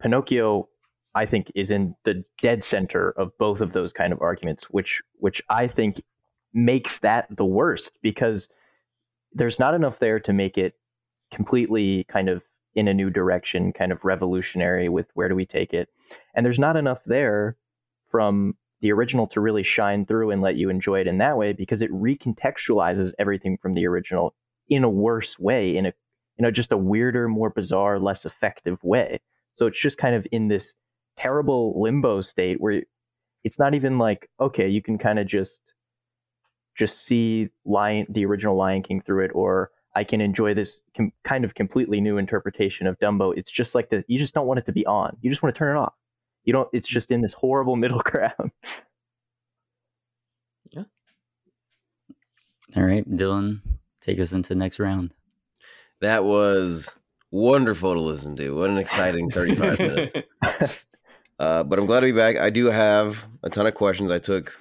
Pinocchio, 0.02 0.70
I 1.16 1.26
think, 1.26 1.52
is 1.56 1.72
in 1.72 1.96
the 2.06 2.24
dead 2.42 2.64
center 2.64 3.12
of 3.12 3.38
both 3.38 3.60
of 3.60 3.74
those 3.74 3.92
kind 3.92 4.14
of 4.14 4.22
arguments, 4.22 4.66
which 4.66 5.02
which 5.20 5.42
I 5.50 5.68
think 5.68 6.02
makes 6.54 7.00
that 7.00 7.28
the 7.36 7.46
worst 7.46 7.98
because 8.02 8.48
there's 9.34 9.60
not 9.60 9.74
enough 9.74 10.00
there 10.00 10.20
to 10.22 10.34
make 10.34 10.58
it 10.58 10.76
completely 11.34 12.06
kind 12.06 12.30
of 12.30 12.42
in 12.76 12.88
a 12.88 12.94
new 12.94 13.10
direction, 13.10 13.74
kind 13.74 13.92
of 13.92 14.06
revolutionary 14.06 14.88
with 14.88 15.08
where 15.14 15.28
do 15.28 15.36
we 15.36 15.46
take 15.46 15.74
it, 15.74 15.90
and 16.36 16.46
there's 16.46 16.60
not 16.60 16.78
enough 16.78 17.00
there 17.06 17.58
from 18.10 18.56
the 18.82 18.92
original 18.92 19.28
to 19.28 19.42
really 19.42 19.64
shine 19.64 20.06
through 20.06 20.32
and 20.32 20.42
let 20.42 20.56
you 20.56 20.70
enjoy 20.70 21.00
it 21.00 21.08
in 21.08 21.18
that 21.18 21.38
way 21.38 21.54
because 21.54 21.82
it 21.82 21.92
recontextualizes 21.92 23.12
everything 23.18 23.58
from 23.62 23.74
the 23.74 23.86
original 23.88 24.36
in 24.70 24.84
a 24.84 24.90
worse 24.90 25.40
way, 25.40 25.76
in 25.76 25.86
a 25.86 25.94
you 26.38 26.44
know 26.44 26.52
just 26.52 26.72
a 26.72 26.78
weirder, 26.78 27.28
more 27.28 27.50
bizarre, 27.50 28.00
less 28.00 28.26
effective 28.26 28.78
way. 28.84 29.20
So 29.54 29.66
it's 29.66 29.80
just 29.80 29.98
kind 29.98 30.16
of 30.16 30.28
in 30.32 30.48
this 30.48 30.74
terrible 31.18 31.82
limbo 31.82 32.22
state 32.22 32.62
where 32.62 32.84
it's 33.44 33.58
not 33.58 33.74
even 33.74 33.98
like 33.98 34.30
okay, 34.40 34.68
you 34.68 34.82
can 34.82 34.98
kind 34.98 35.20
of 35.20 35.28
just 35.28 35.62
just 36.78 37.04
see 37.04 37.50
Lion 37.66 38.06
the 38.10 38.26
original 38.26 38.56
Lion 38.56 38.84
King 38.84 39.02
through 39.02 39.26
it, 39.26 39.32
or 39.34 39.72
I 39.96 40.04
can 40.04 40.22
enjoy 40.22 40.54
this 40.54 40.82
com- 40.96 41.14
kind 41.24 41.44
of 41.44 41.56
completely 41.56 42.00
new 42.00 42.18
interpretation 42.18 42.86
of 42.86 43.00
Dumbo. 43.00 43.34
It's 43.36 43.52
just 43.52 43.74
like 43.74 43.90
the 43.90 44.04
you 44.08 44.20
just 44.20 44.36
don't 44.36 44.46
want 44.46 44.60
it 44.60 44.66
to 44.68 44.72
be 44.72 44.86
on. 44.86 45.18
You 45.22 45.32
just 45.32 45.42
want 45.42 45.56
to 45.56 45.60
turn 45.60 45.76
it 45.76 45.80
off. 45.80 45.94
You 46.48 46.54
don't. 46.54 46.70
It's 46.72 46.88
just 46.88 47.12
in 47.12 47.20
this 47.22 47.34
horrible 47.34 47.76
middle 47.76 48.00
ground. 48.06 48.52
Yeah. 50.72 50.84
All 52.78 52.84
right, 52.84 53.08
Dylan, 53.10 53.60
take 54.00 54.18
us 54.20 54.32
into 54.32 54.50
the 54.50 54.56
next 54.56 54.80
round. 54.80 55.14
That 56.00 56.24
was 56.24 56.90
wonderful 57.32 57.94
to 57.94 58.00
listen 58.00 58.38
to. 58.38 58.56
What 58.58 58.70
an 58.70 58.78
exciting 58.78 59.30
35 59.30 59.80
minutes. 60.42 60.86
Uh, 61.38 61.64
but 61.64 61.78
I'm 61.80 61.86
glad 61.86 62.00
to 62.00 62.06
be 62.06 62.12
back. 62.14 62.38
I 62.38 62.50
do 62.50 62.68
have 62.68 63.28
a 63.44 63.50
ton 63.50 63.68
of 63.68 63.74
questions. 63.74 64.10
I 64.10 64.18
took 64.18 64.58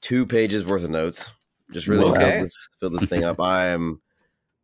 two 0.00 0.24
pages 0.24 0.64
worth 0.64 0.84
of 0.84 0.90
notes. 0.90 1.30
Just 1.70 1.86
really 1.86 2.04
Okay. 2.04 2.18
filled, 2.18 2.44
this, 2.44 2.68
filled 2.80 2.94
this 2.94 3.04
thing 3.04 3.24
up. 3.24 3.38
I 3.42 3.66
am 3.66 4.00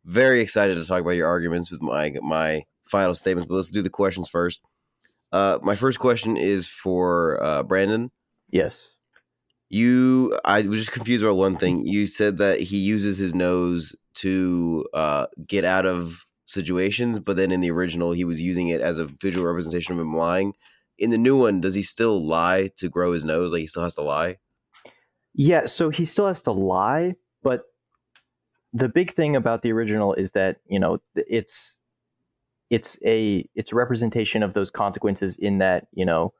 very 0.05 0.41
excited 0.41 0.75
to 0.75 0.83
talk 0.83 1.01
about 1.01 1.11
your 1.11 1.27
arguments 1.27 1.69
with 1.69 1.83
my 1.83 2.15
my 2.23 2.63
final 2.89 3.13
statements. 3.13 3.47
But 3.47 3.55
let's 3.55 3.69
do 3.69 3.83
the 3.83 3.89
questions 3.91 4.27
first. 4.27 4.59
Uh, 5.31 5.59
my 5.61 5.75
first 5.75 5.99
question 5.99 6.37
is 6.37 6.67
for 6.67 7.41
uh, 7.43 7.63
Brandon. 7.63 8.11
Yes. 8.49 8.89
You, 9.69 10.39
I 10.45 10.61
was 10.61 10.79
just 10.79 10.93
confused 10.93 11.23
about 11.23 11.35
one 11.35 11.57
thing. 11.57 11.85
You 11.85 12.07
said 12.07 12.37
that 12.37 12.61
he 12.61 12.77
uses 12.77 13.17
his 13.17 13.35
nose 13.35 13.95
to 14.15 14.85
uh, 14.93 15.27
get 15.45 15.65
out 15.65 15.85
of 15.85 16.25
situations, 16.45 17.19
but 17.19 17.35
then 17.35 17.51
in 17.51 17.59
the 17.59 17.71
original, 17.71 18.13
he 18.13 18.23
was 18.23 18.41
using 18.41 18.69
it 18.69 18.79
as 18.79 18.97
a 18.97 19.05
visual 19.05 19.45
representation 19.45 19.93
of 19.93 19.99
him 19.99 20.15
lying. 20.15 20.53
In 20.97 21.09
the 21.09 21.17
new 21.17 21.37
one, 21.37 21.59
does 21.61 21.73
he 21.73 21.81
still 21.81 22.25
lie 22.25 22.69
to 22.77 22.89
grow 22.89 23.11
his 23.11 23.25
nose? 23.25 23.51
Like 23.51 23.61
he 23.61 23.67
still 23.67 23.83
has 23.83 23.95
to 23.95 24.01
lie? 24.01 24.37
Yeah, 25.33 25.65
so 25.65 25.89
he 25.89 26.05
still 26.05 26.27
has 26.27 26.41
to 26.43 26.51
lie, 26.51 27.15
but 27.43 27.63
the 28.73 28.87
big 28.87 29.15
thing 29.15 29.35
about 29.35 29.61
the 29.61 29.71
original 29.71 30.13
is 30.13 30.31
that, 30.31 30.57
you 30.67 30.79
know, 30.79 30.99
it's 31.15 31.76
it's 32.69 32.97
a 33.05 33.47
it's 33.55 33.71
a 33.71 33.75
representation 33.75 34.43
of 34.43 34.53
those 34.53 34.69
consequences 34.71 35.35
in 35.39 35.57
that, 35.59 35.87
you 35.93 36.05
know, 36.05 36.33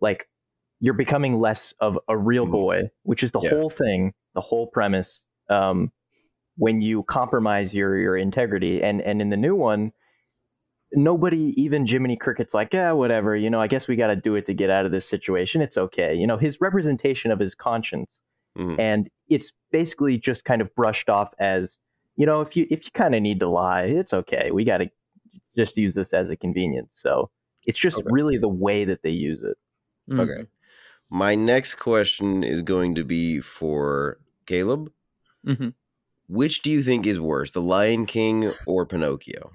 like 0.00 0.28
you're 0.80 0.94
becoming 0.94 1.40
less 1.40 1.72
of 1.80 1.98
a 2.08 2.16
real 2.16 2.46
Mhm. 2.46 2.52
boy, 2.52 2.90
which 3.04 3.22
is 3.22 3.32
the 3.32 3.40
Yeah. 3.40 3.50
whole 3.50 3.70
thing, 3.70 4.12
the 4.34 4.40
whole 4.40 4.68
premise. 4.68 5.22
Um 5.50 5.92
when 6.58 6.80
you 6.80 7.02
compromise 7.04 7.74
your 7.74 7.98
your 7.98 8.16
integrity 8.16 8.82
and 8.82 9.00
and 9.02 9.20
in 9.22 9.30
the 9.30 9.36
new 9.36 9.54
one 9.54 9.92
nobody 10.92 11.52
even 11.56 11.86
jiminy 11.86 12.16
cricket's 12.16 12.54
like 12.54 12.72
yeah 12.72 12.92
whatever 12.92 13.36
you 13.36 13.50
know 13.50 13.60
i 13.60 13.66
guess 13.66 13.88
we 13.88 13.96
got 13.96 14.06
to 14.06 14.16
do 14.16 14.34
it 14.36 14.46
to 14.46 14.54
get 14.54 14.70
out 14.70 14.86
of 14.86 14.92
this 14.92 15.06
situation 15.08 15.60
it's 15.60 15.76
okay 15.76 16.14
you 16.14 16.26
know 16.26 16.38
his 16.38 16.60
representation 16.60 17.30
of 17.32 17.40
his 17.40 17.54
conscience 17.54 18.20
Mhm. 18.56 18.78
and 18.78 19.08
it's 19.28 19.52
basically 19.72 20.16
just 20.16 20.44
kind 20.44 20.62
of 20.62 20.74
brushed 20.76 21.10
off 21.10 21.34
as 21.40 21.76
you 22.16 22.24
know 22.24 22.40
if 22.40 22.56
you 22.56 22.66
if 22.70 22.84
you 22.84 22.90
kind 22.94 23.14
of 23.14 23.22
need 23.22 23.40
to 23.40 23.48
lie 23.48 23.82
it's 23.82 24.14
okay 24.14 24.50
we 24.52 24.64
got 24.64 24.78
to 24.78 24.88
just 25.56 25.76
use 25.76 25.94
this 25.94 26.12
as 26.12 26.30
a 26.30 26.36
convenience 26.36 26.98
so 27.00 27.30
it's 27.64 27.78
just 27.78 27.98
Okay. 27.98 28.06
really 28.10 28.38
the 28.38 28.48
way 28.48 28.84
that 28.84 29.02
they 29.02 29.10
use 29.10 29.42
it 29.42 29.56
Okay. 30.18 30.46
My 31.10 31.34
next 31.34 31.74
question 31.76 32.44
is 32.44 32.62
going 32.62 32.94
to 32.94 33.04
be 33.04 33.40
for 33.40 34.18
Caleb. 34.46 34.92
Mhm. 35.44 35.74
Which 36.28 36.62
do 36.62 36.70
you 36.70 36.82
think 36.82 37.06
is 37.06 37.18
worse, 37.20 37.52
The 37.52 37.60
Lion 37.60 38.06
King 38.06 38.52
or 38.66 38.86
Pinocchio? 38.86 39.50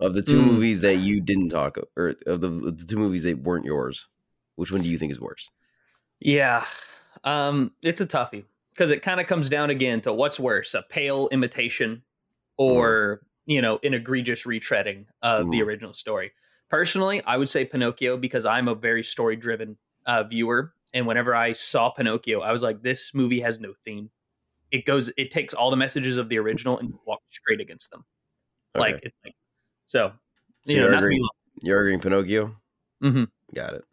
Of 0.00 0.14
the 0.14 0.22
two 0.22 0.40
Mm. 0.40 0.44
movies 0.44 0.80
that 0.82 0.96
you 0.96 1.20
didn't 1.22 1.48
talk 1.50 1.76
of, 1.78 1.84
or 1.96 2.14
of 2.26 2.40
the, 2.42 2.48
of 2.48 2.78
the 2.78 2.84
two 2.84 2.96
movies 2.98 3.22
that 3.24 3.38
weren't 3.38 3.64
yours, 3.64 4.08
which 4.56 4.70
one 4.70 4.82
do 4.82 4.88
you 4.90 4.98
think 4.98 5.10
is 5.12 5.20
worse? 5.20 5.50
Yeah. 6.20 6.66
Um, 7.24 7.72
it's 7.82 8.00
a 8.00 8.06
toughie 8.06 8.44
because 8.70 8.90
it 8.90 9.02
kind 9.02 9.20
of 9.20 9.26
comes 9.26 9.48
down 9.48 9.70
again 9.70 10.00
to 10.02 10.12
what's 10.12 10.38
worse, 10.38 10.74
a 10.74 10.82
pale 10.82 11.28
imitation 11.32 12.02
or, 12.58 13.22
you 13.48 13.62
know, 13.62 13.80
an 13.82 13.94
egregious 13.94 14.44
retreading 14.44 15.06
of 15.22 15.50
the 15.50 15.58
Mhm. 15.58 15.66
original 15.66 15.94
story. 15.94 16.32
Personally, 16.68 17.22
I 17.24 17.36
would 17.38 17.48
say 17.48 17.64
Pinocchio 17.64 18.18
because 18.18 18.44
I'm 18.44 18.68
a 18.68 18.74
very 18.74 19.02
story 19.02 19.36
driven 19.36 19.76
uh, 20.06 20.22
viewer. 20.22 20.72
And 20.94 21.06
whenever 21.06 21.34
I 21.34 21.52
saw 21.52 21.90
Pinocchio, 21.90 22.40
I 22.42 22.52
was 22.52 22.62
like, 22.62 22.82
this 22.82 23.12
movie 23.14 23.40
has 23.40 23.58
no 23.60 23.74
theme. 23.84 24.10
It 24.70 24.84
goes, 24.86 25.10
it 25.16 25.30
takes 25.30 25.52
all 25.54 25.70
the 25.70 25.76
messages 25.76 26.16
of 26.18 26.28
the 26.28 26.38
original 26.38 26.78
and 26.78 26.92
walks 27.06 27.24
straight 27.30 27.60
against 27.60 27.90
them. 27.90 28.04
Like, 28.74 28.94
Okay. 28.96 29.06
it's 29.06 29.16
like, 29.24 29.34
so, 29.86 30.12
So 30.64 30.72
you 30.72 30.78
know, 30.78 30.84
you're 30.84 30.92
not 30.92 31.02
agreeing, 31.02 31.28
you're 31.62 31.80
agreeing 31.80 32.00
Pinocchio? 32.00 32.54
mm-hmm. 33.02 33.24
Got 33.54 33.74
it. 33.74 33.84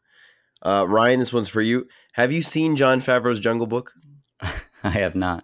Uh, 0.61 0.85
Ryan, 0.87 1.19
this 1.19 1.31
one's 1.33 1.47
for 1.49 1.61
you. 1.61 1.87
Have 2.13 2.31
you 2.31 2.41
seen 2.41 2.75
Jon 2.75 2.99
Favreau's 3.01 3.39
Jungle 3.39 3.67
Book? 3.67 3.93
I 4.83 4.89
have 4.89 5.15
not. 5.15 5.43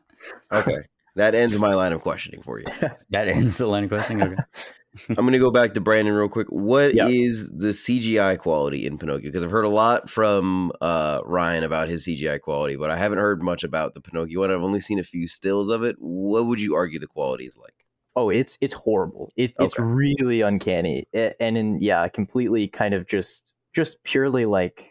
Okay. 0.51 0.77
That 1.15 1.35
ends 1.35 1.57
my 1.59 1.73
line 1.75 1.93
of 1.93 2.01
questioning 2.01 2.41
for 2.41 2.59
you. 2.59 2.65
That 3.09 3.27
ends 3.27 3.57
the 3.57 3.67
line 3.67 3.83
of 3.85 3.89
questioning. 3.89 4.23
Okay. 4.23 4.35
I'm 5.09 5.15
going 5.15 5.31
to 5.31 5.39
go 5.39 5.51
back 5.51 5.73
to 5.75 5.81
Brandon 5.81 6.13
real 6.13 6.27
quick. 6.27 6.47
What 6.49 6.91
is 6.91 6.95
Yeah. 6.95 7.57
the 7.59 7.67
CGI 7.69 8.37
quality 8.37 8.85
in 8.85 8.97
Pinocchio? 8.97 9.23
Because 9.29 9.41
I've 9.43 9.49
heard 9.51 9.63
a 9.63 9.69
lot 9.69 10.09
from 10.09 10.71
uh, 10.81 11.21
Ryan 11.25 11.63
about 11.63 11.87
his 11.87 12.05
CGI 12.05 12.41
quality, 12.41 12.75
but 12.75 12.89
I 12.89 12.97
haven't 12.97 13.19
heard 13.19 13.41
much 13.41 13.63
about 13.63 13.93
the 13.93 14.01
Pinocchio 14.01 14.41
one. 14.41 14.51
I've 14.51 14.61
only 14.61 14.81
seen 14.81 14.99
a 14.99 15.03
few 15.03 15.27
stills 15.29 15.69
of 15.69 15.83
it. 15.83 15.95
What 15.99 16.45
would 16.45 16.59
you 16.59 16.75
argue 16.75 16.99
the 16.99 17.07
quality 17.07 17.45
is 17.45 17.55
like? 17.55 17.73
Oh, 18.17 18.29
it's 18.29 18.57
it's 18.59 18.73
horrible. 18.73 19.31
It, 19.37 19.53
It's 19.59 19.79
really 19.79 20.41
uncanny, 20.41 21.07
A- 21.15 21.41
and 21.41 21.57
in 21.57 21.81
yeah, 21.81 22.05
completely 22.09 22.67
kind 22.67 22.93
of 22.93 23.07
just 23.07 23.43
just 23.73 24.03
purely 24.03 24.45
like, 24.45 24.83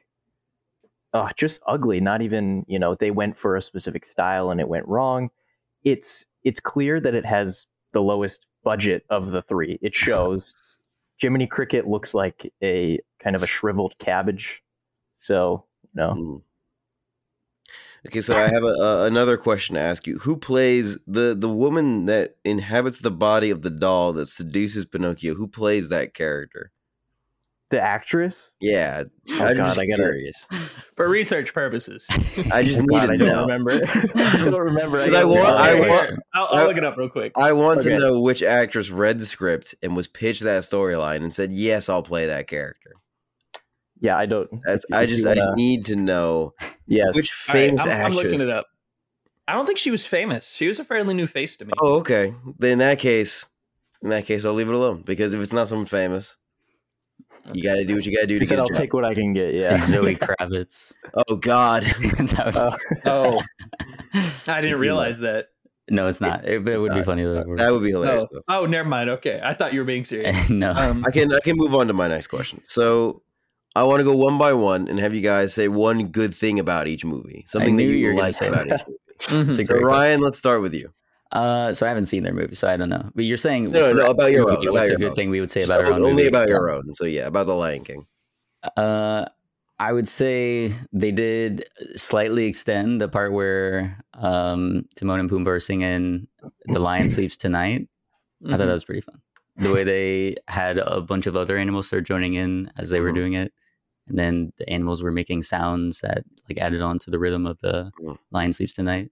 uh, 1.12 1.28
just 1.36 1.60
ugly. 1.66 2.00
Not 2.00 2.22
even 2.22 2.64
you 2.66 2.78
know 2.78 2.94
they 2.94 3.10
went 3.10 3.36
for 3.38 3.56
a 3.56 3.62
specific 3.62 4.06
style 4.06 4.50
and 4.50 4.58
it 4.60 4.68
went 4.68 4.88
wrong. 4.88 5.28
It's 5.84 6.24
it's 6.44 6.60
clear 6.60 7.00
that 7.00 7.14
it 7.14 7.24
has 7.24 7.66
the 7.92 8.00
lowest 8.00 8.46
budget 8.64 9.04
of 9.10 9.30
the 9.30 9.42
three. 9.42 9.78
It 9.82 9.94
shows. 9.94 10.54
Jiminy 11.18 11.46
Cricket 11.46 11.86
looks 11.86 12.14
like 12.14 12.50
a 12.62 12.98
kind 13.22 13.36
of 13.36 13.42
a 13.42 13.46
shriveled 13.46 13.94
cabbage. 13.98 14.62
So 15.20 15.64
you 15.82 16.00
know, 16.00 16.12
Hmm. 16.12 16.36
Okay, 18.06 18.22
so 18.22 18.34
I 18.34 18.48
have 18.48 18.62
a, 18.62 18.66
a, 18.66 19.04
another 19.04 19.36
question 19.36 19.74
to 19.74 19.80
ask 19.82 20.06
you. 20.06 20.18
Who 20.20 20.38
plays 20.38 20.98
the 21.06 21.34
the 21.34 21.50
woman 21.50 22.06
that 22.06 22.36
inhabits 22.44 23.00
the 23.00 23.10
body 23.10 23.50
of 23.50 23.60
the 23.60 23.68
doll 23.68 24.14
that 24.14 24.26
seduces 24.26 24.86
Pinocchio? 24.86 25.34
Who 25.34 25.46
plays 25.46 25.90
that 25.90 26.14
character? 26.14 26.72
the 27.70 27.80
actress. 27.80 28.34
Yeah, 28.60 29.04
Oh, 29.30 29.44
I'm 29.46 29.56
God, 29.56 29.64
just 29.66 29.78
I 29.78 29.86
gotta- 29.86 30.02
curious. 30.02 30.46
For 30.96 31.08
research 31.08 31.54
purposes. 31.54 32.06
I 32.52 32.62
just 32.62 32.80
need 32.82 32.88
God, 32.90 33.06
to 33.06 33.12
I 33.12 33.16
don't 33.16 33.26
know. 33.28 33.40
remember. 33.42 33.70
I 33.72 34.36
don't 34.44 34.54
remember. 34.60 34.98
'Cause 34.98 35.08
I 35.14 35.22
gotta 35.22 35.28
want- 35.28 35.40
look 35.48 35.58
I 35.60 35.74
want- 35.80 36.20
I'll, 36.34 36.46
I'll 36.50 36.66
look 36.66 36.76
it 36.76 36.84
up 36.84 36.96
real 36.98 37.08
quick. 37.08 37.32
I 37.36 37.52
want 37.54 37.82
to 37.82 37.98
know 37.98 38.20
which 38.20 38.42
actress 38.42 38.90
read 38.90 39.18
the 39.18 39.24
script 39.26 39.74
and 39.82 39.96
was 39.96 40.06
pitched 40.08 40.42
that 40.42 40.62
storyline 40.62 41.18
and 41.22 41.32
said, 41.32 41.52
"Yes, 41.52 41.88
I'll 41.88 42.02
play 42.02 42.26
that 42.26 42.48
character." 42.48 42.92
Yeah, 44.00 44.16
I 44.16 44.26
don't. 44.26 44.48
That's 44.64 44.84
if- 44.88 44.94
I 44.94 45.02
if 45.04 45.08
just 45.10 45.26
wanna- 45.26 45.52
I 45.52 45.54
need 45.54 45.86
to 45.86 45.96
know 45.96 46.54
yes. 46.86 47.14
which 47.14 47.32
All 47.48 47.54
right, 47.54 47.60
famous 47.66 47.82
I'm, 47.82 47.88
I'm 47.90 47.96
actress. 47.98 48.16
looking 48.16 48.40
it 48.42 48.50
up. 48.50 48.66
I 49.48 49.54
don't 49.54 49.66
think 49.66 49.78
she 49.78 49.90
was 49.90 50.04
famous. 50.06 50.48
She 50.52 50.66
was 50.68 50.78
a 50.78 50.84
fairly 50.84 51.14
new 51.14 51.26
face 51.26 51.56
to 51.56 51.64
me. 51.64 51.72
Oh, 51.80 51.94
okay. 52.00 52.34
Then 52.58 52.72
in 52.72 52.78
that 52.78 52.98
case, 52.98 53.46
in 54.02 54.10
that 54.10 54.24
case, 54.26 54.44
I'll 54.44 54.52
leave 54.54 54.68
it 54.68 54.74
alone 54.74 55.02
because 55.02 55.34
if 55.34 55.40
it's 55.40 55.52
not 55.52 55.66
someone 55.66 55.86
famous, 55.86 56.36
you 57.52 57.62
got 57.62 57.74
to 57.74 57.84
do 57.84 57.94
what 57.96 58.06
you 58.06 58.12
got 58.14 58.20
to 58.22 58.26
do 58.26 58.34
He 58.34 58.40
to 58.40 58.46
said, 58.46 58.54
get 58.56 58.58
a 58.58 58.62
"I'll 58.62 58.68
job. 58.68 58.76
take 58.76 58.92
what 58.92 59.04
I 59.04 59.14
can 59.14 59.32
get." 59.32 59.54
Yeah. 59.54 59.78
Zoe 59.78 60.16
Kravitz. 60.26 60.92
Oh 61.28 61.36
God, 61.36 61.84
was- 62.18 62.56
Uh, 62.56 62.76
Oh, 63.06 63.42
I 64.48 64.60
didn't 64.60 64.78
realize 64.78 65.18
that. 65.20 65.48
no, 65.88 66.06
it's 66.06 66.20
not. 66.20 66.44
It, 66.44 66.66
it 66.68 66.78
would 66.78 66.92
be 66.92 67.00
Uh, 67.00 67.04
funny 67.04 67.22
though. 67.24 67.44
that 67.56 67.70
would 67.72 67.82
be 67.82 67.90
hilarious. 67.90 68.26
Oh, 68.48 68.62
oh, 68.62 68.66
never 68.66 68.88
mind. 68.88 69.10
Okay, 69.10 69.40
I 69.42 69.54
thought 69.54 69.72
you 69.72 69.80
were 69.80 69.84
being 69.86 70.04
serious. 70.04 70.48
no. 70.50 70.70
Um, 70.72 71.04
I 71.06 71.10
can 71.10 71.32
I 71.34 71.40
can 71.40 71.56
move 71.56 71.74
on 71.74 71.86
to 71.88 71.92
my 71.92 72.08
next 72.08 72.26
question. 72.28 72.60
So. 72.64 73.22
I 73.76 73.84
want 73.84 74.00
to 74.00 74.04
go 74.04 74.16
one 74.16 74.36
by 74.36 74.52
one 74.52 74.88
and 74.88 74.98
have 74.98 75.14
you 75.14 75.20
guys 75.20 75.54
say 75.54 75.68
one 75.68 76.08
good 76.08 76.34
thing 76.34 76.58
about 76.58 76.88
each 76.88 77.04
movie, 77.04 77.44
something 77.46 77.76
that 77.76 77.84
you 77.84 77.90
you 77.90 78.16
like 78.18 78.34
about 78.42 78.68
that. 78.68 78.80
each 79.20 79.30
movie. 79.30 79.52
mhm. 79.52 79.54
So 79.54 79.62
great 79.62 79.66
question. 79.68 79.84
Ryan, 79.86 80.20
let's 80.22 80.36
start 80.36 80.60
with 80.60 80.74
you. 80.74 80.92
Uh, 81.32 81.72
so 81.72 81.86
I 81.86 81.88
haven't 81.88 82.06
seen 82.06 82.22
their 82.24 82.32
movie, 82.34 82.54
so 82.56 82.68
I 82.68 82.76
don't 82.76 82.88
know. 82.88 83.08
But 83.14 83.24
you're 83.24 83.36
saying 83.38 83.70
No, 83.70 83.92
no, 83.92 84.10
about 84.10 84.32
your 84.32 84.42
own, 84.50 84.56
movie, 84.56 84.66
about 84.66 84.72
What's 84.80 84.90
a 84.90 84.96
good 84.96 85.10
own. 85.10 85.14
thing 85.16 85.30
we 85.30 85.40
would 85.40 85.50
say 85.50 85.60
Just 85.60 85.70
about 85.70 85.84
our 85.84 85.92
own 85.92 86.00
only 86.02 86.12
movie? 86.14 86.26
about 86.26 86.48
your 86.48 86.70
own. 86.70 86.92
So 86.94 87.04
yeah, 87.04 87.26
about 87.28 87.46
the 87.46 87.54
Lion 87.54 87.84
King. 87.84 88.06
Uh, 88.76 89.26
I 89.78 89.92
would 89.92 90.08
say 90.08 90.74
they 90.92 91.12
did 91.12 91.64
slightly 91.96 92.44
extend 92.46 93.00
the 93.00 93.08
part 93.08 93.32
where 93.32 93.96
um, 94.14 94.86
Timon 94.96 95.20
and 95.20 95.30
Pumbaa 95.30 95.46
are 95.56 95.60
singing 95.60 96.26
"The 96.66 96.78
Lion 96.80 97.08
Sleeps 97.08 97.36
Tonight." 97.36 97.88
I 98.46 98.50
thought 98.50 98.58
that 98.58 98.66
was 98.66 98.84
pretty 98.84 99.00
fun. 99.02 99.20
The 99.56 99.72
way 99.72 99.84
they 99.84 100.36
had 100.48 100.78
a 100.78 101.00
bunch 101.00 101.26
of 101.26 101.36
other 101.36 101.56
animals 101.58 101.86
start 101.86 102.04
joining 102.04 102.34
in 102.34 102.70
as 102.78 102.88
they 102.90 103.00
were 103.00 103.10
Mhm. 103.12 103.14
doing 103.14 103.32
it, 103.34 103.52
and 104.08 104.18
then 104.18 104.52
the 104.56 104.68
animals 104.68 105.02
were 105.02 105.12
making 105.12 105.42
sounds 105.44 106.00
that 106.00 106.24
like 106.48 106.58
added 106.58 106.80
on 106.82 106.98
to 107.00 107.10
the 107.10 107.18
rhythm 107.18 107.46
of 107.46 107.60
the 107.60 107.92
Mhm. 108.00 108.18
"Lion 108.32 108.52
Sleeps 108.52 108.72
Tonight." 108.72 109.10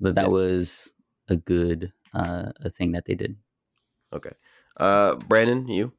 That 0.00 0.14
that 0.16 0.24
Yeah. 0.26 0.28
was 0.30 0.92
a 1.28 1.36
good 1.36 1.92
uh, 2.14 2.52
a 2.60 2.70
thing 2.70 2.92
that 2.92 3.04
they 3.04 3.14
did. 3.14 3.36
Okay. 4.12 4.32
Uh, 4.76 5.16
Brandon, 5.16 5.68
you. 5.68 5.92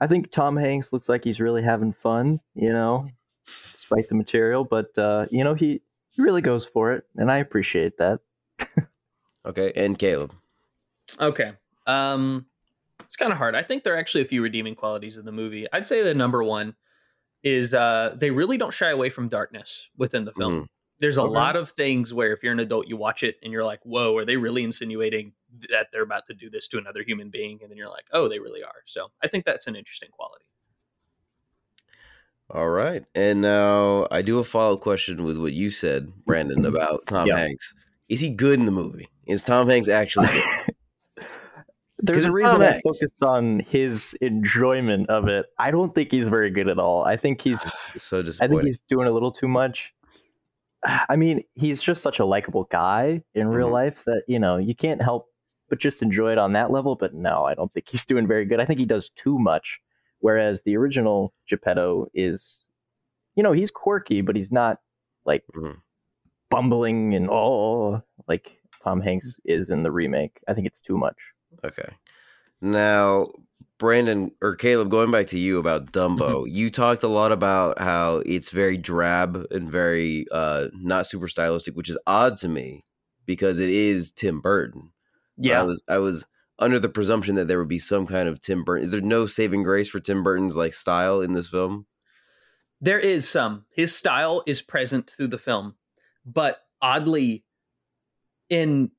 I 0.00 0.06
think 0.06 0.30
Tom 0.30 0.56
Hanks 0.56 0.92
looks 0.92 1.08
like 1.08 1.24
he's 1.24 1.40
really 1.40 1.62
having 1.62 1.92
fun. 1.92 2.40
You 2.54 2.72
know, 2.72 3.08
despite 3.46 4.08
the 4.08 4.14
material, 4.14 4.64
but 4.64 4.96
uh, 4.98 5.26
you 5.30 5.44
know 5.44 5.54
he 5.54 5.82
he 6.10 6.22
really 6.22 6.42
goes 6.42 6.66
for 6.66 6.92
it, 6.92 7.04
and 7.16 7.30
I 7.30 7.38
appreciate 7.38 7.98
that. 7.98 8.20
Okay, 9.44 9.72
and 9.74 9.98
Caleb. 9.98 10.32
Okay. 11.20 11.52
Um 11.86 12.46
it's 13.00 13.16
kind 13.16 13.32
of 13.32 13.38
hard. 13.38 13.54
I 13.54 13.62
think 13.62 13.82
there 13.82 13.94
are 13.94 13.98
actually 13.98 14.22
a 14.22 14.26
few 14.26 14.42
redeeming 14.42 14.74
qualities 14.74 15.18
in 15.18 15.24
the 15.24 15.32
movie. 15.32 15.66
I'd 15.72 15.86
say 15.86 16.02
the 16.02 16.14
number 16.14 16.42
one 16.42 16.74
is 17.42 17.74
uh 17.74 18.14
they 18.16 18.30
really 18.30 18.56
don't 18.56 18.72
shy 18.72 18.90
away 18.90 19.10
from 19.10 19.28
darkness 19.28 19.88
within 19.96 20.24
the 20.24 20.32
film. 20.32 20.68
There's 21.02 21.18
a 21.18 21.22
Okay. 21.22 21.34
lot 21.34 21.56
of 21.56 21.70
things 21.72 22.14
where 22.14 22.32
if 22.32 22.42
you're 22.42 22.52
an 22.52 22.60
adult 22.60 22.86
you 22.88 22.96
watch 22.96 23.22
it 23.24 23.36
and 23.42 23.52
you're 23.52 23.64
like, 23.64 23.80
"Whoa, 23.84 24.16
are 24.16 24.24
they 24.24 24.36
really 24.36 24.62
insinuating 24.64 25.32
that 25.68 25.88
they're 25.92 26.02
about 26.02 26.24
to 26.26 26.34
do 26.34 26.48
this 26.48 26.66
to 26.68 26.78
another 26.78 27.02
human 27.02 27.28
being, 27.28 27.58
and 27.60 27.70
then 27.70 27.76
you're 27.76 27.88
like, 27.90 28.06
oh, 28.12 28.26
they 28.28 28.38
really 28.38 28.62
are. 28.62 28.80
So 28.86 29.08
I 29.22 29.28
think 29.28 29.44
that's 29.44 29.66
an 29.66 29.76
interesting 29.76 30.08
quality. 30.10 30.46
All 32.50 32.68
right. 32.68 33.04
And 33.14 33.40
now 33.42 34.06
I 34.10 34.22
do 34.22 34.38
a 34.38 34.44
follow 34.44 34.74
up 34.74 34.80
question 34.80 35.24
with 35.24 35.38
what 35.38 35.52
you 35.52 35.70
said, 35.70 36.12
Brandon, 36.26 36.64
about 36.66 37.06
Tom 37.06 37.26
Yeah. 37.28 37.38
Hanks. 37.38 37.74
Is 38.08 38.20
he 38.20 38.28
good 38.30 38.58
in 38.58 38.66
the 38.66 38.72
movie? 38.72 39.08
Is 39.26 39.42
Tom 39.42 39.68
Hanks 39.68 39.88
actually 39.88 40.28
good? 40.28 40.44
There's 41.98 42.22
'Cause 42.24 42.30
a 42.30 42.32
reason 42.32 42.52
Tom 42.54 42.62
I 42.62 42.66
Hanks. 42.72 42.82
focused 42.82 43.22
on 43.22 43.60
his 43.60 44.14
enjoyment 44.20 45.08
of 45.08 45.28
it. 45.28 45.46
I 45.58 45.70
don't 45.70 45.94
think 45.94 46.10
he's 46.10 46.28
very 46.28 46.50
good 46.50 46.68
at 46.68 46.78
all. 46.78 47.04
I 47.04 47.16
think 47.16 47.40
he's 47.40 47.60
so 47.98 48.24
I 48.40 48.48
think 48.48 48.62
he's 48.64 48.80
doing 48.88 49.06
a 49.06 49.12
little 49.12 49.32
too 49.32 49.48
much. 49.48 49.92
I 50.84 51.16
mean, 51.16 51.44
he's 51.54 51.80
just 51.80 52.02
such 52.02 52.18
a 52.18 52.24
likable 52.24 52.64
guy 52.64 53.22
in 53.34 53.48
real 53.48 53.68
Mhm. 53.68 53.72
life 53.72 54.02
that, 54.06 54.22
you 54.26 54.38
know, 54.38 54.56
you 54.56 54.74
can't 54.74 55.00
help 55.00 55.28
but 55.68 55.78
just 55.78 56.02
enjoy 56.02 56.32
it 56.32 56.38
on 56.38 56.52
that 56.52 56.70
level. 56.70 56.96
But 56.96 57.14
no, 57.14 57.44
I 57.44 57.54
don't 57.54 57.72
think 57.72 57.88
he's 57.88 58.04
doing 58.04 58.26
very 58.26 58.44
good. 58.44 58.60
I 58.60 58.66
think 58.66 58.78
he 58.78 58.84
does 58.84 59.10
too 59.10 59.38
much. 59.38 59.80
Whereas 60.18 60.62
the 60.62 60.76
original 60.76 61.32
Geppetto 61.48 62.08
is, 62.14 62.58
you 63.36 63.42
know, 63.42 63.52
he's 63.52 63.70
quirky, 63.70 64.20
but 64.20 64.36
he's 64.36 64.52
not 64.52 64.80
like 65.24 65.44
Mhm. 65.54 65.80
bumbling 66.50 67.14
and 67.14 67.28
oh, 67.30 68.02
like 68.28 68.60
Tom 68.82 69.00
Hanks 69.00 69.40
is 69.44 69.70
in 69.70 69.82
the 69.82 69.90
remake. 69.90 70.40
I 70.46 70.54
think 70.54 70.66
it's 70.66 70.80
too 70.80 70.98
much. 70.98 71.16
Okay. 71.64 71.88
Now, 72.60 73.28
Brandon 73.82 74.30
or 74.40 74.54
Caleb, 74.54 74.90
going 74.90 75.10
back 75.10 75.26
to 75.26 75.38
you 75.38 75.58
about 75.58 75.86
Mm-hmm. 75.86 76.22
Dumbo, 76.22 76.44
you 76.48 76.70
talked 76.70 77.02
a 77.02 77.08
lot 77.08 77.32
about 77.32 77.80
how 77.80 78.22
it's 78.24 78.50
very 78.50 78.76
drab 78.76 79.44
and 79.50 79.68
very 79.68 80.26
uh 80.30 80.68
not 80.72 81.08
super 81.08 81.26
stylistic, 81.26 81.74
which 81.74 81.90
is 81.90 81.98
odd 82.06 82.36
to 82.38 82.48
me 82.48 82.84
because 83.26 83.58
it 83.58 83.70
is 83.70 84.12
Tim 84.12 84.40
Burton. 84.40 84.92
So 85.40 85.50
I 85.60 85.62
was 85.62 85.82
I 85.88 85.98
was 85.98 86.24
under 86.60 86.78
the 86.78 86.88
presumption 86.88 87.34
that 87.34 87.48
there 87.48 87.58
would 87.58 87.68
be 87.68 87.80
some 87.80 88.06
kind 88.06 88.28
of 88.28 88.40
Tim 88.40 88.62
Burton. 88.62 88.84
Is 88.84 88.92
there 88.92 89.00
no 89.00 89.26
saving 89.26 89.64
grace 89.64 89.88
for 89.88 89.98
Tim 89.98 90.22
Burton's 90.22 90.54
like 90.56 90.74
style 90.74 91.20
in 91.20 91.32
this 91.32 91.48
film? 91.48 91.86
There 92.80 93.00
is 93.00 93.28
some. 93.28 93.64
His 93.74 93.94
style 93.94 94.44
is 94.46 94.62
present 94.62 95.10
through 95.10 95.28
the 95.28 95.38
film, 95.38 95.74
but 96.24 96.58
oddly, 96.80 97.44
in 98.48 98.92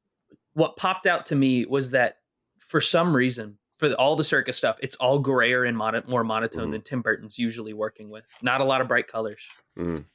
what 0.54 0.76
popped 0.76 1.08
out 1.08 1.28
to 1.28 1.36
me 1.36 1.66
was 1.66 1.92
that 1.92 2.18
for 2.60 2.82
some 2.82 3.16
reason, 3.16 3.58
for 3.78 3.90
the, 3.90 3.96
all 3.98 4.16
the 4.16 4.24
circus 4.24 4.58
stuff, 4.58 4.78
it's 4.82 4.96
all 4.98 5.20
grayer 5.20 5.64
and 5.66 5.76
mono, 5.78 6.02
more 6.08 6.24
monotone 6.24 6.70
Mhm. 6.70 6.72
than 6.72 6.82
Tim 6.82 7.02
Burton's 7.02 7.38
usually 7.40 7.74
working 7.74 8.10
with. 8.10 8.24
Not 8.42 8.62
a 8.62 8.64
lot 8.64 8.82
of 8.82 8.88
bright 8.88 9.08
colors. 9.08 9.48
Mm. 9.78 10.06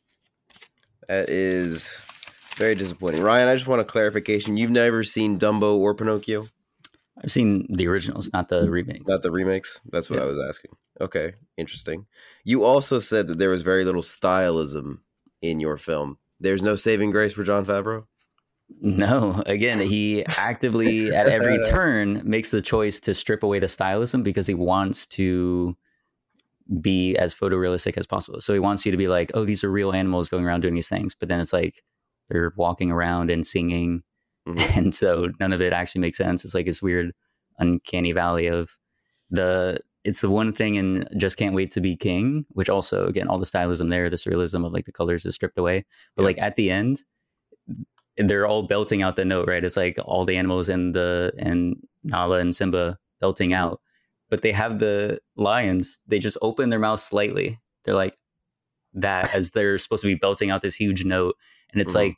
That 1.08 1.28
is 1.28 1.90
very 2.56 2.74
disappointing. 2.74 3.22
Ryan, 3.22 3.48
I 3.48 3.54
just 3.54 3.66
want 3.66 3.80
a 3.80 3.84
clarification. 3.84 4.56
You've 4.56 4.70
never 4.70 5.04
seen 5.04 5.38
Dumbo 5.38 5.76
or 5.76 5.94
Pinocchio? 5.94 6.46
I've 7.22 7.32
seen 7.32 7.66
the 7.72 7.88
originals, 7.88 8.30
not 8.32 8.48
the 8.48 8.70
remakes. 8.70 9.06
Not 9.06 9.22
the 9.22 9.30
remakes. 9.30 9.80
That's 9.90 10.08
what 10.08 10.18
Yeah. 10.18 10.24
I 10.26 10.28
was 10.28 10.40
asking. 10.48 10.70
Okay, 11.00 11.34
interesting. 11.56 12.06
You 12.44 12.64
also 12.64 12.98
said 12.98 13.26
that 13.28 13.38
there 13.38 13.50
was 13.50 13.62
very 13.62 13.84
little 13.84 14.02
stylism 14.02 14.98
in 15.42 15.58
your 15.60 15.76
film. 15.76 16.18
There's 16.40 16.62
no 16.62 16.76
saving 16.76 17.10
grace 17.10 17.32
for 17.32 17.42
Jon 17.42 17.64
Favreau. 17.66 18.06
No, 18.80 19.42
again, 19.46 19.80
he 19.80 20.24
actively 20.26 21.12
at 21.14 21.26
every 21.26 21.58
turn 21.68 22.20
makes 22.24 22.50
the 22.50 22.62
choice 22.62 23.00
to 23.00 23.14
strip 23.14 23.42
away 23.42 23.58
the 23.58 23.66
stylism 23.66 24.22
because 24.22 24.46
he 24.46 24.54
wants 24.54 25.06
to 25.08 25.76
be 26.80 27.16
as 27.16 27.34
photorealistic 27.34 27.96
as 27.96 28.06
possible. 28.06 28.40
So 28.40 28.52
he 28.52 28.58
wants 28.60 28.84
you 28.84 28.92
to 28.92 28.98
be 28.98 29.08
like, 29.08 29.30
oh, 29.34 29.44
these 29.44 29.64
are 29.64 29.70
real 29.70 29.92
animals 29.92 30.28
going 30.28 30.44
around 30.44 30.60
doing 30.60 30.74
these 30.74 30.88
things. 30.88 31.14
But 31.14 31.28
then 31.28 31.40
it's 31.40 31.52
like 31.52 31.82
they're 32.28 32.52
walking 32.56 32.90
around 32.90 33.30
and 33.30 33.44
singing. 33.44 34.02
Mhm. 34.46 34.58
And 34.76 34.94
so 34.94 35.30
none 35.40 35.52
of 35.52 35.62
it 35.62 35.72
actually 35.72 36.02
makes 36.02 36.18
sense. 36.18 36.44
It's 36.44 36.54
like 36.54 36.66
this 36.66 36.82
weird, 36.82 37.12
uncanny 37.58 38.12
valley 38.12 38.46
of 38.48 38.70
the. 39.30 39.80
It's 40.04 40.20
the 40.20 40.30
one 40.30 40.52
thing 40.52 40.76
in 40.76 41.06
Just 41.18 41.36
Can't 41.36 41.54
Wait 41.54 41.70
to 41.72 41.80
Be 41.80 41.96
King, 41.96 42.46
which 42.50 42.70
also, 42.70 43.06
again, 43.06 43.28
all 43.28 43.38
the 43.38 43.44
stylism 43.44 43.90
there, 43.90 44.08
the 44.08 44.16
surrealism 44.16 44.64
of 44.64 44.72
like 44.72 44.86
the 44.86 44.92
colors 44.92 45.26
is 45.26 45.34
stripped 45.34 45.58
away. 45.58 45.84
But 46.16 46.22
Yeah. 46.22 46.26
like 46.28 46.38
at 46.38 46.56
the 46.56 46.70
end, 46.70 47.02
they're 48.26 48.46
all 48.46 48.62
belting 48.62 49.02
out 49.02 49.16
the 49.16 49.24
note, 49.24 49.46
right? 49.46 49.62
It's 49.64 49.76
like 49.76 49.98
all 50.04 50.24
the 50.24 50.36
animals 50.36 50.68
and 50.68 50.94
the 50.94 51.32
and 51.38 51.76
Nala 52.04 52.38
and 52.38 52.54
Simba 52.56 52.98
belting 53.20 53.52
out, 53.52 53.80
but 54.30 54.42
they 54.42 54.52
have 54.52 54.78
the 54.78 55.20
lions. 55.36 56.00
They 56.08 56.18
just 56.18 56.38
open 56.42 56.70
their 56.70 56.78
mouths 56.78 57.02
slightly. 57.02 57.58
They're 57.84 57.94
like 57.94 58.16
that 58.94 59.34
as 59.34 59.52
they're 59.52 59.78
supposed 59.78 60.02
to 60.02 60.08
be 60.08 60.14
belting 60.14 60.50
out 60.50 60.62
this 60.62 60.74
huge 60.76 61.04
note, 61.04 61.36
and 61.72 61.80
it's 61.82 61.92
Mhm. 61.92 61.96
like 61.96 62.16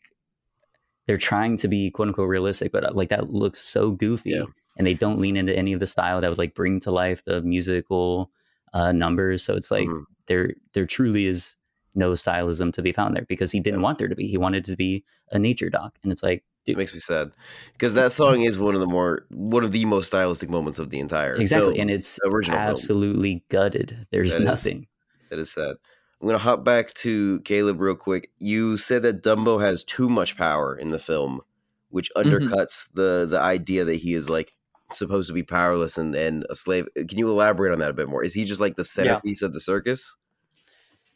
they're 1.06 1.16
trying 1.18 1.56
to 1.58 1.68
be 1.68 1.90
quote 1.90 2.08
unquote 2.08 2.28
realistic, 2.28 2.72
but 2.72 2.84
uh, 2.84 2.92
like 2.94 3.08
that 3.08 3.32
looks 3.32 3.58
so 3.58 3.90
goofy, 3.90 4.30
Yeah. 4.30 4.44
and 4.78 4.86
they 4.86 4.94
don't 4.94 5.18
lean 5.18 5.36
into 5.36 5.56
any 5.56 5.72
of 5.72 5.80
the 5.80 5.86
style 5.86 6.20
that 6.20 6.28
would 6.28 6.38
like 6.38 6.54
bring 6.54 6.80
to 6.80 6.90
life 6.90 7.24
the 7.24 7.42
musical 7.42 8.30
uh, 8.72 8.92
numbers. 8.92 9.42
So 9.42 9.54
it's 9.56 9.70
like 9.72 9.88
Mhm. 9.88 10.04
there 10.28 10.52
there 10.74 10.86
truly 10.86 11.26
is 11.26 11.56
no 11.94 12.12
stylism 12.12 12.72
to 12.74 12.82
be 12.82 12.92
found 12.92 13.16
there 13.16 13.24
because 13.28 13.52
he 13.52 13.60
didn't 13.60 13.82
want 13.82 13.98
there 13.98 14.08
to 14.08 14.14
be. 14.16 14.26
He 14.28 14.38
wanted 14.38 14.64
to 14.64 14.76
be 14.76 15.04
a 15.32 15.38
nature 15.38 15.70
doc, 15.70 15.96
and 16.02 16.10
it's 16.12 16.22
like, 16.22 16.44
dude, 16.64 16.74
It 16.74 16.78
makes 16.78 16.92
me 16.92 16.98
sad 17.00 17.32
because 17.72 17.94
that 17.94 18.12
song 18.12 18.42
is 18.42 18.58
one 18.58 18.74
of 18.74 18.80
the 18.80 18.86
more 18.86 19.26
one 19.30 19.64
of 19.64 19.72
the 19.72 19.84
most 19.84 20.08
stylistic 20.08 20.50
moments 20.50 20.78
of 20.78 20.90
the 20.90 20.98
entire 21.00 21.34
exactly, 21.34 21.74
film. 21.74 21.80
and 21.82 21.90
it's 21.90 22.18
original 22.24 22.58
film. 22.58 22.70
absolutely 22.70 23.44
gutted. 23.50 24.06
There's 24.10 24.32
That 24.32 24.42
is- 24.42 24.46
nothing. 24.46 24.86
That 25.30 25.38
is 25.38 25.52
sad. 25.52 25.76
I'm 26.20 26.26
gonna 26.28 26.38
hop 26.38 26.64
back 26.64 26.92
to 26.94 27.40
Caleb 27.40 27.80
real 27.80 27.94
quick. 27.94 28.30
You 28.38 28.76
said 28.76 29.02
that 29.02 29.22
Dumbo 29.22 29.60
has 29.60 29.82
too 29.84 30.08
much 30.08 30.36
power 30.36 30.76
in 30.76 30.90
the 30.90 30.98
film, 30.98 31.40
which 31.88 32.10
Mm-hmm. 32.16 32.28
undercuts 32.28 32.88
the 32.94 33.26
the 33.30 33.38
idea 33.40 33.84
that 33.84 33.96
he 33.96 34.14
is 34.14 34.28
like 34.28 34.52
supposed 34.92 35.28
to 35.28 35.32
be 35.32 35.42
powerless 35.44 35.96
and, 35.96 36.14
and 36.16 36.44
a 36.50 36.54
slave. 36.56 36.88
Can 36.96 37.16
you 37.16 37.28
elaborate 37.30 37.72
on 37.72 37.78
that 37.78 37.90
a 37.90 37.94
bit 37.94 38.08
more? 38.08 38.22
Is 38.24 38.34
he 38.34 38.44
just 38.44 38.60
like 38.60 38.74
the 38.76 38.84
centerpiece 38.84 39.40
of 39.40 39.52
the 39.52 39.60
circus? 39.60 40.16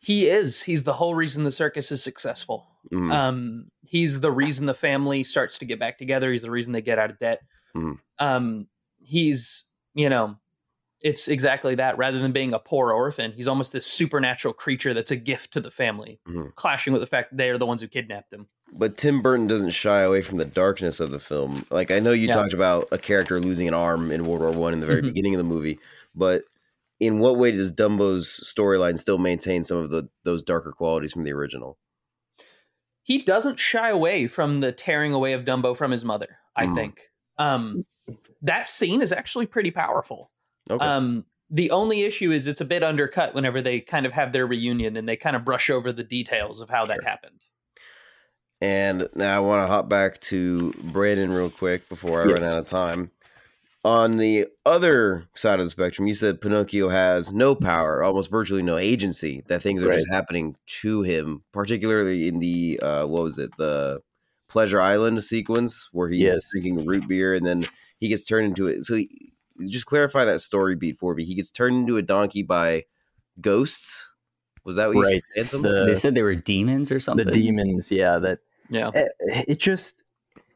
He 0.04 0.28
is. 0.28 0.62
He's 0.62 0.84
the 0.84 0.92
whole 0.92 1.14
reason 1.14 1.44
the 1.44 1.52
circus 1.52 1.90
is 1.90 2.02
successful. 2.02 2.66
Mhm. 2.92 3.12
Um, 3.12 3.70
he's 3.82 4.20
the 4.20 4.30
reason 4.30 4.66
the 4.66 4.74
family 4.74 5.24
starts 5.24 5.58
to 5.58 5.64
get 5.64 5.78
back 5.78 5.96
together. 5.98 6.30
He's 6.30 6.42
the 6.42 6.50
reason 6.50 6.72
they 6.72 6.82
get 6.82 6.98
out 6.98 7.10
of 7.10 7.18
debt. 7.18 7.40
Mhm. 7.74 7.98
Um, 8.18 8.66
he's, 9.00 9.64
you 9.94 10.08
know, 10.08 10.36
it's 11.02 11.28
exactly 11.28 11.74
that. 11.76 11.96
Rather 11.98 12.18
than 12.18 12.32
being 12.32 12.52
a 12.52 12.58
poor 12.58 12.92
orphan, 12.92 13.32
he's 13.32 13.48
almost 13.48 13.72
this 13.72 13.86
supernatural 13.86 14.52
creature 14.54 14.92
that's 14.94 15.10
a 15.10 15.16
gift 15.16 15.52
to 15.52 15.60
the 15.60 15.70
family, 15.70 16.20
Mhm. 16.28 16.54
clashing 16.54 16.92
with 16.92 17.00
the 17.02 17.06
fact 17.06 17.30
that 17.30 17.36
they 17.36 17.48
are 17.50 17.58
the 17.58 17.66
ones 17.66 17.80
who 17.80 17.88
kidnapped 17.88 18.32
him. 18.32 18.46
But 18.72 18.96
Tim 18.96 19.22
Burton 19.22 19.46
doesn't 19.46 19.70
shy 19.70 20.00
away 20.00 20.20
from 20.22 20.38
the 20.38 20.44
darkness 20.44 21.00
of 21.00 21.10
the 21.12 21.20
film. 21.20 21.64
Like 21.70 21.90
I 21.90 21.98
know 21.98 22.12
you 22.12 22.26
Yeah. 22.26 22.32
talked 22.34 22.52
about 22.52 22.88
a 22.90 22.98
character 22.98 23.38
losing 23.40 23.68
an 23.68 23.74
arm 23.74 24.10
in 24.10 24.24
World 24.24 24.40
War 24.40 24.50
One 24.50 24.72
in 24.74 24.80
the 24.80 24.86
very 24.86 25.00
Mhm. 25.00 25.06
beginning 25.06 25.34
of 25.34 25.38
the 25.38 25.44
movie, 25.44 25.78
but 26.14 26.44
in 27.06 27.18
what 27.18 27.36
way 27.36 27.50
does 27.50 27.72
Dumbo's 27.72 28.28
storyline 28.28 28.98
still 28.98 29.18
maintain 29.18 29.64
some 29.64 29.76
of 29.78 29.90
the 29.90 30.08
those 30.24 30.42
darker 30.42 30.72
qualities 30.72 31.12
from 31.12 31.24
the 31.24 31.32
original? 31.32 31.78
He 33.02 33.18
doesn't 33.18 33.58
shy 33.58 33.90
away 33.90 34.26
from 34.28 34.60
the 34.60 34.72
tearing 34.72 35.12
away 35.12 35.34
of 35.34 35.44
Dumbo 35.44 35.76
from 35.76 35.90
his 35.90 36.04
mother. 36.04 36.38
I 36.56 36.66
Mhm. 36.66 36.74
think 36.74 37.00
um, 37.36 37.84
that 38.42 38.64
scene 38.64 39.02
is 39.02 39.12
actually 39.12 39.46
pretty 39.46 39.70
powerful. 39.70 40.30
Okay. 40.70 40.84
Um, 40.84 41.26
the 41.50 41.70
only 41.72 42.02
issue 42.04 42.30
is 42.32 42.46
it's 42.46 42.60
a 42.60 42.64
bit 42.64 42.82
undercut 42.82 43.34
whenever 43.34 43.60
they 43.60 43.80
kind 43.80 44.06
of 44.06 44.12
have 44.12 44.32
their 44.32 44.46
reunion 44.46 44.96
and 44.96 45.08
they 45.08 45.16
kind 45.16 45.36
of 45.36 45.44
brush 45.44 45.68
over 45.68 45.92
the 45.92 46.04
details 46.04 46.60
of 46.60 46.70
how 46.70 46.86
that 46.86 47.02
happened. 47.04 47.44
And 48.60 49.08
now 49.14 49.36
I 49.36 49.40
want 49.40 49.62
to 49.62 49.66
hop 49.66 49.88
back 49.88 50.20
to 50.22 50.72
Brandon 50.92 51.30
real 51.32 51.50
quick 51.50 51.88
before 51.88 52.22
I 52.22 52.26
Yeah. 52.28 52.32
run 52.34 52.44
out 52.44 52.58
of 52.58 52.66
time. 52.66 53.10
On 53.84 54.12
the 54.12 54.46
other 54.64 55.28
side 55.34 55.60
of 55.60 55.66
the 55.66 55.70
spectrum, 55.70 56.08
you 56.08 56.14
said 56.14 56.40
Pinocchio 56.40 56.88
has 56.88 57.30
no 57.30 57.54
power, 57.54 58.02
almost 58.02 58.30
virtually 58.30 58.62
no 58.62 58.78
agency. 58.78 59.42
That 59.48 59.62
things 59.62 59.82
are 59.82 59.92
just 59.92 60.08
happening 60.10 60.56
to 60.82 61.02
him, 61.02 61.42
particularly 61.52 62.26
in 62.28 62.38
the 62.38 62.80
uh, 62.82 63.06
what 63.06 63.24
was 63.24 63.38
it, 63.38 63.54
the 63.58 64.00
Pleasure 64.48 64.80
Island 64.80 65.22
sequence 65.22 65.88
where 65.92 66.08
he's 66.08 66.20
Yes. 66.20 66.40
drinking 66.50 66.86
root 66.86 67.06
beer 67.06 67.34
and 67.34 67.44
then 67.44 67.66
he 68.00 68.08
gets 68.08 68.24
turned 68.24 68.46
into 68.46 68.66
it. 68.68 68.84
So 68.84 68.94
he, 68.96 69.32
just 69.66 69.86
clarify 69.86 70.24
that 70.24 70.40
story 70.40 70.76
beat 70.76 70.98
for 70.98 71.14
me. 71.14 71.24
He 71.24 71.34
gets 71.34 71.50
turned 71.50 71.76
into 71.76 71.96
a 71.98 72.02
donkey 72.02 72.42
by 72.42 72.84
ghosts. 73.40 74.10
Was 74.64 74.76
that 74.76 74.88
what 74.88 74.96
you 74.96 75.02
Right. 75.02 75.22
said? 75.34 75.48
The- 75.48 75.84
they 75.86 75.94
said 75.94 76.14
they 76.14 76.22
were 76.22 76.34
demons 76.34 76.90
or 76.90 77.00
something. 77.00 77.26
the 77.26 77.32
demons, 77.32 77.90
yeah, 77.90 78.18
that 78.18 78.38
Yeah. 78.70 78.90
it, 78.94 79.12
it 79.48 79.58
just 79.60 79.96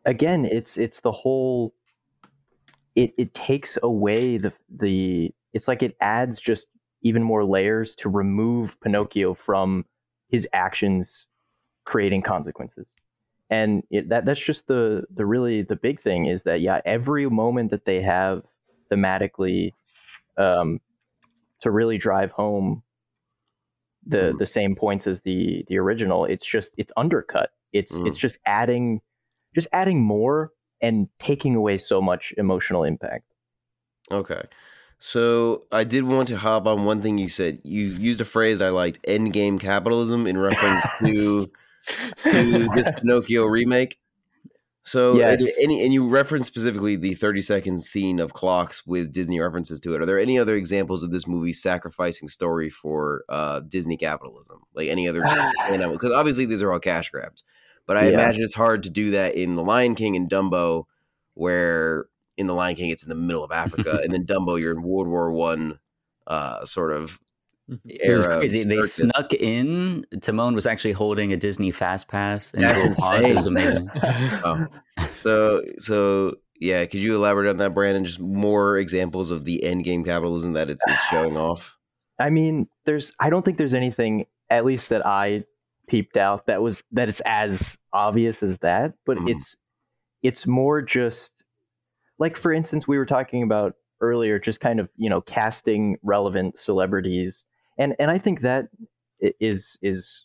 again 0.06 0.46
it's 0.46 0.78
it's 0.78 1.00
the 1.00 1.12
whole 1.12 1.74
it 2.98 3.14
it 3.16 3.34
takes 3.34 3.78
away 3.82 4.38
the 4.38 4.52
the 4.78 5.32
it's 5.52 5.68
like 5.68 5.82
it 5.82 5.96
adds 6.00 6.40
just 6.40 6.66
even 7.02 7.22
more 7.22 7.44
layers 7.44 7.94
to 7.94 8.08
remove 8.08 8.76
pinocchio 8.82 9.34
from 9.34 9.84
his 10.30 10.48
actions 10.52 11.26
creating 11.84 12.22
consequences 12.22 12.96
and 13.50 13.82
it, 13.90 14.08
that 14.08 14.24
that's 14.24 14.40
just 14.40 14.66
the 14.66 15.04
the 15.14 15.24
really 15.24 15.62
the 15.62 15.76
big 15.76 16.02
thing 16.02 16.26
is 16.26 16.42
that 16.42 16.60
yeah 16.60 16.80
every 16.84 17.28
moment 17.30 17.70
that 17.70 17.84
they 17.84 18.02
have 18.02 18.42
thematically 18.92 19.72
um 20.38 20.80
to 21.62 21.70
really 21.70 21.98
drive 21.98 22.30
home 22.32 22.82
the 24.06 24.34
Mhm. 24.34 24.38
the 24.38 24.46
same 24.46 24.74
points 24.74 25.06
as 25.06 25.20
the 25.22 25.64
the 25.68 25.78
original 25.78 26.24
it's 26.24 26.46
just 26.46 26.72
it's 26.78 26.92
undercut 26.96 27.50
it's 27.72 28.00
Mm. 28.00 28.06
it's 28.06 28.18
just 28.18 28.38
adding 28.46 29.00
just 29.54 29.68
adding 29.72 30.02
more 30.02 30.52
and 30.80 31.08
taking 31.18 31.54
away 31.54 31.78
so 31.78 32.00
much 32.00 32.32
emotional 32.36 32.84
impact. 32.84 33.24
Okay. 34.10 34.42
So 34.98 35.62
I 35.70 35.84
did 35.84 36.04
want 36.04 36.28
to 36.28 36.36
hop 36.36 36.66
on 36.66 36.84
one 36.84 37.00
thing 37.00 37.18
you 37.18 37.28
said. 37.28 37.60
You 37.62 37.86
used 37.86 38.20
a 38.20 38.24
phrase 38.24 38.60
I 38.60 38.70
liked, 38.70 39.00
"endgame 39.06 39.60
capitalism," 39.60 40.26
in 40.26 40.36
reference 40.38 40.84
to 41.00 41.50
to 42.32 42.68
this 42.74 42.90
Pinocchio 42.98 43.44
remake. 43.44 43.98
So, 44.82 45.18
Yes. 45.18 45.42
any 45.60 45.84
and 45.84 45.92
you 45.92 46.08
referenced 46.08 46.46
specifically 46.46 46.96
the 46.96 47.14
thirty 47.14 47.42
second 47.42 47.80
scene 47.80 48.18
of 48.18 48.32
clocks 48.32 48.86
with 48.86 49.12
Disney 49.12 49.38
references 49.38 49.78
to 49.80 49.94
it. 49.94 50.00
Are 50.00 50.06
there 50.06 50.18
any 50.18 50.38
other 50.38 50.54
examples 50.56 51.02
of 51.02 51.10
this 51.10 51.26
movie 51.26 51.52
sacrificing 51.52 52.26
story 52.26 52.70
for 52.70 53.24
uh, 53.28 53.60
Disney 53.60 53.96
capitalism? 53.98 54.62
Like 54.74 54.88
any 54.88 55.06
other? 55.06 55.22
Because 55.92 56.12
obviously 56.12 56.46
these 56.46 56.62
are 56.62 56.72
all 56.72 56.80
cash 56.80 57.10
grabs, 57.10 57.44
but 57.88 57.96
I 57.96 58.04
Yeah. 58.04 58.10
imagine 58.14 58.42
it's 58.44 58.54
hard 58.54 58.84
to 58.84 58.90
do 58.90 59.10
that 59.10 59.34
in 59.34 59.56
The 59.56 59.62
Lion 59.64 59.96
King 59.96 60.14
and 60.14 60.30
Dumbo, 60.30 60.84
where 61.34 62.06
in 62.36 62.46
The 62.46 62.54
Lion 62.54 62.76
King 62.76 62.90
it's 62.90 63.02
in 63.02 63.08
the 63.08 63.16
middle 63.16 63.42
of 63.42 63.50
Africa, 63.50 63.98
and 64.04 64.12
then 64.14 64.24
Dumbo 64.26 64.60
you're 64.60 64.70
in 64.72 64.82
World 64.82 65.08
War 65.08 65.32
One, 65.32 65.80
uh, 66.28 66.64
sort 66.64 66.92
of 66.92 67.18
It 67.84 68.12
was 68.12 68.26
crazy. 68.26 68.62
They 68.64 68.76
circus. 68.76 68.94
snuck 68.94 69.34
in. 69.34 70.06
Timon 70.20 70.54
was 70.54 70.66
actually 70.66 70.92
holding 70.92 71.32
a 71.32 71.36
Disney 71.36 71.70
Fast 71.70 72.06
Pass, 72.08 72.54
and 72.54 72.62
That's 72.62 72.96
Joel 73.00 73.24
It 73.26 73.34
was 73.34 73.46
amazing. 73.46 73.90
Oh. 74.44 74.66
So 75.16 75.62
so 75.78 76.34
yeah, 76.60 76.84
could 76.86 77.00
you 77.00 77.14
elaborate 77.14 77.48
on 77.50 77.56
that, 77.58 77.74
Brandon? 77.74 78.04
Just 78.04 78.20
more 78.20 78.78
examples 78.78 79.30
of 79.30 79.44
the 79.44 79.62
end 79.64 79.84
game 79.84 80.02
capitalism 80.04 80.52
that 80.54 80.70
it's, 80.70 80.82
it's 80.86 81.02
showing 81.04 81.36
off. 81.36 81.76
I 82.18 82.30
mean, 82.30 82.68
there's 82.84 83.12
I 83.20 83.30
don't 83.30 83.44
think 83.44 83.58
there's 83.58 83.74
anything 83.74 84.26
at 84.50 84.64
least 84.64 84.88
that 84.88 85.04
I 85.06 85.44
peeped 85.88 86.16
out 86.16 86.46
that 86.46 86.62
was 86.62 86.82
that 86.92 87.08
it's 87.08 87.22
as 87.24 87.76
obvious 87.92 88.42
as 88.42 88.58
that, 88.58 88.94
but 89.06 89.18
Mhm. 89.18 89.30
it's 89.30 89.56
it's 90.22 90.46
more 90.46 90.82
just 90.82 91.44
like 92.18 92.36
for 92.36 92.52
instance 92.52 92.86
we 92.88 92.98
were 92.98 93.06
talking 93.06 93.42
about 93.42 93.74
earlier 94.00 94.38
just 94.38 94.60
kind 94.60 94.80
of, 94.80 94.88
you 94.96 95.10
know, 95.10 95.20
casting 95.20 95.96
relevant 96.02 96.58
celebrities. 96.58 97.44
And 97.78 97.94
and 97.98 98.10
I 98.10 98.18
think 98.18 98.42
that 98.42 98.68
is 99.20 99.78
is 99.82 100.24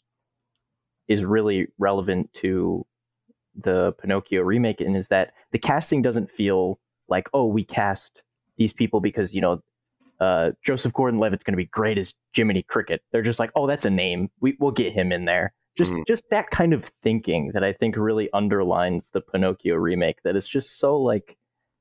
is 1.08 1.24
really 1.24 1.68
relevant 1.78 2.32
to 2.34 2.86
the 3.56 3.94
Pinocchio 4.02 4.42
remake 4.42 4.82
and 4.82 4.96
is 4.98 5.08
that 5.10 5.34
the 5.52 5.60
casting 5.60 6.02
doesn't 6.02 6.32
feel 6.32 6.80
like, 7.08 7.28
oh, 7.34 7.46
we 7.46 7.64
cast 7.64 8.24
these 8.58 8.74
people 8.74 9.00
because, 9.00 9.34
you 9.34 9.42
know, 9.42 9.62
uh, 10.24 10.52
Joseph 10.66 10.94
Gordon-Levitt's 10.94 11.44
going 11.44 11.54
to 11.54 11.58
be 11.58 11.66
great 11.66 11.98
as 11.98 12.14
Jiminy 12.34 12.64
Cricket. 12.64 13.02
They're 13.12 13.22
just 13.22 13.40
like, 13.40 13.52
oh, 13.56 13.68
that's 13.68 13.86
a 13.86 13.90
name. 13.90 14.30
We 14.40 14.56
we'll 14.60 14.72
get 14.72 14.94
him 14.94 15.12
in 15.12 15.26
there. 15.26 15.54
Just 15.78 15.94
Mhm. 15.94 16.06
just 16.08 16.24
that 16.30 16.50
kind 16.52 16.74
of 16.74 16.86
thinking 17.02 17.52
that 17.54 17.64
I 17.64 17.74
think 17.74 17.96
really 17.98 18.30
underlines 18.34 19.04
the 19.12 19.22
Pinocchio 19.22 19.76
remake. 19.76 20.18
That 20.24 20.36
it's 20.36 20.48
just 20.48 20.80
so 20.80 20.98
like 21.02 21.36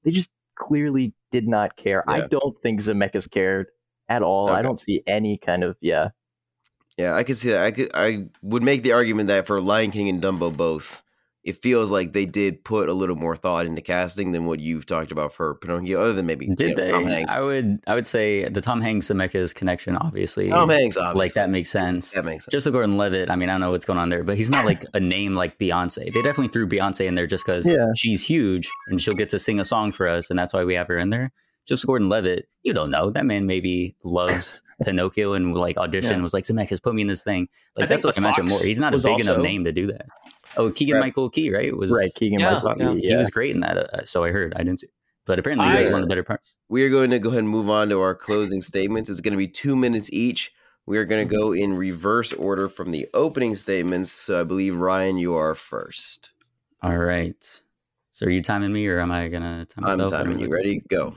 they 0.05 0.11
just 0.11 0.31
clearly 0.57 1.15
did 1.31 1.47
not 1.47 1.77
care. 1.77 2.03
I 2.09 2.23
don't 2.27 2.57
think 2.63 2.81
Zemeckis 2.81 3.31
cared 3.31 3.67
at 4.09 4.23
all. 4.23 4.49
I 4.51 4.63
don't 4.63 4.81
see 4.81 5.03
any 5.07 5.39
kind 5.39 5.63
of 5.65 5.77
yeah. 5.81 6.09
Yeah, 6.99 7.15
I 7.15 7.23
could 7.25 7.37
see 7.37 7.51
that. 7.51 7.65
I 7.65 7.71
could 7.71 7.91
I 7.95 8.27
would 8.43 8.63
make 8.63 8.83
the 8.83 8.93
argument 8.93 9.29
that 9.29 9.47
for 9.47 9.61
Lion 9.61 9.91
King 9.91 10.09
and 10.09 10.23
Dumbo 10.23 10.55
both, 10.55 11.03
it 11.45 11.57
feels 11.61 11.91
like 11.91 12.13
they 12.13 12.25
did 12.25 12.63
put 12.63 12.89
a 12.89 12.93
little 12.93 13.17
more 13.17 13.35
thought 13.35 13.67
into 13.67 13.83
casting 13.83 14.31
than 14.31 14.47
what 14.47 14.61
you've 14.61 14.87
talked 14.87 15.11
about 15.11 15.33
for 15.33 15.57
Pinocchio, 15.57 16.01
other 16.01 16.13
than 16.13 16.27
maybe 16.27 16.47
Did 16.47 16.61
you 16.61 16.69
know, 16.69 16.75
they? 16.85 16.91
Tom 16.93 17.05
Hanks. 17.05 17.35
I 17.35 17.41
would. 17.41 17.81
I 17.87 17.95
would 17.97 18.07
say 18.07 18.49
the 18.49 18.61
Tom 18.61 18.81
Hanks 18.81 19.07
Zemeckis 19.09 19.53
connection. 19.55 19.97
Obviously, 19.97 20.49
Tom 20.51 20.69
Hanks, 20.69 20.97
obviously. 20.97 21.19
like 21.19 21.33
that 21.35 21.51
makes 21.51 21.71
sense. 21.71 22.13
That 22.13 22.25
makes 22.25 22.45
sense. 22.45 22.53
Joseph 22.53 22.73
Gordon-Levitt. 22.73 23.29
I 23.31 23.35
mean, 23.37 23.49
I 23.49 23.53
don't 23.55 23.61
know 23.61 23.71
what's 23.73 23.85
going 23.85 23.99
on 23.99 24.09
there, 24.09 24.23
but 24.23 24.37
he's 24.37 24.51
not 24.51 24.65
like 24.65 24.85
a 24.95 25.01
name 25.01 25.35
like 25.35 25.59
Beyonce. 25.59 26.05
They 26.13 26.23
definitely 26.23 26.49
threw 26.49 26.69
Beyonce 26.69 27.07
in 27.07 27.17
there 27.17 27.27
just 27.27 27.45
because 27.45 27.67
Yeah. 27.67 27.87
she's 27.97 28.23
huge 28.23 28.69
and 28.89 29.01
she'll 29.01 29.15
get 29.17 29.31
to 29.31 29.39
sing 29.41 29.59
a 29.59 29.65
song 29.65 29.91
for 29.93 30.07
us, 30.09 30.31
and 30.31 30.39
that's 30.39 30.55
why 30.55 30.63
we 30.65 30.75
have 30.75 30.87
her 30.89 30.99
in 30.99 31.11
there. 31.11 31.33
Joseph 31.67 31.87
Gordon-Levitt, 31.87 32.49
you 32.65 32.73
don't 32.73 32.91
know 32.91 33.11
that 33.11 33.25
man. 33.27 33.47
Maybe 33.47 33.95
loves 34.05 34.63
Pinocchio 34.85 35.33
and 35.33 35.57
like 35.57 35.77
audition 35.77 36.17
Yeah. 36.19 36.23
was 36.23 36.35
like 36.35 36.45
Zemeckis, 36.45 36.83
put 36.83 36.95
me 36.95 37.03
in 37.03 37.09
this 37.09 37.23
thing. 37.25 37.49
Like 37.77 37.83
think 37.83 37.89
that's 37.89 38.05
what 38.05 38.15
the 38.17 38.21
I 38.21 38.25
mentioned 38.25 38.51
Fox 38.51 38.63
more. 38.63 38.67
He's 38.67 38.79
not 38.81 38.93
a 38.93 38.97
was 38.97 39.05
big 39.05 39.21
enough 39.21 39.39
name 39.39 39.65
to 39.65 39.73
do 39.73 39.87
that. 39.89 40.07
Oh, 40.57 40.71
Keegan 40.71 41.01
Michael 41.01 41.31
Key, 41.31 41.53
right? 41.53 41.75
Was 41.77 41.91
right, 41.91 42.11
Keegan 42.15 42.43
Michael 42.43 42.75
yeah. 42.79 42.93
Key, 42.95 43.09
He 43.09 43.17
was 43.17 43.31
great 43.31 43.55
in 43.55 43.61
that. 43.61 43.77
Uh, 43.77 44.05
so 44.05 44.25
I 44.25 44.31
heard. 44.31 44.53
I 44.55 44.59
didn't 44.59 44.81
see, 44.81 44.89
but 45.27 45.39
apparently 45.39 45.69
he 45.69 45.79
was 45.79 45.91
one 45.91 46.01
of 46.01 46.03
the 46.03 46.09
better 46.09 46.25
parts. 46.25 46.57
We 46.69 46.85
are 46.85 46.91
going 46.91 47.11
to 47.11 47.19
go 47.19 47.31
ahead 47.31 47.41
and 47.41 47.49
move 47.49 47.71
on 47.71 47.89
to 47.89 48.01
our 48.01 48.15
closing 48.15 48.61
statements. 48.61 49.09
It's 49.09 49.21
going 49.21 49.33
to 49.33 49.39
be 49.39 49.49
two 49.49 49.77
minutes 49.77 50.11
each. 50.13 50.53
We 50.87 50.99
are 50.99 51.05
going 51.05 51.27
to 51.27 51.35
go 51.35 51.53
in 51.53 51.75
reverse 51.75 52.33
order 52.33 52.69
from 52.69 52.91
the 52.91 53.09
opening 53.15 53.55
statements. 53.55 54.11
So 54.11 54.41
I 54.41 54.45
believe 54.45 54.77
Ryan, 54.77 55.17
you 55.17 55.35
are 55.35 55.55
first. 55.55 56.31
All 56.83 56.99
right. 56.99 57.61
So 58.11 58.27
are 58.27 58.31
you 58.31 58.43
timing 58.43 58.73
me, 58.73 58.87
or 58.89 58.99
am 58.99 59.11
I 59.11 59.29
gonna 59.29 59.65
time 59.65 59.85
myself? 59.85 60.01
I'm 60.01 60.05
myself? 60.05 60.25
timing 60.25 60.39
you. 60.41 60.49
Ready? 60.49 60.83
Go. 60.89 61.07
All 61.07 61.17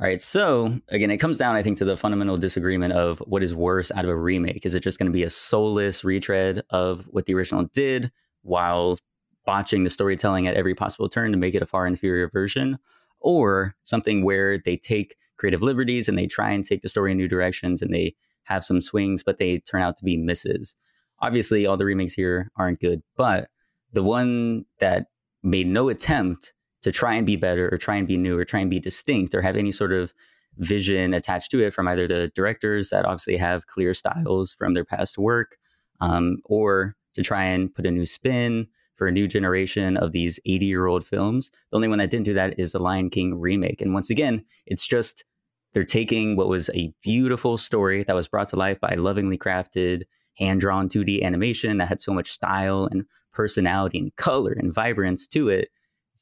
right. 0.00 0.20
So 0.20 0.80
again, 0.88 1.10
it 1.10 1.18
comes 1.18 1.38
down, 1.38 1.54
I 1.54 1.62
think, 1.62 1.78
to 1.78 1.84
the 1.84 1.96
fundamental 1.96 2.36
disagreement 2.36 2.94
of 2.94 3.20
what 3.20 3.42
is 3.44 3.54
worse 3.54 3.92
out 3.92 4.04
of 4.04 4.10
a 4.10 4.16
remake. 4.16 4.66
Is 4.66 4.74
it 4.74 4.80
just 4.80 4.98
going 4.98 5.06
to 5.06 5.12
be 5.12 5.22
a 5.22 5.30
soulless 5.30 6.02
retread 6.02 6.62
of 6.70 7.06
what 7.10 7.26
the 7.26 7.34
original 7.34 7.64
did 7.72 8.10
while 8.42 8.98
botching 9.44 9.84
the 9.84 9.90
storytelling 9.90 10.46
at 10.46 10.54
every 10.54 10.74
possible 10.74 11.08
turn 11.08 11.32
to 11.32 11.38
make 11.38 11.54
it 11.54 11.62
a 11.62 11.66
far 11.66 11.86
inferior 11.86 12.28
version, 12.28 12.78
or 13.20 13.74
something 13.82 14.24
where 14.24 14.58
they 14.58 14.76
take 14.76 15.16
creative 15.36 15.62
liberties 15.62 16.08
and 16.08 16.18
they 16.18 16.26
try 16.26 16.50
and 16.50 16.64
take 16.64 16.82
the 16.82 16.88
story 16.88 17.10
in 17.10 17.16
new 17.16 17.28
directions 17.28 17.82
and 17.82 17.92
they 17.92 18.14
have 18.44 18.64
some 18.64 18.80
swings, 18.80 19.22
but 19.22 19.38
they 19.38 19.58
turn 19.58 19.82
out 19.82 19.96
to 19.96 20.04
be 20.04 20.16
misses. 20.16 20.76
Obviously, 21.20 21.66
all 21.66 21.76
the 21.76 21.84
remakes 21.84 22.14
here 22.14 22.50
aren't 22.56 22.80
good, 22.80 23.02
but 23.16 23.48
the 23.92 24.02
one 24.02 24.64
that 24.80 25.06
made 25.42 25.66
no 25.66 25.88
attempt 25.88 26.52
to 26.82 26.90
try 26.90 27.14
and 27.14 27.26
be 27.26 27.36
better 27.36 27.68
or 27.72 27.78
try 27.78 27.96
and 27.96 28.08
be 28.08 28.16
new 28.16 28.38
or 28.38 28.44
try 28.44 28.60
and 28.60 28.70
be 28.70 28.80
distinct 28.80 29.34
or 29.34 29.42
have 29.42 29.56
any 29.56 29.70
sort 29.70 29.92
of 29.92 30.12
vision 30.58 31.14
attached 31.14 31.50
to 31.50 31.64
it 31.64 31.72
from 31.72 31.88
either 31.88 32.06
the 32.06 32.30
directors 32.34 32.90
that 32.90 33.04
obviously 33.04 33.36
have 33.36 33.66
clear 33.66 33.94
styles 33.94 34.52
from 34.52 34.74
their 34.74 34.84
past 34.84 35.16
work 35.16 35.56
um, 36.00 36.38
or 36.44 36.96
to 37.14 37.22
try 37.22 37.44
and 37.44 37.74
put 37.74 37.86
a 37.86 37.90
new 37.90 38.06
spin 38.06 38.66
for 38.94 39.06
a 39.06 39.12
new 39.12 39.26
generation 39.26 39.96
of 39.96 40.12
these 40.12 40.38
80 40.44 40.66
year 40.66 40.86
old 40.86 41.04
films. 41.04 41.50
The 41.70 41.76
only 41.76 41.88
one 41.88 41.98
that 41.98 42.10
didn't 42.10 42.26
do 42.26 42.34
that 42.34 42.58
is 42.58 42.72
the 42.72 42.78
Lion 42.78 43.10
King 43.10 43.40
remake. 43.40 43.80
And 43.80 43.94
once 43.94 44.10
again, 44.10 44.44
it's 44.66 44.86
just 44.86 45.24
they're 45.72 45.84
taking 45.84 46.36
what 46.36 46.48
was 46.48 46.70
a 46.74 46.92
beautiful 47.02 47.56
story 47.56 48.02
that 48.04 48.14
was 48.14 48.28
brought 48.28 48.48
to 48.48 48.56
life 48.56 48.78
by 48.80 48.94
lovingly 48.94 49.38
crafted, 49.38 50.02
hand 50.36 50.60
drawn 50.60 50.88
2D 50.88 51.22
animation 51.22 51.78
that 51.78 51.88
had 51.88 52.00
so 52.00 52.12
much 52.12 52.30
style 52.30 52.88
and 52.90 53.04
personality 53.32 53.98
and 53.98 54.14
color 54.16 54.52
and 54.52 54.74
vibrance 54.74 55.26
to 55.26 55.48
it 55.48 55.70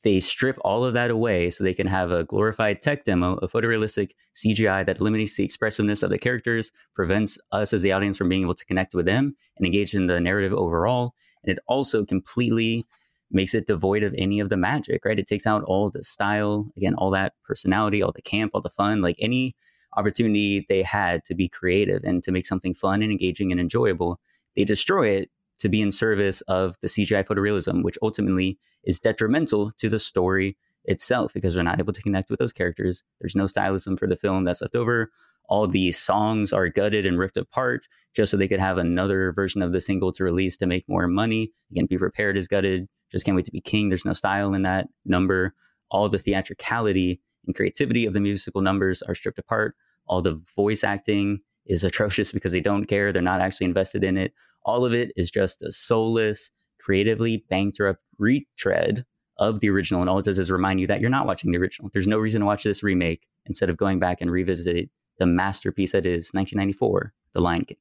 they 0.03 0.21
strip 0.21 0.57
all 0.63 0.85
of 0.85 0.95
that 0.95 1.11
away 1.11 1.51
so 1.51 1.63
they 1.63 1.75
can 1.75 1.87
have 1.87 2.11
a 2.11 2.25
glorified 2.25 2.81
tech 2.81 3.05
demo, 3.05 3.35
a 3.37 3.49
photorealistic 3.49 4.13
CGI 4.35 4.87
that 4.87 5.01
eliminates 5.01 5.37
the 5.37 5.45
expressiveness 5.45 6.03
of 6.03 6.11
the 6.11 6.19
characters, 6.19 6.73
prevents 6.95 7.39
us 7.53 7.73
as 7.73 7.83
the 7.83 7.93
audience 7.93 8.17
from 8.17 8.29
being 8.29 8.43
able 8.43 8.55
to 8.55 8.65
connect 8.65 8.95
with 8.95 9.07
them 9.07 9.37
and 9.57 9.67
engage 9.67 9.95
in 9.95 10.07
the 10.07 10.21
narrative 10.21 10.55
overall. 10.55 11.15
And 11.45 11.53
it 11.53 11.59
also 11.67 12.05
completely 12.05 12.87
makes 13.31 13.55
it 13.55 13.67
devoid 13.67 14.03
of 14.03 14.15
any 14.17 14.41
of 14.41 14.49
the 14.49 14.57
magic, 14.57 15.05
right? 15.05 15.19
It 15.19 15.27
takes 15.27 15.47
out 15.47 15.63
all 15.65 15.91
the 15.91 16.03
style, 16.03 16.71
again, 16.77 16.95
all 16.95 17.11
that 17.11 17.35
personality, 17.45 18.03
all 18.03 18.13
the 18.13 18.23
camp, 18.23 18.53
all 18.55 18.61
the 18.61 18.71
fun, 18.71 19.03
like 19.03 19.17
any 19.19 19.55
opportunity 19.97 20.67
they 20.69 20.83
had 20.83 21.25
to 21.25 21.35
be 21.35 21.49
creative 21.49 22.03
and 22.05 22.23
to 22.23 22.33
make 22.33 22.47
something 22.47 22.75
fun 22.75 23.03
and 23.03 23.11
engaging 23.11 23.53
and 23.53 23.61
enjoyable. 23.61 24.19
They 24.57 24.65
destroy 24.65 25.11
it 25.11 25.31
to 25.61 25.69
be 25.69 25.81
in 25.81 25.93
service 25.93 26.41
of 26.43 26.77
the 26.81 26.89
CGI 26.89 27.25
photorealism, 27.25 27.83
which 27.83 27.99
ultimately 28.03 28.59
is 28.85 29.01
detrimental 29.01 29.73
to 29.79 29.89
the 29.89 29.99
story 29.99 30.57
itself 30.85 31.33
because 31.33 31.55
we're 31.55 31.63
not 31.63 31.79
able 31.79 31.93
to 31.93 32.03
connect 32.03 32.31
with 32.31 32.39
those 32.39 32.53
characters. 32.53 33.03
There's 33.21 33.37
no 33.37 33.45
stylism 33.45 33.99
for 33.99 34.07
the 34.07 34.17
film 34.17 34.45
that's 34.45 34.63
left 34.63 34.75
over. 34.75 35.11
All 35.49 35.67
the 35.67 35.93
songs 35.93 36.53
are 36.53 36.69
gutted 36.69 37.05
and 37.05 37.19
ripped 37.19 37.37
apart 37.37 37.87
just 38.15 38.31
so 38.31 38.37
they 38.37 38.49
could 38.49 38.61
have 38.61 38.79
another 38.79 39.33
version 39.33 39.63
of 39.63 39.73
the 39.73 39.81
single 39.81 40.13
to 40.13 40.25
release 40.25 40.57
to 40.59 40.67
make 40.67 40.89
more 40.89 41.07
money. 41.09 41.53
Again, 41.71 41.87
Be 41.87 41.99
Prepared 41.99 42.37
is 42.37 42.49
gutted. 42.49 42.89
Just 43.11 43.25
Can't 43.25 43.37
Wait 43.37 43.45
to 43.47 43.51
Be 43.51 43.61
King. 43.61 43.89
There's 43.89 44.05
no 44.05 44.13
style 44.13 44.55
in 44.55 44.63
that 44.63 44.89
number. 45.05 45.55
All 45.91 46.09
the 46.09 46.19
theatricality 46.19 47.21
and 47.47 47.55
creativity 47.55 48.07
of 48.07 48.13
the 48.13 48.21
musical 48.21 48.63
numbers 48.63 49.03
are 49.03 49.15
stripped 49.15 49.39
apart. 49.39 49.75
All 50.07 50.23
the 50.23 50.41
voice 50.57 50.85
acting 50.85 51.41
is 51.67 51.85
atrocious 51.85 52.33
because 52.33 52.53
they 52.53 52.61
don't 52.61 52.87
care. 52.87 53.13
They're 53.13 53.23
not 53.23 53.41
actually 53.41 53.67
invested 53.67 54.05
in 54.05 54.17
it. 54.17 54.33
All 54.65 54.85
of 54.85 54.93
it 54.93 55.13
is 55.17 55.31
just 55.31 55.63
a 55.63 55.73
soulless, 55.73 56.51
creatively 56.79 57.45
bankrupt 57.49 58.03
retread 58.19 59.05
of 59.39 59.61
the 59.61 59.71
original. 59.71 60.03
And 60.03 60.11
all 60.11 60.19
it 60.19 60.25
does 60.25 60.39
is 60.39 60.51
remind 60.51 60.81
you 60.81 60.87
that 60.87 61.01
you're 61.01 61.11
not 61.11 61.27
watching 61.27 61.51
the 61.51 61.59
original. 61.59 61.91
There's 61.93 62.07
no 62.07 62.19
reason 62.19 62.41
to 62.41 62.47
watch 62.47 62.63
this 62.63 62.83
remake 62.83 63.27
instead 63.47 63.71
of 63.71 63.77
going 63.77 63.99
back 63.99 64.21
and 64.21 64.31
revisit 64.31 64.91
the 65.19 65.27
masterpiece 65.27 65.93
that 65.93 66.07
is 66.07 66.31
1994, 66.33 67.13
The 67.33 67.41
Lion 67.41 67.65
King. 67.65 67.77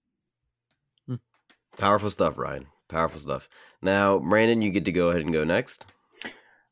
Hmm. 1.07 1.15
Powerful 1.77 2.09
stuff, 2.09 2.37
Ryan. 2.37 2.67
Powerful 2.87 3.19
stuff. 3.19 3.49
Now, 3.81 4.19
Brandon, 4.19 4.61
you 4.61 4.71
get 4.71 4.85
to 4.85 4.91
go 4.91 5.09
ahead 5.09 5.21
and 5.21 5.33
go 5.33 5.43
next. 5.43 5.85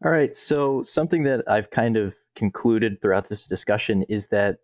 All 0.03 0.11
right. 0.11 0.35
So 0.35 0.83
something 0.85 1.23
that 1.23 1.43
I've 1.47 1.69
kind 1.71 1.97
of 1.97 2.13
concluded 2.35 3.01
throughout 3.01 3.27
this 3.27 3.45
discussion 3.45 4.03
is 4.09 4.27
that 4.27 4.57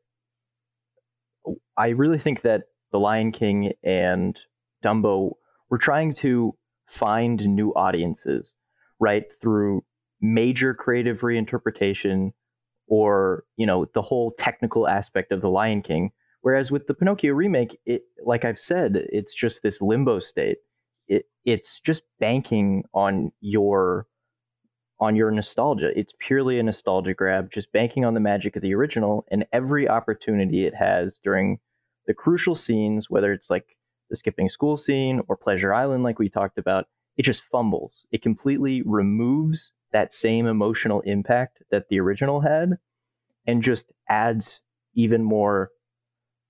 I 1.77 1.89
really 1.89 2.19
think 2.19 2.43
that 2.43 2.63
The 2.91 2.99
Lion 2.99 3.31
King 3.31 3.73
and 3.83 4.39
Dumbo 4.83 5.33
we're 5.73 5.79
trying 5.79 6.13
to 6.13 6.55
find 6.87 7.43
new 7.43 7.71
audiences, 7.71 8.53
right, 8.99 9.23
through 9.41 9.83
major 10.21 10.75
creative 10.75 11.21
reinterpretation 11.21 12.31
or 12.87 13.43
you 13.57 13.65
know 13.65 13.87
the 13.95 14.01
whole 14.03 14.33
technical 14.37 14.87
aspect 14.87 15.31
of 15.31 15.41
the 15.41 15.49
Lion 15.49 15.81
King. 15.81 16.11
Whereas 16.41 16.71
with 16.71 16.85
the 16.85 16.93
Pinocchio 16.93 17.33
remake, 17.33 17.79
it 17.87 18.03
like 18.23 18.45
I've 18.45 18.59
said, 18.59 19.07
it's 19.09 19.33
just 19.33 19.63
this 19.63 19.81
limbo 19.81 20.19
state. 20.19 20.57
It 21.07 21.25
it's 21.43 21.79
just 21.79 22.03
banking 22.19 22.83
on 22.93 23.31
your 23.41 24.05
on 24.99 25.15
your 25.15 25.31
nostalgia. 25.31 25.89
It's 25.95 26.13
purely 26.19 26.59
a 26.59 26.63
nostalgia 26.63 27.15
grab, 27.15 27.51
just 27.51 27.71
banking 27.71 28.05
on 28.05 28.13
the 28.13 28.19
magic 28.19 28.55
of 28.55 28.61
the 28.61 28.75
original 28.75 29.25
and 29.31 29.45
every 29.51 29.89
opportunity 29.89 30.67
it 30.67 30.75
has 30.75 31.19
during 31.23 31.57
the 32.05 32.13
crucial 32.13 32.55
scenes, 32.55 33.09
whether 33.09 33.33
it's 33.33 33.49
like 33.49 33.65
the 34.13 34.17
skipping 34.17 34.47
school 34.47 34.77
scene 34.77 35.23
or 35.27 35.35
Pleasure 35.35 35.73
Island, 35.73 36.03
like 36.03 36.19
we 36.19 36.29
talked 36.29 36.59
about, 36.59 36.85
it 37.17 37.23
just 37.23 37.41
fumbles. 37.51 38.05
It 38.11 38.21
completely 38.21 38.83
removes 38.85 39.71
that 39.91 40.13
same 40.13 40.45
emotional 40.45 41.01
impact 41.01 41.63
that 41.71 41.89
the 41.89 41.99
original 41.99 42.39
had 42.39 42.77
and 43.47 43.63
just 43.63 43.91
adds 44.07 44.61
even 44.93 45.23
more 45.23 45.71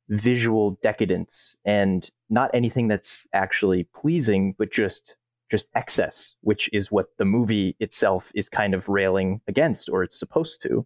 visual 0.10 0.78
decadence 0.84 1.56
and 1.64 2.12
not 2.30 2.52
anything 2.54 2.90
that's 2.90 3.26
actually 3.32 3.88
pleasing, 3.96 4.56
but 4.58 4.70
just 4.70 5.16
just 5.50 5.70
excess, 5.76 6.34
which 6.42 6.70
is 6.74 6.92
what 6.92 7.16
the 7.18 7.26
movie 7.26 7.78
itself 7.80 8.26
is 8.36 8.50
kind 8.50 8.74
of 8.74 8.90
railing 8.90 9.40
against, 9.48 9.88
or 9.88 10.04
it's 10.04 10.20
supposed 10.20 10.62
to. 10.64 10.86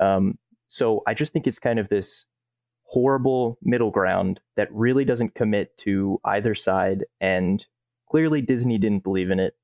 Um, 0.00 0.38
so 0.68 1.02
I 1.06 1.12
just 1.12 1.34
think 1.34 1.46
it's 1.46 1.58
kind 1.58 1.78
of 1.78 1.88
this 1.90 2.24
horrible 2.88 3.58
middle 3.62 3.90
ground 3.90 4.40
that 4.56 4.72
really 4.72 5.04
doesn't 5.04 5.34
commit 5.34 5.76
to 5.78 6.18
either 6.24 6.54
side. 6.54 7.04
And 7.20 7.64
clearly, 8.10 8.40
Disney 8.40 8.78
didn't 8.78 9.04
believe 9.04 9.30
in 9.30 9.38
it, 9.38 9.54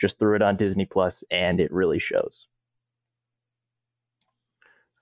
just 0.00 0.18
threw 0.18 0.36
it 0.36 0.42
on 0.42 0.56
Disney 0.56 0.86
Plus, 0.86 1.24
and 1.30 1.60
it 1.60 1.72
really 1.72 1.98
shows. 1.98 2.46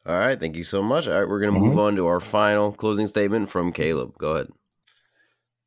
All 0.06 0.18
right, 0.18 0.40
thank 0.40 0.56
you 0.56 0.64
so 0.64 0.82
much. 0.82 1.06
All 1.06 1.18
right, 1.18 1.28
we're 1.28 1.40
going 1.40 1.52
to 1.52 1.60
mm-hmm. 1.60 1.68
move 1.68 1.78
on 1.78 1.96
to 1.96 2.06
our 2.06 2.20
final 2.20 2.72
closing 2.72 3.06
statement 3.06 3.50
from 3.50 3.72
Caleb. 3.72 4.16
Go 4.16 4.32
ahead. 4.32 4.48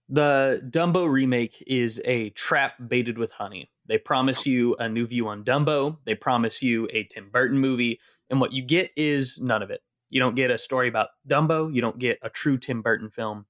The 0.10 0.62
Dumbo 0.70 1.10
remake 1.10 1.64
is 1.68 2.02
a 2.04 2.32
trap 2.32 2.74
baited 2.88 3.18
with 3.18 3.32
honey. 3.32 3.70
They 3.88 3.98
promise 3.98 4.46
you 4.46 4.76
a 4.80 4.90
new 4.90 5.06
view 5.06 5.28
on 5.28 5.44
Dumbo, 5.44 5.98
they 6.06 6.16
promise 6.16 6.62
you 6.62 6.88
a 6.92 7.04
Tim 7.04 7.30
Burton 7.30 7.60
movie, 7.60 8.00
and 8.30 8.42
what 8.42 8.54
you 8.54 8.64
get 8.64 8.92
is 8.96 9.40
none 9.40 9.62
of 9.62 9.70
it. 9.70 9.82
You 10.14 10.20
don't 10.20 10.36
get 10.36 10.52
a 10.52 10.60
story 10.60 10.88
about 10.88 11.10
Dumbo, 11.28 11.74
you 11.74 11.82
don't 11.82 11.98
get 11.98 12.20
a 12.22 12.30
true 12.30 12.60
Tim 12.60 12.84
Burton 12.84 13.10
film. 13.10 13.48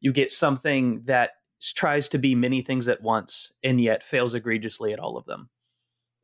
You 0.00 0.10
get 0.10 0.30
something 0.30 1.02
that 1.04 1.32
tries 1.74 2.08
to 2.08 2.18
be 2.18 2.34
many 2.34 2.62
things 2.62 2.88
at 2.88 3.02
once 3.02 3.52
and 3.62 3.78
yet 3.78 4.02
fails 4.02 4.32
egregiously 4.32 4.94
at 4.94 5.00
all 5.00 5.18
of 5.18 5.26
them. 5.26 5.50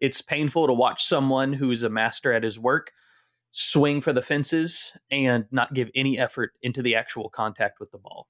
It's 0.01 0.23
painful 0.23 0.69
to 0.69 0.73
watch 0.73 1.05
someone 1.05 1.53
who's 1.53 1.83
a 1.83 1.91
master 1.91 2.33
at 2.33 2.43
his 2.43 2.59
work 2.59 2.93
swing 3.51 4.01
for 4.01 4.15
the 4.15 4.23
fences 4.23 4.91
and 5.11 5.45
not 5.51 5.75
give 5.75 5.91
any 5.95 6.19
effort 6.19 6.53
into 6.63 6.81
the 6.81 6.95
actual 6.95 7.29
contact 7.29 7.79
with 7.79 7.91
the 7.91 7.99
ball. 7.99 8.27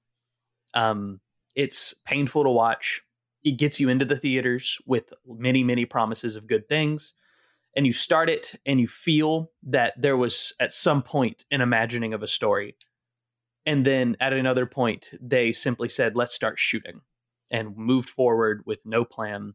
Um, 0.73 1.21
it's 1.55 1.93
painful 2.03 2.43
to 2.43 2.49
watch. 2.49 3.01
It 3.45 3.57
gets 3.57 3.79
you 3.79 3.87
into 3.87 4.03
the 4.03 4.17
theaters 4.17 4.77
with 4.85 5.13
many, 5.25 5.63
many 5.63 5.85
promises 5.85 6.35
of 6.35 6.47
good 6.47 6.67
things. 6.67 7.13
And 7.75 7.85
you 7.85 7.91
start 7.91 8.29
it 8.29 8.55
and 8.65 8.79
you 8.79 8.87
feel 8.87 9.51
that 9.63 9.93
there 10.01 10.15
was 10.15 10.53
at 10.59 10.71
some 10.71 11.03
point 11.03 11.45
an 11.51 11.61
imagining 11.61 12.13
of 12.13 12.23
a 12.23 12.27
story. 12.27 12.75
And 13.65 13.85
then 13.85 14.15
at 14.19 14.31
another 14.31 14.65
point, 14.65 15.11
they 15.19 15.51
simply 15.51 15.89
said, 15.89 16.15
let's 16.15 16.33
start 16.33 16.57
shooting 16.57 17.01
and 17.51 17.75
moved 17.75 18.09
forward 18.09 18.63
with 18.65 18.79
no 18.85 19.03
plan 19.03 19.53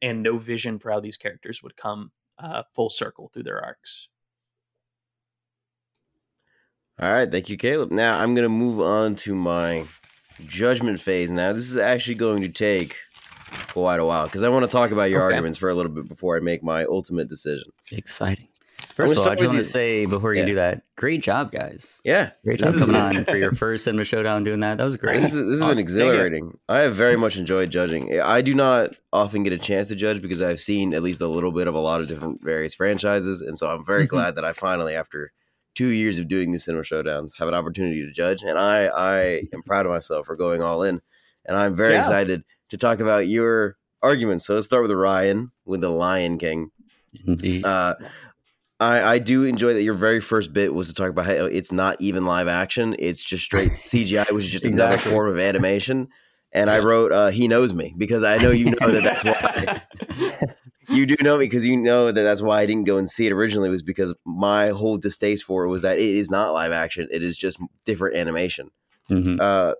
and 0.00 0.22
no 0.22 0.38
vision 0.38 0.78
for 0.78 0.92
how 0.92 1.00
these 1.00 1.16
characters 1.16 1.62
would 1.62 1.76
come 1.76 2.12
uh, 2.38 2.62
full 2.74 2.90
circle 2.90 3.28
through 3.32 3.42
their 3.42 3.62
arcs. 3.64 4.08
All 7.00 7.10
right, 7.10 7.30
thank 7.30 7.48
you, 7.48 7.56
Caleb. 7.56 7.90
Now 7.90 8.18
I'm 8.18 8.34
going 8.34 8.44
to 8.44 8.48
move 8.48 8.80
on 8.80 9.14
to 9.16 9.34
my 9.34 9.84
judgment 10.46 11.00
phase 11.00 11.30
now. 11.30 11.52
This 11.52 11.70
is 11.70 11.76
actually 11.76 12.16
going 12.16 12.42
to 12.42 12.48
take 12.48 12.96
quite 13.72 14.00
a 14.00 14.04
while 14.04 14.26
because 14.26 14.42
I 14.42 14.48
want 14.48 14.64
to 14.64 14.70
talk 14.70 14.90
about 14.90 15.10
your 15.10 15.22
okay. 15.22 15.34
arguments 15.34 15.58
for 15.58 15.68
a 15.68 15.74
little 15.74 15.92
bit 15.92 16.08
before 16.08 16.36
I 16.36 16.40
make 16.40 16.62
my 16.62 16.84
ultimate 16.84 17.28
decision. 17.28 17.70
Exciting. 17.92 18.48
First 18.98 19.16
of 19.16 19.22
all, 19.22 19.28
I 19.28 19.34
just 19.34 19.46
want 19.46 19.58
to 19.58 19.64
say 19.64 20.06
before 20.06 20.34
you 20.34 20.40
yeah. 20.40 20.46
do 20.46 20.54
that, 20.56 20.82
great 20.96 21.22
job, 21.22 21.52
guys. 21.52 22.00
Yeah, 22.04 22.30
great 22.44 22.58
job 22.58 22.74
coming 22.74 22.96
on 23.18 23.24
for 23.24 23.36
your 23.36 23.52
first 23.52 23.84
Cinema 23.84 24.04
Showdown 24.04 24.44
doing 24.44 24.60
that. 24.60 24.78
That 24.78 24.84
was 24.84 24.96
great. 24.96 25.20
This, 25.20 25.34
is, 25.34 25.46
this 25.46 25.56
awesome. 25.56 25.68
has 25.68 25.76
been 25.76 25.82
exhilarating. 25.82 26.58
I 26.68 26.80
have 26.80 26.96
very 26.96 27.16
much 27.16 27.36
enjoyed 27.36 27.70
judging. 27.70 28.20
I 28.20 28.40
do 28.40 28.54
not 28.54 28.96
often 29.12 29.44
get 29.44 29.52
a 29.52 29.58
chance 29.58 29.86
to 29.88 29.94
judge 29.94 30.20
because 30.20 30.42
I've 30.42 30.60
seen 30.60 30.94
at 30.94 31.02
least 31.02 31.20
a 31.20 31.28
little 31.28 31.52
bit 31.52 31.68
of 31.68 31.74
a 31.74 31.78
lot 31.78 32.00
of 32.00 32.08
different 32.08 32.42
various 32.42 32.74
franchises, 32.74 33.40
and 33.40 33.56
so 33.56 33.68
I'm 33.68 33.84
very 33.84 34.04
mm-hmm. 34.06 34.16
glad 34.16 34.34
that 34.36 34.44
I 34.44 34.52
finally, 34.52 34.94
after 34.94 35.32
two 35.74 35.88
years 35.88 36.18
of 36.18 36.26
doing 36.26 36.50
these 36.50 36.64
cinema 36.64 36.82
showdowns 36.82 37.36
have 37.38 37.46
an 37.46 37.54
opportunity 37.54 38.04
to 38.04 38.12
judge, 38.12 38.42
and 38.42 38.58
I 38.58 38.86
I 38.86 39.42
am 39.52 39.62
proud 39.64 39.86
of 39.86 39.92
myself 39.92 40.26
for 40.26 40.34
going 40.34 40.60
all 40.62 40.82
in, 40.82 41.00
and 41.46 41.56
I'm 41.56 41.76
very 41.76 41.92
yeah. 41.92 42.00
excited 42.00 42.42
to 42.70 42.76
talk 42.76 43.00
about 43.00 43.28
your 43.28 43.76
arguments. 44.02 44.46
So 44.46 44.54
let's 44.54 44.66
start 44.66 44.82
with 44.82 44.92
Ryan 44.92 45.50
with 45.64 45.80
the 45.80 45.90
Lion 45.90 46.38
King. 46.38 46.70
Indeed. 47.26 47.64
Uh, 47.64 47.94
I, 48.80 49.14
I 49.14 49.18
do 49.18 49.44
enjoy 49.44 49.74
that 49.74 49.82
your 49.82 49.94
very 49.94 50.20
first 50.20 50.52
bit 50.52 50.72
was 50.72 50.88
to 50.88 50.94
talk 50.94 51.10
about 51.10 51.26
how 51.26 51.32
it's 51.32 51.72
not 51.72 52.00
even 52.00 52.24
live 52.24 52.48
action; 52.48 52.94
it's 52.98 53.22
just 53.22 53.44
straight 53.44 53.72
CGI, 53.78 54.30
which 54.30 54.44
is 54.44 54.50
just 54.50 54.64
exactly. 54.64 54.96
another 54.96 55.10
form 55.10 55.30
of 55.30 55.38
animation. 55.38 56.08
And. 56.52 56.70
I 56.70 56.78
wrote, 56.78 57.12
uh, 57.12 57.28
"He 57.28 57.48
knows 57.48 57.74
me" 57.74 57.94
because 57.96 58.22
I 58.22 58.38
know 58.38 58.50
you 58.50 58.70
know 58.80 58.90
that 58.90 59.02
that's 59.02 59.24
why. 59.24 60.46
you 60.88 61.06
do 61.06 61.16
know 61.22 61.36
me 61.36 61.44
because 61.44 61.66
you 61.66 61.76
know 61.76 62.06
that 62.06 62.22
that's 62.22 62.40
why 62.40 62.60
I 62.60 62.66
didn't 62.66 62.84
go 62.84 62.96
and 62.96 63.10
see 63.10 63.26
it 63.26 63.32
originally 63.32 63.68
was 63.68 63.82
because 63.82 64.14
my 64.24 64.68
whole 64.68 64.96
distaste 64.96 65.44
for 65.44 65.64
it 65.64 65.68
was 65.68 65.82
that 65.82 65.98
it 65.98 66.14
is 66.14 66.30
not 66.30 66.52
live 66.52 66.72
action; 66.72 67.08
it 67.10 67.22
is 67.22 67.36
just 67.36 67.58
different 67.84 68.16
animation. 68.16 68.70
Mm-hmm. 69.10 69.38
Uh, 69.40 69.72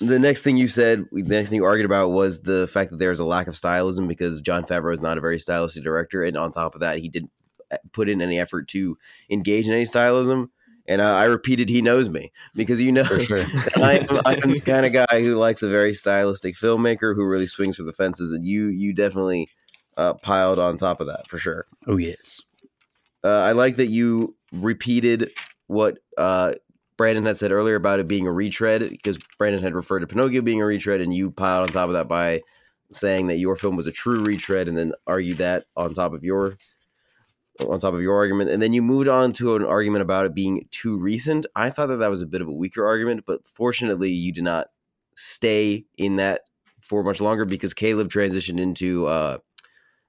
the 0.00 0.18
next 0.18 0.42
thing 0.42 0.56
you 0.56 0.68
said, 0.68 1.04
the 1.12 1.22
next 1.22 1.50
thing 1.50 1.56
you 1.56 1.64
argued 1.64 1.86
about 1.86 2.08
was 2.10 2.42
the 2.42 2.66
fact 2.68 2.90
that 2.90 2.98
there's 2.98 3.20
a 3.20 3.24
lack 3.24 3.46
of 3.46 3.54
stylism 3.54 4.08
because 4.08 4.40
Jon 4.40 4.64
Favreau 4.64 4.92
is 4.92 5.00
not 5.00 5.18
a 5.18 5.20
very 5.20 5.38
stylistic 5.38 5.84
director, 5.84 6.22
and 6.22 6.36
on 6.36 6.52
top 6.52 6.74
of 6.74 6.80
that, 6.80 6.98
he 6.98 7.08
didn't 7.08 7.30
uh, 7.70 7.76
put 7.92 8.08
in 8.08 8.20
any 8.20 8.38
effort 8.38 8.68
to 8.68 8.98
engage 9.30 9.66
in 9.66 9.72
any 9.72 9.84
stylism. 9.84 10.48
And 10.86 11.00
uh, 11.00 11.14
I 11.14 11.24
repeated, 11.24 11.70
he 11.70 11.80
knows 11.80 12.10
me 12.10 12.30
because 12.54 12.80
you 12.80 12.92
know 12.92 13.04
sure. 13.04 13.44
I 13.76 14.06
am, 14.08 14.20
I'm 14.26 14.50
the 14.50 14.60
kind 14.60 14.84
of 14.84 14.92
guy 14.92 15.22
who 15.22 15.36
likes 15.36 15.62
a 15.62 15.70
very 15.70 15.94
stylistic 15.94 16.56
filmmaker 16.56 17.14
who 17.14 17.24
really 17.24 17.46
swings 17.46 17.76
for 17.76 17.84
the 17.84 17.92
fences, 17.92 18.32
and 18.32 18.44
you 18.44 18.66
you 18.66 18.92
definitely 18.92 19.48
uh, 19.96 20.14
piled 20.14 20.58
on 20.58 20.76
top 20.76 21.00
of 21.00 21.06
that 21.06 21.28
for 21.28 21.38
sure. 21.38 21.66
Oh 21.86 21.96
yes. 21.96 22.42
Uh, 23.22 23.40
I 23.40 23.52
like 23.52 23.76
that 23.76 23.86
you 23.86 24.36
repeated 24.52 25.30
what 25.66 25.98
uh, 26.18 26.52
Brandon 26.96 27.26
had 27.26 27.36
said 27.36 27.52
earlier 27.52 27.74
about 27.74 28.00
it 28.00 28.08
being 28.08 28.26
a 28.26 28.32
retread 28.32 28.88
because 28.88 29.18
Brandon 29.38 29.62
had 29.62 29.74
referred 29.74 30.00
to 30.00 30.06
Pinocchio 30.06 30.42
being 30.42 30.60
a 30.60 30.66
retread, 30.66 31.00
and 31.00 31.12
you 31.12 31.30
piled 31.30 31.62
on 31.62 31.68
top 31.68 31.88
of 31.88 31.94
that 31.94 32.08
by 32.08 32.42
saying 32.92 33.26
that 33.26 33.38
your 33.38 33.56
film 33.56 33.76
was 33.76 33.86
a 33.86 33.92
true 33.92 34.22
retread, 34.22 34.68
and 34.68 34.76
then 34.76 34.92
argued 35.06 35.38
that 35.38 35.64
on 35.76 35.92
top 35.94 36.12
of 36.12 36.22
your 36.22 36.56
on 37.68 37.78
top 37.78 37.94
of 37.94 38.02
your 38.02 38.16
argument, 38.16 38.50
and 38.50 38.60
then 38.60 38.72
you 38.72 38.82
moved 38.82 39.08
on 39.08 39.32
to 39.32 39.54
an 39.54 39.64
argument 39.64 40.02
about 40.02 40.26
it 40.26 40.34
being 40.34 40.66
too 40.70 40.96
recent. 40.96 41.46
I 41.54 41.70
thought 41.70 41.86
that 41.86 41.96
that 41.96 42.10
was 42.10 42.22
a 42.22 42.26
bit 42.26 42.40
of 42.40 42.48
a 42.48 42.52
weaker 42.52 42.84
argument, 42.84 43.24
but 43.26 43.46
fortunately, 43.46 44.10
you 44.10 44.32
did 44.32 44.44
not 44.44 44.68
stay 45.14 45.84
in 45.96 46.16
that 46.16 46.42
for 46.80 47.02
much 47.02 47.20
longer 47.20 47.44
because 47.44 47.72
Caleb 47.72 48.10
transitioned 48.10 48.60
into 48.60 49.06
uh, 49.06 49.38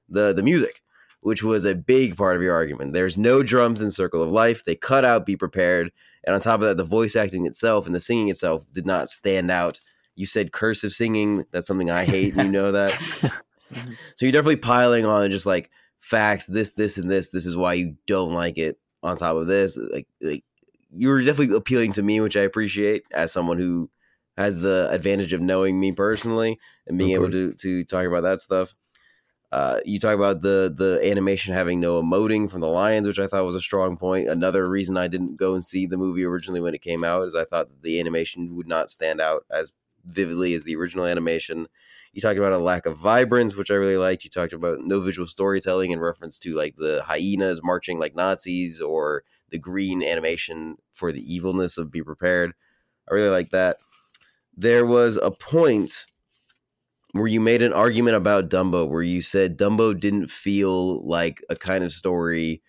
the 0.09 0.33
the 0.33 0.43
music, 0.43 0.81
which 1.25 1.41
was 1.41 1.65
a 1.65 1.73
big 1.73 2.15
part 2.15 2.35
of 2.35 2.43
your 2.43 2.53
argument. 2.53 2.93
There's 2.93 3.17
no 3.17 3.41
drums 3.41 3.81
in 3.81 3.89
Circle 3.89 4.21
of 4.21 4.29
Life. 4.29 4.63
They 4.63 4.75
cut 4.75 5.03
out 5.03 5.25
Be 5.25 5.35
Prepared, 5.35 5.91
and 6.23 6.35
on 6.35 6.39
top 6.39 6.61
of 6.61 6.67
that, 6.67 6.77
the 6.77 6.83
voice 6.83 7.15
acting 7.15 7.47
itself 7.47 7.87
and 7.87 7.95
the 7.95 7.99
singing 7.99 8.29
itself 8.29 8.67
did 8.71 8.85
not 8.85 9.09
stand 9.09 9.49
out. 9.49 9.79
You 10.15 10.27
said 10.27 10.51
cursive 10.51 10.91
singing. 10.91 11.43
That's 11.49 11.65
something 11.65 11.89
I 11.89 12.05
hate, 12.05 12.35
and 12.35 12.43
you 12.45 12.51
know 12.51 12.71
that. 12.71 12.91
Mhm. 13.73 13.93
so 14.15 14.25
you're 14.27 14.31
definitely 14.31 14.57
piling 14.57 15.07
on 15.07 15.31
just 15.31 15.47
like 15.47 15.71
facts, 15.99 16.45
this, 16.45 16.73
this, 16.73 16.99
and 16.99 17.09
this. 17.09 17.29
This 17.31 17.47
is 17.47 17.55
why 17.55 17.73
you 17.73 17.95
don't 18.05 18.31
like 18.31 18.59
it. 18.59 18.77
On 19.01 19.17
top 19.17 19.35
of 19.35 19.47
this, 19.47 19.75
like 19.91 20.07
like 20.21 20.43
you're 20.95 21.23
definitely 21.23 21.55
appealing 21.57 21.93
to 21.93 22.03
me, 22.03 22.21
which 22.21 22.37
I 22.37 22.41
appreciate 22.41 23.01
as 23.11 23.31
someone 23.31 23.57
who 23.57 23.89
has 24.37 24.61
the 24.61 24.87
advantage 24.91 25.33
of 25.33 25.41
knowing 25.41 25.79
me 25.79 25.91
personally 25.93 26.59
and 26.85 26.99
being 26.99 27.11
able 27.13 27.31
to 27.31 27.53
to 27.53 27.83
talk 27.85 28.05
about 28.05 28.21
that 28.21 28.39
stuff. 28.39 28.75
Uh, 29.51 29.79
you 29.85 29.99
talk 29.99 30.15
about 30.15 30.41
the 30.41 30.73
the 30.75 30.99
animation 31.09 31.53
having 31.53 31.79
no 31.79 32.01
emoting 32.01 32.49
from 32.49 32.61
the 32.61 32.67
lions, 32.67 33.07
which 33.07 33.19
I 33.19 33.27
thought 33.27 33.45
was 33.45 33.55
a 33.55 33.61
strong 33.61 33.95
point. 33.95 34.27
Another 34.27 34.69
reason 34.69 34.97
I 34.97 35.07
didn't 35.07 35.37
go 35.37 35.53
and 35.53 35.63
see 35.63 35.85
the 35.85 35.97
movie 35.97 36.23
originally 36.23 36.59
when 36.59 36.75
it 36.75 36.81
came 36.81 37.03
out 37.03 37.23
is 37.23 37.35
I 37.35 37.45
thought 37.45 37.81
the 37.81 37.99
animation 37.99 38.55
would 38.55 38.67
not 38.67 38.89
stand 38.89 39.21
out 39.21 39.45
as 39.51 39.71
vividly 40.05 40.53
as 40.53 40.63
the 40.63 40.75
original 40.75 41.05
animation. 41.05 41.67
You 42.13 42.21
talked 42.21 42.37
about 42.37 42.53
a 42.53 42.57
lack 42.57 42.85
of 42.85 42.97
vibrance, 42.97 43.55
which 43.55 43.71
I 43.71 43.75
really 43.75 43.97
liked. 43.97 44.23
You 44.23 44.29
talked 44.29 44.53
about 44.53 44.79
no 44.81 44.99
visual 44.99 45.27
storytelling 45.27 45.91
in 45.91 45.99
reference 45.99 46.39
to 46.39 46.53
like 46.53 46.75
the 46.77 47.03
hyenas 47.05 47.61
marching 47.63 47.99
like 47.99 48.15
Nazis 48.15 48.79
or 48.79 49.23
the 49.49 49.59
green 49.59 50.01
animation 50.01 50.77
for 50.93 51.11
the 51.11 51.33
evilness 51.33 51.77
of 51.77 51.91
Be 51.91 52.01
Prepared. 52.01 52.53
I 53.09 53.13
really 53.13 53.29
like 53.29 53.49
that. 53.49 53.77
There 54.55 54.85
was 54.85 55.17
a 55.17 55.31
point 55.31 56.05
where 57.15 57.27
you 57.27 57.39
made 57.39 57.61
an 57.61 57.71
argument 57.71 58.17
about 58.17 58.49
Dumbo, 58.49 58.89
where 58.89 59.01
you 59.01 59.21
said 59.21 59.57
Dumbo 59.57 59.97
didn't 59.97 60.27
feel 60.27 61.01
like 61.07 61.41
a 61.49 61.55
kind 61.55 61.83
of 61.83 61.91
story. 61.91 62.61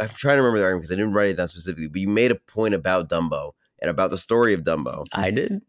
I'm 0.00 0.08
trying 0.08 0.36
to 0.36 0.42
remember 0.42 0.58
the 0.58 0.64
argument 0.64 0.82
because 0.82 0.92
I 0.92 0.96
didn't 0.96 1.12
write 1.12 1.30
it 1.30 1.36
down 1.36 1.48
specifically, 1.48 1.88
but 1.88 2.00
you 2.00 2.08
made 2.08 2.30
a 2.30 2.36
point 2.36 2.72
about 2.72 3.10
Dumbo 3.10 3.52
and 3.82 3.90
about 3.90 4.10
the 4.10 4.16
story 4.16 4.54
of 4.54 4.62
Dumbo. 4.62 5.04
I 5.12 5.30
did. 5.30 5.60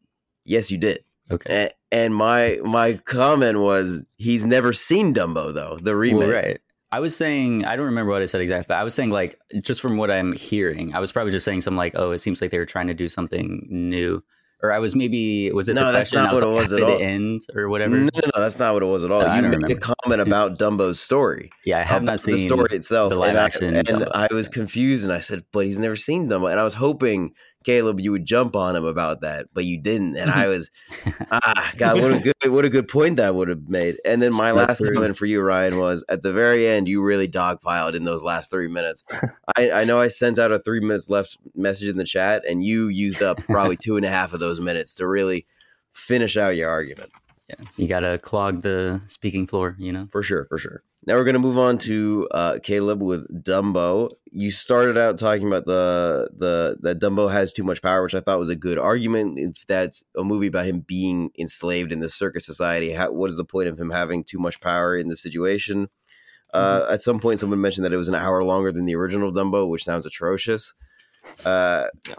Yes, 0.46 0.72
you 0.72 0.78
did. 0.78 1.04
Okay. 1.30 1.64
And, 1.64 1.72
and 1.92 2.16
my 2.16 2.60
my 2.64 2.94
comment 2.94 3.60
was 3.60 4.06
he's 4.18 4.46
never 4.46 4.72
seen 4.72 5.14
Dumbo 5.14 5.54
though 5.54 5.78
the 5.82 5.96
remake. 5.96 6.20
Well, 6.20 6.30
right. 6.30 6.60
I 6.92 7.00
was 7.00 7.16
saying 7.16 7.66
I 7.66 7.76
don't 7.76 7.88
remember 7.88 8.12
what 8.12 8.22
I 8.22 8.26
said 8.26 8.40
exactly, 8.40 8.68
but 8.70 8.78
I 8.78 8.84
was 8.84 8.94
saying 8.94 9.10
like 9.10 9.38
just 9.62 9.82
from 9.82 9.98
what 9.98 10.10
I'm 10.10 10.32
hearing, 10.32 10.94
I 10.94 11.00
was 11.00 11.12
probably 11.12 11.34
just 11.34 11.44
saying 11.44 11.62
something 11.62 11.78
like, 11.78 11.94
"Oh, 11.96 12.12
it 12.12 12.20
seems 12.20 12.42
like 12.42 12.52
they 12.52 12.60
were 12.60 12.66
trying 12.66 12.88
to 12.88 12.94
do 12.94 13.10
something 13.10 13.68
new," 13.70 14.24
or 14.66 14.72
I 14.72 14.80
was 14.80 14.96
maybe 14.96 15.52
was 15.52 15.70
it 15.70 15.74
No, 15.76 15.88
the 15.88 15.92
that's 15.94 16.14
not 16.14 16.34
what 16.34 16.44
it 16.44 16.48
was 16.48 16.72
"How 16.72 16.78
at 16.78 16.84
all. 16.84 17.02
end 17.02 17.42
or 17.56 17.70
whatever. 17.70 17.96
No, 17.96 18.10
no, 18.14 18.22
no, 18.36 18.42
that's 18.42 18.60
not 18.60 18.74
what 18.74 18.84
it 18.84 18.88
was 18.88 19.04
at 19.04 19.12
all. 19.12 19.22
I 19.26 19.36
you 19.38 19.42
made 19.44 19.56
remember. 19.56 19.68
a 19.74 19.76
comment 19.96 20.22
about 20.22 20.58
Dumbo's 20.60 21.00
story. 21.00 21.50
Yeah, 21.66 21.80
I 21.80 21.84
have 21.84 22.04
not 22.04 22.20
seen 22.20 22.36
the 22.36 22.46
story 22.46 22.76
itself. 22.76 23.10
the 23.10 23.16
live 23.18 23.36
and 23.62 23.78
I- 23.78 23.80
and 23.80 23.88
Dumbo. 23.88 24.12
I 24.14 24.28
was 24.34 24.48
confused, 24.48 25.04
and 25.04 25.14
I 25.14 25.20
said, 25.20 25.44
"But 25.52 25.66
he's 25.66 25.80
never 25.80 25.96
seen 25.96 26.28
Dumbo." 26.30 26.50
And 26.52 26.60
I 26.60 26.64
was 26.64 26.74
hoping 26.74 27.34
Caleb, 27.66 28.00
you 28.00 28.12
would 28.12 28.26
jump 28.26 28.56
on 28.56 28.76
him 28.76 28.86
about 28.86 29.22
that, 29.22 29.48
but 29.54 29.66
you 29.66 29.78
didn't. 29.82 30.16
And 30.16 30.30
I 30.30 30.48
was, 30.50 30.70
ah, 31.32 31.72
God, 31.78 32.00
what 32.00 32.14
a 32.14 32.20
good, 32.20 32.52
what 32.52 32.64
a 32.64 32.70
good 32.70 32.88
point 32.88 33.18
that 33.18 33.36
would 33.36 33.50
have 33.50 33.68
made. 33.68 33.98
And 34.06 34.22
then 34.22 34.34
my 34.36 34.52
last 34.52 34.82
comment 34.82 35.18
for 35.18 35.26
you, 35.26 35.42
Ryan, 35.42 35.80
was 35.80 36.04
at 36.08 36.22
the 36.22 36.32
very 36.32 36.68
end, 36.68 36.88
you 36.88 37.02
really 37.02 37.28
dogpiled 37.28 37.96
in 37.96 38.04
those 38.04 38.24
last 38.24 38.52
three 38.52 38.68
minutes. 38.68 39.04
I, 39.58 39.72
I 39.72 39.84
know 39.84 40.00
I 40.00 40.08
sent 40.08 40.38
out 40.38 40.52
a 40.52 40.60
three 40.60 40.80
minutes 40.80 41.10
left 41.10 41.38
message 41.56 41.90
in 41.90 41.98
the 41.98 42.06
chat, 42.06 42.44
and 42.48 42.64
you 42.64 42.88
used 42.88 43.24
up 43.24 43.44
probably 43.46 43.78
two 43.78 43.98
and 43.98 44.06
a 44.06 44.10
half 44.10 44.34
of 44.34 44.40
those 44.40 44.60
minutes 44.60 44.94
to 44.96 45.08
really 45.08 45.46
finish 45.92 46.38
out 46.38 46.56
your 46.56 46.70
argument. 46.70 47.12
Yeah, 47.50 47.56
you 47.78 47.88
gotta 47.88 48.18
clog 48.18 48.64
the 48.64 49.02
speaking 49.06 49.46
floor. 49.46 49.76
You 49.78 49.92
know. 49.92 50.08
For 50.12 50.24
sure, 50.24 50.46
for 50.46 50.58
sure. 50.58 50.82
Now 51.08 51.14
we're 51.16 51.24
going 51.24 51.34
to 51.34 51.40
move 51.40 51.60
on 51.60 51.78
to 51.80 52.28
uh, 52.32 52.60
Caleb 52.64 53.02
with 53.02 53.44
Dumbo. 53.44 54.10
You 54.32 54.50
started 54.50 54.98
out 54.98 55.20
talking 55.20 55.46
about 55.48 55.66
the 55.66 56.30
the 56.36 56.78
that 56.82 57.00
Dumbo 57.00 57.32
has 57.32 57.54
too 57.54 57.64
much 57.64 57.82
power, 57.82 58.02
which 58.02 58.16
I 58.16 58.22
thought 58.22 58.40
was 58.40 58.50
a 58.50 58.56
good 58.56 58.80
argument. 58.80 59.38
If 59.38 59.68
that's 59.68 60.04
a 60.18 60.24
movie 60.24 60.48
about 60.48 60.66
him 60.66 60.80
being 60.80 61.30
enslaved 61.38 61.92
in 61.92 62.00
the 62.00 62.10
circus 62.10 62.46
society, 62.46 62.92
how, 62.92 63.12
what 63.12 63.30
is 63.30 63.38
the 63.38 63.46
point 63.46 63.68
of 63.68 63.80
him 63.80 63.92
having 63.92 64.24
too 64.24 64.40
much 64.40 64.60
power 64.62 64.98
in 64.98 65.08
the 65.08 65.16
situation? 65.16 65.90
Uh, 66.54 66.86
at 66.90 67.02
some 67.02 67.20
point, 67.20 67.40
someone 67.40 67.62
mentioned 67.62 67.86
that 67.86 67.94
it 67.94 67.98
was 67.98 68.08
an 68.08 68.16
hour 68.16 68.44
longer 68.44 68.72
than 68.72 68.86
the 68.86 68.96
original 68.96 69.32
Dumbo, 69.32 69.70
which 69.70 69.84
sounds 69.84 70.06
atrocious. 70.06 70.74
Uh, 71.44 71.86
Yeah. 72.08 72.16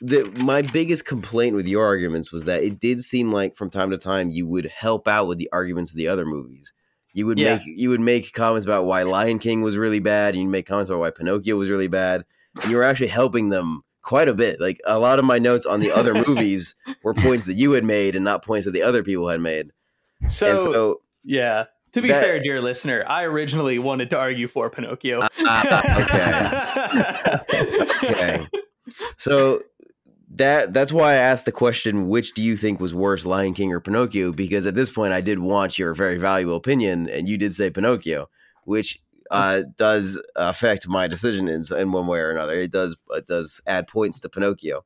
the, 0.00 0.24
my 0.44 0.60
biggest 0.60 1.06
complaint 1.06 1.56
with 1.56 1.66
your 1.66 1.84
arguments 1.84 2.30
was 2.30 2.44
that 2.44 2.62
it 2.62 2.78
did 2.78 3.00
seem 3.00 3.32
like 3.32 3.56
from 3.56 3.70
time 3.70 3.90
to 3.90 3.98
time 3.98 4.28
you 4.30 4.46
would 4.46 4.66
help 4.66 5.08
out 5.08 5.26
with 5.26 5.38
the 5.38 5.48
arguments 5.50 5.90
of 5.90 5.96
the 5.96 6.08
other 6.08 6.26
movies. 6.26 6.72
You 7.18 7.26
would 7.26 7.36
Yeah. 7.38 7.56
make 7.56 7.62
you 7.66 7.88
would 7.90 8.00
make 8.00 8.32
comments 8.32 8.64
about 8.64 8.84
why 8.86 9.02
Lion 9.02 9.40
King 9.40 9.60
was 9.60 9.76
really 9.76 9.98
bad, 9.98 10.34
and 10.34 10.42
you 10.44 10.48
make 10.48 10.66
comments 10.66 10.88
about 10.88 11.00
why 11.00 11.10
Pinocchio 11.10 11.56
was 11.56 11.68
really 11.68 11.88
bad, 11.88 12.24
and 12.62 12.70
you 12.70 12.76
were 12.76 12.84
actually 12.84 13.08
helping 13.08 13.48
them 13.48 13.82
quite 14.02 14.28
a 14.28 14.34
bit. 14.34 14.60
Like 14.60 14.78
a 14.86 15.00
lot 15.00 15.18
of 15.18 15.24
my 15.24 15.40
notes 15.40 15.66
on 15.66 15.80
the 15.80 15.90
other 15.90 16.14
movies 16.28 16.76
were 17.02 17.14
points 17.14 17.46
that 17.46 17.54
you 17.54 17.72
had 17.72 17.82
made 17.84 18.14
and 18.14 18.24
not 18.24 18.44
points 18.44 18.66
that 18.66 18.70
the 18.70 18.82
other 18.82 19.02
people 19.02 19.28
had 19.28 19.40
made. 19.40 19.72
So, 20.28 20.56
so 20.56 21.00
yeah. 21.24 21.64
To 21.92 22.02
be 22.02 22.08
that- 22.08 22.22
fair, 22.22 22.38
dear 22.40 22.60
listener, 22.62 23.04
I 23.08 23.24
originally 23.24 23.80
wanted 23.80 24.10
to 24.10 24.16
argue 24.18 24.46
for 24.46 24.70
Pinocchio. 24.70 25.20
Ah, 25.44 27.42
okay. 28.04 28.46
So 29.18 29.62
that 30.38 30.72
that's 30.72 30.92
why 30.92 31.12
I 31.12 31.16
asked 31.16 31.44
the 31.44 31.52
question: 31.52 32.08
Which 32.08 32.32
do 32.34 32.42
you 32.42 32.56
think 32.56 32.80
was 32.80 32.94
worse, 32.94 33.26
Lion 33.26 33.54
King 33.54 33.72
or 33.72 33.80
Pinocchio? 33.80 34.32
Because 34.32 34.66
at 34.66 34.74
this 34.74 34.90
point, 34.90 35.12
I 35.12 35.20
did 35.20 35.38
want 35.38 35.78
your 35.78 35.94
very 35.94 36.16
valuable 36.16 36.56
opinion, 36.56 37.08
and 37.08 37.28
you 37.28 37.36
did 37.36 37.52
say 37.52 37.70
Pinocchio, 37.70 38.28
which 38.64 39.00
uh, 39.30 39.62
does 39.76 40.20
affect 40.36 40.88
my 40.88 41.06
decision 41.06 41.48
in, 41.48 41.62
in 41.76 41.92
one 41.92 42.06
way 42.06 42.18
or 42.18 42.30
another. 42.30 42.54
It 42.54 42.72
does 42.72 42.96
it 43.10 43.26
does 43.26 43.60
add 43.66 43.86
points 43.86 44.20
to 44.20 44.28
Pinocchio. 44.28 44.84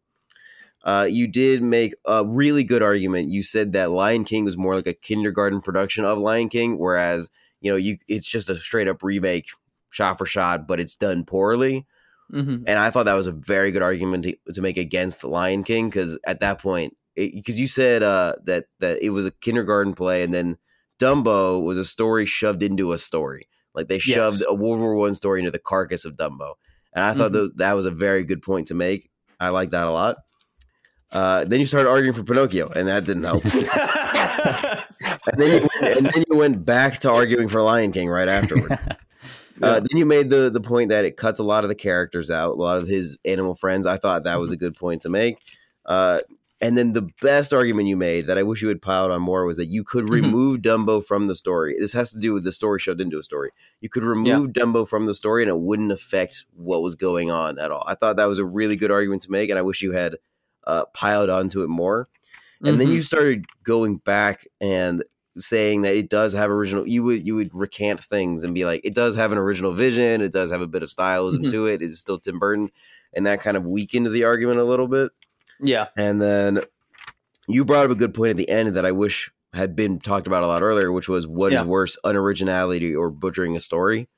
Uh, 0.84 1.06
you 1.08 1.28
did 1.28 1.62
make 1.62 1.94
a 2.04 2.24
really 2.24 2.64
good 2.64 2.82
argument. 2.82 3.30
You 3.30 3.42
said 3.42 3.72
that 3.72 3.92
Lion 3.92 4.24
King 4.24 4.44
was 4.44 4.56
more 4.56 4.74
like 4.74 4.88
a 4.88 4.94
kindergarten 4.94 5.60
production 5.60 6.04
of 6.04 6.18
Lion 6.18 6.48
King, 6.48 6.78
whereas 6.78 7.30
you 7.60 7.70
know 7.70 7.76
you 7.76 7.98
it's 8.08 8.26
just 8.26 8.48
a 8.48 8.56
straight 8.56 8.88
up 8.88 9.02
remake, 9.02 9.48
shot 9.90 10.18
for 10.18 10.26
shot, 10.26 10.66
but 10.66 10.80
it's 10.80 10.96
done 10.96 11.24
poorly. 11.24 11.86
Mhm. 12.30 12.64
And 12.66 12.78
I 12.78 12.90
thought 12.90 13.04
that 13.04 13.14
was 13.14 13.26
a 13.26 13.32
very 13.32 13.70
good 13.72 13.82
argument 13.82 14.24
to, 14.24 14.36
to 14.54 14.60
make 14.62 14.76
against 14.76 15.20
the 15.20 15.28
Lion 15.28 15.64
King 15.64 15.88
because 15.88 16.18
at 16.26 16.40
that 16.40 16.58
point, 16.60 16.96
because 17.16 17.58
you 17.58 17.66
said 17.66 18.02
uh, 18.02 18.34
that 18.44 18.66
that 18.80 19.02
it 19.02 19.10
was 19.10 19.26
a 19.26 19.30
kindergarten 19.30 19.94
play, 19.94 20.22
and 20.22 20.32
then 20.32 20.56
Dumbo 20.98 21.62
was 21.62 21.76
a 21.78 21.84
story 21.84 22.24
shoved 22.26 22.62
into 22.62 22.92
a 22.92 22.98
story. 22.98 23.48
Like 23.74 23.88
they 23.88 23.96
Yes. 23.96 24.02
shoved 24.02 24.42
a 24.46 24.54
World 24.54 24.80
War 24.80 24.94
One 24.94 25.14
story 25.14 25.40
into 25.40 25.50
the 25.50 25.58
carcass 25.58 26.04
of 26.04 26.14
Dumbo, 26.16 26.54
and 26.94 27.04
I 27.04 27.12
thought 27.14 27.30
Mhm. 27.30 27.34
tho- 27.34 27.50
that 27.56 27.72
was 27.74 27.86
a 27.86 27.90
very 27.90 28.24
good 28.24 28.40
point 28.42 28.68
to 28.68 28.74
make. 28.74 29.10
I 29.40 29.48
like 29.50 29.70
that 29.72 29.86
a 29.86 29.90
lot. 29.90 30.16
Uh, 31.10 31.44
then 31.44 31.60
you 31.60 31.66
started 31.66 31.90
arguing 31.90 32.14
for 32.14 32.22
Pinocchio, 32.22 32.68
and 32.68 32.88
that 32.88 33.04
didn't 33.04 33.24
help. 33.24 33.44
and, 35.26 35.36
then 35.36 35.62
you, 35.62 35.68
went- 35.80 35.96
and 35.98 36.06
then 36.06 36.24
you 36.30 36.36
went 36.36 36.64
back 36.64 36.98
to 37.00 37.10
arguing 37.10 37.48
for 37.48 37.60
Lion 37.60 37.92
King 37.92 38.08
right 38.08 38.28
afterward. 38.28 38.78
Uh, 39.60 39.80
then 39.80 39.96
you 39.96 40.06
made 40.06 40.30
the 40.30 40.48
the 40.50 40.60
point 40.60 40.88
that 40.90 41.04
it 41.04 41.16
cuts 41.16 41.38
a 41.38 41.42
lot 41.44 41.64
of 41.64 41.68
the 41.68 41.74
characters 41.74 42.30
out, 42.30 42.52
a 42.52 42.62
lot 42.62 42.78
of 42.78 42.86
his 42.88 43.18
animal 43.24 43.54
friends. 43.54 43.86
I 43.86 43.96
thought 43.96 44.24
that 44.24 44.38
was 44.40 44.50
a 44.52 44.56
good 44.56 44.74
point 44.76 45.02
to 45.02 45.08
make. 45.08 45.38
Uh, 45.84 46.20
and 46.60 46.78
then 46.78 46.92
the 46.92 47.08
best 47.20 47.52
argument 47.52 47.88
you 47.88 47.96
made 47.96 48.28
that 48.28 48.38
I 48.38 48.44
wish 48.44 48.62
you 48.62 48.68
had 48.68 48.80
piled 48.80 49.10
on 49.10 49.20
more 49.20 49.44
was 49.44 49.56
that 49.56 49.66
you 49.66 49.82
could 49.82 50.04
Mhm. 50.04 50.10
remove 50.10 50.60
Dumbo 50.60 51.04
from 51.04 51.26
the 51.26 51.34
story. 51.34 51.76
This 51.78 51.92
has 51.92 52.12
to 52.12 52.18
do 52.18 52.32
with 52.32 52.44
the 52.44 52.52
story 52.52 52.78
shoved 52.78 53.00
into 53.00 53.18
a 53.18 53.22
story. 53.24 53.50
You 53.80 53.88
could 53.88 54.04
remove 54.04 54.50
Dumbo 54.52 54.86
from 54.86 55.06
the 55.06 55.14
story 55.14 55.42
and 55.42 55.50
it 55.50 55.58
wouldn't 55.58 55.90
affect 55.90 56.44
what 56.54 56.80
was 56.80 56.94
going 56.94 57.32
on 57.32 57.58
at 57.58 57.72
all. 57.72 57.82
I 57.88 57.96
thought 57.96 58.16
that 58.16 58.26
was 58.26 58.38
a 58.38 58.44
really 58.44 58.76
good 58.76 58.92
argument 58.92 59.22
to 59.22 59.30
make, 59.32 59.50
and 59.50 59.58
I 59.58 59.62
wish 59.62 59.82
you 59.82 59.90
had 59.92 60.18
uh, 60.64 60.84
piled 60.94 61.28
onto 61.30 61.62
it 61.64 61.68
more. 61.68 62.08
And 62.64 62.80
then 62.80 62.86
Mhm. 62.90 62.94
you 62.94 63.02
started 63.02 63.46
going 63.64 63.96
back 63.96 64.46
and 64.60 65.02
saying 65.38 65.80
that 65.82 65.96
it 65.96 66.08
does 66.10 66.32
have 66.32 66.50
original 66.50 66.86
you 66.86 67.02
would 67.02 67.26
you 67.26 67.34
would 67.34 67.50
recant 67.54 68.00
things 68.00 68.44
and 68.44 68.54
be 68.54 68.64
like 68.66 68.80
it 68.84 68.94
does 68.94 69.16
have 69.16 69.32
an 69.32 69.38
original 69.38 69.72
vision 69.72 70.20
it 70.20 70.30
does 70.32 70.50
have 70.50 70.60
a 70.60 70.66
bit 70.66 70.82
of 70.82 70.90
stylism 70.90 71.38
Mhm. 71.44 71.50
to 71.50 71.66
it 71.66 71.80
it's 71.80 71.98
still 71.98 72.18
tim 72.18 72.38
burton 72.38 72.70
and 73.14 73.24
that 73.26 73.40
kind 73.40 73.56
of 73.56 73.66
weakened 73.66 74.06
the 74.06 74.24
argument 74.24 74.58
a 74.60 74.64
little 74.64 74.88
bit 74.88 75.10
yeah. 75.58 75.86
and 75.96 76.20
then 76.20 76.60
you 77.48 77.64
brought 77.64 77.86
up 77.86 77.90
a 77.90 77.94
good 77.94 78.12
point 78.12 78.30
at 78.30 78.36
the 78.36 78.48
end 78.48 78.74
that 78.74 78.84
i 78.84 78.92
wish 78.92 79.30
had 79.54 79.74
been 79.74 79.98
talked 80.00 80.26
about 80.26 80.42
a 80.42 80.46
lot 80.46 80.62
earlier 80.62 80.92
which 80.92 81.08
was 81.08 81.26
what 81.26 81.52
is 81.52 81.58
Yeah. 81.60 81.64
worse 81.64 81.96
unoriginality 82.04 82.94
or 82.96 83.10
butchering 83.10 83.56
a 83.56 83.60
story 83.60 84.08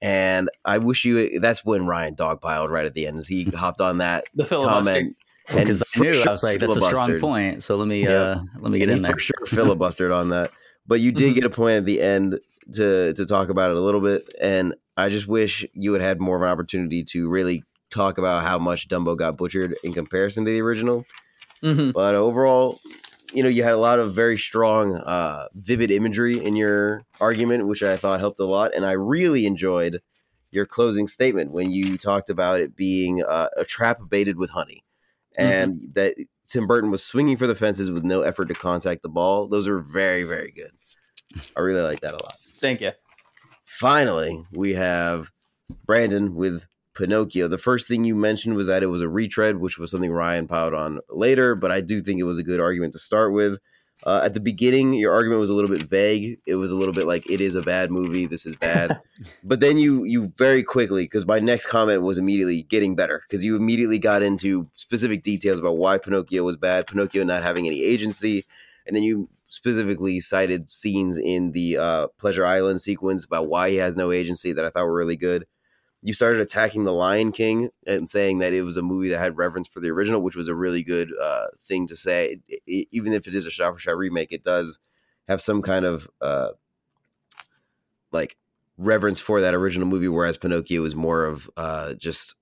and 0.00 0.48
i 0.64 0.78
wish 0.78 1.04
you 1.04 1.40
that's 1.40 1.64
when 1.64 1.86
ryan 1.86 2.14
dogpiled 2.16 2.70
right 2.70 2.86
at 2.86 2.94
the 2.94 3.06
end 3.06 3.18
as 3.18 3.28
he 3.28 3.44
hopped 3.54 3.80
on 3.82 3.98
that 3.98 4.24
The 4.34 4.44
filibuster. 4.46 5.10
Because 5.46 5.82
I 5.96 6.00
knew 6.00 6.14
sure 6.14 6.28
I 6.28 6.32
was 6.32 6.42
like, 6.42 6.60
that's 6.60 6.76
a 6.76 6.80
strong 6.80 7.18
point. 7.20 7.62
So 7.62 7.76
let 7.76 7.86
me 7.88 8.02
Yeah. 8.04 8.10
uh 8.10 8.40
let 8.60 8.72
me 8.72 8.78
get 8.78 8.88
and 8.88 8.92
in 8.92 8.96
he 8.98 9.02
there. 9.02 9.12
for 9.12 9.18
sure 9.18 9.46
filibustered 9.46 10.14
on 10.14 10.30
that. 10.30 10.50
But 10.86 11.00
you 11.00 11.12
did 11.12 11.32
Mhm. 11.32 11.34
get 11.34 11.44
a 11.44 11.50
point 11.50 11.76
at 11.78 11.84
the 11.86 12.00
end 12.00 12.38
to 12.72 13.12
to 13.14 13.26
talk 13.26 13.48
about 13.50 13.70
it 13.70 13.76
a 13.76 13.80
little 13.80 14.00
bit, 14.00 14.28
and 14.40 14.74
I 14.96 15.08
just 15.08 15.26
wish 15.26 15.66
you 15.74 15.92
had 15.92 16.02
had 16.02 16.20
more 16.20 16.36
of 16.36 16.42
an 16.42 16.48
opportunity 16.48 17.02
to 17.04 17.28
really 17.28 17.62
talk 17.90 18.16
about 18.18 18.42
how 18.42 18.58
much 18.58 18.88
Dumbo 18.88 19.16
got 19.16 19.36
butchered 19.36 19.76
in 19.84 19.92
comparison 19.92 20.44
to 20.44 20.50
the 20.50 20.60
original. 20.62 21.04
Mhm. 21.62 21.92
But 21.92 22.14
overall, 22.14 22.78
you 23.32 23.42
know, 23.42 23.48
you 23.48 23.62
had 23.64 23.74
a 23.74 23.78
lot 23.78 23.98
of 23.98 24.14
very 24.14 24.36
strong, 24.38 24.96
uh, 24.96 25.48
vivid 25.54 25.90
imagery 25.90 26.38
in 26.38 26.54
your 26.56 27.02
argument, 27.20 27.66
which 27.66 27.82
I 27.82 27.96
thought 27.96 28.20
helped 28.20 28.38
a 28.40 28.44
lot, 28.44 28.72
and 28.74 28.86
I 28.86 28.92
really 28.92 29.46
enjoyed 29.46 30.00
your 30.52 30.66
closing 30.66 31.06
statement 31.08 31.50
when 31.50 31.72
you 31.72 31.98
talked 31.98 32.30
about 32.30 32.60
it 32.60 32.76
being 32.76 33.24
uh, 33.24 33.48
a 33.56 33.64
trap 33.64 33.98
baited 34.08 34.36
with 34.36 34.50
honey, 34.50 34.83
Mm-hmm. 35.38 35.50
and 35.50 35.80
that 35.94 36.14
Tim 36.48 36.66
Burton 36.66 36.90
was 36.90 37.04
swinging 37.04 37.36
for 37.36 37.46
the 37.46 37.54
fences 37.54 37.90
with 37.90 38.04
no 38.04 38.22
effort 38.22 38.46
to 38.46 38.54
contact 38.54 39.02
the 39.02 39.08
ball. 39.08 39.48
Those 39.48 39.66
are 39.66 39.80
very, 39.80 40.22
very 40.24 40.52
good. 40.52 40.70
I 41.56 41.60
really 41.60 41.80
like 41.80 42.00
that 42.00 42.14
a 42.14 42.22
lot. 42.22 42.36
Thank 42.38 42.80
you. 42.80 42.92
Finally, 43.64 44.44
we 44.52 44.74
have 44.74 45.32
Brandon 45.84 46.34
with 46.34 46.66
Pinocchio. 46.94 47.48
The 47.48 47.58
first 47.58 47.88
thing 47.88 48.04
you 48.04 48.14
mentioned 48.14 48.54
was 48.54 48.68
that 48.68 48.82
it 48.82 48.86
was 48.86 49.02
a 49.02 49.08
retread, 49.08 49.56
which 49.56 49.78
was 49.78 49.90
something 49.90 50.12
Ryan 50.12 50.46
piled 50.46 50.74
on 50.74 51.00
later, 51.10 51.56
but 51.56 51.72
I 51.72 51.80
do 51.80 52.00
think 52.00 52.20
it 52.20 52.24
was 52.24 52.38
a 52.38 52.44
good 52.44 52.60
argument 52.60 52.92
to 52.92 53.00
start 53.00 53.32
with. 53.32 53.58
Uh, 54.04 54.20
at 54.22 54.34
the 54.34 54.40
beginning, 54.40 54.92
your 54.92 55.12
argument 55.14 55.40
was 55.40 55.48
a 55.48 55.54
little 55.54 55.70
bit 55.70 55.82
vague. 55.82 56.38
It 56.46 56.56
was 56.56 56.70
a 56.70 56.76
little 56.76 56.92
bit 56.92 57.06
like, 57.06 57.28
"It 57.30 57.40
is 57.40 57.54
a 57.54 57.62
bad 57.62 57.90
movie. 57.90 58.26
This 58.26 58.44
is 58.44 58.54
bad." 58.54 59.00
but 59.44 59.60
then 59.60 59.78
you 59.78 60.04
you 60.04 60.32
very 60.36 60.62
quickly, 60.62 61.04
because 61.04 61.26
my 61.26 61.38
next 61.38 61.66
comment 61.66 62.02
was 62.02 62.18
immediately 62.18 62.64
getting 62.64 62.94
better, 62.94 63.22
because 63.26 63.42
you 63.42 63.56
immediately 63.56 63.98
got 63.98 64.22
into 64.22 64.68
specific 64.74 65.22
details 65.22 65.58
about 65.58 65.78
why 65.78 65.96
Pinocchio 65.96 66.44
was 66.44 66.56
bad, 66.56 66.86
Pinocchio 66.86 67.24
not 67.24 67.42
having 67.42 67.66
any 67.66 67.82
agency, 67.82 68.44
and 68.86 68.94
then 68.94 69.02
you 69.02 69.28
specifically 69.48 70.20
cited 70.20 70.70
scenes 70.70 71.16
in 71.16 71.52
the 71.52 71.78
uh, 71.78 72.08
Pleasure 72.18 72.44
Island 72.44 72.80
sequence 72.80 73.24
about 73.24 73.46
why 73.46 73.70
he 73.70 73.76
has 73.76 73.96
no 73.96 74.12
agency 74.12 74.52
that 74.52 74.64
I 74.64 74.70
thought 74.70 74.84
were 74.84 74.94
really 74.94 75.16
good. 75.16 75.46
You 76.06 76.12
started 76.12 76.40
attacking 76.42 76.84
The 76.84 76.92
Lion 76.92 77.32
King 77.32 77.70
and 77.86 78.08
saying 78.10 78.38
that 78.38 78.52
it 78.52 78.60
was 78.62 78.76
a 78.76 78.82
movie 78.82 79.08
that 79.08 79.18
had 79.18 79.38
reverence 79.38 79.66
for 79.68 79.80
the 79.80 79.88
original, 79.90 80.20
which 80.20 80.36
was 80.36 80.48
a 80.48 80.54
really 80.54 80.82
good 80.84 81.10
uh, 81.20 81.46
thing 81.66 81.86
to 81.86 81.96
say. 81.96 82.38
It- 82.46 82.62
it- 82.66 82.88
even 82.92 83.12
if 83.14 83.26
it 83.26 83.34
is 83.34 83.46
a 83.46 83.50
shot 83.50 83.72
for 83.72 83.78
shot 83.80 83.96
remake, 83.96 84.30
it 84.30 84.44
does 84.44 84.78
have 85.28 85.40
some 85.40 85.62
kind 85.62 85.86
of 85.86 86.08
uh 86.20 86.50
like 88.12 88.36
reverence 88.76 89.20
for 89.20 89.40
that 89.40 89.54
original 89.54 89.88
movie, 89.88 90.08
whereas 90.08 90.36
Pinocchio 90.36 90.84
is 90.84 90.94
more 90.94 91.24
of 91.24 91.48
uh 91.56 91.94
just 91.94 92.34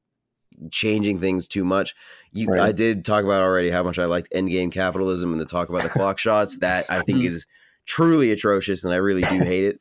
changing 0.70 1.18
things 1.20 1.46
too 1.48 1.64
much. 1.64 1.94
You, 2.32 2.48
Right. 2.48 2.60
I 2.60 2.72
did 2.72 3.04
talk 3.04 3.24
about 3.24 3.42
already 3.42 3.70
how 3.70 3.82
much 3.82 3.98
I 3.98 4.04
liked 4.06 4.28
Endgame 4.34 4.70
capitalism 4.72 5.32
and 5.32 5.40
the 5.40 5.44
talk 5.46 5.68
about 5.68 5.82
the 5.82 5.88
clock 5.88 6.18
shots. 6.18 6.58
That 6.58 6.84
I 6.90 7.00
think 7.02 7.18
Mhm. 7.20 7.26
is 7.26 7.46
truly 7.86 8.30
atrocious, 8.32 8.84
and 8.84 8.92
I 8.92 8.96
really 8.96 9.22
do 9.22 9.38
hate 9.44 9.64
it. 9.64 9.80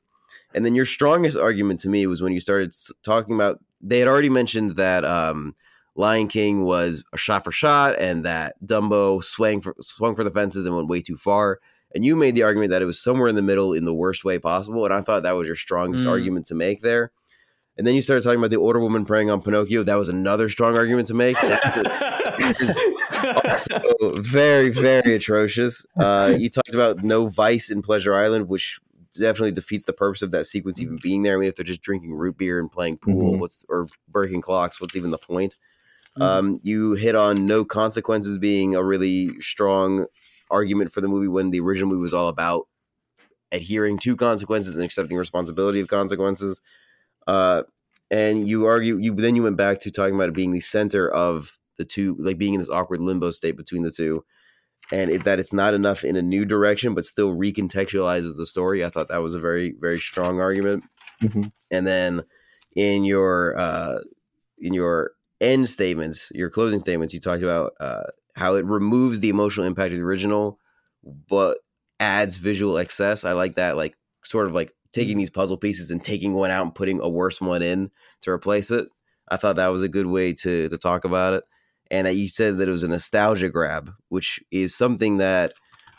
And 0.54 0.66
then 0.66 0.76
your 0.76 0.86
strongest 0.86 1.38
argument 1.38 1.80
to 1.82 1.90
me 1.90 2.06
was 2.08 2.22
when 2.22 2.34
you 2.34 2.40
started 2.40 2.74
talking 3.04 3.36
about 3.36 3.60
they 3.82 4.00
had 4.00 4.08
already 4.08 4.30
mentioned 4.30 4.72
that 4.72 5.04
um, 5.06 5.56
Lion 5.96 6.28
King 6.28 6.64
was 6.64 7.04
a 7.14 7.18
shot 7.18 7.44
for 7.44 7.52
shot, 7.52 7.96
and 7.98 8.24
that 8.26 8.56
Dumbo 8.64 9.24
swung 9.24 9.62
for 9.62 9.76
swung 9.80 10.16
for 10.16 10.24
the 10.24 10.32
fences 10.32 10.66
and 10.66 10.76
went 10.76 10.88
way 10.88 11.02
too 11.02 11.18
far. 11.18 11.60
And 11.94 12.06
you 12.06 12.16
made 12.16 12.36
the 12.36 12.44
argument 12.44 12.72
that 12.72 12.82
it 12.82 12.86
was 12.86 13.02
somewhere 13.02 13.28
in 13.28 13.36
the 13.36 13.42
middle 13.42 13.74
in 13.74 13.86
the 13.86 13.94
worst 13.94 14.24
way 14.24 14.40
possible, 14.40 14.86
and 14.86 14.94
I 14.94 15.02
thought 15.02 15.24
that 15.24 15.36
was 15.36 15.48
your 15.48 15.56
strongest 15.56 16.06
Mm. 16.06 16.10
argument 16.10 16.46
to 16.48 16.56
make 16.56 16.82
there. 16.82 17.12
And 17.78 17.88
then 17.88 17.96
you 17.96 18.02
started 18.02 18.24
talking 18.24 18.40
about 18.40 18.52
the 18.52 18.58
older 18.58 18.80
woman 18.80 19.06
preying 19.06 19.32
on 19.32 19.42
Pinocchio. 19.42 19.84
That 19.84 19.96
was 19.96 20.10
another 20.10 20.50
strong 20.50 20.78
argument 20.78 21.08
to 21.08 21.14
make. 21.14 21.40
That's 21.42 21.78
a, 21.78 21.82
also 23.50 24.16
very, 24.22 24.70
very 24.70 25.16
atrocious. 25.16 25.86
Uh, 25.98 26.36
you 26.38 26.50
talked 26.50 26.74
about 26.74 27.02
no 27.04 27.28
vice 27.28 27.70
in 27.70 27.82
Pleasure 27.82 28.14
Island, 28.14 28.50
which 28.50 28.80
definitely 29.18 29.52
defeats 29.52 29.86
the 29.86 29.94
purpose 29.94 30.22
of 30.22 30.32
that 30.32 30.46
sequence 30.46 30.80
even 30.80 30.98
being 31.02 31.24
there. 31.24 31.36
I 31.36 31.40
mean, 31.40 31.50
if 31.50 31.56
they're 31.56 31.64
just 31.66 31.82
drinking 31.82 32.14
root 32.14 32.38
beer 32.38 32.60
and 32.60 32.72
playing 32.72 32.98
pool, 32.98 33.34
Mhm. 33.34 33.40
what's 33.40 33.66
or 33.70 33.88
breaking 34.08 34.42
clocks, 34.42 34.80
what's 34.80 34.96
even 34.96 35.10
the 35.12 35.18
point? 35.18 35.56
Mhm. 36.18 36.22
Um, 36.22 36.60
you 36.64 36.94
hit 36.94 37.16
on 37.16 37.46
no 37.46 37.64
consequences 37.66 38.38
being 38.38 38.76
a 38.76 38.84
really 38.84 39.40
strong 39.40 40.08
argument 40.50 40.92
for 40.92 41.02
the 41.02 41.08
movie 41.08 41.28
when 41.28 41.52
the 41.52 41.60
original 41.60 41.90
movie 41.90 42.02
was 42.02 42.14
all 42.14 42.28
about 42.28 42.68
adhering 43.52 43.98
to 44.00 44.16
consequences 44.16 44.76
and 44.76 44.86
accepting 44.86 45.18
responsibility 45.18 45.80
of 45.80 45.88
consequences. 45.88 46.62
Uh, 47.28 47.64
and 48.10 48.48
you 48.50 48.66
argue 48.66 48.98
you 48.98 49.14
then 49.16 49.36
you 49.36 49.44
went 49.44 49.58
back 49.58 49.80
to 49.80 49.92
talking 49.92 50.16
about 50.16 50.30
it 50.30 50.36
being 50.36 50.52
the 50.52 50.60
center 50.60 51.10
of 51.10 51.58
the 51.78 51.86
two, 51.86 52.16
like 52.20 52.38
being 52.38 52.54
in 52.54 52.60
this 52.60 52.70
awkward 52.70 53.00
limbo 53.02 53.32
state 53.32 53.56
between 53.58 53.84
the 53.84 53.92
two, 53.92 54.24
and 54.92 55.10
it, 55.10 55.24
that 55.24 55.40
it's 55.40 55.54
not 55.54 55.74
enough 55.74 56.04
in 56.04 56.16
a 56.16 56.22
new 56.22 56.46
direction, 56.46 56.94
but 56.94 57.06
still 57.06 57.34
recontextualizes 57.34 58.38
the 58.38 58.46
story. 58.46 58.84
I 58.84 58.90
thought 58.90 59.10
that 59.10 59.22
was 59.24 59.34
a 59.34 59.40
very 59.40 59.74
very 59.80 60.00
strong 60.00 60.40
argument. 60.40 60.84
Mhm. 61.22 61.52
And 61.70 61.88
then 61.88 62.24
in 62.76 63.04
your 63.04 63.58
uh, 63.58 64.00
in 64.60 64.74
your 64.74 65.12
end 65.40 65.70
statements, 65.70 66.32
your 66.34 66.50
closing 66.50 66.80
statements, 66.80 67.14
you 67.14 67.20
talked 67.20 67.44
about 67.44 67.74
uh, 67.80 68.04
how 68.36 68.56
it 68.56 68.66
removes 68.66 69.20
the 69.20 69.30
emotional 69.30 69.66
impact 69.66 69.92
of 69.92 69.98
the 69.98 70.06
original, 70.06 70.60
but 71.04 71.60
adds 72.00 72.36
visual 72.38 72.78
excess. 72.78 73.24
I 73.24 73.34
like 73.34 73.56
that, 73.56 73.78
like 73.78 73.96
sort 74.24 74.48
of 74.48 74.54
like 74.54 74.74
taking 74.92 75.18
these 75.18 75.30
puzzle 75.30 75.58
pieces 75.58 75.90
and 75.90 76.04
taking 76.04 76.34
one 76.34 76.52
out 76.52 76.64
and 76.64 76.76
putting 76.76 77.00
a 77.00 77.10
worse 77.10 77.40
one 77.40 77.62
in 77.62 77.92
to 78.22 78.32
replace 78.32 78.72
it. 78.72 78.88
I 79.30 79.38
thought 79.38 79.56
that 79.56 79.68
was 79.68 79.82
a 79.84 79.90
good 79.90 80.08
way 80.08 80.34
to 80.34 80.70
to 80.70 80.78
talk 80.78 81.06
about 81.06 81.34
it, 81.34 81.44
and 81.92 82.08
you 82.08 82.30
said 82.30 82.58
that 82.58 82.70
it 82.70 82.72
was 82.72 82.84
a 82.84 82.88
nostalgia 82.88 83.50
grab, 83.50 83.94
which 84.08 84.40
is 84.50 84.74
something 84.74 85.18
that 85.18 85.54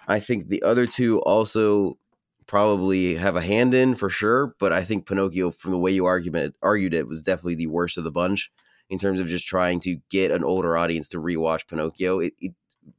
I 0.09 0.19
think 0.21 0.49
the 0.49 0.63
other 0.63 0.87
two 0.87 1.21
also 1.21 1.99
probably 2.47 3.15
have 3.15 3.37
a 3.37 3.43
hand 3.43 3.75
in 3.75 3.95
for 3.95 4.09
sure. 4.09 4.55
But 4.59 4.73
I 4.73 4.85
think 4.85 5.07
Pinocchio, 5.07 5.51
from 5.51 5.71
the 5.71 5.79
way 5.79 5.93
you 5.93 6.07
argument 6.07 6.57
argued 6.63 6.95
it, 6.95 7.07
was 7.07 7.23
definitely 7.23 7.57
the 7.57 7.67
worst 7.67 7.99
of 7.99 8.05
the 8.05 8.11
bunch 8.11 8.51
in 8.89 8.99
terms 8.99 9.21
of 9.21 9.29
just 9.29 9.47
trying 9.47 9.81
to 9.81 9.99
get 10.11 10.31
an 10.31 10.43
older 10.43 10.77
audience 10.79 11.11
to 11.11 11.19
rewatch 11.19 11.69
Pinocchio. 11.69 12.21
It 12.21 12.33
it, 12.41 12.53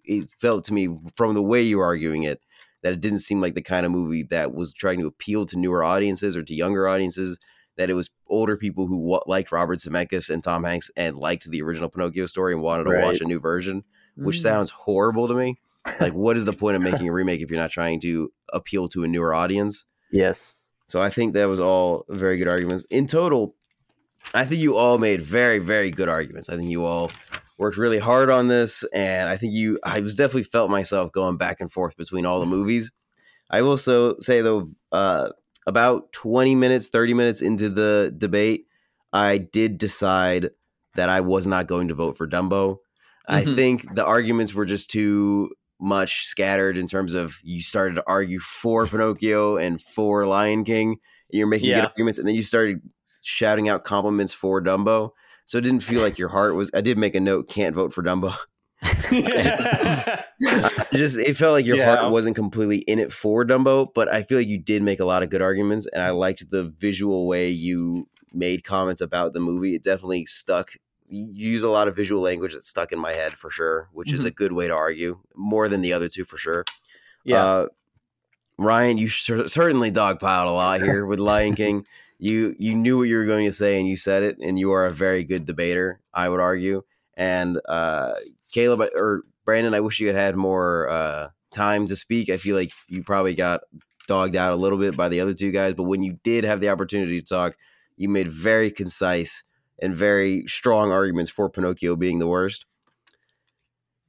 it 0.05 0.31
felt 0.39 0.63
to 0.65 0.73
me 0.73 0.87
from 1.15 1.33
the 1.33 1.41
way 1.41 1.63
you 1.63 1.79
were 1.79 1.85
arguing 1.85 2.23
it 2.23 2.41
that 2.83 2.93
it 2.93 3.01
didn't 3.01 3.19
seem 3.19 3.41
like 3.41 3.55
the 3.55 3.61
kind 3.61 3.85
of 3.85 3.91
movie 3.91 4.23
that 4.23 4.53
was 4.53 4.71
trying 4.71 4.99
to 4.99 5.07
appeal 5.07 5.45
to 5.47 5.57
newer 5.57 5.83
audiences 5.83 6.37
or 6.37 6.43
to 6.43 6.53
younger 6.53 6.87
audiences. 6.87 7.39
That 7.77 7.89
it 7.89 7.93
was 7.93 8.09
older 8.27 8.55
people 8.55 8.85
who 8.87 9.19
liked 9.25 9.51
Robert 9.51 9.79
Zemeckis 9.79 10.29
and 10.29 10.43
Tom 10.43 10.63
Hanks 10.63 10.91
and 10.95 11.17
liked 11.17 11.49
the 11.49 11.61
original 11.61 11.89
Pinocchio 11.89 12.27
story 12.27 12.53
and 12.53 12.61
wanted 12.61 12.83
to 12.85 12.91
Right. 12.91 13.03
watch 13.03 13.19
a 13.21 13.25
new 13.25 13.39
version, 13.39 13.83
which 14.15 14.37
Mm. 14.37 14.41
sounds 14.43 14.69
horrible 14.69 15.27
to 15.27 15.33
me. 15.33 15.59
Like, 15.99 16.13
what 16.13 16.37
is 16.37 16.45
the 16.45 16.53
point 16.53 16.75
of 16.75 16.81
making 16.83 17.07
a 17.07 17.11
remake 17.11 17.41
if 17.41 17.49
you're 17.49 17.59
not 17.59 17.71
trying 17.71 17.99
to 18.01 18.31
appeal 18.53 18.87
to 18.89 19.03
a 19.03 19.07
newer 19.07 19.33
audience? 19.33 19.85
Yes. 20.11 20.53
So 20.87 21.01
I 21.01 21.09
think 21.09 21.33
that 21.33 21.45
was 21.45 21.59
all 21.59 22.05
very 22.09 22.37
good 22.37 22.47
arguments. 22.47 22.85
In 22.91 23.07
total, 23.07 23.55
I 24.33 24.45
think 24.45 24.61
you 24.61 24.77
all 24.77 24.97
made 24.99 25.21
very, 25.21 25.57
very 25.59 25.89
good 25.91 26.07
arguments. 26.09 26.49
I 26.49 26.55
think 26.57 26.69
you 26.69 26.85
all 26.85 27.11
worked 27.57 27.77
really 27.77 27.99
hard 27.99 28.29
on 28.29 28.47
this, 28.47 28.83
and 28.93 29.29
I 29.29 29.37
think 29.37 29.53
you 29.53 29.79
I 29.83 29.99
was 30.01 30.15
definitely 30.15 30.43
felt 30.43 30.69
myself 30.69 31.11
going 31.11 31.37
back 31.37 31.57
and 31.59 31.71
forth 31.71 31.97
between 31.97 32.25
all 32.25 32.39
the 32.39 32.45
movies. 32.45 32.91
I 33.49 33.61
will 33.63 33.77
so 33.77 34.15
say 34.19 34.41
though, 34.41 34.69
uh, 34.91 35.29
about 35.67 36.11
20 36.13 36.55
minutes, 36.55 36.87
30 36.89 37.13
minutes 37.13 37.41
into 37.41 37.69
the 37.69 38.13
debate, 38.17 38.65
I 39.11 39.37
did 39.37 39.77
decide 39.77 40.49
that 40.95 41.09
I 41.09 41.21
was 41.21 41.47
not 41.47 41.67
going 41.67 41.87
to 41.87 41.95
vote 41.95 42.17
for 42.17 42.27
Dumbo. 42.27 42.77
I 43.27 43.43
Mhm. 43.45 43.55
think 43.55 43.95
the 43.95 44.05
arguments 44.05 44.53
were 44.53 44.65
just 44.65 44.89
too 44.91 45.51
much 45.79 46.25
scattered 46.25 46.77
in 46.77 46.87
terms 46.87 47.13
of 47.13 47.37
you 47.43 47.61
started 47.61 47.95
to 47.95 48.03
argue 48.07 48.39
for 48.39 48.85
Pinocchio 48.87 49.57
and 49.57 49.81
for 49.81 50.25
Lion 50.25 50.63
King. 50.63 50.89
And 50.91 51.37
you're 51.37 51.47
making 51.47 51.69
good 51.81 51.85
arguments, 51.89 52.19
and 52.19 52.27
then 52.27 52.35
you 52.35 52.43
started 52.43 52.81
shouting 53.21 53.69
out 53.69 53.83
compliments 53.83 54.33
for 54.33 54.61
Dumbo. 54.61 55.11
So 55.45 55.57
it 55.57 55.61
didn't 55.61 55.81
feel 55.81 56.01
like 56.01 56.17
your 56.17 56.29
heart 56.29 56.55
was. 56.55 56.69
I 56.73 56.81
did 56.81 56.97
make 56.97 57.15
a 57.15 57.19
note: 57.19 57.49
can't 57.49 57.75
vote 57.75 57.93
for 57.93 58.03
Dumbo. 58.03 58.35
Just 60.93 61.17
it 61.17 61.37
felt 61.37 61.53
like 61.53 61.65
your 61.65 61.77
Yeah. 61.77 61.95
heart 61.97 62.11
wasn't 62.11 62.35
completely 62.35 62.77
in 62.79 62.99
it 62.99 63.11
for 63.11 63.45
Dumbo, 63.45 63.87
but 63.93 64.07
I 64.09 64.23
feel 64.23 64.37
like 64.37 64.47
you 64.47 64.57
did 64.57 64.83
make 64.83 64.99
a 64.99 65.05
lot 65.05 65.23
of 65.23 65.29
good 65.29 65.41
arguments, 65.41 65.87
and 65.91 66.01
I 66.03 66.11
liked 66.11 66.49
the 66.49 66.63
visual 66.63 67.27
way 67.27 67.49
you 67.49 68.07
made 68.33 68.63
comments 68.63 69.01
about 69.01 69.33
the 69.33 69.39
movie. 69.39 69.75
It 69.75 69.83
definitely 69.83 70.25
stuck. 70.25 70.71
You 71.07 71.49
use 71.51 71.63
a 71.63 71.69
lot 71.69 71.87
of 71.87 71.95
visual 71.95 72.21
language 72.21 72.53
that 72.53 72.63
stuck 72.63 72.91
in 72.91 72.99
my 72.99 73.13
head 73.13 73.33
for 73.35 73.49
sure, 73.51 73.89
which 73.93 74.11
is 74.11 74.23
a 74.23 74.31
good 74.31 74.53
way 74.53 74.67
to 74.67 74.73
argue 74.73 75.19
more 75.35 75.67
than 75.69 75.81
the 75.81 75.93
other 75.93 76.09
two 76.09 76.25
for 76.25 76.37
sure. 76.37 76.65
yeah. 77.23 77.43
Uh, 77.43 77.67
Ryan, 78.59 78.99
you 78.99 79.07
cer- 79.07 79.47
certainly 79.47 79.91
dogpiled 79.91 80.45
a 80.47 80.51
lot 80.51 80.81
here 80.81 81.05
with 81.05 81.19
Lion 81.19 81.55
King. 81.55 81.85
You 82.19 82.55
you 82.57 82.73
knew 82.75 82.97
what 82.99 83.09
you 83.09 83.17
were 83.17 83.25
going 83.25 83.43
to 83.45 83.51
say 83.51 83.77
and 83.77 83.89
you 83.89 83.97
said 83.97 84.23
it, 84.23 84.37
and 84.39 84.57
you 84.57 84.71
are 84.71 84.85
a 84.85 84.91
very 84.91 85.25
good 85.25 85.45
debater. 85.45 85.99
I 86.13 86.29
would 86.29 86.39
argue. 86.39 86.83
And 87.17 87.59
uh, 87.67 88.13
Caleb 88.53 88.89
or 88.95 89.23
Brandon, 89.45 89.73
I 89.73 89.81
wish 89.81 89.99
you 89.99 90.07
had 90.07 90.15
had 90.15 90.35
more 90.37 90.87
uh, 90.89 91.29
time 91.51 91.87
to 91.87 91.95
speak. 91.95 92.29
I 92.29 92.37
feel 92.37 92.55
like 92.55 92.71
you 92.87 93.03
probably 93.03 93.35
got 93.35 93.61
dogged 94.07 94.35
out 94.35 94.53
a 94.53 94.57
little 94.57 94.77
bit 94.77 94.95
by 94.95 95.09
the 95.09 95.19
other 95.19 95.33
two 95.33 95.51
guys, 95.51 95.73
but 95.73 95.83
when 95.83 96.03
you 96.03 96.17
did 96.23 96.43
have 96.43 96.61
the 96.61 96.69
opportunity 96.69 97.19
to 97.19 97.25
talk, 97.25 97.57
you 97.97 98.09
made 98.09 98.27
very 98.27 98.71
concise 98.71 99.43
and 99.81 99.95
very 99.95 100.45
strong 100.47 100.91
arguments 100.91 101.31
for 101.31 101.49
Pinocchio 101.49 101.95
being 101.95 102.19
the 102.19 102.27
worst. 102.27 102.65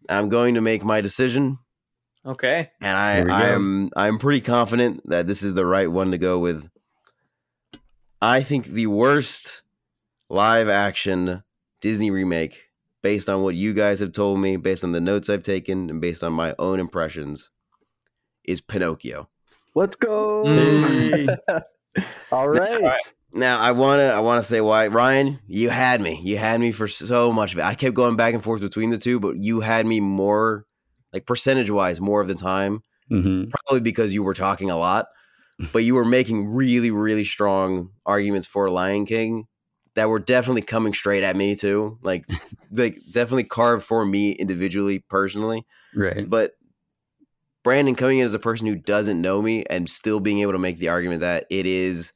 I'm 0.08 0.28
going 0.28 0.54
to 0.54 0.60
make 0.60 0.84
my 0.84 1.00
decision 1.00 1.58
okay. 2.26 2.70
and 2.80 2.96
I. 3.30 3.48
I'm 3.48 3.90
I'm 3.96 4.18
pretty 4.18 4.42
confident 4.42 5.08
that 5.08 5.26
this 5.26 5.42
is 5.42 5.54
the 5.54 5.66
right 5.66 5.90
one 5.90 6.10
to 6.10 6.18
go 6.18 6.38
with. 6.38 6.68
I 8.20 8.42
think 8.42 8.66
the 8.66 8.86
worst 8.86 9.62
live 10.28 10.68
action 10.68 11.42
Disney 11.80 12.10
remake, 12.10 12.63
based 13.04 13.28
on 13.28 13.42
what 13.42 13.54
you 13.54 13.74
guys 13.74 14.00
have 14.00 14.12
told 14.12 14.40
me, 14.40 14.56
based 14.56 14.82
on 14.82 14.92
the 14.92 15.00
notes 15.00 15.28
I've 15.28 15.42
taken, 15.42 15.90
and 15.90 16.00
based 16.00 16.24
on 16.24 16.32
my 16.32 16.54
own 16.58 16.80
impressions, 16.80 17.50
is 18.44 18.62
Pinocchio. 18.62 19.28
Let's 19.74 19.94
go. 19.96 20.42
Mm. 20.46 21.36
All 22.32 22.48
right. 22.48 22.98
Now 23.32 23.60
I 23.60 23.72
wanna 23.72 24.04
I 24.04 24.20
wanna 24.20 24.42
say 24.42 24.60
why 24.62 24.86
Ryan, 24.86 25.38
you 25.46 25.68
had 25.68 26.00
me. 26.00 26.18
You 26.22 26.38
had 26.38 26.58
me 26.60 26.72
for 26.72 26.88
so 26.88 27.30
much 27.30 27.52
of 27.52 27.58
it. 27.58 27.64
I 27.64 27.74
kept 27.74 27.94
going 27.94 28.16
back 28.16 28.32
and 28.32 28.42
forth 28.42 28.62
between 28.62 28.88
the 28.88 28.98
two, 28.98 29.20
but 29.20 29.36
you 29.36 29.60
had 29.60 29.84
me 29.84 30.00
more 30.00 30.64
like 31.12 31.26
percentage 31.26 31.68
wise 31.68 32.00
more 32.00 32.22
of 32.22 32.28
the 32.28 32.34
time. 32.34 32.80
hmm 33.10 33.44
probably 33.50 33.80
because 33.80 34.14
you 34.14 34.22
were 34.22 34.34
talking 34.34 34.70
a 34.70 34.78
lot, 34.78 35.06
but 35.74 35.84
you 35.84 35.94
were 35.94 36.06
making 36.06 36.46
really, 36.46 36.90
really 36.90 37.24
strong 37.24 37.90
arguments 38.06 38.46
for 38.46 38.70
Lion 38.70 39.04
King 39.04 39.46
that 39.94 40.08
were 40.08 40.18
definitely 40.18 40.62
coming 40.62 40.92
straight 40.92 41.22
at 41.22 41.36
me 41.36 41.54
too. 41.54 41.98
Like, 42.02 42.26
like 42.72 42.98
definitely 43.10 43.44
carved 43.44 43.84
for 43.84 44.04
me 44.04 44.32
individually, 44.32 44.98
personally. 44.98 45.66
Right. 45.94 46.28
But 46.28 46.52
Brandon 47.62 47.94
coming 47.94 48.18
in 48.18 48.24
as 48.24 48.34
a 48.34 48.38
person 48.38 48.66
who 48.66 48.76
doesn't 48.76 49.20
know 49.20 49.40
me 49.40 49.64
and 49.70 49.88
still 49.88 50.20
being 50.20 50.40
able 50.40 50.52
to 50.52 50.58
make 50.58 50.78
the 50.78 50.90
argument 50.90 51.22
that 51.22 51.46
it 51.48 51.66
is 51.66 52.12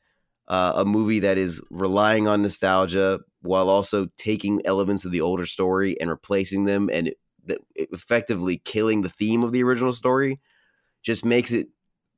uh, 0.49 0.75
a 0.77 0.85
movie 0.85 1.21
that 1.21 1.39
is 1.39 1.61
relying 1.71 2.29
on 2.29 2.43
nostalgia 2.43 3.21
while 3.43 3.69
also 3.69 4.09
taking 4.17 4.61
elements 4.67 5.05
of 5.05 5.13
the 5.13 5.21
older 5.21 5.47
story 5.47 5.99
and 6.01 6.11
replacing 6.11 6.65
them 6.65 6.91
and 6.93 7.13
th- 7.47 7.61
effectively 7.77 8.59
killing 8.65 9.03
the 9.03 9.09
theme 9.09 9.43
of 9.43 9.53
the 9.53 9.63
original 9.63 9.93
story 9.93 10.41
just 11.03 11.25
makes 11.25 11.53
it 11.53 11.69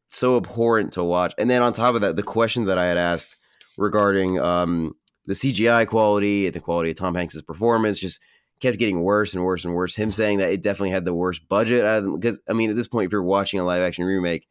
so 0.09 0.37
abhorrent 0.37 0.93
to 0.93 1.05
watch. 1.05 1.33
And 1.39 1.49
then 1.49 1.63
on 1.63 1.73
top 1.73 1.95
of 1.95 2.01
that, 2.01 2.17
the 2.17 2.23
questions 2.23 2.67
that 2.67 2.79
I 2.79 2.87
had 2.87 2.99
asked 2.99 3.37
regarding 3.77 4.41
um, 4.41 4.95
the 5.27 5.35
CGI 5.35 5.87
quality 5.87 6.49
the 6.51 6.61
quality 6.61 6.91
of 6.91 6.97
Tom 6.97 7.15
Hanks's 7.15 7.43
performance 7.43 7.99
just 7.99 8.21
kept 8.61 8.79
getting 8.79 9.03
worse 9.03 9.35
and 9.35 9.45
worse 9.45 9.65
and 9.65 9.75
worse. 9.75 9.97
Him 9.97 10.13
saying 10.13 10.39
that 10.39 10.53
it 10.53 10.63
definitely 10.63 10.91
had 10.91 11.05
the 11.05 11.15
worst 11.15 11.49
budget 11.49 11.85
out 11.85 11.99
of 11.99 12.05
them. 12.05 12.19
Because, 12.19 12.41
I 12.49 12.53
mean, 12.53 12.71
at 12.71 12.77
this 12.77 12.89
point, 12.89 13.07
if 13.07 13.13
you're 13.13 13.23
watching 13.23 13.59
a 13.59 13.65
live 13.65 13.83
action 13.83 14.05
remake, 14.05 14.47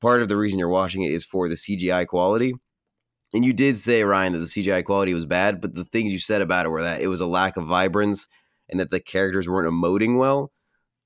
part 0.00 0.22
of 0.22 0.28
the 0.28 0.36
reason 0.36 0.58
you're 0.58 0.68
watching 0.68 1.02
it 1.02 1.12
is 1.12 1.24
for 1.24 1.48
the 1.48 1.54
CGI 1.54 2.06
quality. 2.06 2.54
And 3.32 3.44
you 3.44 3.52
did 3.52 3.76
say, 3.76 4.02
Ryan, 4.02 4.32
that 4.32 4.38
the 4.40 4.46
CGI 4.46 4.84
quality 4.84 5.14
was 5.14 5.26
bad, 5.26 5.60
but 5.60 5.74
the 5.74 5.84
things 5.84 6.12
you 6.12 6.18
said 6.18 6.42
about 6.42 6.66
it 6.66 6.70
were 6.70 6.82
that 6.82 7.00
it 7.00 7.06
was 7.06 7.20
a 7.20 7.26
lack 7.26 7.56
of 7.56 7.66
vibrance 7.66 8.26
and 8.68 8.80
that 8.80 8.90
the 8.90 8.98
characters 8.98 9.48
weren't 9.48 9.70
emoting 9.70 10.18
well. 10.18 10.50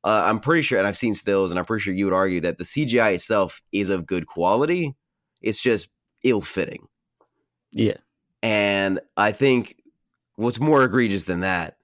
Uh, 0.04 0.24
I'm 0.26 0.38
pretty 0.38 0.62
sure, 0.62 0.78
and 0.78 0.86
I've 0.86 0.96
seen 0.96 1.14
stills, 1.14 1.50
and 1.50 1.58
I'm 1.58 1.64
pretty 1.64 1.82
sure 1.82 1.94
you 1.94 2.04
would 2.04 2.14
argue 2.14 2.40
that 2.42 2.58
the 2.58 2.64
CGI 2.64 3.14
itself 3.14 3.62
is 3.72 3.88
of 3.88 4.06
good 4.06 4.26
quality. 4.26 4.94
It's 5.40 5.62
just 5.62 5.88
ill 6.22 6.42
fitting. 6.42 6.88
Yeah. 7.72 7.96
And 8.44 9.00
I 9.16 9.32
think 9.32 9.76
what's 10.36 10.60
more 10.60 10.84
egregious 10.84 11.24
than 11.24 11.40
that 11.40 11.78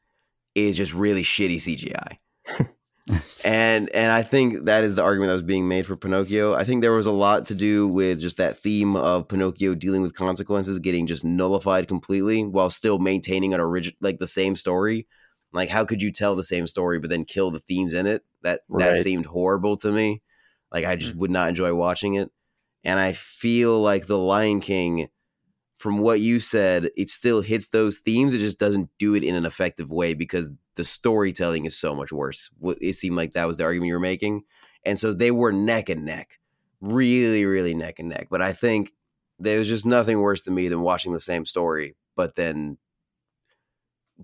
is 0.54 0.76
just 0.76 0.92
really 0.92 1.22
shitty 1.22 1.56
CGI. 1.56 2.18
and 3.44 3.88
and 3.94 4.12
I 4.12 4.22
think 4.22 4.66
that 4.66 4.84
is 4.84 4.94
the 4.94 5.02
argument 5.02 5.30
that 5.30 5.34
was 5.34 5.42
being 5.42 5.68
made 5.68 5.86
for 5.86 5.96
Pinocchio. 5.96 6.54
I 6.54 6.64
think 6.64 6.82
there 6.82 6.92
was 6.92 7.06
a 7.06 7.12
lot 7.12 7.46
to 7.46 7.54
do 7.54 7.88
with 7.88 8.20
just 8.20 8.36
that 8.36 8.60
theme 8.60 8.94
of 8.94 9.26
Pinocchio 9.26 9.74
dealing 9.74 10.02
with 10.02 10.14
consequences 10.14 10.78
getting 10.78 11.06
just 11.06 11.24
nullified 11.24 11.88
completely 11.88 12.44
while 12.44 12.68
still 12.68 12.98
maintaining 12.98 13.54
an 13.54 13.60
original 13.60 13.96
like 14.02 14.18
the 14.18 14.26
same 14.26 14.54
story. 14.54 15.06
Like 15.54 15.70
how 15.70 15.86
could 15.86 16.02
you 16.02 16.12
tell 16.12 16.36
the 16.36 16.44
same 16.44 16.66
story 16.66 16.98
but 16.98 17.08
then 17.08 17.24
kill 17.24 17.50
the 17.50 17.60
themes 17.60 17.94
in 17.94 18.06
it? 18.06 18.22
That 18.42 18.60
that 18.68 18.96
seemed 18.96 19.24
horrible 19.24 19.78
to 19.78 19.90
me. 19.90 20.20
Like 20.70 20.84
I 20.84 20.96
just 20.96 21.14
mm. 21.14 21.20
would 21.20 21.30
not 21.30 21.48
enjoy 21.48 21.72
watching 21.72 22.16
it. 22.16 22.30
And 22.84 23.00
I 23.00 23.14
feel 23.14 23.80
like 23.80 24.06
The 24.06 24.18
Lion 24.18 24.60
King 24.60 25.08
from 25.80 26.00
what 26.00 26.20
you 26.20 26.40
said, 26.40 26.90
it 26.94 27.08
still 27.08 27.40
hits 27.40 27.70
those 27.70 28.00
themes. 28.00 28.34
It 28.34 28.38
just 28.38 28.58
doesn't 28.58 28.90
do 28.98 29.14
it 29.14 29.24
in 29.24 29.34
an 29.34 29.46
effective 29.46 29.90
way 29.90 30.12
because 30.12 30.52
the 30.74 30.84
storytelling 30.84 31.64
is 31.64 31.74
so 31.74 31.94
much 31.94 32.12
worse. 32.12 32.50
It 32.82 32.96
seemed 32.96 33.16
like 33.16 33.32
that 33.32 33.46
was 33.46 33.56
the 33.56 33.64
argument 33.64 33.88
you 33.88 33.94
were 33.94 33.98
making. 33.98 34.42
And 34.84 34.98
so 34.98 35.14
they 35.14 35.30
were 35.30 35.52
neck 35.52 35.88
and 35.88 36.04
neck, 36.04 36.38
really, 36.82 37.46
really 37.46 37.72
neck 37.72 37.98
and 37.98 38.10
neck. 38.10 38.26
But 38.30 38.42
I 38.42 38.52
think 38.52 38.92
there 39.38 39.58
was 39.58 39.68
just 39.68 39.86
nothing 39.86 40.20
worse 40.20 40.42
to 40.42 40.50
me 40.50 40.68
than 40.68 40.82
watching 40.82 41.14
the 41.14 41.18
same 41.18 41.46
story, 41.46 41.96
but 42.14 42.36
then 42.36 42.76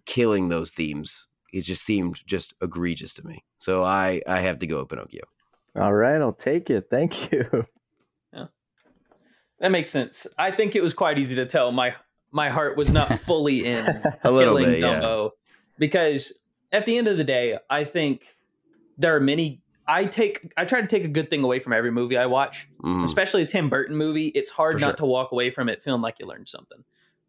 killing 0.04 0.48
those 0.48 0.72
themes. 0.72 1.26
It 1.54 1.62
just 1.62 1.82
seemed 1.82 2.20
just 2.26 2.52
egregious 2.60 3.14
to 3.14 3.26
me. 3.26 3.46
So 3.56 3.82
I, 3.82 4.20
I 4.28 4.40
have 4.40 4.58
to 4.58 4.66
go 4.66 4.80
with 4.80 4.90
Pinocchio. 4.90 5.22
All 5.74 5.94
right, 5.94 6.20
I'll 6.20 6.34
take 6.34 6.68
it. 6.68 6.88
Thank 6.90 7.32
you. 7.32 7.66
That 9.60 9.70
makes 9.70 9.90
sense. 9.90 10.26
I 10.38 10.50
think 10.50 10.76
it 10.76 10.82
was 10.82 10.92
quite 10.94 11.18
easy 11.18 11.34
to 11.36 11.46
tell 11.46 11.72
my 11.72 11.94
my 12.32 12.48
heart 12.50 12.76
was 12.76 12.92
not 12.92 13.18
fully 13.20 13.64
in 13.64 13.86
A 14.24 14.30
little 14.30 14.56
killing 14.56 14.70
bit, 14.72 14.80
yeah. 14.80 15.00
Dumbo 15.00 15.30
because 15.78 16.32
at 16.72 16.84
the 16.86 16.98
end 16.98 17.08
of 17.08 17.16
the 17.16 17.24
day, 17.24 17.58
I 17.70 17.84
think 17.84 18.36
there 18.98 19.14
are 19.16 19.20
many. 19.20 19.62
I 19.88 20.04
take 20.04 20.52
I 20.56 20.64
try 20.64 20.80
to 20.80 20.86
take 20.86 21.04
a 21.04 21.08
good 21.08 21.30
thing 21.30 21.44
away 21.44 21.60
from 21.60 21.72
every 21.72 21.90
movie 21.92 22.16
I 22.18 22.26
watch, 22.26 22.68
Mhm. 22.82 23.04
especially 23.04 23.42
a 23.42 23.46
Tim 23.46 23.68
Burton 23.70 23.96
movie. 23.96 24.28
It's 24.28 24.50
hard 24.50 24.76
For 24.76 24.80
not 24.80 24.86
sure. 24.90 24.96
to 24.96 25.06
walk 25.06 25.32
away 25.32 25.50
from 25.50 25.68
it 25.68 25.82
feeling 25.84 26.02
like 26.02 26.18
you 26.18 26.26
learned 26.26 26.48
something. 26.48 26.82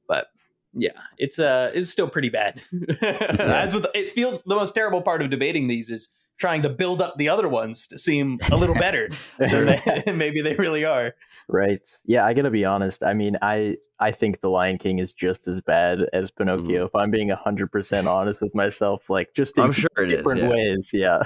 But 0.07 0.27
yeah, 0.73 0.91
it's 1.17 1.37
uh 1.39 1.71
it's 1.73 1.89
still 1.91 2.09
pretty 2.09 2.29
bad. 2.29 2.61
As 3.01 3.73
with 3.75 3.85
it 3.93 4.09
feels 4.09 4.43
the 4.43 4.55
most 4.55 4.73
terrible 4.75 5.01
part 5.01 5.21
of 5.21 5.29
debating 5.29 5.67
these 5.67 5.89
is 5.89 6.09
trying 6.37 6.61
to 6.61 6.69
build 6.69 7.01
up 7.01 7.15
the 7.17 7.29
other 7.29 7.47
ones 7.47 7.87
to 7.87 7.97
seem 7.97 8.39
a 8.51 8.55
little 8.55 8.75
better 8.79 9.09
than 9.37 9.65
they, 9.65 10.03
maybe 10.15 10.41
they 10.41 10.55
really 10.55 10.85
are. 10.85 11.15
right. 11.47 11.79
Yeah, 12.05 12.25
I 12.25 12.33
gotta 12.33 12.51
be 12.51 12.65
honest. 12.65 13.03
I 13.03 13.13
mean, 13.13 13.37
I 13.41 13.77
I 13.99 14.11
think 14.11 14.41
The 14.41 14.49
Lion 14.49 14.77
King 14.77 14.99
is 14.99 15.13
just 15.13 15.47
as 15.47 15.61
bad 15.61 15.99
as 16.13 16.31
Pinocchio. 16.31 16.63
Mm-hmm. 16.63 16.85
If 16.85 16.95
I'm 16.95 17.11
being 17.11 17.29
hundred 17.29 17.71
percent 17.71 18.07
honest 18.07 18.41
with 18.41 18.53
myself, 18.55 19.03
like 19.09 19.29
just 19.35 19.57
in 19.57 19.63
I'm 19.63 19.71
sure 19.71 19.89
it 19.97 20.11
is. 20.11 20.17
different 20.17 20.41
yeah. 20.41 20.49
ways. 20.49 20.89
Yeah. 20.93 21.19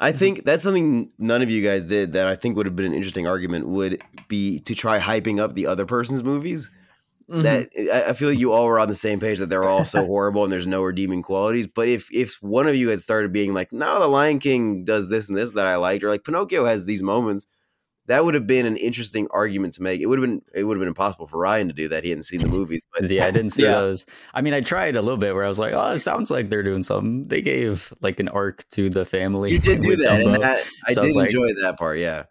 I 0.00 0.12
think 0.12 0.44
that's 0.44 0.62
something 0.62 1.12
none 1.18 1.42
of 1.42 1.50
you 1.50 1.62
guys 1.62 1.86
did 1.86 2.12
that 2.12 2.26
I 2.26 2.36
think 2.36 2.56
would 2.56 2.66
have 2.66 2.76
been 2.76 2.86
an 2.86 2.94
interesting 2.94 3.26
argument 3.26 3.68
would 3.68 4.02
be 4.28 4.58
to 4.60 4.74
try 4.74 4.98
hyping 4.98 5.40
up 5.40 5.54
the 5.54 5.66
other 5.66 5.86
person's 5.86 6.22
movies. 6.22 6.70
Mhm. 7.30 7.42
That 7.42 7.68
I- 7.94 8.10
I 8.10 8.12
feel 8.12 8.28
like 8.30 8.38
you 8.38 8.52
all 8.52 8.66
were 8.66 8.78
on 8.80 8.88
the 8.88 8.94
same 8.94 9.20
page 9.20 9.38
that 9.38 9.48
they're 9.50 9.68
all 9.68 9.84
so 9.84 10.04
horrible 10.06 10.44
and 10.44 10.52
there's 10.52 10.66
no 10.66 10.82
redeeming 10.82 11.22
qualities. 11.22 11.66
But 11.66 11.88
if 11.88 12.08
if 12.12 12.34
one 12.42 12.66
of 12.68 12.74
you 12.74 12.88
had 12.88 13.00
started 13.00 13.32
being 13.32 13.54
like, 13.54 13.72
no, 13.72 13.98
the 14.00 14.06
Lion 14.08 14.38
King 14.38 14.84
does 14.84 15.08
this 15.08 15.28
and 15.28 15.36
this 15.36 15.52
that 15.52 15.66
I 15.66 15.76
liked, 15.76 16.04
or 16.04 16.08
like 16.08 16.24
Pinocchio 16.24 16.64
has 16.64 16.84
these 16.84 17.02
moments, 17.02 17.46
that 18.06 18.24
would 18.24 18.34
have 18.34 18.48
been 18.48 18.66
an 18.66 18.76
interesting 18.76 19.28
argument 19.30 19.74
to 19.74 19.82
make. 19.82 20.00
It 20.00 20.06
would 20.06 20.18
have 20.18 20.28
been 20.28 20.42
it 20.54 20.64
would 20.64 20.76
have 20.76 20.80
been 20.80 20.88
impossible 20.88 21.28
for 21.28 21.38
Ryan 21.38 21.68
to 21.68 21.74
do 21.74 21.88
that. 21.88 22.02
He 22.02 22.10
hadn't 22.10 22.24
seen 22.24 22.40
the 22.40 22.48
movies. 22.48 22.80
But 22.92 23.02
'Cause, 23.02 23.12
yeah, 23.12 23.26
I 23.26 23.30
didn't 23.30 23.50
see 23.50 23.62
Yeah. 23.62 23.72
those. 23.72 24.04
I 24.34 24.40
mean, 24.40 24.54
I 24.54 24.60
tried 24.60 24.96
a 24.96 25.02
little 25.02 25.16
bit 25.18 25.34
where 25.34 25.44
I 25.44 25.48
was 25.48 25.60
like, 25.60 25.72
"Oh, 25.72 25.92
it 25.92 26.00
sounds 26.00 26.30
like 26.30 26.50
they're 26.50 26.64
doing 26.64 26.82
something." 26.82 27.28
They 27.28 27.42
gave 27.42 27.92
like 28.02 28.18
an 28.18 28.28
arc 28.28 28.66
to 28.72 28.90
the 28.90 29.04
family. 29.04 29.52
you 29.52 29.58
did 29.60 29.82
do 29.82 29.96
that, 29.96 30.20
and 30.20 30.34
that 30.34 30.64
I 30.86 30.92
So 30.92 31.02
I 31.02 31.06
did 31.06 31.14
like- 31.14 31.26
enjoy 31.26 31.46
that 31.62 31.78
part. 31.78 31.98
Yeah. 32.00 32.24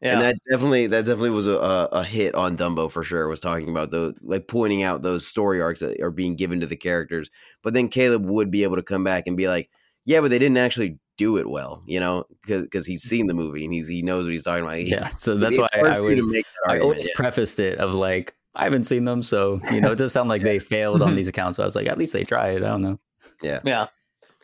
Yeah. 0.00 0.12
And 0.12 0.20
that 0.22 0.36
definitely 0.50 0.86
that 0.86 1.04
definitely 1.04 1.30
was 1.30 1.46
a, 1.46 1.56
a, 1.56 1.84
a 1.86 2.04
hit 2.04 2.34
on 2.34 2.56
Dumbo 2.56 2.90
for 2.90 3.02
sure. 3.02 3.28
Was 3.28 3.40
talking 3.40 3.68
about 3.68 3.90
those 3.90 4.14
like 4.22 4.48
pointing 4.48 4.82
out 4.82 5.02
those 5.02 5.26
story 5.26 5.60
arcs 5.60 5.80
that 5.80 6.00
are 6.00 6.10
being 6.10 6.36
given 6.36 6.60
to 6.60 6.66
the 6.66 6.76
characters. 6.76 7.30
But 7.62 7.74
then 7.74 7.88
Caleb 7.88 8.24
would 8.24 8.50
be 8.50 8.62
able 8.62 8.76
to 8.76 8.82
come 8.82 9.04
back 9.04 9.26
and 9.26 9.36
be 9.36 9.46
like, 9.46 9.68
"Yeah, 10.06 10.20
but 10.20 10.30
they 10.30 10.38
didn't 10.38 10.56
actually 10.56 10.98
do 11.18 11.36
it 11.36 11.48
well," 11.48 11.82
you 11.86 12.00
know, 12.00 12.24
because 12.46 12.86
he's 12.86 13.02
seen 13.02 13.26
the 13.26 13.34
movie 13.34 13.64
and 13.64 13.74
he's 13.74 13.88
he 13.88 14.00
knows 14.00 14.24
what 14.24 14.32
he's 14.32 14.42
talking 14.42 14.64
about. 14.64 14.78
He- 14.78 14.90
yeah, 14.90 15.08
so 15.08 15.36
that's 15.36 15.58
why 15.58 15.68
I 15.74 16.00
would. 16.00 16.16
make 16.24 16.46
that 16.64 16.72
I 16.72 16.80
always 16.80 17.06
yeah. 17.06 17.12
prefaced 17.14 17.60
it 17.60 17.78
of 17.78 17.92
like, 17.92 18.34
I 18.54 18.64
haven't 18.64 18.84
seen 18.84 19.04
them, 19.04 19.22
so 19.22 19.60
you 19.70 19.82
know, 19.82 19.92
it 19.92 19.96
does 19.96 20.14
sound 20.14 20.30
like 20.30 20.42
they 20.44 20.58
failed 20.58 21.02
on 21.02 21.14
these 21.16 21.28
accounts. 21.28 21.58
So 21.58 21.62
I 21.62 21.66
was 21.66 21.76
like, 21.76 21.88
at 21.88 21.98
least 21.98 22.14
they 22.14 22.24
tried. 22.24 22.62
I 22.62 22.68
don't 22.68 22.80
know, 22.82 22.98
yeah. 23.42 23.60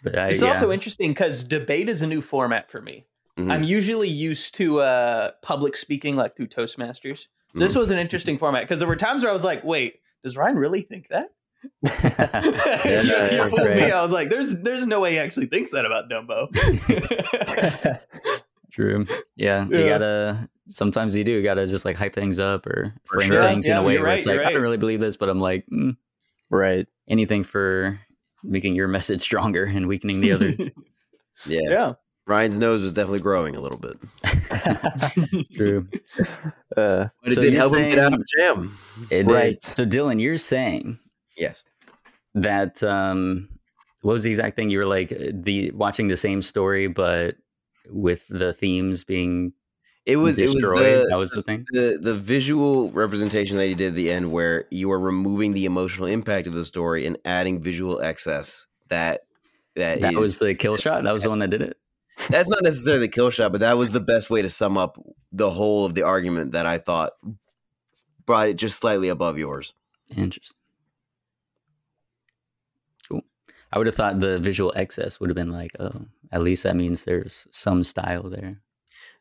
but 0.03 0.19
I, 0.19 0.29
It's 0.29 0.43
yeah. 0.43 0.49
also 0.49 0.71
interesting 0.71 1.13
because 1.13 1.45
debate 1.45 1.89
is 1.89 2.03
a 2.03 2.07
new 2.07 2.21
format 2.21 2.71
for 2.71 2.83
me. 2.83 3.07
Mhm. 3.39 3.53
I'm 3.53 3.63
usually 3.63 4.09
used 4.09 4.55
to 4.57 4.81
uh, 4.81 5.33
public 5.43 5.77
speaking 5.77 6.17
like 6.17 6.37
through 6.37 6.49
Toastmasters. 6.49 7.27
So 7.55 7.65
this 7.65 7.75
was 7.75 7.91
an 7.91 7.99
interesting 7.99 8.37
format 8.39 8.63
because 8.63 8.81
there 8.81 8.89
were 8.89 8.97
times 8.97 9.23
where 9.23 9.31
I 9.31 9.33
was 9.33 9.45
like, 9.45 9.65
wait, 9.65 10.01
does 10.23 10.37
Ryan 10.37 10.57
really 10.57 10.83
think 10.83 11.09
that? 11.09 11.31
Yeah, 11.83 13.31
You 13.31 13.37
no, 13.39 13.49
fooled 13.51 13.71
me. 13.71 13.91
I 13.91 14.03
was 14.03 14.13
like, 14.13 14.29
there's 14.29 14.61
there's 14.63 14.87
no 14.87 15.01
way 15.01 15.13
he 15.13 15.19
actually 15.19 15.47
thinks 15.47 15.71
that 15.73 15.87
about 15.87 16.11
Dumbo. 16.11 16.49
True. 18.73 19.07
Yeah, 19.37 19.65
you 19.65 19.89
gotta. 19.89 20.49
Sometimes 20.69 21.15
you 21.15 21.25
do. 21.25 21.33
You 21.33 21.43
gotta 21.43 21.67
just 21.67 21.85
like 21.85 21.97
hype 21.97 22.15
things 22.15 22.39
up 22.39 22.67
or 22.67 22.95
frame 23.07 23.31
sure. 23.31 23.43
things 23.43 23.67
in 23.67 23.77
a 23.77 23.83
way 23.83 23.95
you're 23.95 24.03
where 24.03 24.11
right, 24.11 24.19
it's 24.19 24.27
like 24.27 24.35
you're 24.35 24.47
I 24.47 24.53
don't 24.53 24.63
really 24.63 24.77
believe 24.77 25.01
this, 25.01 25.17
but 25.17 25.29
I'm 25.29 25.39
like 25.39 25.65
mm, 25.73 25.97
right. 26.51 26.87
anything 27.09 27.43
for 27.43 27.99
making 28.45 28.75
your 28.75 28.89
message 28.89 29.23
stronger 29.23 29.65
and 29.65 29.87
weakening 29.87 30.21
the 30.21 30.33
other. 30.33 30.55
yeah. 31.47 31.61
yeah. 31.65 31.93
Ryan's 32.27 32.59
nose 32.59 32.83
was 32.83 32.93
definitely 32.93 33.21
growing 33.21 33.55
a 33.57 33.61
little 33.61 33.79
bit, 33.79 33.97
True. 35.55 35.89
Uh, 36.77 37.07
but 37.23 37.33
it 37.33 37.35
So 37.37 37.41
did 37.41 37.55
you're 37.55 37.63
help 37.63 37.77
him 37.77 37.89
get 37.89 37.99
out 37.99 38.13
of 38.13 38.23
jam. 38.37 38.77
It 39.09 39.27
Right. 39.27 39.61
did. 39.63 39.77
So 39.77 39.87
Dylan, 39.87 40.21
you're 40.21 40.37
saying 40.37 40.99
Yes. 41.37 41.63
that 42.35 42.83
um 42.83 43.49
what 44.03 44.13
was 44.13 44.25
the 44.25 44.31
exact 44.31 44.57
thing 44.57 44.69
you 44.69 44.79
were 44.79 44.85
like 44.87 45.11
uh, 45.13 45.31
the 45.33 45.71
watching 45.71 46.09
the 46.09 46.17
same 46.17 46.43
story 46.43 46.87
but 46.89 47.37
with 47.89 48.27
the 48.29 48.53
themes 48.53 49.05
being 49.05 49.53
It 50.05 50.17
was 50.17 50.39
it 50.39 50.53
was 50.53 50.63
the, 50.65 51.07
that 51.09 51.17
was 51.17 51.31
the 51.31 51.43
thing 51.43 51.65
the 51.71 51.99
the 52.01 52.15
visual 52.15 52.91
representation 52.91 53.57
that 53.57 53.67
he 53.67 53.75
did 53.75 53.89
at 53.89 53.95
the 53.95 54.11
end 54.11 54.33
where 54.33 54.67
you 54.71 54.91
are 54.91 54.99
removing 55.01 55.53
the 55.53 55.65
emotional 55.65 56.07
impact 56.09 56.47
of 56.47 56.53
the 56.53 56.65
story 56.65 57.07
and 57.07 57.17
adding 57.25 57.63
visual 57.63 58.01
excess 58.03 58.67
that 58.89 59.23
that, 59.77 60.01
that 60.01 60.13
is- 60.13 60.19
was 60.19 60.39
the 60.39 60.55
kill 60.55 60.77
shot 60.77 61.05
that 61.05 61.13
was 61.13 61.23
the 61.23 61.31
one 61.31 61.39
that 61.39 61.49
did 61.51 61.63
it 61.63 61.77
that's 62.31 62.49
not 62.49 62.63
necessarily 62.63 63.07
the 63.07 63.13
kill 63.13 63.31
shot 63.31 63.53
but 63.53 63.61
that 63.61 63.77
was 63.79 63.93
the 63.93 64.01
best 64.01 64.31
way 64.31 64.43
to 64.43 64.49
sum 64.49 64.77
up 64.79 64.99
the 65.33 65.51
whole 65.51 65.85
of 65.85 65.95
the 65.95 66.03
argument 66.03 66.53
that 66.53 66.67
i 66.67 66.79
thought 66.79 67.13
brought 68.27 68.49
it 68.49 68.57
just 68.57 68.79
slightly 68.79 69.09
above 69.09 69.39
yours. 69.39 69.73
Interesting. 70.17 70.57
Cool. 73.09 73.23
I 73.73 73.79
would 73.79 73.87
have 73.87 73.95
thought 73.97 74.21
the 74.21 74.39
visual 74.39 74.73
excess 74.77 75.21
would 75.21 75.31
have 75.31 75.37
been 75.37 75.53
like 75.53 75.71
oh 75.79 76.07
at 76.33 76.43
least 76.43 76.65
that 76.65 76.77
means 76.77 77.05
there's 77.05 77.47
some 77.53 77.85
style 77.85 78.29
there. 78.29 78.61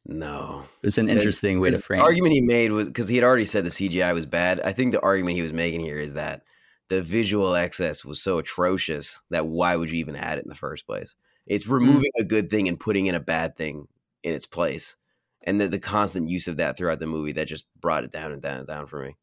No. 0.08 0.66
It's 0.84 0.98
an 0.98 1.08
His- 1.08 1.18
interesting 1.18 1.60
way 1.60 1.72
to 1.72 1.78
frame 1.78 2.00
it. 2.00 2.04
argument 2.04 2.34
he 2.34 2.42
made 2.42 2.72
was 2.72 2.88
because 2.88 3.08
he 3.08 3.16
had 3.16 3.24
already 3.24 3.46
said 3.46 3.64
the 3.64 3.70
cgi 3.70 4.14
was 4.14 4.26
bad. 4.26 4.60
I 4.62 4.72
think 4.72 4.92
the 4.92 5.02
argument 5.02 5.36
he 5.36 5.44
was 5.44 5.54
making 5.54 5.82
here 5.82 5.98
is 5.98 6.16
that 6.16 6.42
the 6.90 7.02
visual 7.02 7.56
excess 7.56 8.04
was 8.04 8.22
so 8.22 8.38
atrocious 8.40 9.20
that 9.30 9.48
why 9.48 9.76
would 9.76 9.92
you 9.92 9.98
even 9.98 10.16
add 10.16 10.38
it 10.40 10.46
in 10.46 10.50
the 10.50 10.56
first 10.56 10.86
place 10.86 11.16
it's 11.48 11.68
removing 11.68 12.12
a 12.20 12.24
good 12.24 12.50
thing 12.50 12.68
and 12.68 12.80
putting 12.80 13.06
in 13.08 13.16
a 13.16 13.20
bad 13.20 13.56
thing 13.56 13.88
in 14.24 14.34
its 14.34 14.46
place 14.46 14.96
and 15.44 15.62
the, 15.62 15.68
the 15.68 15.80
constant 15.80 16.28
use 16.30 16.48
of 16.48 16.58
that 16.58 16.76
throughout 16.78 17.00
the 17.00 17.06
movie 17.08 17.32
that 17.34 17.48
just 17.48 17.66
brought 17.80 18.04
it 18.04 18.12
down 18.12 18.32
and 18.32 18.42
down 18.42 18.58
and 18.60 18.68
down 18.68 18.88
for 18.88 19.04
me 19.04 19.16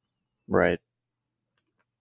right. 0.49 0.79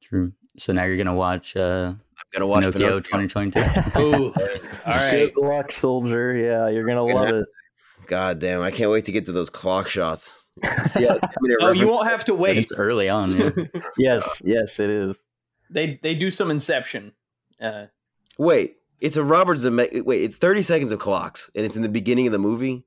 true 0.01 0.33
so 0.57 0.73
now 0.73 0.83
you're 0.83 0.97
gonna 0.97 1.15
watch 1.15 1.55
uh 1.55 1.93
i'm 1.93 1.99
gonna 2.33 2.45
watch 2.47 2.63
pinocchio, 2.63 3.01
Pinocchio. 3.01 3.23
2022 3.27 3.99
Ooh. 3.99 4.33
All 4.85 4.95
right. 4.95 5.33
Good 5.33 5.37
luck, 5.41 5.71
soldier. 5.71 6.35
Yeah, 6.35 6.69
you're 6.69 6.85
gonna 6.87 7.07
Yeah. 7.07 7.13
love 7.13 7.29
it. 7.29 7.45
god 8.07 8.39
damn 8.39 8.61
i 8.61 8.71
can't 8.71 8.89
wait 8.91 9.05
to 9.05 9.11
get 9.11 9.25
to 9.27 9.31
those 9.31 9.49
clock 9.49 9.87
shots 9.87 10.33
See 10.83 11.05
how- 11.05 11.17
I 11.23 11.29
Oh, 11.61 11.71
you 11.71 11.87
won't 11.87 12.09
have 12.09 12.25
to 12.25 12.33
But 12.33 12.39
wait. 12.39 12.57
it's 12.57 12.73
early 12.73 13.07
on 13.07 13.31
yeah. 13.31 13.49
Yes, 13.97 14.41
yes, 14.43 14.79
it 14.79 14.89
is. 14.89 15.15
they 15.69 15.97
they 16.03 16.13
do 16.13 16.29
some 16.29 16.51
Inception. 16.51 17.13
Uh, 17.61 17.85
wait 18.37 18.75
it's 19.01 19.17
a 19.17 19.23
robert 19.23 19.57
zemeckis 19.57 20.05
wait 20.05 20.21
it's 20.21 20.37
30 20.37 20.61
seconds 20.61 20.91
of 20.91 20.99
clocks 20.99 21.49
and 21.55 21.65
it's 21.65 21.75
in 21.75 21.81
the 21.81 21.89
beginning 21.89 22.27
of 22.27 22.31
the 22.31 22.39
movie 22.39 22.83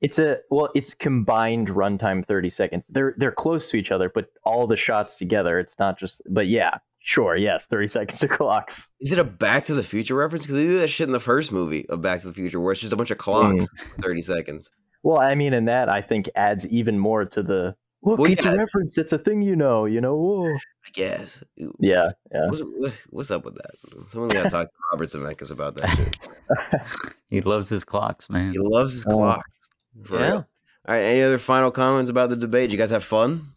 It's 0.00 0.18
a 0.18 0.38
well, 0.50 0.68
it's 0.74 0.94
combined 0.94 1.68
runtime 1.68 2.24
thirty 2.24 2.50
seconds. 2.50 2.86
They're 2.88 3.14
they're 3.16 3.32
close 3.32 3.68
to 3.70 3.76
each 3.76 3.90
other, 3.90 4.08
but 4.08 4.26
all 4.44 4.66
the 4.68 4.76
shots 4.76 5.18
together, 5.18 5.58
it's 5.58 5.76
not 5.78 5.98
just. 5.98 6.22
But 6.30 6.46
yeah, 6.46 6.78
sure, 7.00 7.36
yes, 7.36 7.66
thirty 7.66 7.88
seconds 7.98 8.22
of 8.22 8.30
clocks. 8.30 8.86
Is 9.00 9.10
it 9.10 9.18
a 9.18 9.24
Back 9.24 9.64
to 9.64 9.74
the 9.74 9.82
Future 9.82 10.14
reference? 10.14 10.44
Because 10.44 10.56
they 10.56 10.66
do 10.66 10.78
that 10.78 10.88
shit 10.88 11.08
in 11.08 11.12
the 11.12 11.18
first 11.18 11.50
movie 11.50 11.88
of 11.88 12.00
Back 12.00 12.20
to 12.20 12.28
the 12.28 12.32
Future, 12.32 12.60
where 12.60 12.72
it's 12.72 12.80
just 12.80 12.92
a 12.92 12.96
bunch 12.96 13.10
of 13.10 13.18
clocks 13.18 13.64
mm. 13.64 13.88
for 13.96 14.02
thirty 14.02 14.20
seconds. 14.20 14.70
Well, 15.02 15.18
I 15.18 15.34
mean, 15.34 15.52
and 15.52 15.66
that 15.66 15.88
I 15.88 16.00
think 16.00 16.30
adds 16.36 16.64
even 16.68 16.96
more 16.98 17.24
to 17.24 17.42
the 17.42 17.74
look. 18.02 18.18
Well, 18.18 18.30
it's 18.30 18.44
yeah. 18.44 18.52
a 18.52 18.56
reference. 18.56 18.96
It's 18.98 19.12
a 19.12 19.18
thing, 19.18 19.42
you 19.42 19.56
know. 19.56 19.84
You 19.86 20.00
know. 20.00 20.16
Whoa. 20.16 20.54
I 20.54 20.90
guess. 20.92 21.42
Yeah, 21.78 22.10
yeah. 22.32 22.46
What's, 22.48 22.62
what's 23.10 23.30
up 23.30 23.44
with 23.44 23.54
that? 23.56 24.06
Someone's 24.08 24.32
got 24.32 24.44
to 24.44 24.50
talk 24.50 24.66
to 24.68 24.72
Robert 24.92 25.06
Zemeckis 25.08 25.50
about 25.50 25.76
that 25.76 25.90
shit. 25.96 26.16
He 27.30 27.42
loves 27.42 27.68
his 27.68 27.84
clocks, 27.84 28.30
man. 28.30 28.52
He 28.52 28.58
loves 28.58 28.94
his 28.94 29.06
Oh. 29.06 29.10
clocks. 29.18 29.68
For 30.04 30.18
Yeah. 30.18 30.26
real. 30.26 30.34
All 30.36 30.94
right. 30.94 31.02
Any 31.02 31.22
other 31.22 31.36
final 31.38 31.70
comments 31.70 32.08
about 32.10 32.30
the 32.30 32.36
debate? 32.36 32.70
You 32.70 32.78
guys 32.78 32.88
have 32.90 33.04
fun? 33.04 33.48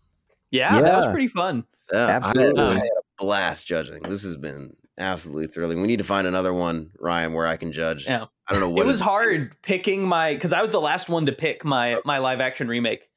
Yeah, 0.49 0.81
that 0.81 0.97
was 0.97 1.07
pretty 1.07 1.29
fun. 1.29 1.63
Yeah, 1.93 2.07
Absolutely. 2.21 2.61
I, 2.61 2.67
I 2.71 2.73
had 2.73 2.83
a 2.83 3.01
blast 3.23 3.65
judging. 3.65 4.01
This 4.03 4.23
has 4.23 4.35
been 4.35 4.75
absolutely 4.97 5.47
thrilling. 5.47 5.79
We 5.79 5.87
need 5.87 5.99
to 5.99 6.03
find 6.03 6.27
another 6.27 6.53
one, 6.53 6.91
Ryan, 6.99 7.31
where 7.31 7.47
I 7.47 7.55
can 7.55 7.71
judge. 7.71 8.05
Yeah. 8.05 8.25
I 8.47 8.51
don't 8.51 8.59
know 8.59 8.69
what 8.69 8.81
it 8.83 8.87
was 8.87 8.97
is- 8.97 9.01
hard 9.03 9.55
picking 9.61 10.03
my 10.03 10.33
because 10.33 10.51
I 10.51 10.61
was 10.61 10.71
the 10.71 10.81
last 10.81 11.07
one 11.07 11.25
to 11.27 11.31
pick 11.31 11.63
my 11.63 11.97
my 12.03 12.17
live 12.17 12.41
action 12.41 12.67
remake. 12.67 13.07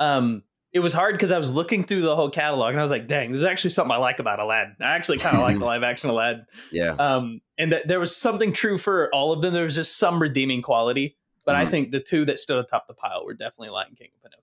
Um, 0.00 0.42
it 0.72 0.80
was 0.80 0.92
hard 0.92 1.14
because 1.14 1.32
I 1.32 1.38
was 1.38 1.54
looking 1.54 1.84
through 1.84 2.02
the 2.02 2.16
whole 2.16 2.30
catalog 2.30 2.70
and 2.70 2.78
I 2.78 2.82
was 2.82 2.90
like, 2.90 3.06
"Dang, 3.06 3.32
this 3.32 3.40
is 3.40 3.44
actually 3.46 3.70
something 3.70 3.92
I 3.92 3.96
like 3.98 4.18
about 4.18 4.42
Aladdin." 4.42 4.76
I 4.80 4.96
actually 4.96 5.18
kind 5.18 5.36
of 5.36 5.42
like 5.42 5.58
the 5.58 5.64
live 5.72 5.82
action 5.82 6.08
Aladdin. 6.10 6.46
Yeah. 6.70 6.90
Um, 6.98 7.40
and 7.58 7.70
th- 7.72 7.84
there 7.84 8.00
was 8.00 8.16
something 8.16 8.52
true 8.52 8.78
for 8.78 9.08
all 9.14 9.32
of 9.32 9.42
them. 9.42 9.52
There 9.54 9.64
was 9.64 9.74
just 9.74 9.98
some 9.98 10.20
redeeming 10.20 10.62
quality, 10.62 11.16
but 11.44 11.54
I 11.56 11.66
Mhm. 11.66 11.70
think 11.70 11.90
the 11.90 12.00
two 12.00 12.24
that 12.24 12.38
stood 12.38 12.58
atop 12.58 12.86
the 12.88 12.94
pile 12.94 13.24
were 13.24 13.34
definitely 13.34 13.70
Lion 13.70 13.94
King 13.96 14.08
and 14.14 14.22
Pinocchio. 14.22 14.38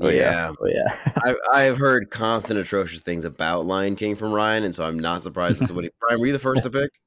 Oh, 0.00 0.08
yeah. 0.08 0.52
Oh 0.60 0.66
yeah. 0.66 1.12
I, 1.52 1.58
I 1.60 1.62
have 1.64 1.76
heard 1.76 2.08
constant 2.10 2.58
atrocious 2.60 3.00
things 3.00 3.24
about 3.24 3.66
Lion 3.66 3.96
King 3.96 4.14
from 4.16 4.32
Ryan, 4.32 4.64
and 4.64 4.74
so 4.74 4.84
I'm 4.84 4.98
not 4.98 5.20
surprised 5.22 5.60
that's 5.60 5.72
what 5.72 5.84
he. 5.84 5.90
Ryan, 6.08 6.20
were 6.20 6.26
you 6.26 6.32
the 6.32 6.38
first 6.38 6.62
to 6.64 6.70
pick? 6.70 6.90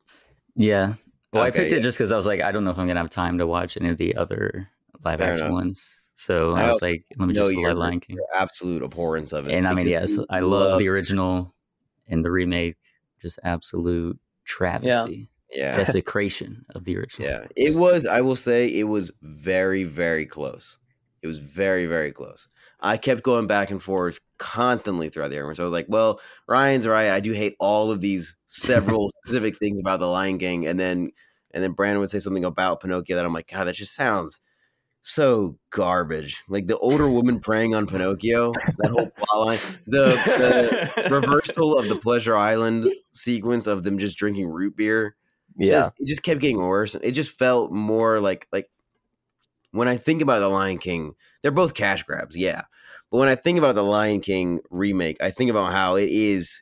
Yeah. 0.55 0.95
Well, 1.31 1.43
I 1.43 1.47
Okay, 1.47 1.61
picked 1.61 1.73
it 1.73 1.79
just 1.81 1.97
because 1.97 2.11
I 2.11 2.17
was 2.17 2.25
like, 2.25 2.41
I 2.41 2.51
don't 2.51 2.65
know 2.65 2.71
if 2.71 2.77
I'm 2.77 2.87
gonna 2.87 2.99
have 2.99 3.09
time 3.09 3.37
to 3.37 3.47
watch 3.47 3.77
any 3.77 3.87
of 3.87 3.97
the 3.97 4.17
other 4.17 4.67
live 5.05 5.19
Fair 5.19 5.31
action 5.31 5.45
enough. 5.45 5.53
ones. 5.53 6.00
So 6.13 6.53
I 6.53 6.63
I, 6.65 6.69
was 6.69 6.81
like, 6.81 7.05
let 7.17 7.27
me 7.27 7.33
just 7.33 7.53
you're- 7.53 7.73
Lion 7.73 7.99
King. 7.99 8.17
Your 8.17 8.25
absolute 8.35 8.83
abhorrence 8.83 9.31
of 9.33 9.47
it. 9.47 9.53
And 9.53 9.67
I 9.67 9.73
mean, 9.73 9.87
yes, 9.87 10.19
I 10.29 10.41
love 10.41 10.79
the 10.79 10.87
original 10.87 11.53
and 12.07 12.23
the 12.23 12.31
remake. 12.31 12.77
Just 13.21 13.39
absolute 13.43 14.19
travesty, 14.45 15.29
Yeah. 15.51 15.77
desecration 15.83 16.65
of 16.75 16.83
the 16.85 16.97
original. 16.97 17.29
Yeah, 17.29 17.45
it 17.55 17.75
was. 17.75 18.05
I 18.05 18.21
will 18.21 18.35
say 18.35 18.67
it 18.67 18.85
was 18.85 19.11
very, 19.21 19.83
very 19.83 20.25
close. 20.25 20.77
It 21.21 21.27
was 21.27 21.37
very, 21.37 21.85
very 21.85 22.11
close. 22.11 22.47
I 22.79 22.97
kept 22.97 23.21
going 23.21 23.45
back 23.45 23.69
and 23.69 23.81
forth 23.81 24.19
constantly 24.39 25.09
throughout 25.09 25.29
the 25.29 25.35
argument. 25.37 25.57
So 25.57 25.63
I 25.63 25.65
was 25.65 25.73
like, 25.73 25.85
"Well, 25.87 26.19
Ryan's 26.47 26.87
right. 26.87 27.11
I 27.11 27.19
do 27.19 27.31
hate 27.31 27.55
all 27.59 27.91
of 27.91 28.01
these 28.01 28.35
several 28.47 29.11
specific 29.23 29.55
things 29.57 29.79
about 29.79 29.99
the 29.99 30.07
Lion 30.07 30.39
King," 30.39 30.65
and 30.65 30.79
then 30.79 31.11
and 31.51 31.63
then 31.63 31.73
Brandon 31.73 31.99
would 31.99 32.09
say 32.09 32.17
something 32.19 32.45
about 32.45 32.81
Pinocchio 32.81 33.15
that 33.15 33.25
I'm 33.25 33.33
like, 33.33 33.51
"God, 33.51 33.65
that 33.65 33.75
just 33.75 33.93
sounds 33.93 34.39
so 35.01 35.57
garbage." 35.71 36.41
Like 36.49 36.67
the 36.67 36.77
older 36.77 37.09
woman 37.09 37.39
preying 37.39 37.75
on 37.75 37.87
Pinocchio. 37.87 38.53
That 38.77 38.91
whole 38.91 39.07
plot 39.17 39.45
line. 39.47 39.57
The, 39.87 40.91
the 40.95 41.09
reversal 41.11 41.77
of 41.77 41.87
the 41.89 41.95
Pleasure 41.97 42.35
Island 42.35 42.87
sequence 43.13 43.67
of 43.67 43.83
them 43.83 43.97
just 43.97 44.17
drinking 44.17 44.47
root 44.47 44.75
beer 44.75 45.15
Yeah. 45.57 45.77
just, 45.79 45.93
it 45.99 46.07
just 46.07 46.23
kept 46.23 46.39
getting 46.41 46.57
worse. 46.57 46.95
It 46.95 47.11
just 47.11 47.37
felt 47.37 47.71
more 47.71 48.19
like 48.19 48.47
like 48.51 48.69
when 49.71 49.87
I 49.87 49.97
think 49.97 50.21
about 50.21 50.39
the 50.39 50.49
Lion 50.49 50.77
King, 50.77 51.13
they're 51.41 51.51
both 51.51 51.73
cash 51.73 52.03
grabs, 52.03 52.35
yeah. 52.37 52.63
But 53.09 53.17
when 53.17 53.29
I 53.29 53.35
think 53.35 53.57
about 53.57 53.75
the 53.75 53.83
Lion 53.83 54.19
King 54.21 54.59
remake, 54.69 55.17
I 55.21 55.31
think 55.31 55.49
about 55.49 55.71
how 55.73 55.95
it 55.95 56.09
is 56.09 56.61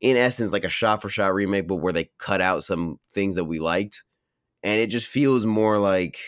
in 0.00 0.16
essence 0.16 0.52
like 0.52 0.64
a 0.64 0.68
shot 0.68 1.00
for 1.02 1.08
shot 1.08 1.32
remake, 1.34 1.66
but 1.68 1.76
where 1.76 1.92
they 1.92 2.10
cut 2.18 2.40
out 2.40 2.64
some 2.64 2.98
things 3.12 3.34
that 3.36 3.44
we 3.44 3.58
liked. 3.60 4.04
And 4.62 4.80
it 4.80 4.88
just 4.88 5.06
feels 5.06 5.46
more 5.46 5.78
like 5.78 6.18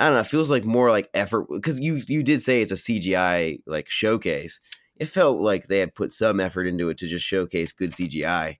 I 0.00 0.06
don't 0.06 0.14
know, 0.14 0.20
it 0.20 0.26
feels 0.26 0.50
like 0.50 0.64
more 0.64 0.90
like 0.90 1.08
effort 1.14 1.46
because 1.50 1.78
you 1.78 2.00
you 2.08 2.22
did 2.22 2.42
say 2.42 2.62
it's 2.62 2.70
a 2.72 2.74
CGI 2.76 3.60
like 3.66 3.88
showcase. 3.88 4.58
It 4.96 5.06
felt 5.06 5.40
like 5.40 5.68
they 5.68 5.78
had 5.78 5.94
put 5.94 6.10
some 6.12 6.40
effort 6.40 6.66
into 6.66 6.88
it 6.88 6.98
to 6.98 7.06
just 7.06 7.24
showcase 7.24 7.72
good 7.72 7.90
CGI 7.90 8.56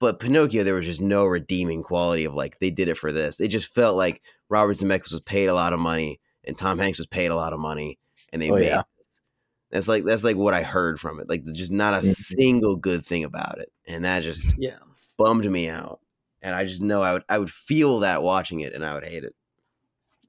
but 0.00 0.18
Pinocchio, 0.18 0.64
there 0.64 0.74
was 0.74 0.86
just 0.86 1.02
no 1.02 1.26
redeeming 1.26 1.82
quality 1.82 2.24
of 2.24 2.34
like 2.34 2.58
they 2.58 2.70
did 2.70 2.88
it 2.88 2.96
for 2.96 3.12
this. 3.12 3.38
It 3.38 3.48
just 3.48 3.66
felt 3.72 3.98
like 3.98 4.22
Robert 4.48 4.72
Zemeckis 4.72 5.12
was 5.12 5.20
paid 5.20 5.48
a 5.50 5.54
lot 5.54 5.74
of 5.74 5.78
money 5.78 6.20
and 6.44 6.56
Tom 6.56 6.78
Hanks 6.78 6.96
was 6.96 7.06
paid 7.06 7.30
a 7.30 7.36
lot 7.36 7.52
of 7.52 7.60
money, 7.60 7.98
and 8.32 8.40
they 8.40 8.50
Oh, 8.50 8.54
made 8.54 8.64
yeah. 8.64 8.82
this. 8.98 9.20
That's 9.70 9.88
like 9.88 10.04
that's 10.06 10.24
like 10.24 10.36
what 10.36 10.54
I 10.54 10.62
heard 10.62 10.98
from 10.98 11.20
it. 11.20 11.28
Like 11.28 11.44
just 11.52 11.70
not 11.70 11.92
a 11.92 11.98
Mhm. 11.98 12.14
single 12.14 12.76
good 12.76 13.04
thing 13.04 13.24
about 13.24 13.58
it, 13.60 13.70
and 13.86 14.06
that 14.06 14.22
just 14.22 14.48
yeah. 14.56 14.78
bummed 15.18 15.44
me 15.50 15.68
out. 15.68 16.00
And 16.40 16.54
I 16.54 16.64
just 16.64 16.80
know 16.80 17.02
I 17.02 17.12
would 17.12 17.24
I 17.28 17.36
would 17.38 17.50
feel 17.50 17.98
that 17.98 18.22
watching 18.22 18.60
it, 18.60 18.72
and 18.72 18.86
I 18.86 18.94
would 18.94 19.04
hate 19.04 19.24
it. 19.24 19.34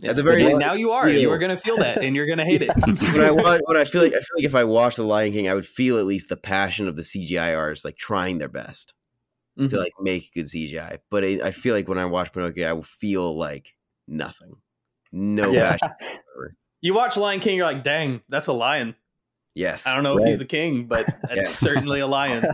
Yeah. 0.02 0.10
At 0.11 0.15
the 0.15 0.23
very 0.23 0.41
And 0.41 0.48
least, 0.49 0.60
now 0.60 0.73
you 0.73 0.91
are. 0.91 1.07
You 1.07 1.32
are 1.32 1.38
going 1.38 1.56
to 1.56 1.61
feel 1.61 1.78
that, 1.78 2.03
and 2.03 2.15
you're 2.15 2.26
going 2.26 2.38
to 2.40 2.45
hate 2.45 2.61
it. 2.64 2.72
when 3.14 3.22
I 3.22 3.32
watch, 3.32 3.61
when 3.65 3.78
I 3.78 3.86
feel 3.86 4.02
like 4.02 4.14
I 4.14 4.18
feel 4.19 4.36
like 4.38 4.45
if 4.45 4.56
I 4.56 4.64
watched 4.64 4.98
The 4.98 5.03
Lion 5.03 5.32
King, 5.32 5.48
I 5.48 5.53
would 5.53 5.68
feel 5.68 5.98
at 5.99 6.06
least 6.06 6.30
the 6.30 6.38
passion 6.38 6.88
of 6.88 6.95
the 6.95 7.02
CGI 7.03 7.56
artists 7.57 7.86
like 7.86 7.98
trying 7.98 8.38
their 8.40 8.49
best. 8.49 8.94
Mhm. 9.60 9.68
to 9.69 9.78
like 9.80 9.91
make 9.99 10.34
good 10.34 10.45
CGI. 10.45 10.99
But 11.10 11.26
it, 11.26 11.41
I 11.41 11.52
feel 11.52 11.76
like 11.76 11.88
when 11.90 11.98
I 11.98 12.06
watch 12.06 12.32
Pinocchio, 12.32 12.69
I 12.69 12.73
will 12.73 12.84
feel 12.84 13.38
like 13.38 13.76
nothing, 14.07 14.53
no 15.11 15.52
Yeah. 15.52 15.72
passion. 15.72 15.90
whatsoever. 15.99 16.56
You 16.80 16.94
watch 16.94 17.18
Lion 17.18 17.41
King, 17.41 17.57
you're 17.57 17.65
like, 17.65 17.84
"Dang, 17.84 18.22
that's 18.30 18.48
a 18.48 18.53
lion." 18.53 18.95
Yes, 19.53 19.86
I 19.86 19.94
don't 19.94 20.03
know 20.03 20.18
if 20.18 20.23
he's 20.23 20.40
the 20.40 20.45
king, 20.45 20.86
but 20.88 21.06
that's 21.23 21.36
Yeah. 21.36 21.44
certainly 21.44 21.99
a 21.99 22.07
lion. 22.07 22.45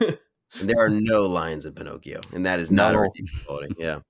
and 0.00 0.68
there 0.68 0.78
are 0.78 0.90
no 0.90 1.22
lions 1.26 1.64
in 1.64 1.72
Pinocchio, 1.72 2.20
and 2.34 2.44
that 2.44 2.60
is 2.60 2.70
not 2.70 2.90
a 2.92 2.98
No. 2.98 3.00
redeeming 3.04 3.32
quality. 3.46 3.74
Yeah. 3.78 4.00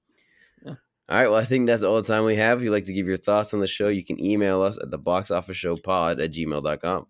All 1.08 1.18
right. 1.18 1.28
Well, 1.28 1.38
I 1.38 1.44
think 1.44 1.66
that's 1.66 1.82
all 1.82 1.96
the 1.96 2.02
time 2.02 2.24
we 2.24 2.36
have. 2.36 2.58
If 2.58 2.64
you'd 2.64 2.70
like 2.70 2.86
to 2.86 2.92
give 2.92 3.06
your 3.06 3.18
thoughts 3.18 3.52
on 3.52 3.60
the 3.60 3.66
show, 3.66 3.88
you 3.88 4.02
can 4.02 4.22
email 4.24 4.62
us 4.62 4.78
at 4.78 4.90
the 4.90 4.98
box 4.98 5.30
office 5.30 5.56
show 5.56 5.76
pod 5.76 6.18
at 6.18 6.32
gmail.com. 6.32 7.06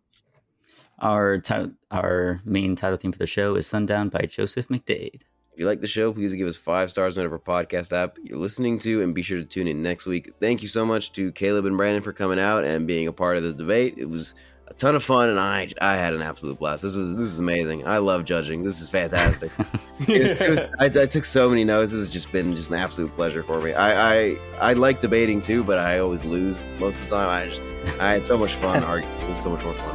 Our 1.00 1.38
ti- 1.38 1.72
our 1.90 2.40
main 2.44 2.76
title 2.76 2.96
theme 2.96 3.12
for 3.12 3.18
the 3.18 3.26
show 3.26 3.54
is 3.54 3.66
Sundown 3.66 4.08
by 4.08 4.22
Joseph 4.22 4.68
McDade. 4.68 5.22
If 5.52 5.60
you 5.60 5.66
like 5.66 5.80
the 5.80 5.86
show, 5.86 6.12
please 6.12 6.34
give 6.34 6.48
us 6.48 6.56
five 6.56 6.90
stars 6.90 7.16
on 7.16 7.22
whatever 7.22 7.38
podcast 7.38 7.92
app 7.92 8.16
you're 8.24 8.38
listening 8.38 8.80
to, 8.80 9.02
and 9.02 9.14
be 9.14 9.22
sure 9.22 9.38
to 9.38 9.44
tune 9.44 9.68
in 9.68 9.82
next 9.82 10.06
week. 10.06 10.32
Thank 10.40 10.62
you 10.62 10.68
so 10.68 10.84
much 10.84 11.12
to 11.12 11.30
Caleb 11.30 11.66
and 11.66 11.76
Brandon 11.76 12.02
for 12.02 12.12
coming 12.12 12.40
out 12.40 12.64
and 12.64 12.88
being 12.88 13.06
a 13.06 13.12
part 13.12 13.36
of 13.36 13.44
this 13.44 13.54
debate. 13.54 13.94
It 13.96 14.08
was 14.08 14.34
a 14.74 14.78
ton 14.78 14.94
of 14.96 15.04
fun, 15.04 15.28
and 15.28 15.38
I 15.38 15.70
I 15.80 15.96
had 15.96 16.14
an 16.14 16.22
absolute 16.22 16.58
blast. 16.58 16.82
This 16.82 16.94
was 16.96 17.16
this 17.16 17.28
is 17.30 17.38
amazing. 17.38 17.86
I 17.86 17.98
love 17.98 18.24
judging. 18.24 18.62
This 18.62 18.80
is 18.80 18.88
fantastic. 18.90 19.50
It 20.08 20.22
was- 20.22 20.32
it 20.32 20.50
was- 20.50 20.60
I, 20.80 21.02
I 21.02 21.06
took 21.06 21.24
so 21.24 21.48
many 21.48 21.62
notes. 21.62 21.92
This 21.92 22.00
has 22.00 22.12
just 22.12 22.32
been 22.32 22.56
just 22.56 22.68
an 22.70 22.76
absolute 22.76 23.12
pleasure 23.14 23.44
for 23.44 23.60
me. 23.60 23.72
I, 23.72 24.14
I 24.32 24.36
I 24.60 24.72
like 24.72 25.00
debating 25.00 25.38
too, 25.40 25.62
but 25.62 25.78
I 25.78 26.00
always 26.00 26.24
lose 26.24 26.66
most 26.80 26.98
of 27.00 27.04
the 27.08 27.16
time. 27.16 27.28
I 27.28 27.48
just 27.48 27.62
I 28.00 28.12
had 28.14 28.22
so 28.22 28.36
much 28.36 28.54
fun 28.54 28.82
arguing. 28.82 29.16
This 29.28 29.36
is 29.36 29.42
so 29.44 29.50
much 29.50 29.62
more 29.64 29.74
fun. 29.74 29.94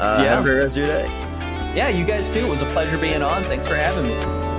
Uh, 0.00 0.20
Yeah. 0.22 0.30
Have 0.36 0.40
a 0.40 0.42
great 0.44 0.58
rest 0.60 0.76
of 0.76 0.86
your 0.86 0.92
day. 0.94 1.06
yeah, 1.74 1.88
you 1.88 2.04
guys 2.04 2.30
too. 2.30 2.38
It 2.40 2.48
was 2.48 2.62
a 2.62 2.66
pleasure 2.72 2.96
being 2.98 3.22
on. 3.22 3.42
Thanks 3.44 3.66
for 3.66 3.74
having 3.74 4.06
me. 4.06 4.53